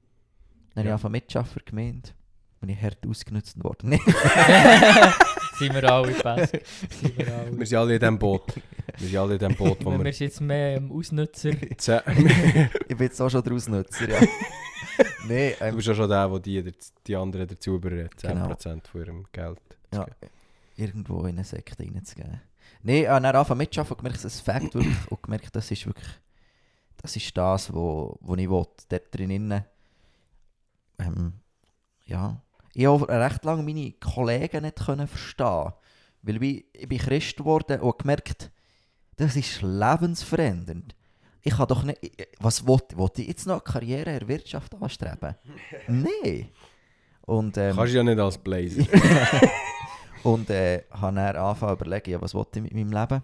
habe 0.77 0.81
ich 0.81 0.85
Ja. 0.85 0.93
angefangen 0.93 1.13
mitzuarbeiten 1.13 1.63
gemeint, 1.67 2.15
bin 2.61 2.71
ich 2.71 2.81
hart 2.83 3.07
ausgenutzt 3.07 3.63
worden. 3.63 3.93
Sind 5.59 5.75
wir 5.75 5.91
alle 5.91 6.13
besser. 6.13 6.59
Sind 6.91 7.17
wir 7.19 7.35
alle. 7.35 7.59
Wir 7.59 7.67
sind 7.67 7.79
alle 7.79 7.95
in 7.95 8.01
diesem 8.01 8.19
Boot. 8.19 8.43
Wir 8.99 9.09
sind 9.09 9.17
alle 9.19 9.33
in 9.35 9.39
diesem 9.39 9.55
Boot, 9.57 9.85
wo 9.85 9.91
wir 9.93 10.05
wir... 10.05 10.13
sind 10.13 10.27
jetzt 10.27 10.41
mehr 10.41 10.77
im 10.77 10.93
Ausnutzer. 10.93 11.51
Zehn- 11.79 12.01
ich 12.89 12.97
bin 12.97 13.07
jetzt 13.07 13.21
auch 13.21 13.31
schon 13.31 13.43
der 13.43 13.53
Ausnutzer, 13.55 14.09
ja. 14.09 14.21
nee, 15.27 15.55
Du 15.59 15.65
ähm, 15.65 15.77
bist 15.77 15.89
ja 15.89 15.95
schon 15.95 16.09
der, 16.11 16.29
der 16.29 16.39
die, 16.41 16.73
die 17.07 17.17
anderen 17.17 17.49
dazu 17.49 17.75
überredet. 17.77 18.13
10% 18.21 18.29
Genau. 18.29 18.55
von 18.91 19.01
ihrem 19.01 19.25
Geld. 19.33 19.61
ja, 19.95 20.07
irgendwo 20.77 21.21
in 21.21 21.37
eine 21.37 21.45
Sekte 21.45 21.83
reinzugehen. 21.85 22.41
Nee, 22.83 23.03
ich 23.03 23.09
habe 23.09 23.23
dann 23.23 23.35
angefangen 23.35 23.59
mitzuarbeiten 23.59 23.95
und 23.97 24.03
gemerkt, 24.05 24.25
das 24.25 24.41
Fakt 24.41 24.75
wirklich, 24.75 25.11
und 25.11 25.23
gemerkt, 25.23 25.57
das 25.57 25.71
ist 25.71 25.87
wirklich, 25.87 26.09
das 26.99 27.17
ist 27.17 27.35
das, 27.37 27.73
wo, 27.73 28.17
wo 28.21 28.35
ich 28.35 28.49
will. 28.51 28.67
Dort 28.89 29.15
drinnen, 29.15 29.65
ähm, 30.99 31.33
ja, 32.05 32.43
ich 32.79 32.87
habe 32.87 33.05
auch 33.05 33.09
recht 33.09 33.45
lange 33.45 33.63
meine 33.63 33.93
Kollegen 33.93 34.63
nicht 34.63 34.77
können 34.85 35.07
verstehen 35.09 35.73
weil 36.23 36.41
wie, 36.41 36.67
ich 36.73 36.89
bin 36.89 36.99
Christ 36.99 37.37
geworden 37.37 37.81
und 37.81 37.99
gemerkt, 37.99 38.51
das 39.17 39.37
ist 39.37 39.63
lebensverändernd. 39.63 40.95
Ich 41.43 41.55
kann 41.57 41.69
doch 41.69 41.85
nicht, 41.85 41.99
ich- 42.03 42.29
was 42.41 42.67
wollte 42.67 42.99
wollte 42.99 43.23
ich 43.23 43.29
jetzt 43.29 43.47
noch 43.47 43.55
eine 43.55 43.73
Karriere 43.73 44.11
in 44.13 44.19
der 44.19 44.29
Wirtschaft 44.29 44.75
anstreben? 44.75 45.37
Nein. 45.87 46.49
Und, 47.23 47.57
ähm, 47.59 47.77
Kannst 47.77 47.93
du 47.93 47.97
ja 47.99 48.03
nicht 48.03 48.19
als 48.19 48.39
Blazer. 48.39 48.83
und 50.25 50.51
äh, 50.51 50.83
habe 50.91 51.15
dann 51.17 51.37
angefangen 51.37 51.79
zu 51.79 51.85
überlegen, 51.85 52.11
ja, 52.11 52.21
was 52.21 52.35
wollte 52.35 52.59
ich 52.59 52.65
mit 52.65 52.75
meinem 52.75 52.93
Leben. 52.93 53.23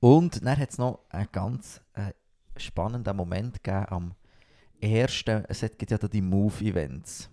Und 0.00 0.44
dann 0.44 0.58
hat 0.58 0.70
es 0.70 0.78
noch 0.78 1.00
einen 1.08 1.28
ganz 1.32 1.80
äh, 1.94 2.12
spannenden 2.56 3.16
Moment 3.16 3.62
gegeben 3.62 3.86
am 3.88 4.14
ersten, 4.80 5.44
es 5.48 5.62
hat- 5.62 5.78
gibt 5.78 5.90
ja 5.90 5.98
da 5.98 6.06
die 6.08 6.22
Move-Events. 6.22 7.30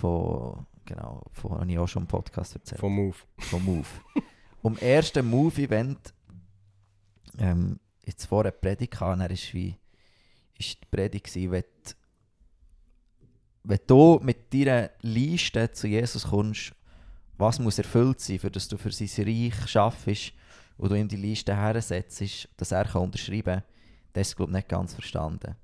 Von, 0.00 0.66
genau, 0.86 1.22
von, 1.32 1.60
habe 1.60 1.70
ich 1.70 1.78
auch 1.78 1.86
schon 1.86 2.02
im 2.04 2.08
Podcast 2.08 2.54
erzählt. 2.54 2.80
Vom 2.80 2.94
Move. 2.94 3.16
Von 3.38 3.64
Move. 3.64 3.86
um 4.62 4.76
ersten 4.78 5.26
Move-Event 5.28 6.14
ähm, 7.38 7.78
jetzt 8.06 8.26
vor 8.26 8.40
einer 8.42 8.50
Predigt 8.50 9.00
dann 9.00 9.20
ist 9.22 9.52
wie 9.54 9.76
ist 10.58 10.78
die 10.82 10.86
Predigt 10.90 11.26
gewesen, 11.26 11.52
wenn, 11.52 11.62
du- 11.62 11.92
wenn 13.64 13.78
du 13.86 14.20
mit 14.22 14.52
deiner 14.52 14.90
Liste 15.02 15.70
zu 15.72 15.86
Jesus 15.86 16.24
kommst, 16.24 16.72
was 17.36 17.58
muss 17.58 17.78
erfüllt 17.78 18.20
sein, 18.20 18.38
für 18.38 18.50
dass 18.50 18.68
du 18.68 18.76
für 18.76 18.92
sein 18.92 19.24
Reich 19.26 19.68
schaffst 19.68 20.32
und 20.76 20.90
du 20.90 20.94
ihm 20.96 21.08
die 21.08 21.16
Liste 21.16 21.54
hersetzt, 21.56 22.48
dass 22.56 22.72
er 22.72 22.84
kann 22.84 23.02
unterschreiben 23.02 23.60
kann, 23.60 23.62
das 24.12 24.28
ist 24.28 24.36
glaube 24.36 24.52
ich 24.52 24.56
nicht 24.56 24.68
ganz 24.68 24.94
verstanden. 24.94 25.56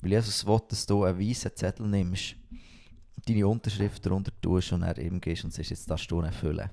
Weil 0.00 0.10
Jesus 0.12 0.44
will, 0.46 0.60
dass 0.68 0.84
du 0.86 1.04
einen 1.04 1.18
weißen 1.18 1.54
Zettel 1.54 1.86
nimmst, 1.86 2.36
deine 3.26 3.46
Unterschrift 3.46 4.04
darunter 4.04 4.32
tust 4.40 4.72
und 4.72 4.82
er 4.82 4.98
ihm 4.98 5.20
gehst 5.20 5.44
und 5.44 5.52
sagst, 5.52 5.70
jetzt 5.70 5.90
darfst 5.90 6.10
du 6.10 6.20
erfüllen. 6.20 6.68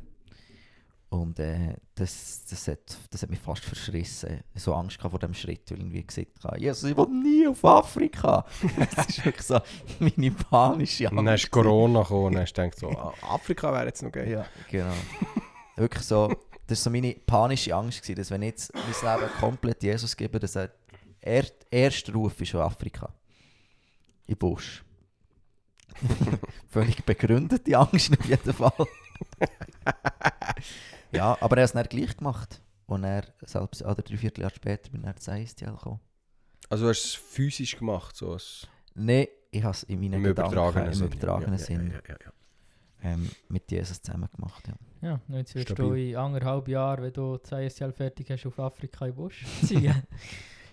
Und 1.10 1.40
äh, 1.40 1.76
das, 1.96 2.46
das, 2.48 2.68
hat, 2.68 2.98
das 3.10 3.24
hat 3.24 3.32
mich 3.32 3.40
fast 3.40 3.64
verschrissen. 3.64 4.42
Ich 4.54 4.62
so 4.62 4.76
Angst 4.76 5.02
vor 5.02 5.18
dem 5.18 5.34
Schritt, 5.34 5.72
weil 5.72 5.78
ich 5.78 5.84
irgendwie 5.84 6.04
gesagt 6.04 6.44
habe, 6.44 6.60
Jesus, 6.60 6.90
ich 6.90 6.96
will 6.96 7.08
nie 7.08 7.48
auf 7.48 7.66
Afrika. 7.66 8.46
das 8.96 9.08
ist 9.08 9.26
wirklich 9.26 9.46
so 9.46 9.60
meine 10.00 10.32
panische 10.32 11.10
Und 11.10 11.18
dann 11.18 11.28
ist 11.28 11.46
Angst. 11.46 11.52
Corona 11.52 12.04
gekommen 12.04 12.26
und 12.26 12.34
dann 12.34 12.44
hast 12.44 12.54
du 12.54 12.62
gedacht, 12.62 12.80
so, 12.80 12.90
ah, 12.90 13.14
Afrika 13.24 13.74
wäre 13.74 13.88
jetzt 13.88 14.04
noch 14.04 14.12
geil. 14.12 14.30
Ja, 14.30 14.46
genau. 14.70 14.94
Wirklich 15.78 16.04
so, 16.04 16.28
das 16.68 16.80
war 16.80 16.84
so 16.84 16.90
meine 16.92 17.16
panische 17.26 17.74
Angst, 17.74 18.04
gewesen, 18.04 18.18
dass 18.18 18.30
wenn 18.30 18.44
ich 18.44 18.50
jetzt 18.50 18.74
mein 18.76 19.20
Leben 19.20 19.32
komplett 19.40 19.82
Jesus 19.82 20.16
gebe, 20.16 20.40
dass 20.40 20.56
er 20.56 20.70
er, 21.22 21.46
erster 21.70 22.14
Ruf 22.14 22.40
ist 22.42 22.52
von 22.52 22.62
Afrika. 22.62 23.14
In 24.28 24.38
Busch. 24.38 24.84
Völlig 26.70 27.04
begründete 27.06 27.78
Angst 27.78 28.12
auf 28.18 28.26
jeden 28.26 28.54
Fall. 28.54 28.88
ja, 31.12 31.38
aber 31.42 31.58
er 31.58 31.64
hat 31.64 31.70
es 31.70 31.74
dann 31.74 31.86
gleich 31.86 32.16
gemacht. 32.18 32.62
Und 32.86 33.04
er, 33.04 33.24
selbst 33.46 33.84
oder 33.84 34.02
drei 34.02 34.18
Vierteljahr 34.18 34.52
später, 34.52 34.90
bin 34.90 35.04
er 35.04 35.16
zu 35.16 35.32
ISTL 35.32 35.72
gekommen. 35.72 36.00
Also 36.70 36.86
du 36.86 36.90
hast 36.90 37.06
es 37.06 37.14
physisch 37.14 37.78
gemacht, 37.78 38.16
so 38.16 38.38
Nein, 38.96 39.28
ich 39.52 39.64
habe 39.64 39.72
es 39.72 39.84
in 39.84 40.00
meinen 40.00 40.14
im 40.14 40.24
Gedanken, 40.24 40.54
übertragenen 40.54 40.88
im 40.88 40.94
Sinn. 40.94 41.08
übertragenen 41.08 41.60
ja, 41.60 41.66
Sinn 41.66 41.92
Ja, 41.92 42.16
ja. 42.26 42.32
Ähm, 43.02 43.30
mit 43.48 43.72
Jesus 43.72 44.02
zusammen 44.02 44.28
gemacht. 44.36 44.68
Ja. 44.68 44.74
Ja, 45.02 45.38
jetzt 45.38 45.56
wirst 45.56 45.70
Stabil. 45.70 45.86
du 45.86 45.94
in 45.94 46.16
anderthalb 46.18 46.68
Jahren, 46.68 47.04
wenn 47.04 47.14
du 47.14 47.38
das 47.38 47.52
ISL 47.52 47.94
fertig 47.94 48.30
hast, 48.30 48.46
auf 48.46 48.60
Afrika 48.60 49.06
im 49.06 49.16
Busch 49.16 49.46
ziehen. 49.66 50.04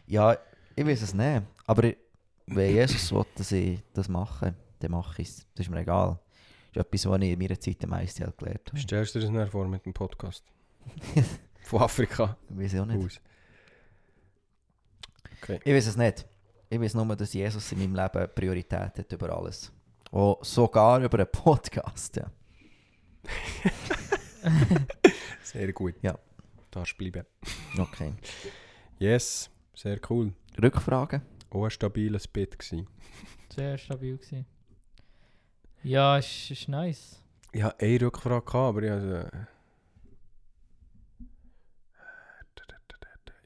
Ja, 0.07 0.37
ich 0.74 0.87
weiß 0.87 1.03
es 1.03 1.14
nicht. 1.14 1.43
Aber 1.66 1.93
wenn 2.47 2.74
Jesus 2.74 3.12
will, 3.12 3.24
dass 3.37 3.53
ich 3.53 3.81
das 3.93 4.09
mache, 4.09 4.55
dann 4.81 4.91
mache 4.93 5.22
ich 5.22 5.29
es. 5.29 5.47
Das 5.55 5.66
ist 5.66 5.70
mir 5.70 5.81
egal. 5.81 6.18
Das 6.72 6.83
ist 6.83 6.87
etwas, 6.87 7.07
was 7.11 7.22
ich 7.22 7.31
in 7.33 7.39
meiner 7.39 7.61
Zeit 7.61 7.85
am 7.85 7.91
meisten 7.91 8.33
gelernt 8.37 8.68
habe. 8.68 8.79
Stellst 8.81 9.14
du 9.14 9.18
dir 9.18 9.27
das 9.27 9.33
nachher 9.35 9.51
vor 9.51 9.66
mit 9.68 9.85
dem 9.87 9.95
Podcast? 9.95 10.45
Von 11.62 11.83
Afrika 11.83 12.37
Ich 12.51 12.57
weiß 12.59 12.81
auch 12.81 12.87
nicht. 12.87 13.05
aus. 13.05 13.20
Okay. 15.43 15.61
Ich 15.64 15.72
weiß 15.74 15.87
es 15.89 15.97
nicht. 15.97 16.27
Ich 16.68 16.81
weiß 16.81 16.95
nur, 16.95 17.16
dass 17.16 17.33
Jesus 17.33 17.72
in 17.72 17.79
meinem 17.79 17.95
Leben 17.95 18.29
Priorität 18.35 18.99
hat 18.99 19.12
über 19.12 19.37
alles. 19.37 19.72
Und 20.11 20.45
sogar 20.45 21.01
über 21.03 21.18
einen 21.18 21.31
Podcast. 21.31 22.16
Ja. 22.16 22.31
Sehr 25.43 25.72
gut. 25.72 25.95
Ja. 26.03 26.18
Darfst 26.70 26.97
bleiben. 26.99 27.24
Okay. 27.79 28.12
Yes, 28.99 29.51
sehr 29.74 29.99
cool. 30.11 30.33
Rückfragen? 30.62 31.22
Auch 31.51 31.64
ein 31.64 31.70
stabiles 31.70 32.27
Bit 32.29 32.59
gewesen. 32.59 32.87
Sehr 33.55 33.79
stabil 33.79 34.16
gewesen. 34.16 34.47
Ja, 35.87 36.18
ist, 36.18 36.51
ist 36.51 36.68
nice. 36.68 37.22
Ich 37.53 37.62
hatte 37.62 37.87
eine 37.87 38.01
Rückfrage, 38.01 38.45
gehabt, 38.45 38.55
aber 38.55 38.82
ich 38.82 38.91
habe 38.91 39.30
sie... 39.32 39.47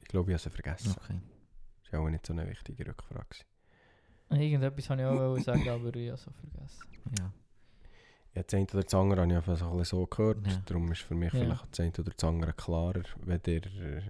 Ich 0.01 0.07
glaube, 0.07 0.31
ich 0.31 0.33
habe 0.35 0.43
sie 0.43 0.49
vergessen. 0.49 0.95
Okay. 0.97 1.21
Das 1.83 1.93
war 1.93 1.99
auch 2.01 2.09
nicht 2.09 2.25
so 2.25 2.33
eine 2.33 2.49
wichtige 2.49 2.87
Rückfrage. 2.87 3.45
Irgendetwas 4.31 4.89
wollte 4.89 5.03
ich 5.03 5.07
auch 5.09 5.37
sagen, 5.39 5.69
aber 5.69 5.95
ich 5.95 6.09
habe 6.09 6.17
so 6.17 6.31
vergessen. 6.31 6.81
Ja. 7.19 7.31
Ja, 8.33 8.43
das 8.43 8.53
eine 8.55 8.65
oder 8.65 8.83
das 8.83 8.93
andere 8.93 9.21
habe 9.21 9.31
ich 9.31 9.37
einfach 9.37 9.57
so, 9.57 9.65
ein 9.71 9.77
bisschen 9.77 9.99
so 9.99 10.07
gehört. 10.07 10.47
Ja. 10.47 10.61
Darum 10.65 10.91
ist 10.91 11.01
für 11.01 11.15
mich 11.15 11.31
Ja. 11.33 11.39
vielleicht 11.41 11.71
das 11.71 11.79
eine 11.79 11.91
oder 11.91 12.11
das 12.11 12.23
andere 12.23 12.53
klarer. 12.53 13.03
Wenn 13.23 13.41
ihr 13.45 13.65
äh, 13.65 14.01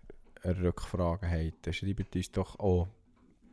eine 0.44 0.64
Rückfrage 0.64 1.30
habt, 1.30 1.68
dann 1.68 1.74
schreibt 1.74 2.16
uns 2.16 2.32
doch 2.32 2.58
auch 2.60 2.88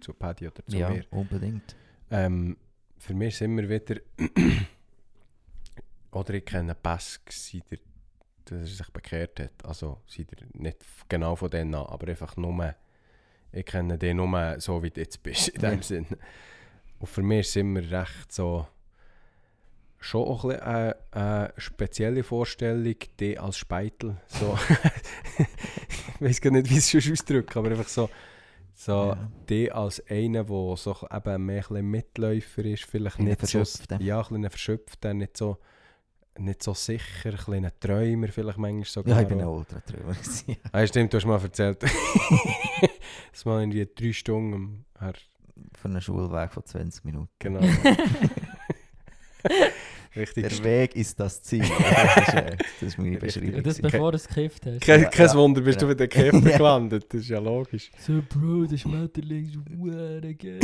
zu 0.00 0.14
Paddy 0.14 0.46
oder 0.46 0.64
zu 0.64 0.76
ja, 0.76 0.90
mir. 0.90 1.04
unbedingt. 1.10 1.74
Ähm, 2.10 2.56
für 2.98 3.14
mich 3.14 3.34
ist 3.34 3.42
immer 3.42 3.68
wieder... 3.68 4.00
oder 6.12 6.34
ich 6.34 6.44
kenne 6.44 6.74
Pass, 6.74 7.20
seit 7.28 7.62
er, 8.50 8.66
sich 8.66 8.90
bekehrt 8.90 9.40
hat. 9.40 9.64
Also 9.64 10.00
seit 10.06 10.32
er 10.32 10.46
nicht 10.54 10.78
genau 11.08 11.36
von 11.36 11.50
denen 11.50 11.74
an, 11.74 11.86
aber 11.86 12.08
einfach 12.08 12.36
nur... 12.36 12.74
Ich 13.50 13.64
kenne 13.64 13.96
den 13.96 14.18
nur 14.18 14.60
so, 14.60 14.82
wie 14.82 14.90
du 14.90 15.00
jetzt 15.00 15.22
bist, 15.22 15.48
in 15.48 15.60
dem 15.60 15.76
Ja. 15.76 15.82
Sinn. 15.82 16.06
Und 16.98 17.06
für 17.06 17.22
mich 17.22 17.40
ist 17.40 17.50
es 17.50 17.56
immer 17.56 17.80
recht 17.80 18.32
so... 18.32 18.66
Schon 20.00 20.28
auch 20.28 20.44
ein 20.44 20.50
bisschen 20.50 20.62
eine, 20.62 20.96
eine 21.10 21.52
spezielle 21.56 22.22
Vorstellung, 22.22 22.94
die 23.18 23.36
als 23.36 23.56
Speitel. 23.56 24.16
So. 24.28 24.56
ich 25.38 26.20
weiß 26.20 26.40
gar 26.40 26.52
nicht, 26.52 26.70
wie 26.70 26.74
ich 26.74 26.94
es 26.94 27.02
schon 27.02 27.12
ausdrücke, 27.12 27.58
aber 27.58 27.70
einfach 27.70 27.88
so... 27.88 28.08
So, 28.80 28.92
Ja. 29.08 29.28
die 29.48 29.72
als 29.72 30.00
einer, 30.08 30.44
der 30.44 30.76
so 30.76 30.96
eben 31.12 31.46
mehr 31.46 31.64
ein 31.72 31.84
Mitläufer 31.84 32.64
ist, 32.64 32.84
vielleicht 32.84 33.18
Ein 33.18 33.24
nicht 33.24 33.44
so, 33.44 33.58
ja, 33.98 34.18
ein 34.20 34.22
bisschen 34.28 34.50
verschöpfter, 34.50 35.14
nicht 35.14 35.36
so, 35.36 35.58
nicht 36.38 36.62
so 36.62 36.74
sicher, 36.74 37.30
ein 37.30 37.36
bisschen 37.36 37.70
Träumer 37.80 38.28
vielleicht 38.28 38.58
manchmal 38.58 38.84
sogar. 38.84 39.16
Ja, 39.16 39.22
ich 39.22 39.28
bin 39.28 39.40
ein. 39.40 39.48
Ultra-Träumer. 39.48 40.12
gewesen. 40.12 40.56
Ah, 40.70 40.86
stimmt, 40.86 41.12
du 41.12 41.16
hast 41.16 41.26
mal 41.26 41.40
erzählt, 41.42 41.82
dass 43.32 43.44
man 43.44 43.64
in 43.64 43.70
die 43.70 43.92
drei 43.92 44.12
Stunden 44.12 44.84
am- 45.00 45.12
Für 45.74 45.88
einen 45.88 46.00
Schulweg 46.00 46.52
von 46.52 46.64
20 46.64 47.04
Minuten. 47.04 47.28
genau. 47.40 47.58
Richtig. 50.16 50.48
Der 50.48 50.64
Weg 50.64 50.96
ist 50.96 51.20
das 51.20 51.42
Ziel. 51.42 51.60
das, 52.14 52.28
ist, 52.28 52.34
äh, 52.34 52.56
das 52.56 52.82
ist 52.88 52.98
meine. 52.98 53.18
Beschreibung. 53.18 53.54
Und 53.54 53.66
das 53.66 53.80
bevor 53.80 54.10
du 54.12 54.16
es 54.16 54.26
gekifft 54.26 54.66
hast. 54.66 54.80
Kein, 54.80 55.02
Ja, 55.02 55.08
kein 55.10 55.26
ja. 55.26 55.34
Wunder, 55.34 55.60
bist 55.60 55.80
du 55.80 55.84
Ja. 55.84 55.88
mit 55.90 56.00
den 56.00 56.08
Käfer 56.08 56.38
Ja. 56.50 56.56
gelandet, 56.56 57.06
das 57.12 57.20
ist 57.20 57.28
ja 57.28 57.38
logisch. 57.38 57.90
So, 57.98 58.22
Bro, 58.28 58.64
der 58.66 58.78
Schmetterling 58.78 59.44
ist 59.46 59.56
hure 59.78 60.34
geil. 60.34 60.58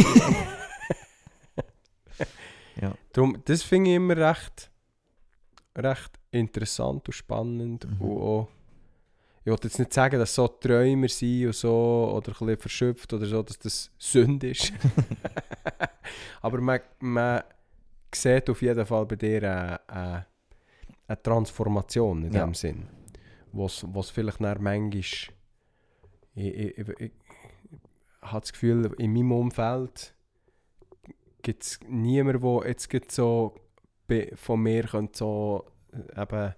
Darum, 3.12 3.41
das 3.45 3.62
finde 3.62 3.91
ich 3.91 3.97
immer 3.97 4.16
recht, 4.16 4.70
recht 5.78 6.11
interessant 6.32 7.07
und 7.07 7.12
spannend. 7.14 7.87
Mhm. 7.89 8.01
Und 8.01 8.20
auch, 8.20 8.49
ich 9.45 9.47
will 9.53 9.59
jetzt 9.62 9.78
nicht 9.78 9.93
sagen, 9.93 10.18
dass 10.18 10.35
so 10.35 10.49
Träumer 10.49 11.09
sind 11.09 11.47
und 11.47 11.55
so, 11.55 12.12
oder 12.16 12.30
ein 12.30 12.35
bisschen 12.35 12.59
verschöpft 12.59 13.12
oder 13.12 13.26
so, 13.26 13.43
dass 13.43 13.59
das 13.59 13.91
Sünde 13.99 14.51
ist. 14.51 14.72
Aber 16.43 16.61
man, 16.61 16.80
man 16.99 17.43
sieht 18.14 18.48
auf 18.50 18.62
jeden 18.62 18.86
Fall 18.86 19.06
bei 19.06 19.16
dir 19.16 19.42
eine, 19.42 19.88
eine, 19.88 20.26
eine 21.08 21.22
Transformation 21.22 22.24
in 22.24 22.32
Ja. 22.32 22.44
dem 22.44 22.54
Sinn. 22.54 22.88
Was 23.52 23.84
was 23.92 24.10
vielleicht 24.10 24.40
nach 24.40 24.58
manchmal. 24.58 25.00
Ich, 25.00 25.30
ich, 26.34 26.78
ich, 26.78 26.88
ich 27.00 27.12
habe 28.22 28.40
das 28.40 28.52
Gefühl, 28.52 28.92
in 28.98 29.12
meinem 29.12 29.32
Umfeld 29.32 30.14
gibt 31.42 31.62
es 31.62 31.78
niemanden, 31.86 32.40
der 32.42 32.66
jetzt 32.66 33.12
so 33.12 33.54
von 34.34 34.60
mir 34.60 34.84
könnte 34.84 35.18
so 35.18 35.66
äh, 35.92 36.22
eben 36.22 36.54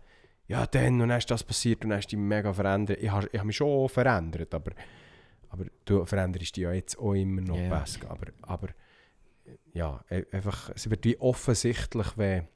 ja 0.49 0.67
dann 0.67 1.01
und 1.01 1.09
dann 1.09 1.19
ist 1.19 1.31
das 1.31 1.43
passiert 1.45 1.85
und 1.85 1.91
dann 1.91 1.99
ist 1.99 2.11
die 2.11 2.17
mega 2.17 2.53
verändert. 2.53 2.99
Ich 3.03 3.11
habe 3.11 3.29
ich 3.31 3.39
hab 3.39 3.47
mich 3.47 3.57
schon 3.57 3.89
verändert, 3.89 4.55
aber, 4.55 4.73
aber 5.49 5.65
du 5.85 6.05
veränderst 6.05 6.57
dich 6.57 6.63
ja 6.63 6.73
jetzt 6.73 6.99
auch 6.99 7.15
immer 7.15 7.43
noch 7.43 7.59
ja. 7.59 7.69
besser. 7.69 8.09
Aber, 8.11 8.27
aber 8.43 8.69
ja, 9.73 10.05
e- 10.11 10.25
einfach, 10.33 10.71
es 10.75 10.89
wird 10.91 11.05
wie 11.05 11.19
offensichtlich, 11.19 12.17
wenn, 12.17 12.49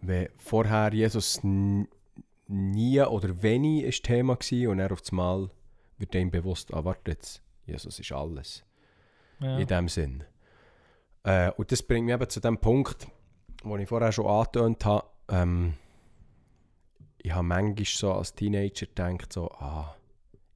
wenn 0.00 0.28
vorher 0.36 0.92
Jesus 0.92 1.40
nie 1.42 3.00
oder 3.00 3.42
wenig 3.42 3.84
ist 3.84 4.04
Thema 4.04 4.34
war 4.38 4.70
und 4.70 4.78
er 4.78 4.92
auf 4.92 5.00
einmal 5.10 5.50
wird 5.98 6.14
ihm 6.14 6.30
bewusst, 6.30 6.72
ah 6.74 6.84
warte 6.84 7.12
jetzt, 7.12 7.42
Jesus 7.66 7.98
ist 7.98 8.12
alles 8.12 8.64
Ja. 9.40 9.58
in 9.58 9.66
dem 9.66 9.88
Sinn. 9.88 10.24
Äh, 11.22 11.50
und 11.52 11.72
das 11.72 11.82
bringt 11.82 12.06
mich 12.06 12.14
eben 12.14 12.28
zu 12.28 12.40
dem 12.40 12.58
Punkt, 12.58 13.06
den 13.64 13.78
ich 13.80 13.88
vorher 13.88 14.12
schon 14.12 14.26
angetönt 14.26 14.84
habe. 14.84 15.06
Ähm, 15.28 15.74
ich 17.18 17.32
habe 17.32 17.44
manchmal 17.46 17.86
so 17.86 18.12
als 18.12 18.34
Teenager 18.34 18.86
gedacht, 18.86 19.32
so, 19.32 19.50
ah, 19.52 19.96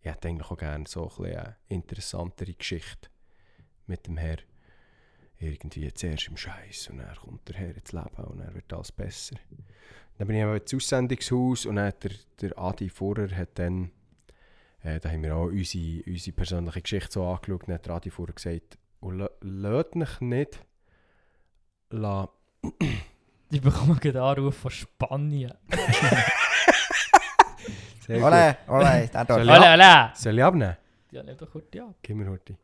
ich 0.03 0.11
hätte 0.11 0.29
eigentlich 0.29 0.51
auch 0.51 0.59
gerne 0.59 0.85
so 0.87 1.11
eine 1.19 1.57
interessantere 1.69 2.53
Geschichte 2.53 3.09
mit 3.89 4.07
dem 4.07 4.17
Herr. 4.17 4.39
Irgendwie 5.41 5.93
zuerst 5.95 6.27
im 6.29 6.37
Scheiß 6.37 6.89
und 6.91 6.99
dann 6.99 7.15
kommt 7.15 7.49
der 7.49 7.57
Herr 7.57 7.75
ins 7.77 7.93
Leben 7.93 8.25
und 8.25 8.39
dann 8.39 8.55
wird 8.55 8.73
alles 8.73 8.91
besser. 8.91 9.37
Dann 10.19 10.27
bin 10.27 10.37
ich 10.37 10.43
eben 10.43 10.57
ins 10.57 10.75
Aussendungshaus 10.75 11.67
und 11.67 11.77
dann 11.77 11.87
hat 11.87 12.03
der, 12.03 12.11
der 12.41 12.59
Adi 12.59 12.89
Vorer 12.89 13.29
hat 13.37 13.51
dann 13.59 13.93
äh, 14.83 14.99
da 15.01 15.11
haben 15.11 15.23
wir 15.23 15.35
auch 15.37 15.47
unsere, 15.47 16.03
unsere 16.07 16.35
persönliche 16.37 16.83
Geschichte 16.83 17.13
so 17.13 17.27
angeschaut 17.27 17.65
und 17.69 17.75
hat 17.75 17.87
der 17.87 17.95
Adi 17.95 18.11
vorher 18.11 18.35
gesagt, 18.35 18.79
und 19.01 19.29
lasst 19.41 19.95
mich 19.95 20.21
nicht 20.21 20.61
la 21.91 22.29
Ich 23.51 23.63
bekomme 23.63 23.95
gerade 23.97 24.21
einen 24.23 24.37
Anruf 24.39 24.57
von 24.57 24.71
Spanien. 24.71 25.55
Sehr 28.07 28.19
gut. 28.19 28.27
Ole, 28.27 28.57
ole, 28.69 29.09
der 29.13 29.27
Soll 29.27 29.47
dort. 29.47 30.35
ich- 30.37 30.43
abnehmen? 30.45 30.77
Ja, 31.11 31.23
nimm 31.23 31.37
doch 31.37 31.51
kurz 31.51 31.67
ja. 31.75 31.95
Gib 32.03 32.17
mir 32.17 32.27
Horti. 32.29 32.57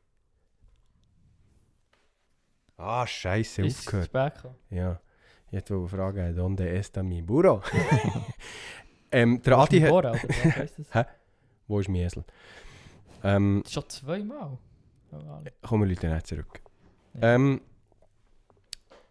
Ah, 2.77 3.07
scheiße, 3.07 3.62
Ist 3.62 3.87
aufgehört. 3.87 4.45
Ja. 4.70 5.01
Ich 5.51 5.70
wollte 5.70 5.89
fragen, 5.89 6.35
¿dónde 6.35 6.68
está 6.77 7.03
mi 7.03 7.22
burro? 7.22 7.62
ähm, 9.12 9.41
der 9.43 9.59
Adi 9.59 9.81
hat... 9.81 9.93
Hä? 10.93 11.05
Wo 11.68 11.79
ist 11.79 11.89
mein 11.89 12.03
Esel? 12.03 12.25
Ähm, 13.22 13.62
Schon 13.68 13.89
zweimal. 13.89 14.59
Kommen 15.62 15.89
Leute 15.89 16.09
nicht 16.09 16.27
zurück. 16.27 16.61
Ja. 17.14 17.35
Ähm, 17.35 17.61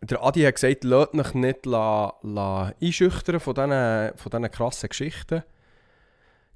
der 0.01 0.21
Adi 0.21 0.41
hat 0.41 0.55
gesagt, 0.55 0.83
lasst 0.83 1.15
euch 1.15 1.33
nicht 1.33 1.65
la, 1.65 2.13
la 2.23 2.73
einschüchtern 2.81 3.39
von 3.39 3.55
diesen, 3.55 4.17
von 4.17 4.29
diesen 4.29 4.51
krassen 4.51 4.89
Geschichten. 4.89 5.43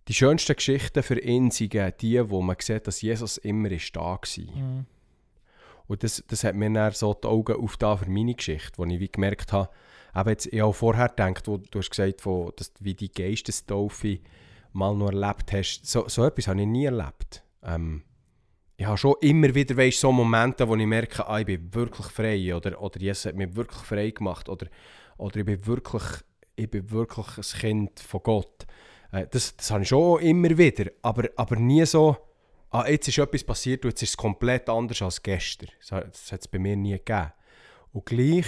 Die 0.10 0.14
schönsten 0.14 0.56
Geschichten 0.56 1.02
für 1.02 1.20
ihn 1.20 1.50
sind 1.52 1.74
die, 2.02 2.30
wo 2.30 2.42
man 2.42 2.58
sieht, 2.60 2.88
dass 2.88 3.02
Jesus 3.02 3.38
immer 3.38 3.72
ist 3.72 3.96
da 3.96 4.02
war. 4.02 4.18
Mhm. 4.56 4.86
Und 5.88 6.04
das, 6.04 6.24
das 6.28 6.44
hat 6.44 6.56
mir 6.56 6.72
dann 6.72 6.92
so 6.92 7.14
die 7.14 7.28
Augen 7.28 7.56
aufgetan 7.56 7.98
für 7.98 8.10
meine 8.10 8.36
Geschichte, 8.36 8.78
wo 8.78 8.86
ich 8.86 9.00
wie 9.00 9.10
gemerkt 9.10 9.54
habe, 9.54 9.70
eben 10.16 10.30
jetzt, 10.30 10.48
ich 10.48 10.62
habe 10.62 10.74
vorher 10.74 11.10
gedacht, 11.10 11.48
wo 11.48 11.58
du 11.58 11.80
hast 11.80 11.90
gesagt, 11.90 12.26
wo, 12.26 12.52
dass 12.52 12.72
wie 12.80 12.94
die 12.94 13.12
Geistestaufe 13.12 14.20
mal 14.74 14.96
noch 14.96 15.12
erlebt 15.12 15.52
hast. 15.54 15.86
So, 15.86 16.08
so 16.08 16.26
etwas 16.26 16.48
habe 16.48 16.62
ich 16.62 16.68
nie 16.68 16.86
erlebt. 16.86 17.44
Ähm, 17.64 18.04
ich 18.78 18.86
habe 18.86 18.98
schon 18.98 19.16
immer 19.22 19.54
wieder 19.56 19.76
weißt, 19.76 20.00
so 20.00 20.12
Momente, 20.12 20.68
wo 20.68 20.76
ich 20.76 20.86
merke, 20.86 21.28
ah, 21.28 21.40
ich 21.40 21.48
bin 21.48 21.74
wirklich 21.74 22.08
frei 22.08 22.56
oder, 22.56 22.80
oder 22.82 23.00
Jesus 23.00 23.26
hat 23.26 23.36
mich 23.36 23.56
wirklich 23.56 23.82
frei 23.82 24.12
gemacht 24.12 24.50
oder, 24.50 24.68
oder 25.18 25.38
ich, 25.38 25.46
bin 25.46 25.66
wirklich, 25.66 26.04
ich 26.56 26.70
bin 26.70 26.92
wirklich 26.92 27.38
ein 27.38 27.60
Kind 27.60 28.00
von 28.00 28.22
Gott. 28.22 28.68
Äh, 29.12 29.26
das, 29.32 29.56
das 29.56 29.72
habe 29.72 29.82
ich 29.82 29.90
schon 29.90 30.22
immer 30.22 30.56
wieder, 30.58 30.92
aber, 31.02 31.30
aber 31.36 31.56
nie 31.56 31.86
so, 31.86 32.18
ah, 32.72 32.88
jetzt 32.88 33.08
ist 33.08 33.18
etwas 33.18 33.44
passiert 33.44 33.86
und 33.86 33.92
jetzt 33.92 34.04
ist 34.04 34.10
es 34.12 34.18
komplett 34.18 34.70
anders 34.70 35.02
als 35.02 35.22
gestern. 35.22 35.70
Das, 35.80 35.92
hat- 35.92 36.16
es 36.32 36.48
bei 36.48 36.60
mir 36.60 36.76
nie 36.76 36.92
gegeben. 36.94 37.32
Und 37.94 38.06
gleich, 38.06 38.48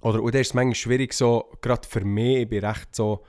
oder 0.00 0.22
und 0.22 0.34
dann 0.34 0.40
ist 0.40 0.48
es 0.48 0.54
manchmal 0.54 0.74
schwierig, 0.74 1.12
so, 1.12 1.50
gerade 1.60 1.86
für 1.86 2.04
mich, 2.04 2.38
ich 2.42 2.48
bin 2.48 2.64
recht 2.64 2.94
so 2.94 3.24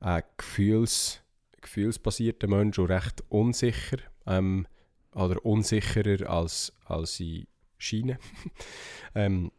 ein 0.00 0.22
Gefühls, 0.36 1.20
gefühlsbasierter 1.60 2.46
Mensch 2.46 2.78
und 2.78 2.86
recht 2.86 3.24
unsicher. 3.28 3.98
Ähm, 4.26 4.66
oder 5.12 5.44
unsicherer 5.44 6.28
als, 6.28 6.72
als 6.84 7.18
ich 7.20 7.48
scheine. 7.78 8.18
ähm, 9.14 9.50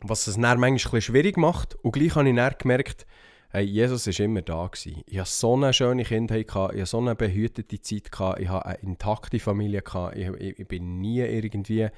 was 0.00 0.26
es 0.26 0.36
dann 0.36 0.58
manchmal 0.60 0.98
ein 0.98 1.02
schwierig 1.02 1.36
macht. 1.36 1.74
Und 1.76 1.92
gleich 1.92 2.14
habe 2.14 2.28
ich 2.28 2.34
dann 2.34 2.54
gemerkt, 2.58 3.06
hey, 3.50 3.64
Jesus 3.64 4.06
war 4.06 4.24
immer 4.24 4.42
da. 4.42 4.66
Gewesen. 4.66 5.02
Ich 5.06 5.18
hatte 5.18 5.30
so 5.30 5.54
eine 5.54 5.72
schöne 5.72 6.04
Kindheit, 6.04 6.46
ich 6.48 6.54
hatte 6.54 6.86
so 6.86 6.98
eine 6.98 7.14
behütete 7.14 7.80
Zeit, 7.80 8.10
ich 8.12 8.48
hatte 8.48 8.66
eine 8.66 8.78
intakte 8.82 9.38
Familie, 9.38 9.82
ich, 10.14 10.28
ich, 10.28 10.58
ich 10.58 10.68
bin 10.68 11.00
nie 11.00 11.20
irgendwie 11.20 11.88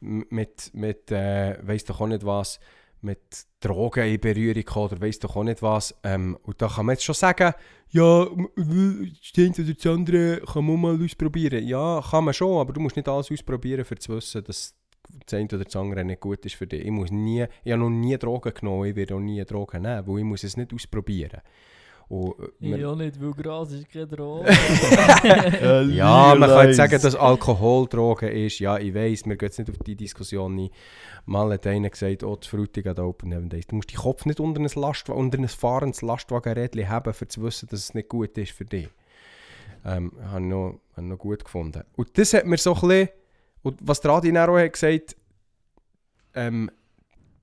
mit, 0.00 0.70
mit 0.74 1.10
äh, 1.10 1.56
weiss 1.66 1.84
doch 1.84 2.00
auch 2.00 2.06
nicht 2.06 2.24
was, 2.24 2.60
mit 3.00 3.46
Drogen 3.60 4.06
in 4.06 4.20
Berührung 4.20 4.54
gekommen 4.54 4.86
oder 4.86 5.00
weiss 5.00 5.18
doch 5.18 5.36
auch 5.36 5.44
nicht 5.44 5.62
was. 5.62 5.94
Ähm, 6.02 6.38
und 6.42 6.60
da 6.60 6.68
kann 6.68 6.86
man 6.86 6.94
jetzt 6.94 7.04
schon 7.04 7.14
sagen, 7.14 7.52
ja, 7.90 8.24
das 8.24 9.32
eine 9.36 9.52
oder 9.52 9.74
das 9.74 9.86
andere 9.86 10.40
kann 10.40 10.64
man 10.64 10.80
mal 10.80 11.02
ausprobieren. 11.02 11.66
Ja, 11.66 12.02
kann 12.10 12.24
man 12.24 12.34
schon, 12.34 12.60
aber 12.60 12.72
du 12.72 12.80
musst 12.80 12.96
nicht 12.96 13.08
alles 13.08 13.30
ausprobieren, 13.30 13.84
um 13.88 14.00
zu 14.00 14.16
wissen, 14.16 14.42
dass 14.44 14.74
das 15.26 15.34
eine 15.38 15.46
oder 15.46 15.64
das 15.64 15.76
andere 15.76 16.04
nicht 16.04 16.20
gut 16.20 16.44
ist 16.46 16.54
für 16.56 16.66
dich. 16.66 16.84
Ich, 16.84 16.90
muss 16.90 17.10
nie, 17.10 17.46
ich 17.64 17.72
habe 17.72 17.82
noch 17.82 17.90
nie 17.90 18.16
Drogen 18.18 18.52
genommen, 18.54 18.86
ich 18.86 18.96
werde 18.96 19.14
auch 19.14 19.20
nie 19.20 19.44
Drogen 19.44 19.82
nehmen, 19.82 20.06
weil 20.06 20.18
ich 20.18 20.24
muss 20.24 20.44
es 20.44 20.56
nicht 20.56 20.72
ausprobieren. 20.74 21.40
Und, 22.08 22.34
äh, 22.38 22.48
wir- 22.60 22.78
Ja, 22.78 22.94
nicht, 22.94 23.20
weil 23.20 23.32
Gras 23.32 23.72
ist 23.72 23.88
keine 23.90 24.06
Droge. 24.06 24.50
ja, 25.94 26.34
man 26.34 26.48
kann 26.48 26.66
jetzt 26.66 26.76
sagen, 26.76 27.00
dass 27.00 27.14
Alkohol 27.16 27.86
Drogen 27.88 28.28
ist. 28.30 28.58
Ja, 28.58 28.78
ich 28.78 28.94
weiß, 28.94 29.24
wir 29.26 29.36
gehen 29.36 29.46
jetzt 29.46 29.58
nicht 29.58 29.70
auf 29.70 29.78
die 29.78 29.96
Diskussion 29.96 30.54
ein. 30.58 30.68
Mal 31.26 31.52
hat 31.54 31.66
einer 31.66 31.88
gesagt, 31.88 32.22
oh, 32.22 32.36
das 32.36 32.46
Frutig 32.48 32.86
hat 32.86 32.98
Open 32.98 33.32
Heaven 33.32 33.48
Days. 33.48 33.66
Du 33.66 33.76
musst 33.76 33.90
deinen 33.90 34.02
Kopf 34.02 34.26
nicht 34.26 34.38
unter 34.40 34.60
ein, 34.60 34.68
Lastwa 34.74 35.14
unter 35.14 35.38
ein 35.38 35.48
fahrendes 35.48 36.02
Lastwagenrädchen 36.02 36.88
haben, 36.88 37.12
um 37.18 37.28
zu 37.28 37.42
wissen, 37.42 37.68
dass 37.70 37.80
es 37.80 37.94
nicht 37.94 38.08
gut 38.10 38.36
ist 38.36 38.52
für 38.52 38.64
dich. 38.66 38.88
Ähm, 39.86 40.12
habe 40.30 40.40
ich 40.42 40.46
noch, 40.46 40.66
habe 40.92 41.02
ich 41.02 41.02
noch 41.04 41.18
gut 41.18 41.44
gefunden. 41.44 41.82
Und 41.96 42.16
das 42.18 42.34
hat 42.34 42.46
mir 42.46 42.56
so 42.58 42.74
ein 42.74 42.80
bisschen, 42.80 43.08
und 43.64 43.78
was 43.80 44.00
der 44.00 44.12
Adi 44.12 44.38
auch 44.38 44.58
hat 44.58 44.72
gesagt, 44.74 45.16
ähm, 46.34 46.70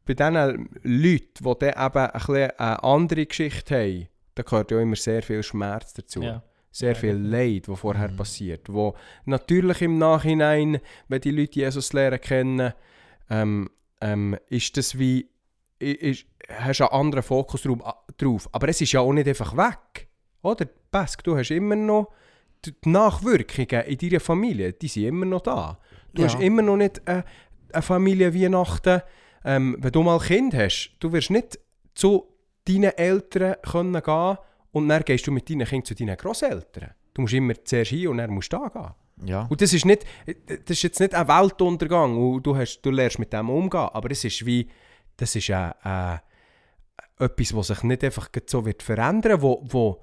bei 0.05 0.13
diesen 0.13 0.69
Leuten, 0.83 1.43
die 1.43 1.53
dann 1.59 1.85
eben 1.85 1.97
ein 1.97 2.11
bisschen 2.11 2.51
eine 2.57 2.83
andere 2.83 3.25
Geschichte 3.25 3.75
haben, 3.75 4.07
da 4.35 4.43
gehört 4.43 4.71
ja 4.71 4.79
immer 4.79 4.95
sehr 4.95 5.21
viel 5.21 5.43
Schmerz 5.43 5.93
dazu 5.93 6.21
ja. 6.21 6.43
sehr 6.71 6.95
viel. 6.95 7.15
Leid, 7.15 7.67
das 7.67 7.79
vorher 7.79 8.09
Mhm. 8.09 8.15
passiert. 8.17 8.71
Wo 8.71 8.95
natürlich 9.25 9.81
im 9.81 9.97
Nachhinein, 9.97 10.79
wenn 11.07 11.21
die 11.21 11.31
Leute 11.31 11.59
Jesus 11.59 11.91
lernen 11.93 12.21
kennen, 12.21 12.73
ähm, 13.29 13.69
ähm, 13.99 14.37
ist 14.47 14.77
das 14.77 14.97
wie, 14.97 15.27
ist, 15.79 16.25
hast 16.49 16.79
du 16.79 16.91
einen 16.91 17.01
anderen 17.01 17.23
Fokus 17.23 17.67
drauf. 18.17 18.49
Aber 18.51 18.69
es 18.69 18.81
ist 18.81 18.91
ja 18.91 19.01
auch 19.01 19.13
nicht 19.13 19.27
einfach 19.27 19.55
weg. 19.57 20.07
Oder? 20.43 20.65
Pesk, 20.91 21.23
du 21.23 21.37
hast 21.37 21.51
immer 21.51 21.75
noch 21.75 22.11
die 22.65 22.73
Nachwirkungen 22.85 23.85
in 23.85 23.97
deiner 23.97 24.19
Familie, 24.19 24.73
die 24.73 24.87
sind 24.87 25.05
immer 25.05 25.25
noch 25.25 25.41
da. 25.41 25.79
Du 26.13 26.21
Ja. 26.21 26.27
hast 26.27 26.39
immer 26.41 26.61
noch 26.61 26.77
nicht 26.77 27.01
äh, 27.05 27.23
eine 27.73 27.81
Familie 27.81 28.33
Weihnachten. 28.33 29.01
Ähm, 29.43 29.77
wenn 29.79 29.91
du 29.91 30.03
mal 30.03 30.19
ein 30.19 30.25
Kind 30.25 30.53
hast, 30.53 30.95
du 30.99 31.11
wirst 31.11 31.29
nicht 31.31 31.59
zu 31.95 32.27
deinen 32.65 32.91
Eltern 32.97 33.55
können 33.63 34.01
gehen 34.01 34.37
und 34.71 34.87
dann 34.89 35.03
gehst 35.03 35.25
du 35.27 35.31
mit 35.31 35.49
deinen 35.49 35.65
Kindern 35.65 35.85
zu 35.85 35.95
deinen 35.95 36.15
Großeltern. 36.17 36.91
Du 37.13 37.21
musst 37.23 37.33
immer 37.33 37.53
zuerst 37.63 37.91
hin 37.91 38.09
und 38.09 38.17
dann 38.17 38.29
musst 38.31 38.53
du 38.53 38.57
da 38.57 38.67
gehen. 38.69 39.27
Ja. 39.29 39.45
Und 39.49 39.61
das 39.61 39.73
ist, 39.73 39.85
nicht, 39.85 40.05
das 40.25 40.77
ist 40.77 40.83
jetzt 40.83 40.99
nicht 40.99 41.13
ein 41.13 41.27
Weltuntergang 41.27 42.17
und 42.17 42.43
du, 42.43 42.55
hast, 42.55 42.81
du 42.81 42.89
lernst 42.91 43.19
mit 43.19 43.31
dem 43.33 43.49
umgehen, 43.49 43.89
aber 43.93 44.09
es 44.11 44.23
ist 44.23 44.45
wie, 44.45 44.67
das 45.17 45.35
ist 45.35 45.49
ein, 45.51 45.73
ein, 45.83 46.19
etwas, 47.19 47.55
was 47.55 47.67
sich 47.67 47.83
nicht 47.83 48.03
einfach 48.03 48.29
so 48.47 48.65
wird 48.65 48.81
verändern 48.81 49.41
wo, 49.41 49.63
wo 49.69 50.01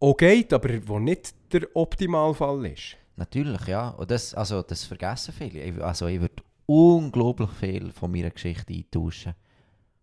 auch 0.00 0.16
geht, 0.16 0.52
aber 0.52 0.70
wo 0.88 0.98
nicht 0.98 1.34
der 1.52 1.68
Optimalfall 1.74 2.66
ist. 2.66 2.96
Natürlich, 3.22 3.68
ja. 3.68 3.90
Und 3.90 4.10
das, 4.10 4.34
also, 4.34 4.62
das 4.62 4.84
vergessen 4.84 5.32
viele. 5.32 5.84
Also, 5.84 6.08
ich 6.08 6.20
würde 6.20 6.42
unglaublich 6.66 7.50
viel 7.50 7.92
von 7.92 8.10
meiner 8.10 8.30
Geschichte 8.30 8.74
eintauschen 8.74 9.34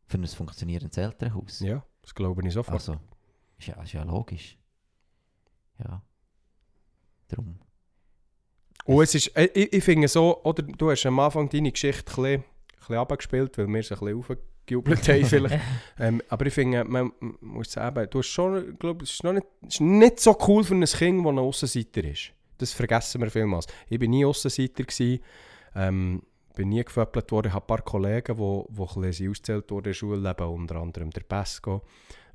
für 0.05 0.17
ein 0.17 0.25
funktionierendes 0.25 0.97
Elternhaus. 0.97 1.59
Ja, 1.59 1.83
das 2.01 2.15
glaube 2.15 2.47
ich 2.47 2.53
sofort. 2.53 2.75
Also, 2.75 2.95
ist 3.57 3.67
ja, 3.67 3.83
ist 3.83 3.91
ja 3.91 4.03
logisch. 4.03 4.57
Ja. 5.79 6.01
Darum. 7.27 7.59
Und 8.85 9.03
es 9.03 9.15
ist, 9.15 9.35
äh, 9.35 9.49
ich, 9.53 9.73
ich 9.73 9.83
finde 9.83 10.07
so, 10.07 10.41
oder 10.43 10.63
du 10.63 10.89
hast 10.89 11.05
am 11.05 11.19
Anfang 11.19 11.49
deine 11.49 11.73
Geschichte 11.73 12.09
ein 12.09 12.15
bisschen, 12.15 12.25
ein 12.25 12.43
bisschen 12.77 12.95
runtergespielt, 12.95 13.57
weil 13.57 13.67
wir 13.67 13.79
es 13.81 13.91
ein 13.91 13.99
bisschen 13.99 14.17
aufgejubelt 14.17 15.09
haben 15.09 15.25
vielleicht. 15.25 15.59
ähm, 15.99 16.21
aber 16.29 16.45
ich 16.45 16.53
finde, 16.53 16.85
man 16.85 17.11
muss 17.41 17.73
sagen, 17.73 18.07
du 18.09 18.19
hast 18.19 18.27
schon, 18.27 18.79
glaube, 18.79 19.03
es 19.03 19.11
ist, 19.11 19.25
noch 19.25 19.33
nicht, 19.33 19.45
es 19.67 19.75
ist 19.75 19.81
nicht 19.81 20.21
so 20.21 20.37
cool 20.47 20.63
für 20.63 20.75
ein 20.75 20.85
Kind, 20.85 21.25
das 21.25 21.29
ein 21.29 21.39
Aussenseiter 21.39 22.05
ist. 22.05 22.31
Das 22.59 22.73
vergessen 22.73 23.21
wir 23.21 23.31
vielmals. 23.31 23.65
Ich 23.89 23.99
war 23.99 24.07
nie 24.07 24.25
Aussenseiter. 24.25 24.83
Gewesen, 24.83 25.19
ähm, 25.75 26.21
bin 26.55 26.69
nie 26.69 26.83
geföppelt 26.83 27.31
worden. 27.31 27.47
Ich 27.47 27.53
habe 27.53 27.63
ein 27.63 27.67
paar 27.67 27.81
Kollegen, 27.81 28.35
die, 28.35 28.75
die 28.75 28.81
ein 28.81 29.01
bisschen 29.01 29.31
ausgezählt 29.31 29.71
wurden 29.71 29.77
in 29.77 29.83
der 29.83 29.93
Schule, 29.93 30.29
eben 30.29 30.47
unter 30.47 30.75
anderem 30.75 31.09
der 31.09 31.21
Pesco. 31.21 31.83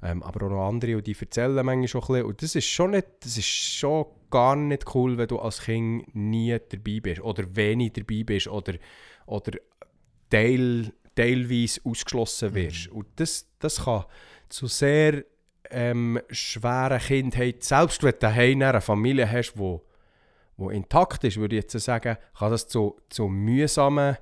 Ähm, 0.02 0.22
aber 0.22 0.46
auch 0.46 0.50
noch 0.50 0.68
andere, 0.68 0.96
und 0.96 1.06
die 1.06 1.16
erzählen 1.18 1.64
manchmal 1.64 1.88
schon 1.88 2.00
ein 2.00 2.06
bisschen. 2.06 2.26
Und 2.26 2.42
das 2.42 2.54
ist 2.54 2.66
schon 2.66 2.90
nicht, 2.92 3.06
das 3.20 3.36
ist 3.36 3.46
schon 3.46 4.06
gar 4.30 4.56
nicht 4.56 4.94
cool, 4.94 5.18
wenn 5.18 5.28
du 5.28 5.38
als 5.38 5.62
Kind 5.62 6.14
nie 6.14 6.56
dabei 6.68 7.00
bist 7.00 7.20
oder 7.20 7.44
wenig 7.54 7.92
dabei 7.92 8.22
bist 8.24 8.48
oder, 8.48 8.74
oder 9.26 9.52
teil, 10.30 10.92
teilweise 11.14 11.80
ausgeschlossen 11.84 12.54
wirst. 12.54 12.88
Und 12.88 13.06
das, 13.16 13.46
das 13.58 13.84
kann 13.84 14.04
zu 14.48 14.66
sehr 14.66 15.24
ähm, 15.70 16.20
schweren 16.30 16.98
Kindheit, 16.98 17.62
selbst 17.62 18.02
wenn 18.02 18.12
du 18.12 18.18
daheim 18.18 18.62
eine 18.62 18.80
Familie 18.80 19.30
hast, 19.30 19.54
die 19.54 19.78
wo 20.56 20.70
intakt 20.70 21.24
ist, 21.24 21.36
würde 21.36 21.56
ich 21.56 21.62
jetzt 21.62 21.78
sagen, 21.84 22.16
kann 22.38 22.50
das 22.50 22.68
zu, 22.68 23.00
zu 23.08 23.28
mühsamen, 23.28 24.16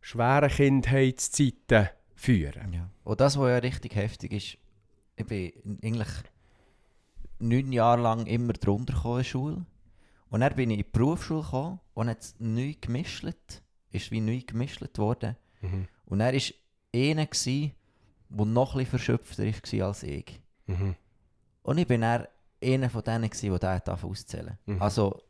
schweren 0.00 0.50
Kindheitszeiten 0.50 1.88
führen. 2.14 2.72
Ja. 2.72 2.90
Und 3.04 3.20
das, 3.20 3.38
was 3.38 3.48
ja 3.48 3.58
richtig 3.58 3.94
heftig 3.94 4.32
ist, 4.32 4.58
ich 5.16 5.26
bin 5.26 5.78
eigentlich 5.82 6.08
neun 7.38 7.72
Jahre 7.72 8.00
lang 8.00 8.26
immer 8.26 8.52
drunter 8.52 8.94
gekommen 8.94 9.16
in 9.16 9.22
der 9.22 9.24
Schule. 9.24 9.66
Und 10.30 10.40
dann 10.40 10.54
bin 10.54 10.70
ich 10.70 10.78
in 10.78 10.84
die 10.84 10.90
Berufsschule 10.90 11.42
gekommen 11.42 11.80
und 11.94 12.08
hat 12.08 12.34
neu 12.38 12.74
gemischt. 12.80 13.26
Ist 13.90 14.10
wie 14.10 14.20
neu 14.20 14.40
gemischt 14.46 14.98
worden. 14.98 15.36
Mhm. 15.60 15.86
Und 16.06 16.20
er 16.20 16.32
war 16.32 16.40
einer, 16.94 17.26
gewesen, 17.26 17.72
der 18.30 18.46
noch 18.46 18.74
etwas 18.76 18.88
verschöpfter 18.88 19.44
war 19.44 19.86
als 19.86 20.02
ich. 20.02 20.40
Mhm. 20.66 20.94
Und 21.62 21.78
ich 21.78 21.86
bin 21.86 22.00
dann 22.00 22.26
einer 22.62 22.88
von 22.88 23.02
denen, 23.02 23.28
gewesen, 23.28 23.58
der 23.58 23.80
diesen 23.80 24.10
auszählen 24.10 24.58
Mhm. 24.66 24.80
Also, 24.80 25.22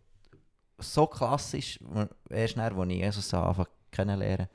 so 0.82 1.06
klassisch, 1.06 1.78
erst 2.28 2.56
dann, 2.56 2.78
als 2.78 2.90
ich 2.90 2.96
Jesus 2.98 3.34
anfangen 3.34 3.68
kennenlernen, 3.90 4.48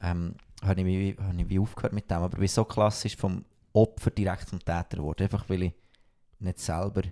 ähm, 0.00 0.34
habe 0.62 0.80
ich, 0.80 0.86
wie- 0.86 1.16
habe 1.22 1.40
ich 1.40 1.48
wie 1.48 1.58
aufgehört 1.58 1.92
mit 1.92 2.10
dem. 2.10 2.18
Aber 2.18 2.36
bin 2.36 2.48
so 2.48 2.64
klassisch 2.64 3.16
vom 3.16 3.44
Opfer 3.72 4.10
direkt 4.10 4.48
zum 4.48 4.58
Täter 4.60 4.96
geworden. 4.98 5.22
Einfach 5.22 5.48
weil 5.48 5.62
ich 5.64 5.72
nicht 6.38 6.58
selber 6.58 7.02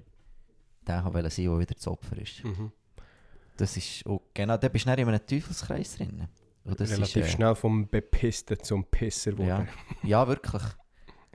der 0.86 1.02
sein, 1.02 1.44
der 1.44 1.58
wieder 1.58 1.74
das 1.74 1.86
Opfer 1.86 2.18
ist. 2.18 2.42
Mhm. 2.44 2.72
Das 3.56 3.76
ist 3.76 4.04
auch, 4.06 4.22
genau, 4.34 4.56
da 4.56 4.68
bist 4.68 4.86
du 4.86 4.90
dann 4.90 4.98
in 4.98 5.08
einem 5.08 5.24
Teufelskreis 5.26 5.96
drin. 5.96 6.26
Relativ 6.64 7.00
ist, 7.00 7.16
äh, 7.16 7.28
schnell 7.28 7.54
vom 7.54 7.88
Bepissten 7.88 8.58
zum 8.62 8.84
Pisser 8.84 9.32
Ja, 9.32 9.58
wurde. 9.58 9.68
ja, 10.02 10.26
wirklich. 10.28 10.62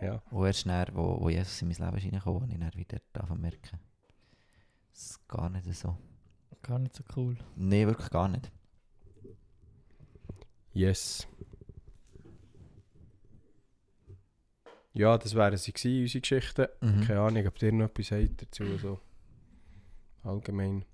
Ja. 0.02 0.22
Und 0.32 0.46
erst 0.46 0.66
dann, 0.68 0.88
wo, 0.94 1.20
wo 1.22 1.30
Jesus 1.30 1.62
in 1.62 1.68
mein 1.70 1.78
Leben 1.78 1.98
ist 1.98 2.04
reingekommen, 2.06 2.42
habe 2.44 2.52
ich 2.54 2.60
dann 2.60 2.74
wieder 2.76 2.98
davon 3.14 3.40
merken. 3.42 3.80
Das 4.92 5.02
ist 5.12 5.28
gar 5.28 5.50
nicht 5.50 5.74
so. 5.74 5.98
Gar 6.66 6.80
nicht 6.80 6.96
so 6.96 7.04
cool. 7.16 7.38
Nein, 7.56 7.86
wirklich 7.86 8.10
gar 8.10 8.28
nicht. 8.28 8.52
Yes. 10.74 11.28
Ja, 14.94 15.16
das 15.16 15.36
wären 15.36 15.58
sie 15.58 15.74
gewesen, 15.74 16.02
unsere 16.02 16.22
Geschichten. 16.22 16.68
Mhm. 16.82 17.02
Keine 17.02 17.20
Ahnung, 17.20 17.46
ob 17.46 17.62
ihr 17.62 17.72
noch 17.72 17.86
etwas 17.86 18.10
habt 18.10 18.42
dazu. 18.42 18.78
So. 18.78 19.00
Allgemein. 20.24 20.86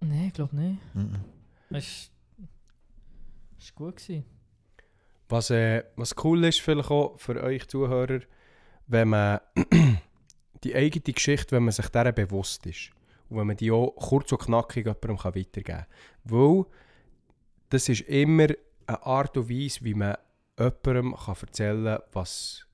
Nein, 0.00 0.26
ich 0.26 0.34
glaube 0.34 0.54
nicht. 0.54 0.94
Mhm. 0.94 1.24
Es 1.70 2.10
war 2.36 3.72
gut. 3.76 3.96
Gewesen. 3.96 4.24
Was, 5.30 5.48
äh, 5.48 5.84
was 5.96 6.14
cool 6.22 6.44
ist, 6.44 6.60
vielleicht 6.60 6.90
auch 6.90 7.18
für 7.18 7.42
euch 7.42 7.66
Zuhörer, 7.66 8.20
wenn 8.88 9.08
man 9.08 9.40
die 10.64 10.74
eigene 10.74 11.14
Geschichte, 11.14 11.52
wenn 11.52 11.64
man 11.64 11.72
sich 11.72 11.88
dieser 11.88 12.12
bewusst 12.12 12.66
ist. 12.66 12.90
Und 13.28 13.38
wenn 13.38 13.46
man 13.46 13.56
die 13.56 13.70
auch 13.70 13.94
kurz 13.96 14.32
und 14.32 14.42
knackig 14.42 14.86
jemandem 14.86 15.18
weitergeben 15.18 15.64
kann. 15.64 15.86
Weil 16.24 16.64
das 17.70 17.88
ist 17.88 18.02
immer 18.02 18.48
eine 18.86 19.06
Art 19.06 19.36
und 19.36 19.48
Weise, 19.48 19.84
wie 19.84 19.94
man 19.94 20.16
jemandem 20.58 21.14
kann 21.14 21.36
erzählen 21.40 21.84
kann, 21.84 22.02
was 22.12 22.66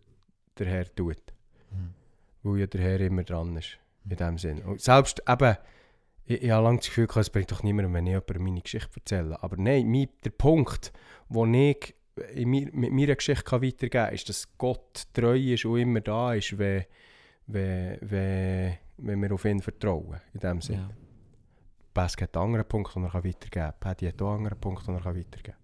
der 0.58 0.66
Herr 0.66 0.94
tut. 0.94 1.22
Mhm. 1.70 1.94
Weil 2.42 2.60
ja 2.60 2.66
der 2.66 2.80
Herr 2.80 3.00
immer 3.00 3.22
dran 3.22 3.56
ist. 3.56 3.78
In 4.08 4.16
dem 4.16 4.38
Sinn. 4.38 4.62
Und 4.62 4.80
selbst 4.80 5.22
eben, 5.28 5.56
ich, 6.24 6.42
ich 6.42 6.50
habe 6.50 6.64
lange 6.64 6.78
das 6.78 6.86
Gefühl, 6.86 7.06
gehabt, 7.06 7.26
es 7.26 7.30
bringt 7.30 7.52
doch 7.52 7.62
niemandem, 7.62 7.94
wenn 7.94 8.06
ich 8.06 8.12
jemandem 8.12 8.44
meine 8.44 8.60
Geschichte 8.60 8.90
erzähle. 8.96 9.42
Aber 9.42 9.56
nein, 9.56 9.90
mein, 9.90 10.08
der 10.24 10.30
Punkt, 10.30 10.92
wo 11.28 11.46
ich 11.46 11.94
in 12.34 12.48
mir, 12.48 12.68
mit 12.72 12.92
meiner 12.92 13.14
Geschichte 13.14 13.44
kann 13.44 13.62
weitergeben 13.62 14.06
kann, 14.06 14.14
ist, 14.14 14.28
dass 14.28 14.48
Gott 14.58 15.04
treu 15.12 15.38
ist 15.38 15.64
und 15.64 15.78
immer 15.78 16.00
da 16.00 16.34
ist, 16.34 16.58
wenn, 16.58 16.84
wenn, 17.52 17.98
wenn, 18.00 18.76
wenn 18.98 19.22
wir 19.22 19.32
auf 19.32 19.44
ihn 19.44 19.60
vertrauen. 19.60 20.20
In 20.34 20.40
dem 20.40 20.60
Sinn. 20.60 20.76
Ja. 20.76 20.90
Bask 21.94 22.22
hat 22.22 22.36
einen 22.36 22.46
anderen 22.46 22.66
Punkt, 22.68 22.94
den 22.94 23.04
er 23.04 23.10
kann 23.10 23.24
weitergeben 23.24 23.50
kann. 23.50 23.74
Paddy 23.80 24.06
hat 24.06 24.22
auch 24.22 24.28
einen 24.28 24.38
anderen 24.38 24.60
Punkt, 24.60 24.86
den 24.86 24.94
er 24.94 25.00
kann 25.02 25.16
weitergeben 25.16 25.56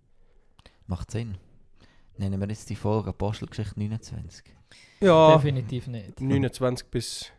Macht 0.86 1.10
Sinn. 1.10 1.36
Nennen 2.18 2.40
wir 2.40 2.48
jetzt 2.48 2.68
die 2.70 2.76
Folge 2.76 3.10
Apostelgeschichte 3.10 3.78
29. 3.78 4.44
kann. 4.44 4.54
Ja, 5.00 5.36
Definitiv 5.36 5.86
nicht. 5.86 6.20
29 6.20 6.86
bis 6.88 7.30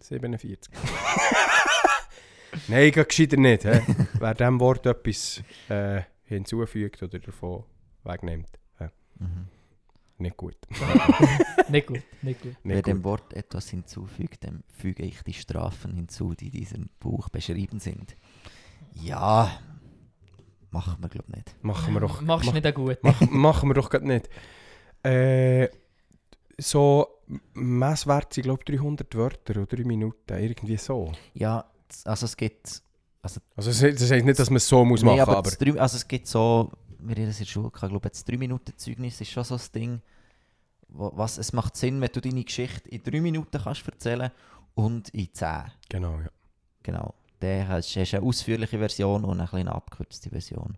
47. 0.00 0.72
Nein, 2.68 2.90
geht 2.90 3.08
gescheiter 3.08 3.36
nicht. 3.36 3.62
He? 3.64 3.80
Wer 4.18 4.34
diesem 4.34 4.58
Wort 4.60 4.86
etwas 4.86 5.42
äh, 5.68 6.02
hinzufügt 6.24 7.02
oder 7.02 7.18
davon 7.18 7.64
wegnimmt, 8.04 8.48
Mhm. 9.20 9.48
nicht 10.20 10.36
gut. 10.36 10.56
nicht 11.68 11.86
gut, 11.86 12.02
nicht 12.22 12.42
gut. 12.42 12.56
Wer 12.64 12.82
dem. 12.82 13.04
Wort 13.04 13.32
etwas 13.34 13.68
hinzufügt, 13.70 14.44
dem 14.44 14.62
füge 14.76 15.02
ich 15.04 15.22
die 15.22 15.32
Strafen 15.34 15.94
hinzu, 15.94 16.34
die 16.34 16.46
in 16.46 16.52
diesem 16.52 16.88
Buch 17.00 17.28
beschrieben 17.28 17.78
sind. 17.80 18.16
Ja, 18.94 19.50
machen 20.70 20.96
wir 21.00 21.08
glaube 21.08 21.30
nicht. 21.32 21.54
Machen 21.62 21.94
wir 21.94 22.00
doch. 22.00 22.20
Machst 22.20 22.46
mach- 22.46 22.54
nicht 22.54 22.66
auch 22.66 22.74
gut. 22.74 22.98
Mach, 23.02 23.20
machen 23.30 23.68
wir 23.70 23.74
doch 23.74 23.90
gerade 23.90 24.06
nicht. 24.06 24.28
Äh, 25.04 25.68
so 26.60 27.06
Messwert 27.54 28.34
sind, 28.34 28.44
glaube 28.44 28.62
ich, 28.66 28.76
300 28.78 29.14
Wörter 29.14 29.52
oder 29.62 29.66
3 29.66 29.84
Minuten. 29.84 30.34
Irgendwie 30.34 30.76
so. 30.76 31.12
Ja, 31.34 31.64
also 32.04 32.26
es 32.26 32.36
gibt... 32.36 32.82
Also, 33.22 33.40
Also, 33.54 33.70
das 33.70 34.10
heisst 34.10 34.24
nicht, 34.24 34.38
dass 34.38 34.50
man 34.50 34.56
es 34.56 34.66
so 34.68 34.84
muss 34.84 35.02
nee, 35.02 35.10
machen 35.10 35.20
aber, 35.20 35.32
aber. 35.38 35.42
das 35.50 35.58
drei, 35.58 35.78
also 35.78 35.96
es 35.96 36.06
gibt 36.08 36.26
so, 36.26 36.70
wir 37.00 37.16
haben 37.16 37.26
das 37.26 37.38
in 37.38 37.44
der 37.44 37.50
Schule 37.50 37.70
gehabt, 37.70 37.84
ich 37.84 37.90
glaube 37.90 38.08
das 38.10 38.26
3-Minuten-Zeugnis 38.26 39.20
ist 39.20 39.30
schon 39.30 39.44
so 39.44 39.54
das 39.54 39.70
Ding, 39.70 40.00
was, 40.88 41.38
es 41.38 41.52
macht 41.52 41.76
Sinn, 41.76 42.00
wenn 42.00 42.10
du 42.12 42.20
deine 42.20 42.44
Geschichte 42.44 42.88
in 42.88 43.02
3 43.02 43.20
Minuten 43.20 43.60
kannst 43.62 43.86
erzählen 43.86 44.30
und 44.74 45.08
in 45.10 45.32
10. 45.32 45.64
Genau, 45.88 46.18
ja. 46.20 46.30
Genau. 46.82 47.14
Dann 47.40 47.68
hast 47.68 47.94
hast 47.96 48.12
du 48.12 48.16
eine 48.16 48.26
ausführliche 48.26 48.78
Version 48.78 49.24
und 49.24 49.38
eine 49.38 49.48
kleine 49.48 49.72
abgekürzte 49.72 50.30
Version. 50.30 50.76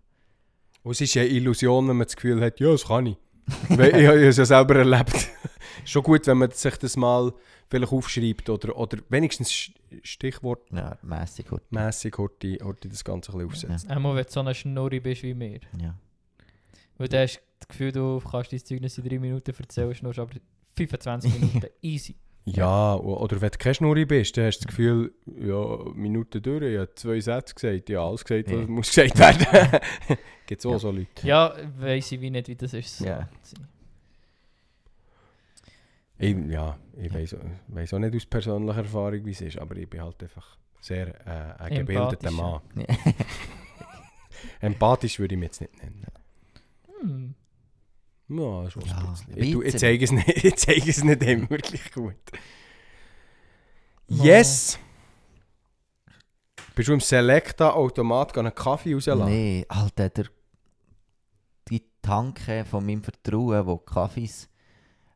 Und 0.83 0.91
es 0.91 1.01
ist 1.01 1.15
eine 1.17 1.27
Illusion, 1.27 1.87
wenn 1.87 1.97
man 1.97 2.05
das 2.07 2.15
Gefühl 2.15 2.41
hat, 2.41 2.59
ja, 2.59 2.71
das 2.71 2.85
kann 2.85 3.05
ich. 3.07 3.17
Weil 3.69 3.95
ich 3.95 4.07
habe 4.07 4.27
es 4.27 4.37
ja 4.37 4.45
selber 4.45 4.75
erlebt. 4.75 5.29
Schon 5.85 6.03
gut, 6.03 6.27
wenn 6.27 6.37
man 6.37 6.51
sich 6.51 6.77
das 6.77 6.95
mal 6.95 7.33
vielleicht 7.69 7.91
aufschreibt 7.91 8.49
oder, 8.49 8.77
oder 8.77 8.99
wenigstens 9.09 9.71
stichwortmässig 10.03 10.89
Ja, 10.89 10.97
mässig 11.01 11.47
gut. 11.47 12.17
Horti, 12.17 12.59
Horti 12.61 12.89
das 12.89 13.03
Ganze 13.03 13.31
ein 13.31 13.47
bisschen 13.47 13.71
aufsetzt. 13.71 13.89
Einmal, 13.89 14.15
wenn 14.15 14.25
du 14.25 14.31
so 14.31 14.39
eine 14.41 14.53
Schnurri 14.53 14.99
bist 14.99 15.23
wie 15.23 15.33
mir. 15.33 15.59
Ja. 15.79 15.95
Weil 17.01 17.09
du 17.09 17.19
hast 17.21 17.41
das 17.59 17.67
Gefühl, 17.67 17.91
du 17.91 18.19
kannst 18.19 18.51
dein 18.53 18.59
Zeugnis 18.63 18.97
in 18.97 19.03
3 19.09 19.19
Minuten 19.19 19.51
erzählen, 19.57 19.93
schnurst 19.95 20.19
aber 20.19 20.33
25 20.77 21.33
Minuten. 21.39 21.67
Easy. 21.81 22.15
Ja, 22.45 22.95
oder 22.95 23.39
wenn 23.39 23.51
du 23.51 23.57
keine 23.59 23.75
Schnurri 23.75 24.05
bist, 24.05 24.35
dann 24.35 24.45
hast 24.45 24.59
du 24.59 24.65
das 24.65 24.67
Gefühl, 24.75 25.13
ja, 25.39 25.77
Minuten 25.93 26.41
durch, 26.41 26.63
ich 26.63 26.77
habe 26.79 26.93
zwei 26.95 27.19
Sätze 27.19 27.53
gesagt, 27.53 27.89
ja, 27.89 28.03
alles 28.03 28.23
gesagt, 28.25 28.47
was 28.49 28.59
Ja. 28.61 28.67
muss 28.67 28.87
gesagt 28.95 29.19
werden. 29.19 29.79
Gibt 30.47 30.59
es 30.59 30.65
auch 30.65 30.71
Ja. 30.71 30.79
so 30.79 30.91
Leute. 30.91 31.27
Ja, 31.27 31.53
weiss 31.79 32.11
ich 32.11 32.19
wie 32.19 32.31
nicht, 32.31 32.47
wie 32.47 32.55
das 32.55 32.73
ist. 32.73 32.99
Ja. 33.01 33.29
Ich, 36.17 36.35
ja, 36.49 36.77
ich 36.97 37.13
weiss, 37.13 37.35
weiss 37.67 37.93
auch 37.93 37.99
nicht 37.99 38.15
aus 38.15 38.25
persönlicher 38.25 38.79
Erfahrung, 38.79 39.25
wie 39.25 39.31
es 39.31 39.41
ist, 39.41 39.57
aber 39.59 39.75
ich 39.75 39.89
bin 39.89 40.01
halt 40.01 40.21
einfach 40.21 40.57
sehr 40.79 41.07
äh, 41.27 41.63
ein 41.63 41.75
gebildeter. 41.75 42.31
Mann. 42.31 42.61
Empathisch 44.61 45.19
würde 45.19 45.35
ich 45.35 45.39
mich 45.39 45.47
jetzt 45.47 45.61
nicht 45.61 45.77
nennen. 45.83 46.05
Hm. 47.01 47.35
Ja, 48.29 48.69
schon 48.69 48.83
Ja, 48.83 48.97
ein 48.97 49.41
ein 49.41 49.61
Ich, 49.63 49.77
zeige 49.77 50.05
es 50.05 50.11
nicht, 50.11 50.27
ich 50.43 50.55
zeige 50.55 50.89
es 50.89 51.03
nicht 51.03 51.21
immer 51.23 51.49
wirklich 51.49 51.91
gut. 51.91 52.15
Yes! 54.07 54.79
Bist 56.75 56.87
du 56.87 56.93
im 56.93 56.99
Selecta-Automat 57.01 58.37
einen 58.37 58.55
Kaffee 58.55 58.93
rauslassen? 58.93 59.25
Nee, 59.25 59.65
Alter, 59.67 60.09
der, 60.09 60.25
die 61.69 61.83
Tanke 62.01 62.63
von 62.65 62.85
meinem 62.85 63.03
Vertrauen, 63.03 63.65
wo 63.65 63.77
Kaffees, 63.77 64.49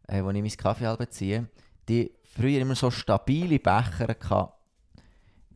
äh, 0.07 0.21
wo 0.21 0.29
ich 0.29 0.41
meinen 0.41 0.57
Kaffee 0.57 0.85
halb 0.85 1.11
ziehe, 1.11 1.47
die 1.87 2.11
früher 2.23 2.61
immer 2.61 2.75
so 2.75 2.91
stabile 2.91 3.59
Becher 3.59 4.07
hatte, 4.09 4.53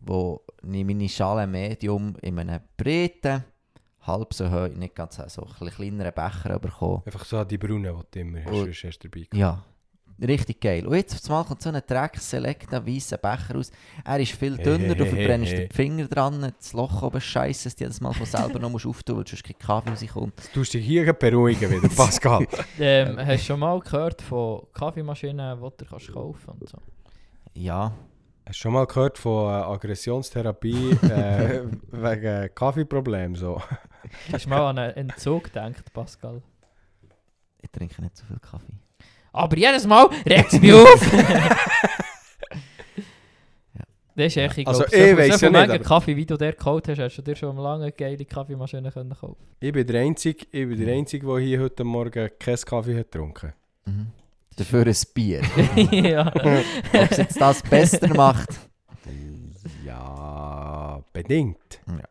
wo 0.02 0.42
ich 0.64 0.86
meine 0.86 1.10
Schale 1.10 1.46
Medium 1.48 2.16
in 2.22 2.40
einem 2.40 2.62
breiten, 2.78 3.44
halb 4.02 4.34
so 4.34 4.50
hoch, 4.50 4.68
nicht 4.70 4.96
ganz 4.96 5.16
so, 5.18 5.24
so 5.28 5.48
ein 5.62 5.70
kleineren 5.70 6.14
Becher 6.14 6.58
bekommen. 6.60 7.04
Einfach 7.06 7.26
so 7.26 7.44
die 7.44 7.58
Brunnen, 7.58 7.94
die 7.96 8.04
du 8.12 8.20
immer 8.20 8.44
hast, 8.46 8.52
Und- 8.54 8.70
hast 8.74 9.00
du 9.00 9.08
dabei 9.10 9.28
gehabt. 9.30 9.34
Ja, 9.36 9.64
richtig 10.28 10.60
geil. 10.62 10.86
Und 10.88 10.96
jetzt 10.96 11.14
auf 11.16 11.30
einmal 11.30 11.46
kommt 11.46 11.62
so 11.62 11.70
ein 11.70 11.82
Dreck-Selecta 11.86 12.86
weißer 12.86 13.18
Becher 13.18 13.56
raus. 13.56 13.72
Er 14.04 14.20
ist 14.20 14.34
viel 14.34 14.56
Hey, 14.58 14.64
dünner, 14.64 14.96
du 14.96 15.04
hey, 15.06 15.12
hey, 15.12 15.26
verbrennst 15.26 15.52
hey. 15.54 15.60
den 15.68 15.72
Finger 15.72 16.08
dran, 16.08 16.54
das 16.58 16.74
Loch 16.74 17.02
oben 17.04 17.22
scheiße, 17.22 17.66
dass 17.66 17.76
du 17.76 17.84
jedes 17.86 18.02
Mal 18.02 18.14
von 18.14 18.26
selber 18.26 18.60
noch 18.60 18.70
musst 18.72 18.86
auftun 18.86 19.18
musst, 19.18 19.32
weil 19.34 19.38
sonst 19.38 19.44
kein 19.60 19.60
Kaffee 19.60 19.90
rauskommt. 19.92 20.34
Du 20.54 20.60
tust 20.60 20.74
dich 20.74 20.86
hier 20.86 21.12
beruhigen 21.14 21.70
wieder, 21.72 21.88
Pascal. 21.96 22.48
Ähm, 22.80 23.18
hast 23.18 23.42
du 23.42 23.46
schon 23.46 23.60
mal 23.60 23.80
gehört 23.80 24.22
von 24.22 24.64
Kaffeemaschinen, 24.74 25.58
die 25.62 25.70
du 25.78 25.86
kannst 25.86 26.12
kaufen 26.12 26.50
und 26.60 26.68
so? 26.70 26.78
Ja, 27.54 27.94
Hast 28.46 28.58
du 28.58 28.62
schon 28.64 28.74
mal 28.74 28.88
gehört 28.88 29.20
von 29.20 29.48
äh, 29.48 29.58
Aggressionstherapie 29.64 30.90
äh, 31.04 31.62
wegen 31.92 32.50
Kaffeeproblemen? 32.56 33.36
So? 33.36 33.62
Hast 34.32 34.46
du 34.46 34.50
mal 34.50 34.70
an 34.70 34.78
einen 34.80 34.96
Entzug 34.96 35.46
gedacht, 35.46 35.92
Pascal? 35.94 36.42
ich 37.62 37.70
trinke 37.72 38.02
nicht 38.02 38.16
so 38.18 38.26
viel 38.26 38.40
Kaffee. 38.40 38.74
Aber 39.34 39.58
jedes 39.58 39.86
Mal 39.86 40.08
regt 40.26 40.54
es 40.54 40.60
mich 40.62 40.74
auf! 40.74 41.12
Das 44.16 44.26
ist 44.28 44.38
echt, 44.38 44.58
ich 44.58 44.68
Also, 44.68 44.84
glaub, 44.84 44.94
ich 44.94 45.10
so, 45.12 45.18
weiss 45.18 45.26
so 45.28 45.32
ja 45.32 45.38
viel 45.38 45.50
nicht, 45.52 45.60
Menge 45.62 45.74
aber- 45.76 45.84
Kaffee, 45.84 46.16
wie 46.18 46.26
du 46.26 46.36
der 46.36 46.52
gekauft 46.52 46.90
hast, 46.90 47.00
hast 47.00 47.16
du 47.18 47.22
dir 47.22 47.36
schon 47.38 47.56
lange 47.56 47.90
geile 47.94 48.26
Kaffeemaschine 48.26 48.92
können 48.92 49.16
kaufen 49.18 49.38
Ich 49.62 49.72
bin 49.72 49.88
der 49.88 50.02
Einzige, 50.02 50.46
ich 50.52 50.68
bin 50.68 50.78
der 50.86 50.94
Einzige, 50.94 51.26
der 51.26 51.38
hier 51.38 51.62
heute 51.62 51.86
Morgen 51.86 52.30
keinen 52.38 52.58
Kaffee 52.58 52.98
hat 53.00 53.12
getrunken 53.12 53.54
Mhm. 53.86 54.08
Dafür 54.58 54.86
ein 54.86 54.96
Bier. 55.14 55.42
ja. 55.92 56.28
Ob 56.36 57.12
es 57.12 57.18
jetzt 57.18 57.40
das 57.40 57.62
besser 57.64 58.10
macht. 58.14 58.50
Ja, 59.86 61.02
bedingt. 61.14 61.80
Ja. 61.88 62.04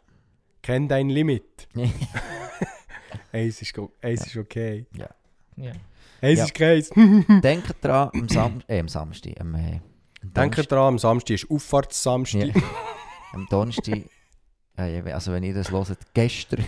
Kenn 0.68 0.86
dein 0.86 1.08
Limit. 1.08 1.66
Eins 3.32 3.62
ist, 3.62 3.72
eins 4.02 4.26
ist 4.26 4.36
okay. 4.36 4.84
ja. 4.92 5.08
Eins 6.20 6.38
Ja. 6.40 6.44
ist 6.44 6.52
kreis. 6.54 6.90
Denkt 7.42 7.74
dran, 7.82 8.10
am, 8.12 8.28
Sam 8.28 8.62
äh, 8.68 8.78
am 8.78 8.88
Samstag, 8.88 9.40
am, 9.40 9.54
äh, 9.54 9.80
am 10.22 10.32
Denke 10.34 10.62
dran, 10.64 10.88
am 10.88 10.98
Samstag 10.98 11.36
ist 11.36 11.50
Auffahrtssamstag. 11.50 12.54
Ja. 12.54 12.62
am 13.32 13.46
Donnerstag, 13.48 14.10
äh, 14.76 14.98
ja, 14.98 15.14
also 15.14 15.32
wenn 15.32 15.42
ihr 15.42 15.54
das 15.54 15.70
hört, 15.70 15.96
gestern 16.12 16.62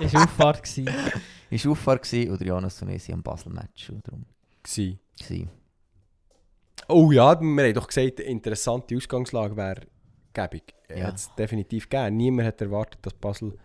Es 0.00 0.12
war 0.12 0.24
Auffahrt. 0.24 0.64
gewesen. 0.64 0.86
war 0.88 1.70
Auffahrt 1.70 2.02
gewesen, 2.02 2.30
und 2.32 2.40
der 2.40 2.48
Jonas 2.48 2.82
und 2.82 2.88
ich 2.88 3.04
sind 3.04 3.14
am 3.14 3.22
Basel-Match. 3.22 3.90
und 3.90 4.04
darum 4.08 4.26
Gsi. 4.64 4.98
gewesen. 5.20 5.50
Oh 6.88 7.12
ja, 7.12 7.40
wir 7.40 7.62
haben 7.64 7.74
doch 7.74 7.86
gesagt, 7.86 8.18
eine 8.18 8.28
interessante 8.28 8.96
Ausgangslage 8.96 9.56
wäre 9.56 9.82
gäbig. 10.36 10.74
Ja. 10.88 11.06
Hat 11.06 11.16
es 11.16 11.34
definitiv 11.34 11.88
gegeben. 11.88 12.16
Niemand 12.16 12.48
hat 12.48 12.60
erwartet, 12.60 13.00
dass 13.02 13.14
Basel 13.14 13.58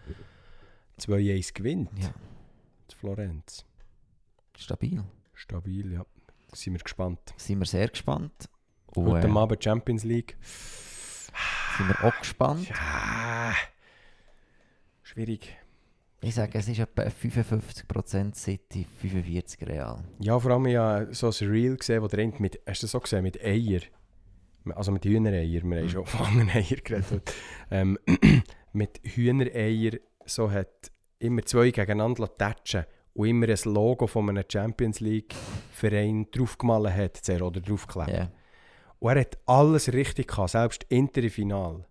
2-1 0.99 1.53
gewinnt. 1.53 1.89
Ja. 2.01 2.13
Zu 2.87 2.97
Florenz. 2.97 3.65
Stabil. 4.57 5.03
Stabil, 5.33 5.93
ja. 5.93 6.05
Sind 6.53 6.73
wir 6.73 6.79
gespannt. 6.79 7.19
Sind 7.37 7.59
wir 7.59 7.65
sehr 7.65 7.87
gespannt. 7.87 8.49
Und, 8.95 9.07
Heute 9.07 9.27
äh, 9.27 9.31
Abend 9.31 9.63
Champions 9.63 10.03
League. 10.03 10.37
sind 11.77 11.87
wir 11.87 12.03
auch 12.03 12.17
gespannt. 12.19 12.67
Ja. 12.69 13.53
Schwierig. 15.03 15.57
Ich 16.23 16.35
sage, 16.35 16.59
es 16.59 16.67
ist 16.67 16.77
etwa 16.77 17.03
55% 17.03 18.35
City, 18.35 18.85
45% 19.01 19.67
Real. 19.67 20.03
Ja, 20.19 20.39
vor 20.39 20.51
allem 20.51 20.67
ja 20.67 21.11
so 21.11 21.27
ein 21.27 21.49
Reel 21.49 21.77
gesehen, 21.77 22.03
wo 22.03 22.07
der 22.07 22.19
eine 22.19 22.33
mit, 22.37 22.59
hast 22.67 22.83
du 22.83 22.85
das 22.85 22.91
so 22.91 22.99
gesehen, 22.99 23.23
mit 23.23 23.41
Eier, 23.43 23.81
also 24.75 24.91
mit 24.91 25.05
Hühnereier, 25.05 25.63
wir 25.63 25.79
haben 25.79 25.89
schon 25.89 26.05
von 26.07 26.25
anderen 26.25 26.49
Eier 26.49 26.77
geredet, 26.83 27.33
ähm, 27.71 27.97
mit 28.73 28.99
Hühnereier 29.03 29.99
so 30.25 30.51
hat 30.51 30.91
immer 31.19 31.43
zwei 31.43 31.71
gegeneinander 31.71 32.35
tatschen 32.37 32.85
und 33.13 33.27
immer 33.27 33.49
ein 33.49 33.59
Logo 33.65 34.07
von 34.07 34.29
einem 34.29 34.43
Champions 34.49 34.99
League 34.99 35.35
Verein 35.71 36.27
draufgemalt 36.31 36.95
hat, 36.95 37.41
oder 37.41 37.59
draufgeklebt. 37.59 38.09
Ja. 38.09 38.31
Und 38.99 39.11
er 39.11 39.21
hat 39.21 39.37
alles 39.45 39.91
richtig 39.91 40.27
gehabt, 40.27 40.51
selbst 40.51 40.83
Inter 40.89 41.23
im 41.23 41.29
Final. 41.29 41.85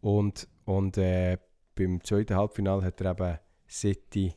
Und, 0.00 0.48
und 0.64 0.96
äh, 0.96 1.38
beim 1.74 2.02
zweiten 2.02 2.34
Halbfinal 2.36 2.82
hat 2.82 3.00
er 3.00 3.12
eben 3.12 3.38
City 3.68 4.34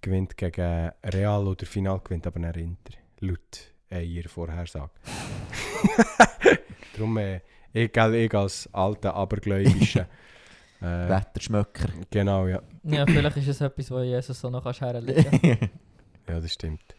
gewinnt 0.00 0.36
gegen 0.36 0.90
Real 1.04 1.46
oder 1.46 1.66
Final 1.66 2.00
gewinnt 2.00 2.26
aber 2.26 2.38
nicht 2.38 2.56
Inter. 2.56 2.94
Laut 3.20 3.74
Eier 3.90 4.28
Vorhersage. 4.28 4.90
Darum, 6.96 7.16
äh, 7.18 7.40
ich, 7.72 7.92
gell, 7.92 8.14
ich 8.14 8.34
als 8.34 8.68
alter 8.72 9.14
Abergläubischer. 9.14 10.06
äh, 10.80 10.84
Wetterschmöcker. 10.84 11.88
genau, 12.10 12.46
ja. 12.46 12.62
Ja, 12.84 13.04
vielleicht 13.06 13.36
ist 13.38 13.48
es 13.48 13.60
etwas, 13.60 13.90
wo 13.90 14.00
Jesus 14.00 14.40
so 14.40 14.50
noch 14.50 14.64
herlegen 14.80 15.40
kannst. 15.42 15.70
Ja, 16.28 16.38
das 16.38 16.52
stimmt. 16.52 16.94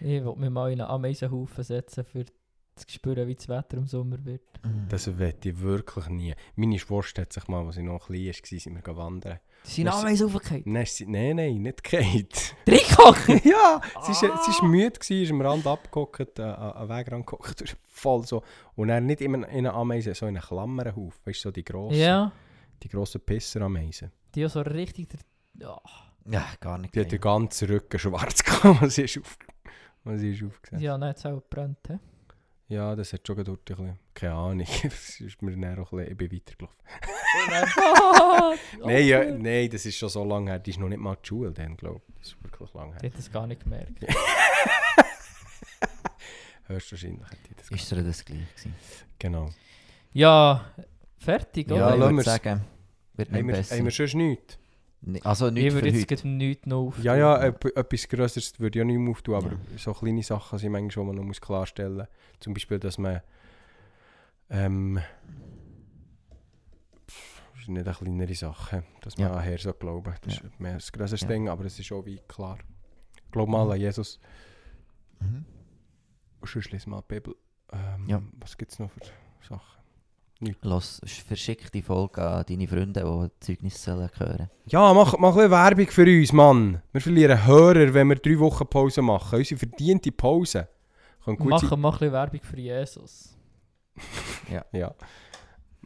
Ich 0.00 0.24
will 0.24 0.34
mich 0.36 0.50
mal 0.50 0.72
in 0.72 0.80
einen 0.80 0.90
Ameisenhaufen 0.90 1.62
setzen, 1.62 2.04
für 2.04 2.24
zu 2.74 2.86
spüren, 2.88 3.28
wie 3.28 3.34
das 3.34 3.48
Wetter 3.48 3.76
im 3.76 3.86
Sommer 3.86 4.24
wird. 4.24 4.42
Das 4.88 5.18
wette 5.18 5.50
ich 5.50 5.60
wirklich 5.60 6.08
nie. 6.08 6.34
Meine 6.56 6.78
Schwester 6.78 7.22
hat 7.22 7.32
sich 7.32 7.46
mal, 7.48 7.66
als 7.66 7.76
ich 7.76 7.82
noch 7.82 8.06
klein 8.06 8.26
war, 8.26 8.32
sind 8.58 8.86
wir 8.86 8.96
wandern. 8.96 9.38
Sind 9.64 9.88
Ameisen 9.88 10.26
aufgefallen? 10.26 10.62
Nein, 10.66 10.86
nein, 11.06 11.36
nein, 11.36 11.62
nicht 11.62 11.84
Kate. 11.84 12.54
Dreikochen! 12.64 13.40
ja, 13.44 13.80
sie 14.02 14.12
ist, 14.12 14.20
sie 14.20 14.50
ist 14.50 14.62
müde, 14.62 14.98
gewesen, 14.98 15.22
ist 15.22 15.30
am 15.30 15.40
Rand 15.40 15.66
abgehockt, 15.66 16.38
äh, 16.38 16.42
am 16.42 16.88
Wegrand 16.88 17.26
gehockt, 17.26 17.76
voll 17.88 18.26
so. 18.26 18.42
Und 18.74 18.88
er 18.88 19.00
nicht 19.00 19.20
in, 19.20 19.34
in 19.34 19.44
einer 19.44 19.74
Ameise, 19.74 20.14
so 20.14 20.26
in 20.26 20.36
einem 20.36 20.44
Klammernhauf. 20.44 21.20
Weißt 21.24 21.44
du, 21.44 21.48
so 21.48 21.50
die 21.52 21.64
grossen, 21.64 21.98
Ja, 21.98 22.32
die 22.82 22.88
grossen 22.88 23.20
Pisser-Ameisen. 23.20 24.10
die 24.34 24.48
so 24.48 24.60
richtig... 24.62 25.10
Der, 25.10 25.20
ja. 25.60 25.80
Ja, 26.24 26.44
gar 26.60 26.78
nicht. 26.78 26.94
Die 26.94 27.00
hat 27.00 27.12
den 27.12 27.20
ganzen 27.20 27.68
Rücken 27.68 27.98
schwarz 27.98 28.42
gehabt, 28.44 28.82
was 28.82 28.94
sie 28.94 29.02
ist, 29.02 29.18
auf, 29.18 29.36
was 30.04 30.20
sie 30.20 30.32
ist 30.32 30.42
aufgesetzt. 30.42 30.82
Ja. 30.82 30.92
ja, 30.92 30.98
dann 30.98 31.08
hat 31.10 31.18
es 31.18 31.26
auch 31.26 31.40
gebrannt. 31.40 31.78
he? 31.88 31.98
Ja, 32.72 32.96
das 32.96 33.12
hat 33.12 33.26
schon 33.26 33.36
dort 33.44 33.48
ein 33.70 33.76
bisschen, 33.76 33.98
keine 34.14 34.32
Ahnung, 34.34 34.66
das 34.82 35.20
ist 35.20 35.42
mir 35.42 35.52
dann 35.56 35.78
auch 35.78 35.92
ein 35.92 35.98
bisschen, 35.98 36.12
ich 36.12 36.16
bin 36.18 36.32
weitergelaufen. 36.32 36.78
Ah, 37.50 38.54
Nein, 38.84 39.06
ja, 39.06 39.20
oh, 39.22 39.36
nein, 39.38 39.70
das 39.70 39.86
ist 39.86 39.96
schon 39.96 40.08
so 40.08 40.24
lange 40.24 40.50
her, 40.50 40.58
die 40.58 40.70
ist 40.70 40.78
noch 40.78 40.88
nicht 40.88 40.98
mal 41.00 41.16
die 41.22 41.26
Schule 41.28 41.52
dann, 41.52 41.76
glaube 41.76 42.00
ich. 42.08 42.14
Das 42.18 42.28
ist 42.28 42.42
wirklich 42.44 42.74
lange 42.74 42.94
Ich 42.96 43.02
her. 43.02 43.10
hätte 43.10 43.18
es 43.18 43.30
gar 43.32 43.46
nicht 43.46 43.62
gemerkt. 43.62 43.98
Höchstwahrscheinlich 46.66 47.22
hat 47.24 47.38
die 47.48 47.54
das 47.56 47.68
Ist 47.70 47.90
dir 47.90 48.02
das 48.02 48.24
gleich 48.24 48.38
gewesen? 48.54 48.74
Genau. 49.18 49.50
Ja, 50.12 50.64
fertig, 51.18 51.68
Ja, 51.68 51.74
oder? 51.74 51.82
Ja, 51.88 51.94
ich 51.94 52.00
lassen 52.00 52.16
würde 52.16 52.30
sagen, 52.30 52.64
wird 53.14 53.30
nicht 53.30 53.38
Haben 53.40 53.48
wir, 53.48 53.54
besser. 53.56 53.76
haben 53.76 53.84
wir 53.84 53.90
schon 53.90 54.18
nichts? 54.18 54.58
Ni- 55.04 55.20
Also 55.22 55.48
ich 55.48 55.54
nicht 55.54 55.68
für 55.70 55.74
würde 55.82 55.88
jetzt 55.88 56.10
heute. 56.12 56.28
nichts 56.28 56.66
noch 56.66 56.86
auf. 56.88 57.02
Ja, 57.02 57.16
ja, 57.16 57.42
etwas 57.42 58.08
Größeres 58.08 58.60
würde 58.60 58.78
ich 58.78 58.80
ja 58.80 58.84
nicht 58.84 58.98
mehr 58.98 59.10
auftun, 59.10 59.34
aber 59.34 59.50
Ja. 59.52 59.58
so 59.78 59.92
kleine 59.94 60.22
Sachen 60.22 60.58
sind 60.58 60.70
manchmal 60.72 60.90
schon, 60.92 61.02
die 61.04 61.06
man 61.08 61.16
noch 61.16 61.24
muss 61.24 61.40
klarstellen 61.40 61.96
muss. 61.96 62.06
Zum 62.40 62.54
Beispiel, 62.54 62.78
dass 62.78 62.98
man. 62.98 63.20
Ähm, 64.50 65.00
pff, 67.08 67.42
das 67.52 67.62
ist 67.62 67.68
nicht 67.68 67.86
eine 67.86 67.94
kleinere 67.96 68.34
Sache, 68.34 68.84
dass 69.00 69.16
man 69.18 69.28
Ja. 69.28 69.34
an 69.34 69.42
Herr 69.42 69.58
so 69.58 69.72
glauben. 69.72 70.14
Das 70.22 70.36
Ja. 70.36 70.42
ist 70.44 70.60
mehr 70.60 70.72
ein 70.74 70.78
größeres 70.78 71.20
Ja. 71.22 71.28
Ding, 71.28 71.48
aber 71.48 71.64
es 71.64 71.78
ist 71.78 71.90
auch 71.92 72.04
wie 72.06 72.20
klar. 72.28 72.58
Glaub 73.30 73.48
mal 73.48 73.70
an 73.70 73.80
Jesus. 73.80 74.20
Mhm. 75.20 75.44
Und 76.40 76.48
sonst 76.48 76.86
mal 76.86 77.00
die 77.02 77.14
Bibel. 77.14 77.34
Ähm, 77.72 78.06
Ja. 78.08 78.22
Was 78.40 78.56
gibt 78.56 78.72
es 78.72 78.78
noch 78.78 78.90
für 78.90 79.00
Sachen? 79.48 79.81
Los, 80.62 81.00
verschick 81.26 81.70
die 81.72 81.82
Folge 81.82 82.20
an 82.22 82.44
deine 82.48 82.66
Freunde, 82.66 83.30
die 83.40 83.40
Zeugnis 83.46 83.82
sollen 83.82 84.10
hören. 84.16 84.50
Ja, 84.66 84.92
mach, 84.92 85.16
mach 85.18 85.36
ein 85.36 85.50
Werbung 85.50 85.86
für 85.86 86.02
uns, 86.04 86.32
Mann. 86.32 86.82
Wir 86.92 87.00
verlieren 87.00 87.46
Hörer, 87.46 87.94
wenn 87.94 88.08
wir 88.08 88.16
drei 88.16 88.38
Wochen 88.38 88.66
Pause 88.66 89.02
machen. 89.02 89.38
Unsere 89.38 89.58
verdiente 89.58 90.10
Pause. 90.10 90.68
Kann 91.24 91.36
gut. 91.36 91.48
Machen 91.48 91.80
wir 91.80 91.88
ein 91.88 91.92
bisschen 91.92 92.12
Werbung 92.12 92.40
für 92.42 92.58
Jesus. 92.60 93.36
Ja. 94.72 94.94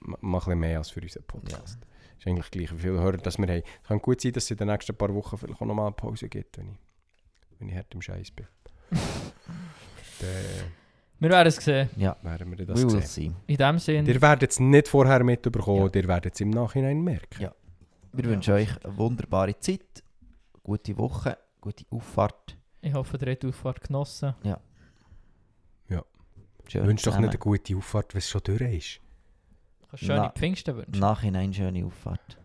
M- 0.07 0.17
Mach 0.21 0.47
ein 0.49 0.59
mehr 0.59 0.79
als 0.79 0.91
für 0.91 1.01
unseren 1.03 1.25
Podcast. 1.25 1.79
Ist 2.19 2.27
eigentlich 2.27 2.51
gleich, 2.51 2.73
wie 2.73 2.79
viele 2.81 3.01
Hörer 3.01 3.19
das 3.19 3.37
wir 3.39 3.47
haben. 3.47 3.63
Es 3.83 3.89
kann 3.89 3.99
gut 4.01 4.21
sein, 4.21 4.33
dass 4.33 4.45
es 4.45 4.51
in 4.53 4.57
den 4.57 4.69
nächsten 4.69 4.97
paar 4.97 5.13
Wochen 5.15 5.37
vielleicht 5.37 5.61
auch 5.61 5.67
nochmal 5.67 5.87
eine 5.87 5.95
Pause 5.97 6.29
gibt, 6.29 6.57
wenn 6.59 6.69
ich, 6.71 6.79
wenn 7.59 7.69
ich 7.69 7.75
hart 7.77 7.93
im 7.95 8.01
Scheiß 8.01 8.31
bin. 8.31 8.47
Dann 10.21 10.29
Wir 11.19 11.31
werden 11.31 11.49
es 11.49 11.57
sehen. 11.57 11.89
Ja, 11.97 12.17
werden 12.23 12.51
wir 12.57 12.67
das 12.67 12.79
we 12.83 12.93
will 12.93 13.03
sehen. 13.03 13.35
see. 13.47 13.53
In 13.53 13.57
dem 13.57 13.79
Sinne, 13.79 14.09
Ihr 14.13 14.21
werdet 14.21 14.51
es 14.51 14.61
nicht 14.61 14.89
vorher 14.89 15.25
mitbekommen, 15.25 15.91
Ja. 15.95 16.01
ihr 16.01 16.09
werdet 16.09 16.35
es 16.35 16.41
im 16.41 16.51
Nachhinein 16.51 17.01
merken. 17.03 17.43
Ja. 17.43 17.55
Wir 18.13 18.25
wünschen 18.27 18.55
euch 18.55 18.85
eine 18.85 18.97
wunderbare 18.97 19.59
Zeit, 19.59 20.03
gute 20.63 20.97
Woche, 20.99 21.39
gute 21.61 21.85
Auffahrt. 21.91 22.57
ich 22.83 22.93
hoffe, 22.95 23.17
ihr 23.21 23.31
habt 23.33 23.43
die 23.43 23.47
Auffahrt 23.49 23.81
genossen. 23.83 24.35
Schön 26.69 26.85
Wünsch 26.85 27.03
doch 27.03 27.13
zusammen. 27.13 27.27
nicht 27.27 27.35
eine 27.35 27.39
gute 27.39 27.77
Auffahrt, 27.77 28.13
wenn 28.13 28.19
es 28.19 28.29
schon 28.29 28.41
durch 28.43 28.61
ist. 28.61 29.01
Kannst 29.89 30.05
schöne 30.05 30.19
Na- 30.19 30.31
Pfingsten 30.31 30.77
wünschen. 30.77 30.99
Nachhinein 30.99 31.55
schöne 31.55 31.87
Auffahrt. 31.87 32.39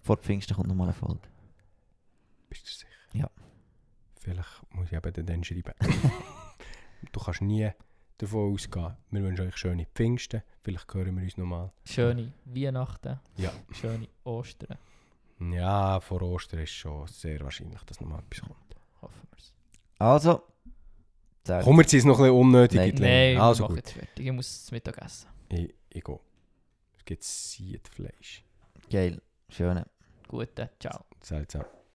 Vor 0.00 0.16
Pfingsten 0.16 0.54
kommt 0.56 0.68
nochmal 0.68 0.86
eine 0.86 0.94
Folge. 0.94 1.20
Bist 2.48 2.64
du 2.66 2.70
sicher? 2.70 2.88
Ja. 3.12 3.30
Vielleicht 4.20 4.48
muss 4.70 4.86
ich 4.90 4.94
eben 4.94 5.26
dann 5.26 5.44
schreiben. 5.44 5.74
du 7.12 7.20
kannst 7.20 7.42
nie 7.42 7.68
davon 8.22 8.52
ausgehen. 8.54 8.96
Wir 9.10 9.22
wünschen 9.22 9.46
euch 9.46 9.56
schöne 9.56 9.86
Pfingsten. 9.94 10.42
Vielleicht 10.62 10.92
hören 10.94 11.16
wir 11.16 11.22
uns 11.24 11.36
nochmal. 11.36 11.72
Schöne 11.84 12.32
Weihnachten. 12.44 13.18
Ja. 13.36 13.52
Schöne 13.72 14.08
Ostern. 14.24 14.78
Ja, 15.40 16.00
vor 16.00 16.22
Ostern 16.22 16.60
ist 16.60 16.70
schon 16.72 17.06
sehr 17.08 17.40
wahrscheinlich, 17.40 17.82
dass 17.82 18.00
nochmal 18.00 18.20
etwas 18.20 18.40
kommt. 18.42 18.76
Hoffen 19.02 19.28
wir 19.30 19.38
es. 19.38 19.52
Also, 19.98 20.42
Kommen 21.44 21.78
wir 21.78 21.82
jetzt 21.84 22.04
noch 22.04 22.18
ein 22.20 22.22
bisschen 22.26 22.36
unnötig 22.36 22.78
Nein. 22.78 22.90
in 22.90 22.96
die 22.96 23.02
Länge. 23.02 23.32
Nein, 23.34 23.42
Also 23.42 23.66
gut, 23.66 23.76
jetzt 23.76 23.92
fertig. 23.92 24.26
Ich 24.26 24.32
muss 24.32 24.62
das 24.62 24.70
Mittag 24.70 24.98
essen. 25.02 25.28
ich, 25.48 25.74
ich 25.90 26.04
gehe. 26.04 26.20
Es 26.96 27.04
gibt 27.04 27.22
Siedfleisch. 27.24 28.44
geil, 28.88 29.20
schön. 29.48 29.82
Gute, 30.28 30.70
ciao. 30.78 31.04
Seltsam. 31.20 31.64